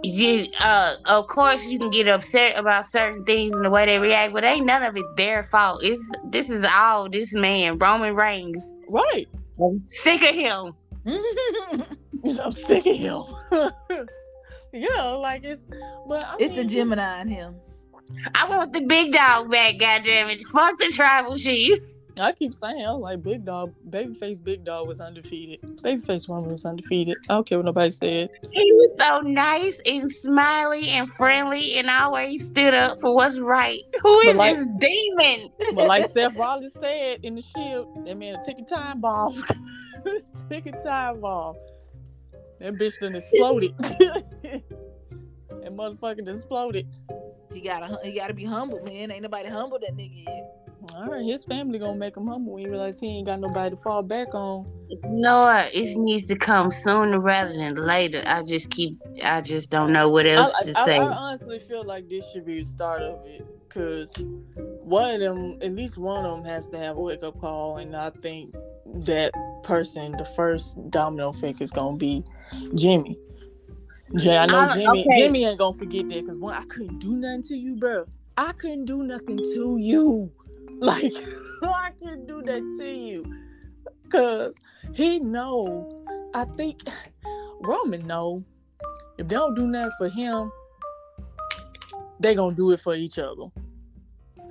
You, 0.03 0.47
uh, 0.61 0.94
of 1.07 1.27
course, 1.27 1.65
you 1.66 1.78
can 1.78 1.90
get 1.90 2.09
upset 2.09 2.59
about 2.59 2.86
certain 2.86 3.24
things 3.24 3.53
and 3.53 3.65
the 3.65 3.70
way 3.70 3.86
they 3.86 3.98
react, 3.98 4.32
but 4.32 4.44
ain't 4.44 4.66
none 4.66 4.82
of 4.82 4.97
it 4.97 5.05
their 5.16 5.43
fault. 5.43 5.82
It's 5.85 6.11
this 6.24 6.51
is 6.51 6.66
all 6.74 7.09
this 7.09 7.35
man 7.35 7.78
Roman 7.78 8.15
Reigns. 8.15 8.77
Right. 8.89 9.28
I'm 9.62 9.82
sick 9.82 10.23
of 10.23 10.35
him. 10.35 10.74
I'm 12.40 12.53
sick 12.53 12.86
of 12.86 12.97
him. 12.97 13.23
yeah, 14.73 15.03
like 15.03 15.44
it's, 15.44 15.62
but 16.09 16.24
I 16.24 16.36
it's 16.39 16.55
the 16.55 16.65
Gemini 16.65 17.23
in 17.23 17.28
him. 17.28 17.57
I 18.35 18.49
want 18.49 18.73
the 18.73 18.83
big 18.83 19.12
dog 19.12 19.51
back. 19.51 19.78
Goddamn 19.78 20.31
it! 20.31 20.45
Fuck 20.47 20.78
the 20.78 20.89
tribal 20.89 21.37
chief. 21.37 21.78
I 22.19 22.33
keep 22.33 22.55
saying, 22.55 22.85
I 22.85 22.93
was 22.93 23.03
like, 23.03 23.23
Big 23.23 23.45
Dog, 23.45 23.74
Babyface 23.91 24.43
Big 24.43 24.65
Dog 24.65 24.89
was 24.89 25.01
undefeated. 25.01 25.61
Babyface 25.83 26.28
Roman 26.28 26.51
was 26.51 26.65
undefeated. 26.65 27.19
I 27.28 27.35
don't 27.35 27.47
care 27.47 27.59
what 27.59 27.66
nobody 27.66 27.91
said. 27.91 28.31
He 28.53 28.73
was 28.73 28.97
so 28.97 29.20
nice 29.20 29.83
and 29.85 30.11
smiley 30.11 30.89
and 30.91 31.09
friendly 31.11 31.74
and 31.74 31.91
always 31.91 32.47
stood 32.47 32.73
up 32.73 33.01
for 33.01 33.15
what's 33.15 33.39
right. 33.39 33.83
Who 34.01 34.20
is 34.20 34.37
like- 34.37 34.55
this 34.55 34.65
demon? 34.78 35.51
But 35.74 35.89
like 35.89 36.09
Seth 36.11 36.35
Rollins 36.37 36.73
said 36.81 37.20
in 37.23 37.35
the 37.35 37.43
Shield, 37.43 38.07
that 38.07 38.16
man 38.16 38.35
took 38.35 38.43
a 38.43 38.47
ticking 38.47 38.66
time 38.66 39.01
bomb. 39.03 39.43
ticking 40.49 40.81
time 40.83 41.20
bomb. 41.20 41.57
That 42.61 42.74
bitch 42.74 42.99
done 42.99 43.15
exploded. 43.15 43.77
that 43.78 44.62
motherfucker 45.70 46.27
exploded. 46.27 46.87
He 47.57 47.62
gotta 47.62 47.99
he 48.05 48.12
gotta 48.12 48.35
be 48.35 48.45
humble, 48.45 48.83
man. 48.85 49.11
Ain't 49.11 49.23
nobody 49.23 49.49
humble 49.49 49.78
that 49.78 49.97
nigga 49.97 50.27
yet. 50.27 50.93
All 50.93 51.07
right, 51.07 51.24
his 51.24 51.43
family 51.43 51.78
gonna 51.78 51.97
make 51.97 52.15
him 52.15 52.27
humble 52.27 52.53
when 52.53 52.65
he 52.65 52.69
realize 52.69 53.01
he 53.01 53.07
ain't 53.07 53.27
got 53.27 53.41
nobody 53.41 53.74
to 53.74 53.81
fall 53.81 54.03
back 54.03 54.35
on. 54.35 54.70
No, 55.07 55.49
it 55.73 55.97
needs 55.97 56.27
to 56.27 56.37
come 56.37 56.70
sooner 56.70 57.19
rather 57.19 57.57
than 57.57 57.77
later. 57.77 58.23
I 58.27 58.43
just 58.43 58.70
keep, 58.70 58.99
I 59.24 59.41
just 59.41 59.70
don't 59.70 59.91
know 59.91 60.11
what 60.11 60.27
else 60.27 60.55
I, 60.61 60.65
to 60.65 60.81
I- 60.81 60.85
say. 60.85 60.99
I 60.99 61.05
honestly 61.05 61.59
feel 61.59 61.83
like 61.83 62.11
this 62.11 62.31
should 62.31 62.45
be 62.45 62.59
the 62.59 62.66
start 62.66 63.01
of 63.01 63.24
it 63.24 63.47
because 63.66 64.12
one 64.83 65.15
of 65.15 65.20
them, 65.20 65.59
at 65.62 65.74
least 65.74 65.97
one 65.97 66.27
of 66.27 66.37
them, 66.37 66.45
has 66.45 66.69
to 66.69 66.78
have 66.78 66.99
a 66.99 67.01
wake 67.01 67.23
up 67.23 67.41
call, 67.41 67.78
and 67.78 67.97
I 67.97 68.11
think 68.11 68.55
that 69.07 69.33
person, 69.65 70.12
the 70.19 70.27
first 70.27 70.78
domino 70.91 71.31
effect, 71.31 71.62
is 71.62 71.70
gonna 71.70 71.97
be 71.97 72.23
Jimmy. 72.74 73.16
Jay, 74.15 74.37
I 74.37 74.47
know 74.47 74.61
I- 74.61 74.74
Jimmy. 74.74 75.01
okay. 75.03 75.19
Jimmy 75.19 75.45
ain't 75.45 75.59
gonna 75.59 75.77
forget 75.77 76.09
that 76.09 76.20
because 76.23 76.39
one, 76.39 76.55
I 76.55 76.65
couldn't 76.66 76.99
do 77.01 77.12
nothing 77.15 77.43
to 77.45 77.57
you, 77.57 77.74
bro. 77.74 78.07
I 78.37 78.53
couldn't 78.53 78.85
do 78.85 79.03
nothing 79.03 79.39
to 79.39 79.78
you. 79.78 80.31
Like 80.78 81.15
I 81.62 81.93
couldn't 81.99 82.27
do 82.27 82.43
that 82.43 82.77
to 82.78 82.87
you, 82.87 83.24
cause 84.11 84.55
he 84.93 85.19
know. 85.20 85.89
I 86.35 86.45
think 86.55 86.83
Roman 87.62 88.07
know 88.07 88.45
if 89.16 89.27
they 89.27 89.35
don't 89.35 89.55
do 89.55 89.66
nothing 89.66 89.93
for 89.97 90.11
him, 90.11 90.53
they 92.20 92.35
gonna 92.35 92.55
do 92.55 92.73
it 92.73 92.81
for 92.81 92.95
each 92.95 93.19
other. 93.19 93.45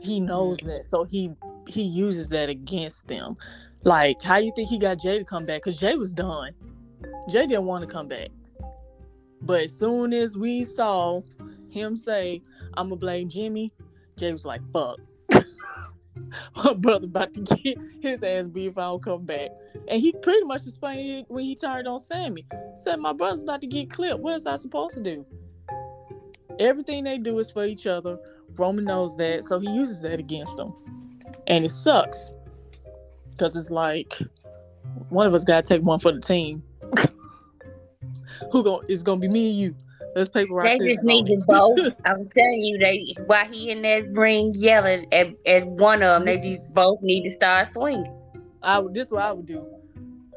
He 0.02 0.18
mm-hmm. 0.18 0.26
knows 0.26 0.58
that, 0.60 0.86
so 0.86 1.04
he 1.04 1.32
he 1.68 1.84
uses 1.84 2.30
that 2.30 2.50
against 2.50 3.08
them. 3.08 3.38
Like, 3.84 4.20
how 4.24 4.40
you 4.40 4.52
think 4.56 4.70
he 4.70 4.80
got 4.80 5.00
Jay 5.00 5.20
to 5.20 5.26
come 5.26 5.46
back? 5.46 5.62
Cause 5.62 5.78
Jay 5.78 5.96
was 5.96 6.12
done. 6.12 6.54
Jay 7.30 7.46
didn't 7.46 7.66
want 7.66 7.88
to 7.88 7.92
come 7.92 8.08
back. 8.08 8.30
But 9.42 9.62
as 9.62 9.78
soon 9.78 10.14
as 10.14 10.38
we 10.38 10.64
saw 10.64 11.22
him 11.70 11.96
say, 11.96 12.42
"I'm 12.76 12.90
gonna 12.90 12.96
blame 12.98 13.28
Jimmy," 13.28 13.74
Jay 14.18 14.32
was 14.32 14.46
like, 14.46 14.62
"Fuck." 14.72 15.00
My 16.56 16.74
brother 16.74 17.06
about 17.06 17.34
to 17.34 17.42
get 17.42 17.78
his 18.02 18.24
ass 18.24 18.48
beat 18.48 18.68
if 18.68 18.78
I 18.78 18.84
don't 18.84 19.04
come 19.04 19.26
back. 19.26 19.52
And 19.88 20.02
he 20.02 20.12
pretty 20.14 20.46
much 20.46 20.66
explained 20.66 21.20
it 21.20 21.26
when 21.28 21.44
he 21.44 21.56
turned 21.56 21.88
on 21.88 22.00
Sami. 22.00 22.46
Said 22.76 22.98
my 22.98 23.14
brother's 23.14 23.42
about 23.42 23.62
to 23.62 23.68
get 23.68 23.90
clipped. 23.90 24.20
What 24.20 24.36
is 24.36 24.46
I 24.46 24.58
supposed 24.58 24.96
to 24.96 25.02
do? 25.02 25.26
Everything 26.60 27.04
they 27.04 27.18
do 27.18 27.38
is 27.40 27.52
for 27.52 27.66
each 27.66 27.86
other. 27.86 28.18
Roman 28.56 28.86
knows 28.86 29.18
that, 29.18 29.44
so 29.44 29.60
he 29.60 29.70
uses 29.70 30.02
that 30.02 30.20
against 30.20 30.56
them. 30.56 30.74
And 31.48 31.66
it 31.66 31.72
sucks. 31.72 32.32
Cause 33.38 33.56
it's 33.56 33.70
like 33.70 34.18
one 35.10 35.28
of 35.28 35.34
us 35.34 35.44
gotta 35.44 35.62
take 35.62 35.82
one 35.82 36.00
for 36.00 36.14
the 36.14 36.22
team. 36.22 36.64
Who 38.52 38.64
going 38.64 38.86
it's 38.90 39.04
gonna 39.04 39.20
be 39.20 39.28
me 39.28 39.50
and 39.50 39.60
you. 39.60 39.76
Let's 40.16 40.30
paper 40.30 40.54
rock 40.54 40.66
They 40.66 40.80
just 40.80 41.04
need 41.04 41.26
to 41.26 41.44
both. 41.46 41.78
I'm 42.06 42.26
telling 42.26 42.62
you, 42.62 42.78
they 42.78 43.14
while 43.26 43.46
he 43.46 43.72
in 43.72 43.82
that 43.82 44.12
ring 44.12 44.54
yelling 44.56 45.08
at, 45.14 45.34
at 45.46 45.68
one 45.68 46.02
of 46.02 46.10
them, 46.10 46.26
they 46.26 46.38
just 46.38 46.74
both 46.74 47.02
need 47.02 47.24
to 47.24 47.30
start 47.30 47.68
swinging. 47.68 48.12
I 48.64 48.80
would 48.80 48.94
this 48.94 49.08
is 49.08 49.12
what 49.12 49.24
I 49.24 49.32
would 49.32 49.46
do. 49.46 49.66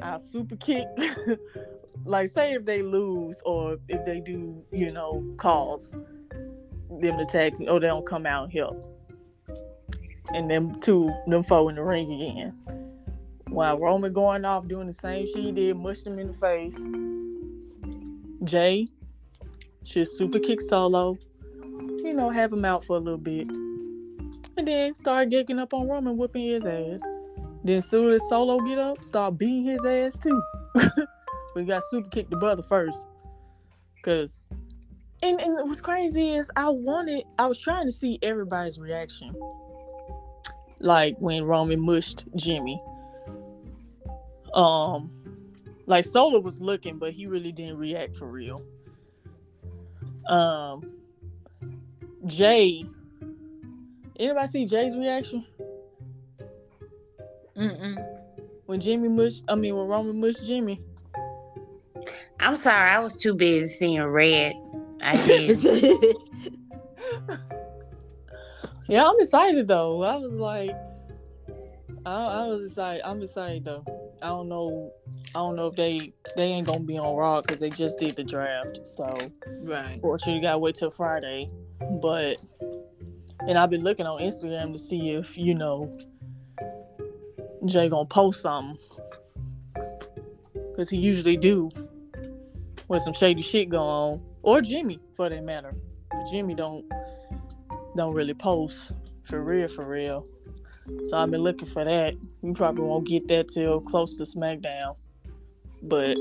I 0.01 0.19
super 0.31 0.57
kick 0.57 0.87
like 2.05 2.29
say 2.29 2.55
if 2.55 2.65
they 2.65 2.83
lose 2.83 3.41
or 3.45 3.77
if 3.89 4.05
they 4.05 4.21
do, 4.21 4.63
you 4.73 4.91
know, 4.91 5.25
calls 5.37 5.93
them 5.93 7.19
to 7.19 7.27
team 7.27 7.69
or 7.69 7.73
oh, 7.73 7.79
they 7.79 7.87
don't 7.87 8.07
come 8.07 8.27
out 8.27 8.45
and 8.45 8.53
help. 8.53 8.85
And 10.35 10.51
them 10.51 10.81
two 10.81 11.13
them 11.27 11.43
four 11.43 11.71
in 11.71 11.77
the 11.77 11.83
ring 11.83 12.13
again. 12.13 12.53
While 13.49 13.79
Roman 13.79 14.13
going 14.13 14.45
off 14.45 14.69
doing 14.69 14.87
the 14.87 14.93
same 14.93 15.27
shit 15.27 15.37
he 15.37 15.53
did, 15.53 15.77
mushed 15.77 16.07
him 16.07 16.19
in 16.19 16.29
the 16.29 16.35
face. 16.35 16.87
Jay 18.45 18.87
should 19.85 20.07
super 20.07 20.39
kick 20.39 20.61
solo. 20.61 21.17
You 22.03 22.15
know, 22.15 22.31
have 22.31 22.53
him 22.53 22.65
out 22.65 22.85
for 22.85 22.97
a 22.97 23.01
little 23.01 23.19
bit. 23.19 23.51
And 24.57 24.67
then 24.67 24.95
start 24.95 25.31
gicking 25.31 25.59
up 25.59 25.73
on 25.73 25.89
Roman, 25.89 26.17
whooping 26.17 26.45
his 26.45 26.65
ass. 26.65 27.03
Then 27.65 27.83
soon 27.83 28.13
as 28.13 28.29
Solo 28.29 28.59
get 28.61 28.79
up, 28.79 29.05
start 29.05 29.39
beating 29.39 29.65
his 29.65 29.85
ass 29.85 30.19
too. 30.19 30.43
we 31.55 31.65
got 31.65 31.83
super 31.91 32.09
kick 32.09 32.31
the 32.31 32.37
brother 32.37 32.63
first. 32.63 33.07
Cause 34.03 34.49
and, 35.23 35.41
and 35.41 35.69
what's 35.69 35.81
crazy 35.81 36.35
is 36.35 36.51
I 36.57 36.69
wanted 36.71 37.25
I 37.39 37.47
was 37.47 37.59
trying 37.59 37.87
to 37.87 37.93
see 37.93 38.19
everybody's 38.23 38.79
reaction. 38.79 39.35
Like 40.81 41.17
when 41.19 41.45
Roman 41.45 41.81
mushed 41.81 42.25
Jimmy. 42.37 42.83
Um 44.55 45.11
like 45.89 46.05
Solo 46.05 46.39
was 46.39 46.61
looking, 46.61 46.99
but 46.99 47.13
he 47.13 47.27
really 47.27 47.53
didn't 47.53 47.79
react 47.79 48.17
for 48.17 48.27
real. 48.27 48.63
Um 50.29 50.93
Jay 52.27 52.85
Anybody 54.19 54.47
see 54.49 54.67
Jay's 54.67 54.97
reaction? 54.97 55.47
Mm-mm. 57.57 58.19
when 58.67 58.81
Jimmy 58.81 59.09
mushed, 59.09 59.45
I 59.49 59.57
mean, 59.57 59.75
when 59.77 59.87
Roman 59.87 60.21
mushed 60.21 60.45
Jimmy. 60.45 60.81
I'm 62.39 62.57
sorry, 62.57 62.91
I 62.91 63.01
was 63.01 63.17
too 63.17 63.35
busy 63.35 63.67
seeing 63.67 64.03
red. 64.03 64.55
I 65.03 65.17
did. 65.27 66.17
Yeah, 68.89 69.07
I'm 69.07 69.21
excited 69.21 69.69
though. 69.69 70.03
I 70.03 70.17
was 70.17 70.33
like, 70.33 70.71
I, 72.07 72.15
I 72.15 72.47
was 72.47 72.71
excited. 72.71 73.03
I'm 73.05 73.23
excited 73.23 73.67
though. 73.67 73.85
I 74.23 74.29
don't 74.29 74.49
know. 74.49 74.91
I 75.35 75.41
don't 75.41 75.57
know 75.57 75.67
if 75.67 75.77
they 75.77 76.13
they 76.37 76.45
ain't 76.45 76.67
gonna 76.67 76.81
be 76.81 76.99
on 76.99 77.15
Raw 77.15 77.43
because 77.43 77.61
they 77.61 77.71
just 77.71 77.99
did 77.99 78.17
the 78.17 78.25
draft. 78.25 78.87
So, 78.87 79.31
right. 79.63 80.01
you 80.03 80.41
gotta 80.41 80.59
wait 80.59 80.75
till 80.75 80.91
Friday? 80.91 81.51
But, 82.01 82.37
and 83.47 83.59
I've 83.59 83.71
been 83.71 83.85
looking 83.85 84.07
on 84.07 84.21
Instagram 84.21 84.73
to 84.73 84.79
see 84.79 85.11
if 85.11 85.37
you 85.37 85.55
know 85.55 85.93
Jay 87.67 87.89
gonna 87.89 88.07
post 88.07 88.41
something 88.41 88.79
because 90.71 90.89
he 90.89 90.97
usually 90.97 91.37
do 91.37 91.71
when 92.87 93.01
some 93.01 93.13
shady 93.13 93.43
shit 93.43 93.69
go 93.69 93.83
on, 93.83 94.23
or 94.43 94.63
Jimmy 94.63 94.99
for 95.15 95.29
that 95.29 95.45
matter. 95.45 95.75
But 96.11 96.31
Jimmy 96.31 96.55
don't 96.55 96.85
don't 97.97 98.15
really 98.15 98.35
post 98.35 98.93
for 99.25 99.43
real, 99.43 99.69
for 99.69 99.87
real. 99.87 100.27
So 101.05 101.19
I've 101.19 101.31
been 101.31 101.43
looking 101.43 101.69
for 101.69 101.85
that. 101.85 102.15
We 102.41 102.55
probably 102.55 102.85
won't 102.85 103.07
get 103.07 103.29
that 103.29 103.49
till 103.49 103.81
close 103.83 104.17
to 104.17 104.25
SmackDown. 104.25 104.97
But 105.83 106.17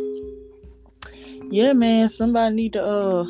yeah, 1.49 1.73
man, 1.73 2.09
somebody 2.09 2.55
need 2.55 2.73
to 2.73 2.83
uh 2.83 3.23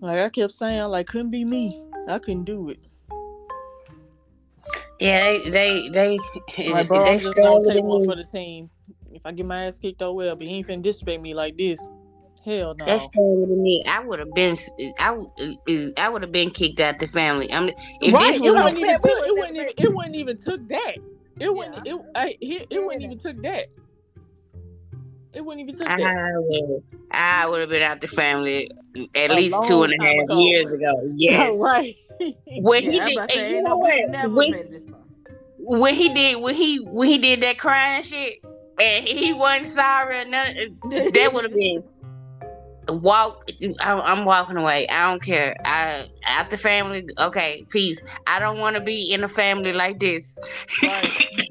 like 0.00 0.18
I 0.18 0.28
kept 0.28 0.52
saying, 0.52 0.84
like 0.84 1.06
couldn't 1.06 1.30
be 1.30 1.44
me. 1.44 1.82
I 2.08 2.18
couldn't 2.18 2.44
do 2.44 2.70
it. 2.70 2.78
yeah, 5.00 5.20
they 5.20 5.48
they 5.48 5.88
they 5.88 6.70
Like 6.70 6.88
bro, 6.88 7.04
they 7.04 7.18
just 7.18 7.36
gonna 7.36 7.64
take 7.66 7.82
one 7.82 8.04
for 8.04 8.16
the 8.16 8.24
team. 8.24 8.70
If 9.12 9.24
I 9.24 9.32
get 9.32 9.46
my 9.46 9.66
ass 9.66 9.78
kicked, 9.78 10.02
oh 10.02 10.12
well, 10.12 10.36
but 10.36 10.46
he 10.46 10.56
ain't 10.56 10.66
finna 10.66 10.82
disrespect 10.82 11.22
me 11.22 11.34
like 11.34 11.56
this. 11.56 11.80
Hell 12.44 12.76
no. 12.78 12.86
That's 12.86 13.06
stronger 13.06 13.46
than 13.46 13.60
me. 13.60 13.82
I 13.88 14.00
would 14.04 14.20
have 14.20 14.32
been. 14.34 14.56
I 15.00 15.10
would. 15.10 15.98
I 15.98 16.08
would 16.08 16.22
have 16.22 16.30
been 16.30 16.50
kicked 16.50 16.78
out 16.78 17.00
the 17.00 17.08
family. 17.08 17.52
I'm. 17.52 17.68
If 18.00 18.12
right, 18.12 18.20
this 18.20 18.36
it 18.36 18.42
was 18.42 18.54
wouldn't 18.54 18.78
even 18.78 19.00
took, 19.00 19.26
it 19.26 19.34
wouldn't 19.34 19.56
even 19.56 19.72
it 19.76 19.94
wouldn't 19.94 20.14
even 20.14 20.38
took 20.38 20.68
that. 20.68 20.96
It 21.40 21.54
wouldn't 21.54 21.86
it, 21.86 21.96
I, 22.14 22.36
it, 22.40 22.66
it 22.70 22.84
wouldn't 22.84 23.02
even 23.02 23.18
took 23.18 23.42
that. 23.42 23.66
It 25.36 25.44
wouldn't 25.44 25.68
even 25.68 25.78
took 25.78 25.86
that. 25.86 26.00
I 26.00 26.32
would. 26.34 26.82
I 27.10 27.46
would 27.46 27.60
have 27.60 27.68
been 27.68 27.82
out 27.82 28.00
the 28.00 28.08
family 28.08 28.70
at 29.14 29.30
A 29.30 29.34
least 29.34 29.62
two 29.66 29.82
and 29.82 29.92
a 29.92 29.96
long 29.96 30.06
time 30.06 30.16
half 30.16 30.24
ago. 30.24 30.40
years 30.40 30.72
ago. 30.72 30.92
Yes. 31.16 31.54
right. 31.60 31.94
When 32.56 32.82
he 32.82 32.96
Yeah, 32.96 33.02
I'm 33.02 33.08
did, 33.08 33.16
about 33.18 33.28
to 33.28 33.34
say, 33.34 33.44
and 33.46 33.56
you 33.56 33.62
know 33.62 33.76
what? 33.76 34.32
When, 34.32 34.50
made 34.50 34.60
it 34.60 34.70
this 34.70 34.82
far. 34.90 35.00
when 35.58 35.94
he 35.94 36.08
did, 36.08 36.40
when 36.42 36.54
he 36.54 36.78
when 36.78 37.08
he 37.08 37.18
did 37.18 37.42
that 37.42 37.58
crying 37.58 38.02
shit, 38.02 38.38
and 38.80 39.04
he 39.06 39.34
wasn't 39.34 39.66
sorry 39.66 40.20
or 40.20 40.24
nothing, 40.24 40.78
that 41.12 41.30
would 41.34 41.44
have 41.44 41.52
been 41.54 41.82
walk. 42.88 43.44
I, 43.80 43.92
I'm 43.92 44.24
walking 44.24 44.56
away. 44.56 44.88
I 44.88 45.10
don't 45.10 45.22
care. 45.22 45.54
I 45.66 46.06
out 46.26 46.48
the 46.48 46.56
family. 46.56 47.06
Okay, 47.18 47.66
peace. 47.70 48.02
I 48.26 48.38
don't 48.38 48.58
want 48.58 48.76
to 48.76 48.82
be 48.82 49.12
in 49.12 49.22
a 49.22 49.28
family 49.28 49.74
like 49.74 49.98
this. 50.00 50.38
Right. 50.82 51.12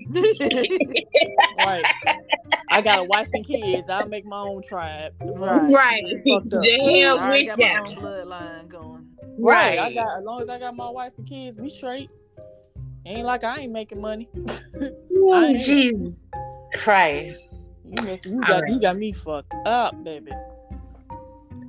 right. 1.59 1.85
I 2.69 2.81
got 2.81 2.99
a 2.99 3.03
wife 3.03 3.27
and 3.33 3.45
kids. 3.45 3.89
I'll 3.89 4.07
make 4.07 4.25
my 4.25 4.39
own 4.39 4.63
tribe. 4.63 5.13
Right. 5.21 5.71
right. 5.71 6.03
The 6.25 6.99
hell 6.99 7.19
I 7.19 7.31
with 7.31 7.47
got 7.47 7.59
my 7.59 7.79
own 7.79 7.89
you. 7.89 7.97
bloodline 7.97 8.67
going. 8.69 9.07
Right. 9.37 9.79
I 9.79 9.93
got 9.93 10.19
as 10.19 10.23
long 10.23 10.41
as 10.41 10.49
I 10.49 10.59
got 10.59 10.75
my 10.75 10.89
wife 10.89 11.13
and 11.17 11.27
kids, 11.27 11.57
we 11.57 11.69
straight. 11.69 12.09
Ain't 13.05 13.25
like 13.25 13.43
I 13.43 13.59
ain't 13.61 13.71
making 13.71 14.01
money. 14.01 14.29
Oh, 15.27 15.51
Jesus 15.53 16.13
Christ. 16.75 17.41
You 17.83 18.05
miss, 18.05 18.25
you 18.25 18.41
got 18.41 18.61
right. 18.61 18.71
you 18.71 18.79
got 18.79 18.97
me 18.97 19.11
fucked 19.11 19.55
up, 19.65 20.03
baby. 20.03 20.31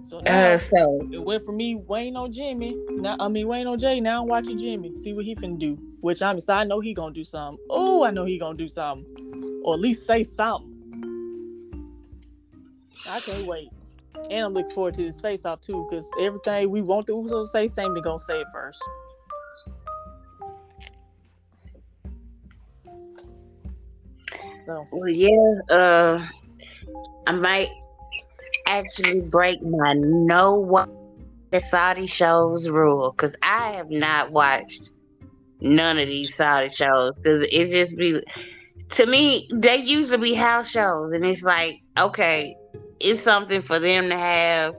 So 0.09 0.21
now 0.21 0.53
Uh, 0.53 0.59
so 0.59 1.01
it 1.13 1.19
went 1.19 1.45
for 1.45 1.51
me 1.51 1.75
Wayne 1.75 2.17
on 2.17 2.33
Jimmy. 2.33 2.77
Now 2.91 3.17
I 3.19 3.27
mean 3.27 3.49
Wayne 3.49 3.67
on 3.67 3.77
Jay. 3.77 3.99
Now 3.99 4.23
I'm 4.23 4.29
watching 4.29 4.57
Jimmy. 4.57 4.95
See 4.95 5.13
what 5.13 5.25
he 5.25 5.35
finna 5.35 5.59
do. 5.59 5.77
Which 6.01 6.23
I'm 6.23 6.37
excited. 6.37 6.61
I 6.61 6.65
know 6.65 6.79
he 6.79 6.95
gonna 6.95 7.13
do 7.13 7.25
something. 7.25 7.59
Oh, 7.71 8.05
I 8.05 8.13
know 8.13 8.25
he 8.25 8.39
gonna 8.39 8.57
do 8.57 8.69
something, 8.69 9.63
or 9.65 9.75
at 9.75 9.81
least 9.81 10.07
say 10.07 10.23
something. 10.23 10.75
I 13.09 13.21
can't 13.21 13.47
wait. 13.49 13.71
And 14.31 14.47
I'm 14.47 14.55
looking 14.55 14.71
forward 14.71 14.95
to 14.95 15.03
this 15.03 15.21
face 15.21 15.45
off 15.45 15.61
too, 15.61 15.87
because 15.91 16.09
everything 16.21 16.71
we 16.71 16.83
want 16.83 17.07
the 17.07 17.13
Usos 17.13 17.43
to 17.43 17.47
say, 17.47 17.67
same 17.67 17.93
they 17.93 18.01
gonna 18.01 18.21
say 18.21 18.41
it 18.41 18.47
first. 18.53 18.83
So 24.67 24.85
well, 24.93 25.09
yeah, 25.09 25.61
uh, 25.71 26.27
I 27.27 27.33
might 27.33 27.71
actually 28.67 29.21
break 29.21 29.63
my 29.63 29.95
no 29.97 30.55
watch 30.55 30.89
the 31.53 31.61
Saudi 31.61 32.07
shows 32.07 32.69
rule 32.69 33.13
because 33.13 33.37
I 33.43 33.73
have 33.73 33.91
not 33.91 34.33
watched 34.33 34.91
none 35.61 35.99
of 35.99 36.09
these 36.09 36.35
Saudi 36.35 36.69
shows 36.69 37.19
because 37.19 37.47
it's 37.51 37.71
just 37.73 37.97
be 37.97 38.21
to 38.91 39.07
me 39.07 39.49
they 39.53 39.77
usually 39.77 40.19
be 40.31 40.35
house 40.35 40.71
shows 40.71 41.13
and 41.13 41.25
it's 41.25 41.45
like 41.45 41.81
okay 41.99 42.55
it's 43.01 43.21
something 43.21 43.61
for 43.63 43.79
them 43.79 44.09
to 44.09 44.17
have 44.17 44.75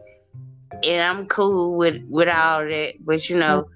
and 0.84 1.02
I'm 1.02 1.28
cool 1.28 1.78
with 1.78 2.02
with 2.10 2.28
all 2.28 2.66
that 2.66 2.94
but 3.06 3.30
you 3.30 3.38
know 3.38 3.68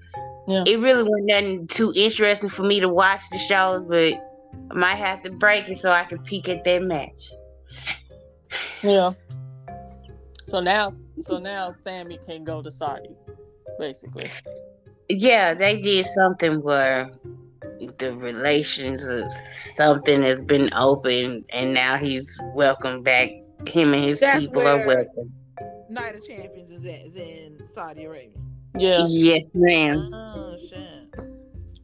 Yeah. 0.46 0.64
it 0.66 0.78
really 0.78 1.02
wasn't 1.02 1.26
nothing 1.26 1.66
too 1.66 1.92
interesting 1.96 2.48
for 2.48 2.62
me 2.62 2.80
to 2.80 2.88
watch 2.88 3.22
the 3.32 3.38
shows 3.38 3.84
but 3.84 4.14
I 4.70 4.74
might 4.74 4.96
have 4.96 5.22
to 5.24 5.30
break 5.30 5.68
it 5.68 5.78
so 5.78 5.90
I 5.90 6.04
can 6.04 6.18
peek 6.18 6.48
at 6.48 6.64
that 6.64 6.82
match. 6.82 7.30
yeah. 8.82 9.12
So 10.44 10.60
now, 10.60 10.92
so 11.20 11.38
now 11.38 11.70
Sami 11.70 12.18
can 12.26 12.44
go 12.44 12.62
to 12.62 12.70
Saudi, 12.70 13.10
basically. 13.78 14.30
Yeah, 15.08 15.54
they 15.54 15.80
did 15.80 16.06
something 16.06 16.62
where 16.62 17.10
the 17.98 18.14
relations 18.16 19.06
of 19.08 19.30
something 19.32 20.22
has 20.22 20.42
been 20.42 20.70
open 20.74 21.44
and 21.50 21.74
now 21.74 21.96
he's 21.96 22.38
welcome 22.54 23.02
back. 23.02 23.30
Him 23.66 23.94
and 23.94 24.04
his 24.04 24.20
That's 24.20 24.40
people 24.40 24.66
are 24.66 24.84
welcome. 24.86 25.32
Night 25.88 26.16
of 26.16 26.26
Champions 26.26 26.70
is, 26.70 26.84
at, 26.84 27.06
is 27.06 27.16
in 27.16 27.66
Saudi 27.66 28.04
Arabia. 28.04 28.38
Yeah. 28.76 29.04
Yes, 29.08 29.54
ma'am. 29.54 30.12
Oh 30.12 30.56
shit. 30.58 31.14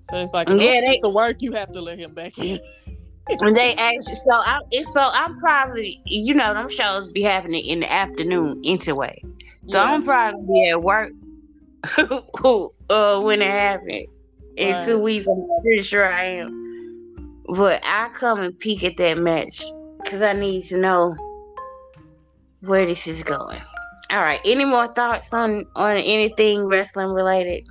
So 0.02 0.16
it's 0.16 0.32
like, 0.32 0.48
Yeah, 0.48 0.56
yeah, 0.56 0.80
they- 0.80 1.00
the 1.02 1.10
work 1.10 1.42
you 1.42 1.52
have 1.52 1.70
to 1.72 1.80
let 1.80 1.98
him 1.98 2.14
back 2.14 2.38
in. 2.38 2.58
And 3.42 3.54
they 3.54 3.74
actually 3.74 4.14
so 4.14 4.32
I 4.32 4.58
it's 4.70 4.92
so 4.92 5.08
I'm 5.12 5.38
probably 5.38 6.00
you 6.06 6.34
know 6.34 6.54
them 6.54 6.68
shows 6.70 7.10
be 7.12 7.22
happening 7.22 7.64
in 7.64 7.80
the 7.80 7.92
afternoon 7.92 8.60
anyway. 8.64 9.22
So 9.70 9.80
I'm 9.82 10.02
probably 10.02 10.46
be 10.46 10.68
at 10.70 10.82
work 10.82 11.12
uh, 12.90 13.20
when 13.20 13.42
it 13.42 13.50
happened. 13.50 14.06
In 14.56 14.74
Right. 14.74 14.84
two 14.86 14.98
weeks, 14.98 15.28
I'm 15.28 15.46
pretty 15.62 15.82
sure 15.82 16.04
I 16.04 16.24
am. 16.24 17.44
But 17.54 17.80
I 17.84 18.08
come 18.14 18.40
and 18.40 18.58
peek 18.58 18.82
at 18.82 18.96
that 18.96 19.18
match 19.18 19.62
because 20.02 20.20
I 20.22 20.32
need 20.32 20.64
to 20.64 20.78
know 20.78 21.14
where 22.60 22.84
this 22.86 23.06
is 23.06 23.22
going. 23.22 23.60
All 24.10 24.20
right. 24.22 24.40
Any 24.44 24.64
more 24.64 24.88
thoughts 24.88 25.32
on 25.34 25.64
on 25.76 25.96
anything 25.98 26.64
wrestling 26.64 27.08
related? 27.08 27.64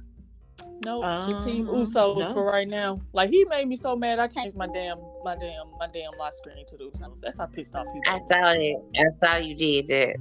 No, 0.86 1.02
just 1.28 1.44
Team 1.46 1.68
Um, 1.68 1.76
Usos 1.76 2.20
no. 2.20 2.34
for 2.34 2.46
right 2.46 2.68
now. 2.68 3.02
Like 3.12 3.30
he 3.30 3.44
made 3.46 3.68
me 3.68 3.76
so 3.76 3.96
mad. 3.96 4.20
I 4.20 4.28
changed 4.28 4.56
my 4.56 4.68
damn, 4.68 5.00
my 5.28 5.36
damn, 5.36 5.68
my 5.78 5.88
damn 5.88 6.18
lock 6.18 6.32
screen 6.32 6.66
to 6.66 6.78
the 6.78 6.86
Usos. 6.86 7.20
That's 7.20 7.38
how 7.38 7.48
pissed 7.48 7.76
off 7.76 7.86
he 7.94 8.00
I 8.08 8.18
saw 8.18 8.54
it. 8.54 8.78
I 8.98 9.10
saw 9.10 9.36
you 9.36 9.56
did 9.56 9.88
that. 9.88 10.16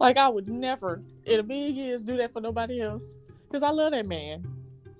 Like 0.00 0.16
I 0.16 0.28
would 0.28 0.48
never 0.48 1.00
in 1.26 1.38
a 1.38 1.42
million 1.44 1.76
years 1.76 2.02
do 2.02 2.16
that 2.16 2.32
for 2.32 2.40
nobody 2.40 2.80
else. 2.82 3.18
Cause 3.52 3.62
I 3.62 3.70
love 3.70 3.92
that 3.92 4.04
man. 4.06 4.44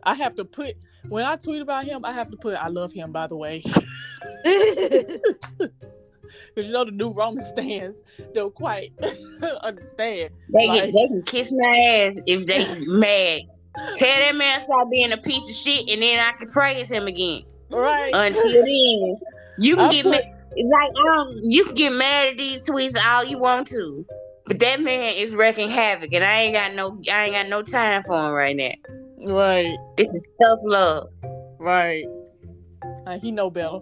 I 0.05 0.15
have 0.15 0.37
to 0.37 0.45
put 0.45 0.77
when 1.09 1.25
I 1.25 1.35
tweet 1.35 1.61
about 1.61 1.85
him, 1.85 2.05
I 2.05 2.13
have 2.13 2.31
to 2.31 2.37
put 2.37 2.55
I 2.55 2.69
love 2.69 2.93
him 2.93 3.11
by 3.11 3.27
the 3.27 3.35
way. 3.35 3.63
Cause 6.55 6.65
you 6.67 6.73
know 6.73 6.85
the 6.85 6.93
new 6.93 7.13
Roman 7.13 7.45
stands 7.45 7.99
don't 8.33 8.55
quite 8.55 8.93
understand. 9.63 10.31
They 10.55 10.69
Like- 10.69 10.83
can, 10.85 10.95
they 10.95 11.09
can 11.09 11.23
kiss 11.25 11.51
my 11.53 11.77
ass 11.77 12.21
if 12.27 12.47
they 12.47 12.65
mad. 12.87 13.41
Tell 13.97 14.19
that 14.21 14.37
man 14.37 14.61
stop 14.61 14.89
being 14.91 15.11
a 15.13 15.17
piece 15.17 15.49
of 15.49 15.57
shit, 15.57 15.89
and 15.91 16.01
then 16.01 16.21
I 16.21 16.33
can 16.39 16.49
praise 16.49 16.91
him 16.93 17.07
again. 17.07 17.43
Right. 17.73 18.11
Until 18.15 18.53
then, 18.53 19.17
you 19.59 19.77
can 19.77 19.87
I 19.87 19.91
get 19.91 20.03
put- 20.05 20.13
mad. 20.13 20.29
Like 20.55 20.91
I 20.91 21.05
don't, 21.17 21.51
you 21.51 21.65
can 21.65 21.75
get 21.75 21.93
mad 21.95 22.29
at 22.29 22.37
these 22.37 22.69
tweets 22.69 22.99
all 23.03 23.25
you 23.25 23.39
want 23.39 23.67
to, 23.69 24.05
but 24.47 24.59
that 24.59 24.83
man 24.83 25.15
is 25.17 25.35
wrecking 25.35 25.71
havoc, 25.71 26.13
and 26.13 26.23
I 26.23 26.43
ain't 26.43 26.55
got 26.55 26.75
no, 26.75 27.01
I 27.11 27.25
ain't 27.25 27.33
got 27.33 27.49
no 27.49 27.63
time 27.63 28.03
for 28.03 28.15
him 28.27 28.33
right 28.33 28.55
now. 28.55 29.33
Right. 29.33 29.75
This 29.97 30.15
is 30.15 30.21
tough 30.41 30.59
love. 30.63 31.09
Right. 31.59 32.05
Uh, 33.07 33.19
he 33.19 33.33
know 33.33 33.49
better. 33.49 33.79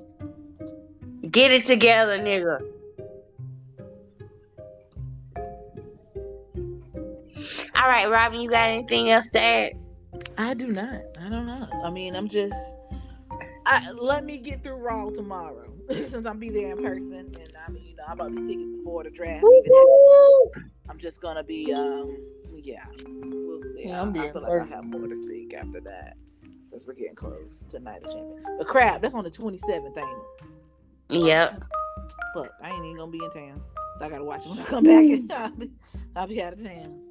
Get 1.29 1.51
it 1.51 1.65
together, 1.65 2.19
nigga. 2.19 2.61
All 7.75 7.89
right, 7.89 8.09
Robyn, 8.09 8.41
you 8.41 8.49
got 8.51 8.69
anything 8.69 9.11
else 9.11 9.31
to 9.31 9.41
add? 9.41 9.73
I 10.39 10.55
do 10.55 10.69
not. 10.69 11.03
I 11.21 11.29
don't 11.29 11.47
know. 11.47 11.69
I 11.83 11.91
mean, 11.91 12.15
I'm 12.15 12.29
just. 12.29 12.55
I 13.71 13.91
let 13.93 14.25
me 14.25 14.39
get 14.39 14.65
through 14.65 14.75
Raw 14.75 15.11
tomorrow 15.11 15.73
since 15.91 16.27
I'll 16.27 16.35
be 16.35 16.51
there 16.51 16.73
in 16.73 16.83
person, 16.83 17.13
and 17.41 17.53
I 17.67 17.71
mean, 17.71 17.85
you 17.87 17.97
know, 17.97 18.03
I 18.09 18.15
bought 18.17 18.35
these 18.35 18.49
tickets 18.49 18.69
before 18.69 19.05
the 19.05 19.11
draft. 19.11 19.45
I'm 20.89 20.99
just 20.99 21.21
gonna 21.21 21.45
be, 21.45 21.73
um, 21.73 22.17
yeah, 22.53 22.85
we'll 23.07 23.63
see. 23.63 23.85
Yeah, 23.87 23.99
I, 23.99 24.03
I'm 24.03 24.09
I 24.09 24.13
being 24.13 24.33
feel 24.33 24.43
like 24.43 24.63
I 24.63 24.75
have 24.75 24.85
more 24.85 25.07
to 25.07 25.17
speak 25.17 25.55
after 25.55 25.81
that, 25.83 26.17
since 26.67 26.85
we're 26.85 26.95
getting 26.95 27.15
close 27.15 27.65
to 27.71 27.79
Night 27.79 28.03
of 28.05 28.13
Champions. 28.13 28.45
But 28.59 28.67
crap, 28.67 29.03
that's 29.03 29.15
on 29.15 29.23
the 29.23 29.31
27th, 29.31 29.97
ain't 29.97 29.99
it? 29.99 31.21
Yep. 31.21 31.63
Fuck, 32.35 32.53
I 32.61 32.71
ain't 32.71 32.85
even 32.85 32.97
gonna 32.97 33.13
be 33.13 33.21
in 33.25 33.31
town, 33.31 33.63
so 33.99 34.05
I 34.05 34.09
gotta 34.09 34.25
watch 34.25 34.45
it 34.47 34.51
when 34.51 34.59
I 34.59 34.65
come 34.65 34.85
back, 34.85 35.31
I'll 35.41 35.51
be, 35.51 35.71
I'll 36.17 36.27
be 36.27 36.43
out 36.43 36.55
of 36.55 36.65
town. 36.65 37.10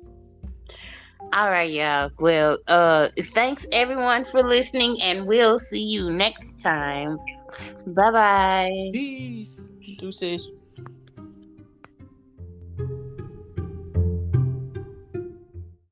All 1.34 1.50
right, 1.50 1.70
y'all. 1.70 2.12
Well, 2.20 2.58
uh, 2.68 3.10
thanks 3.20 3.66
everyone 3.72 4.26
for 4.26 4.41
listening, 4.44 4.98
and 5.02 5.28
we'll 5.28 5.60
see 5.60 5.84
you 5.84 6.10
next 6.12 6.62
time. 6.62 7.18
Bye 7.86 8.12
bye. 8.12 8.91
Peace. 8.91 9.60
Deuces. 9.98 10.52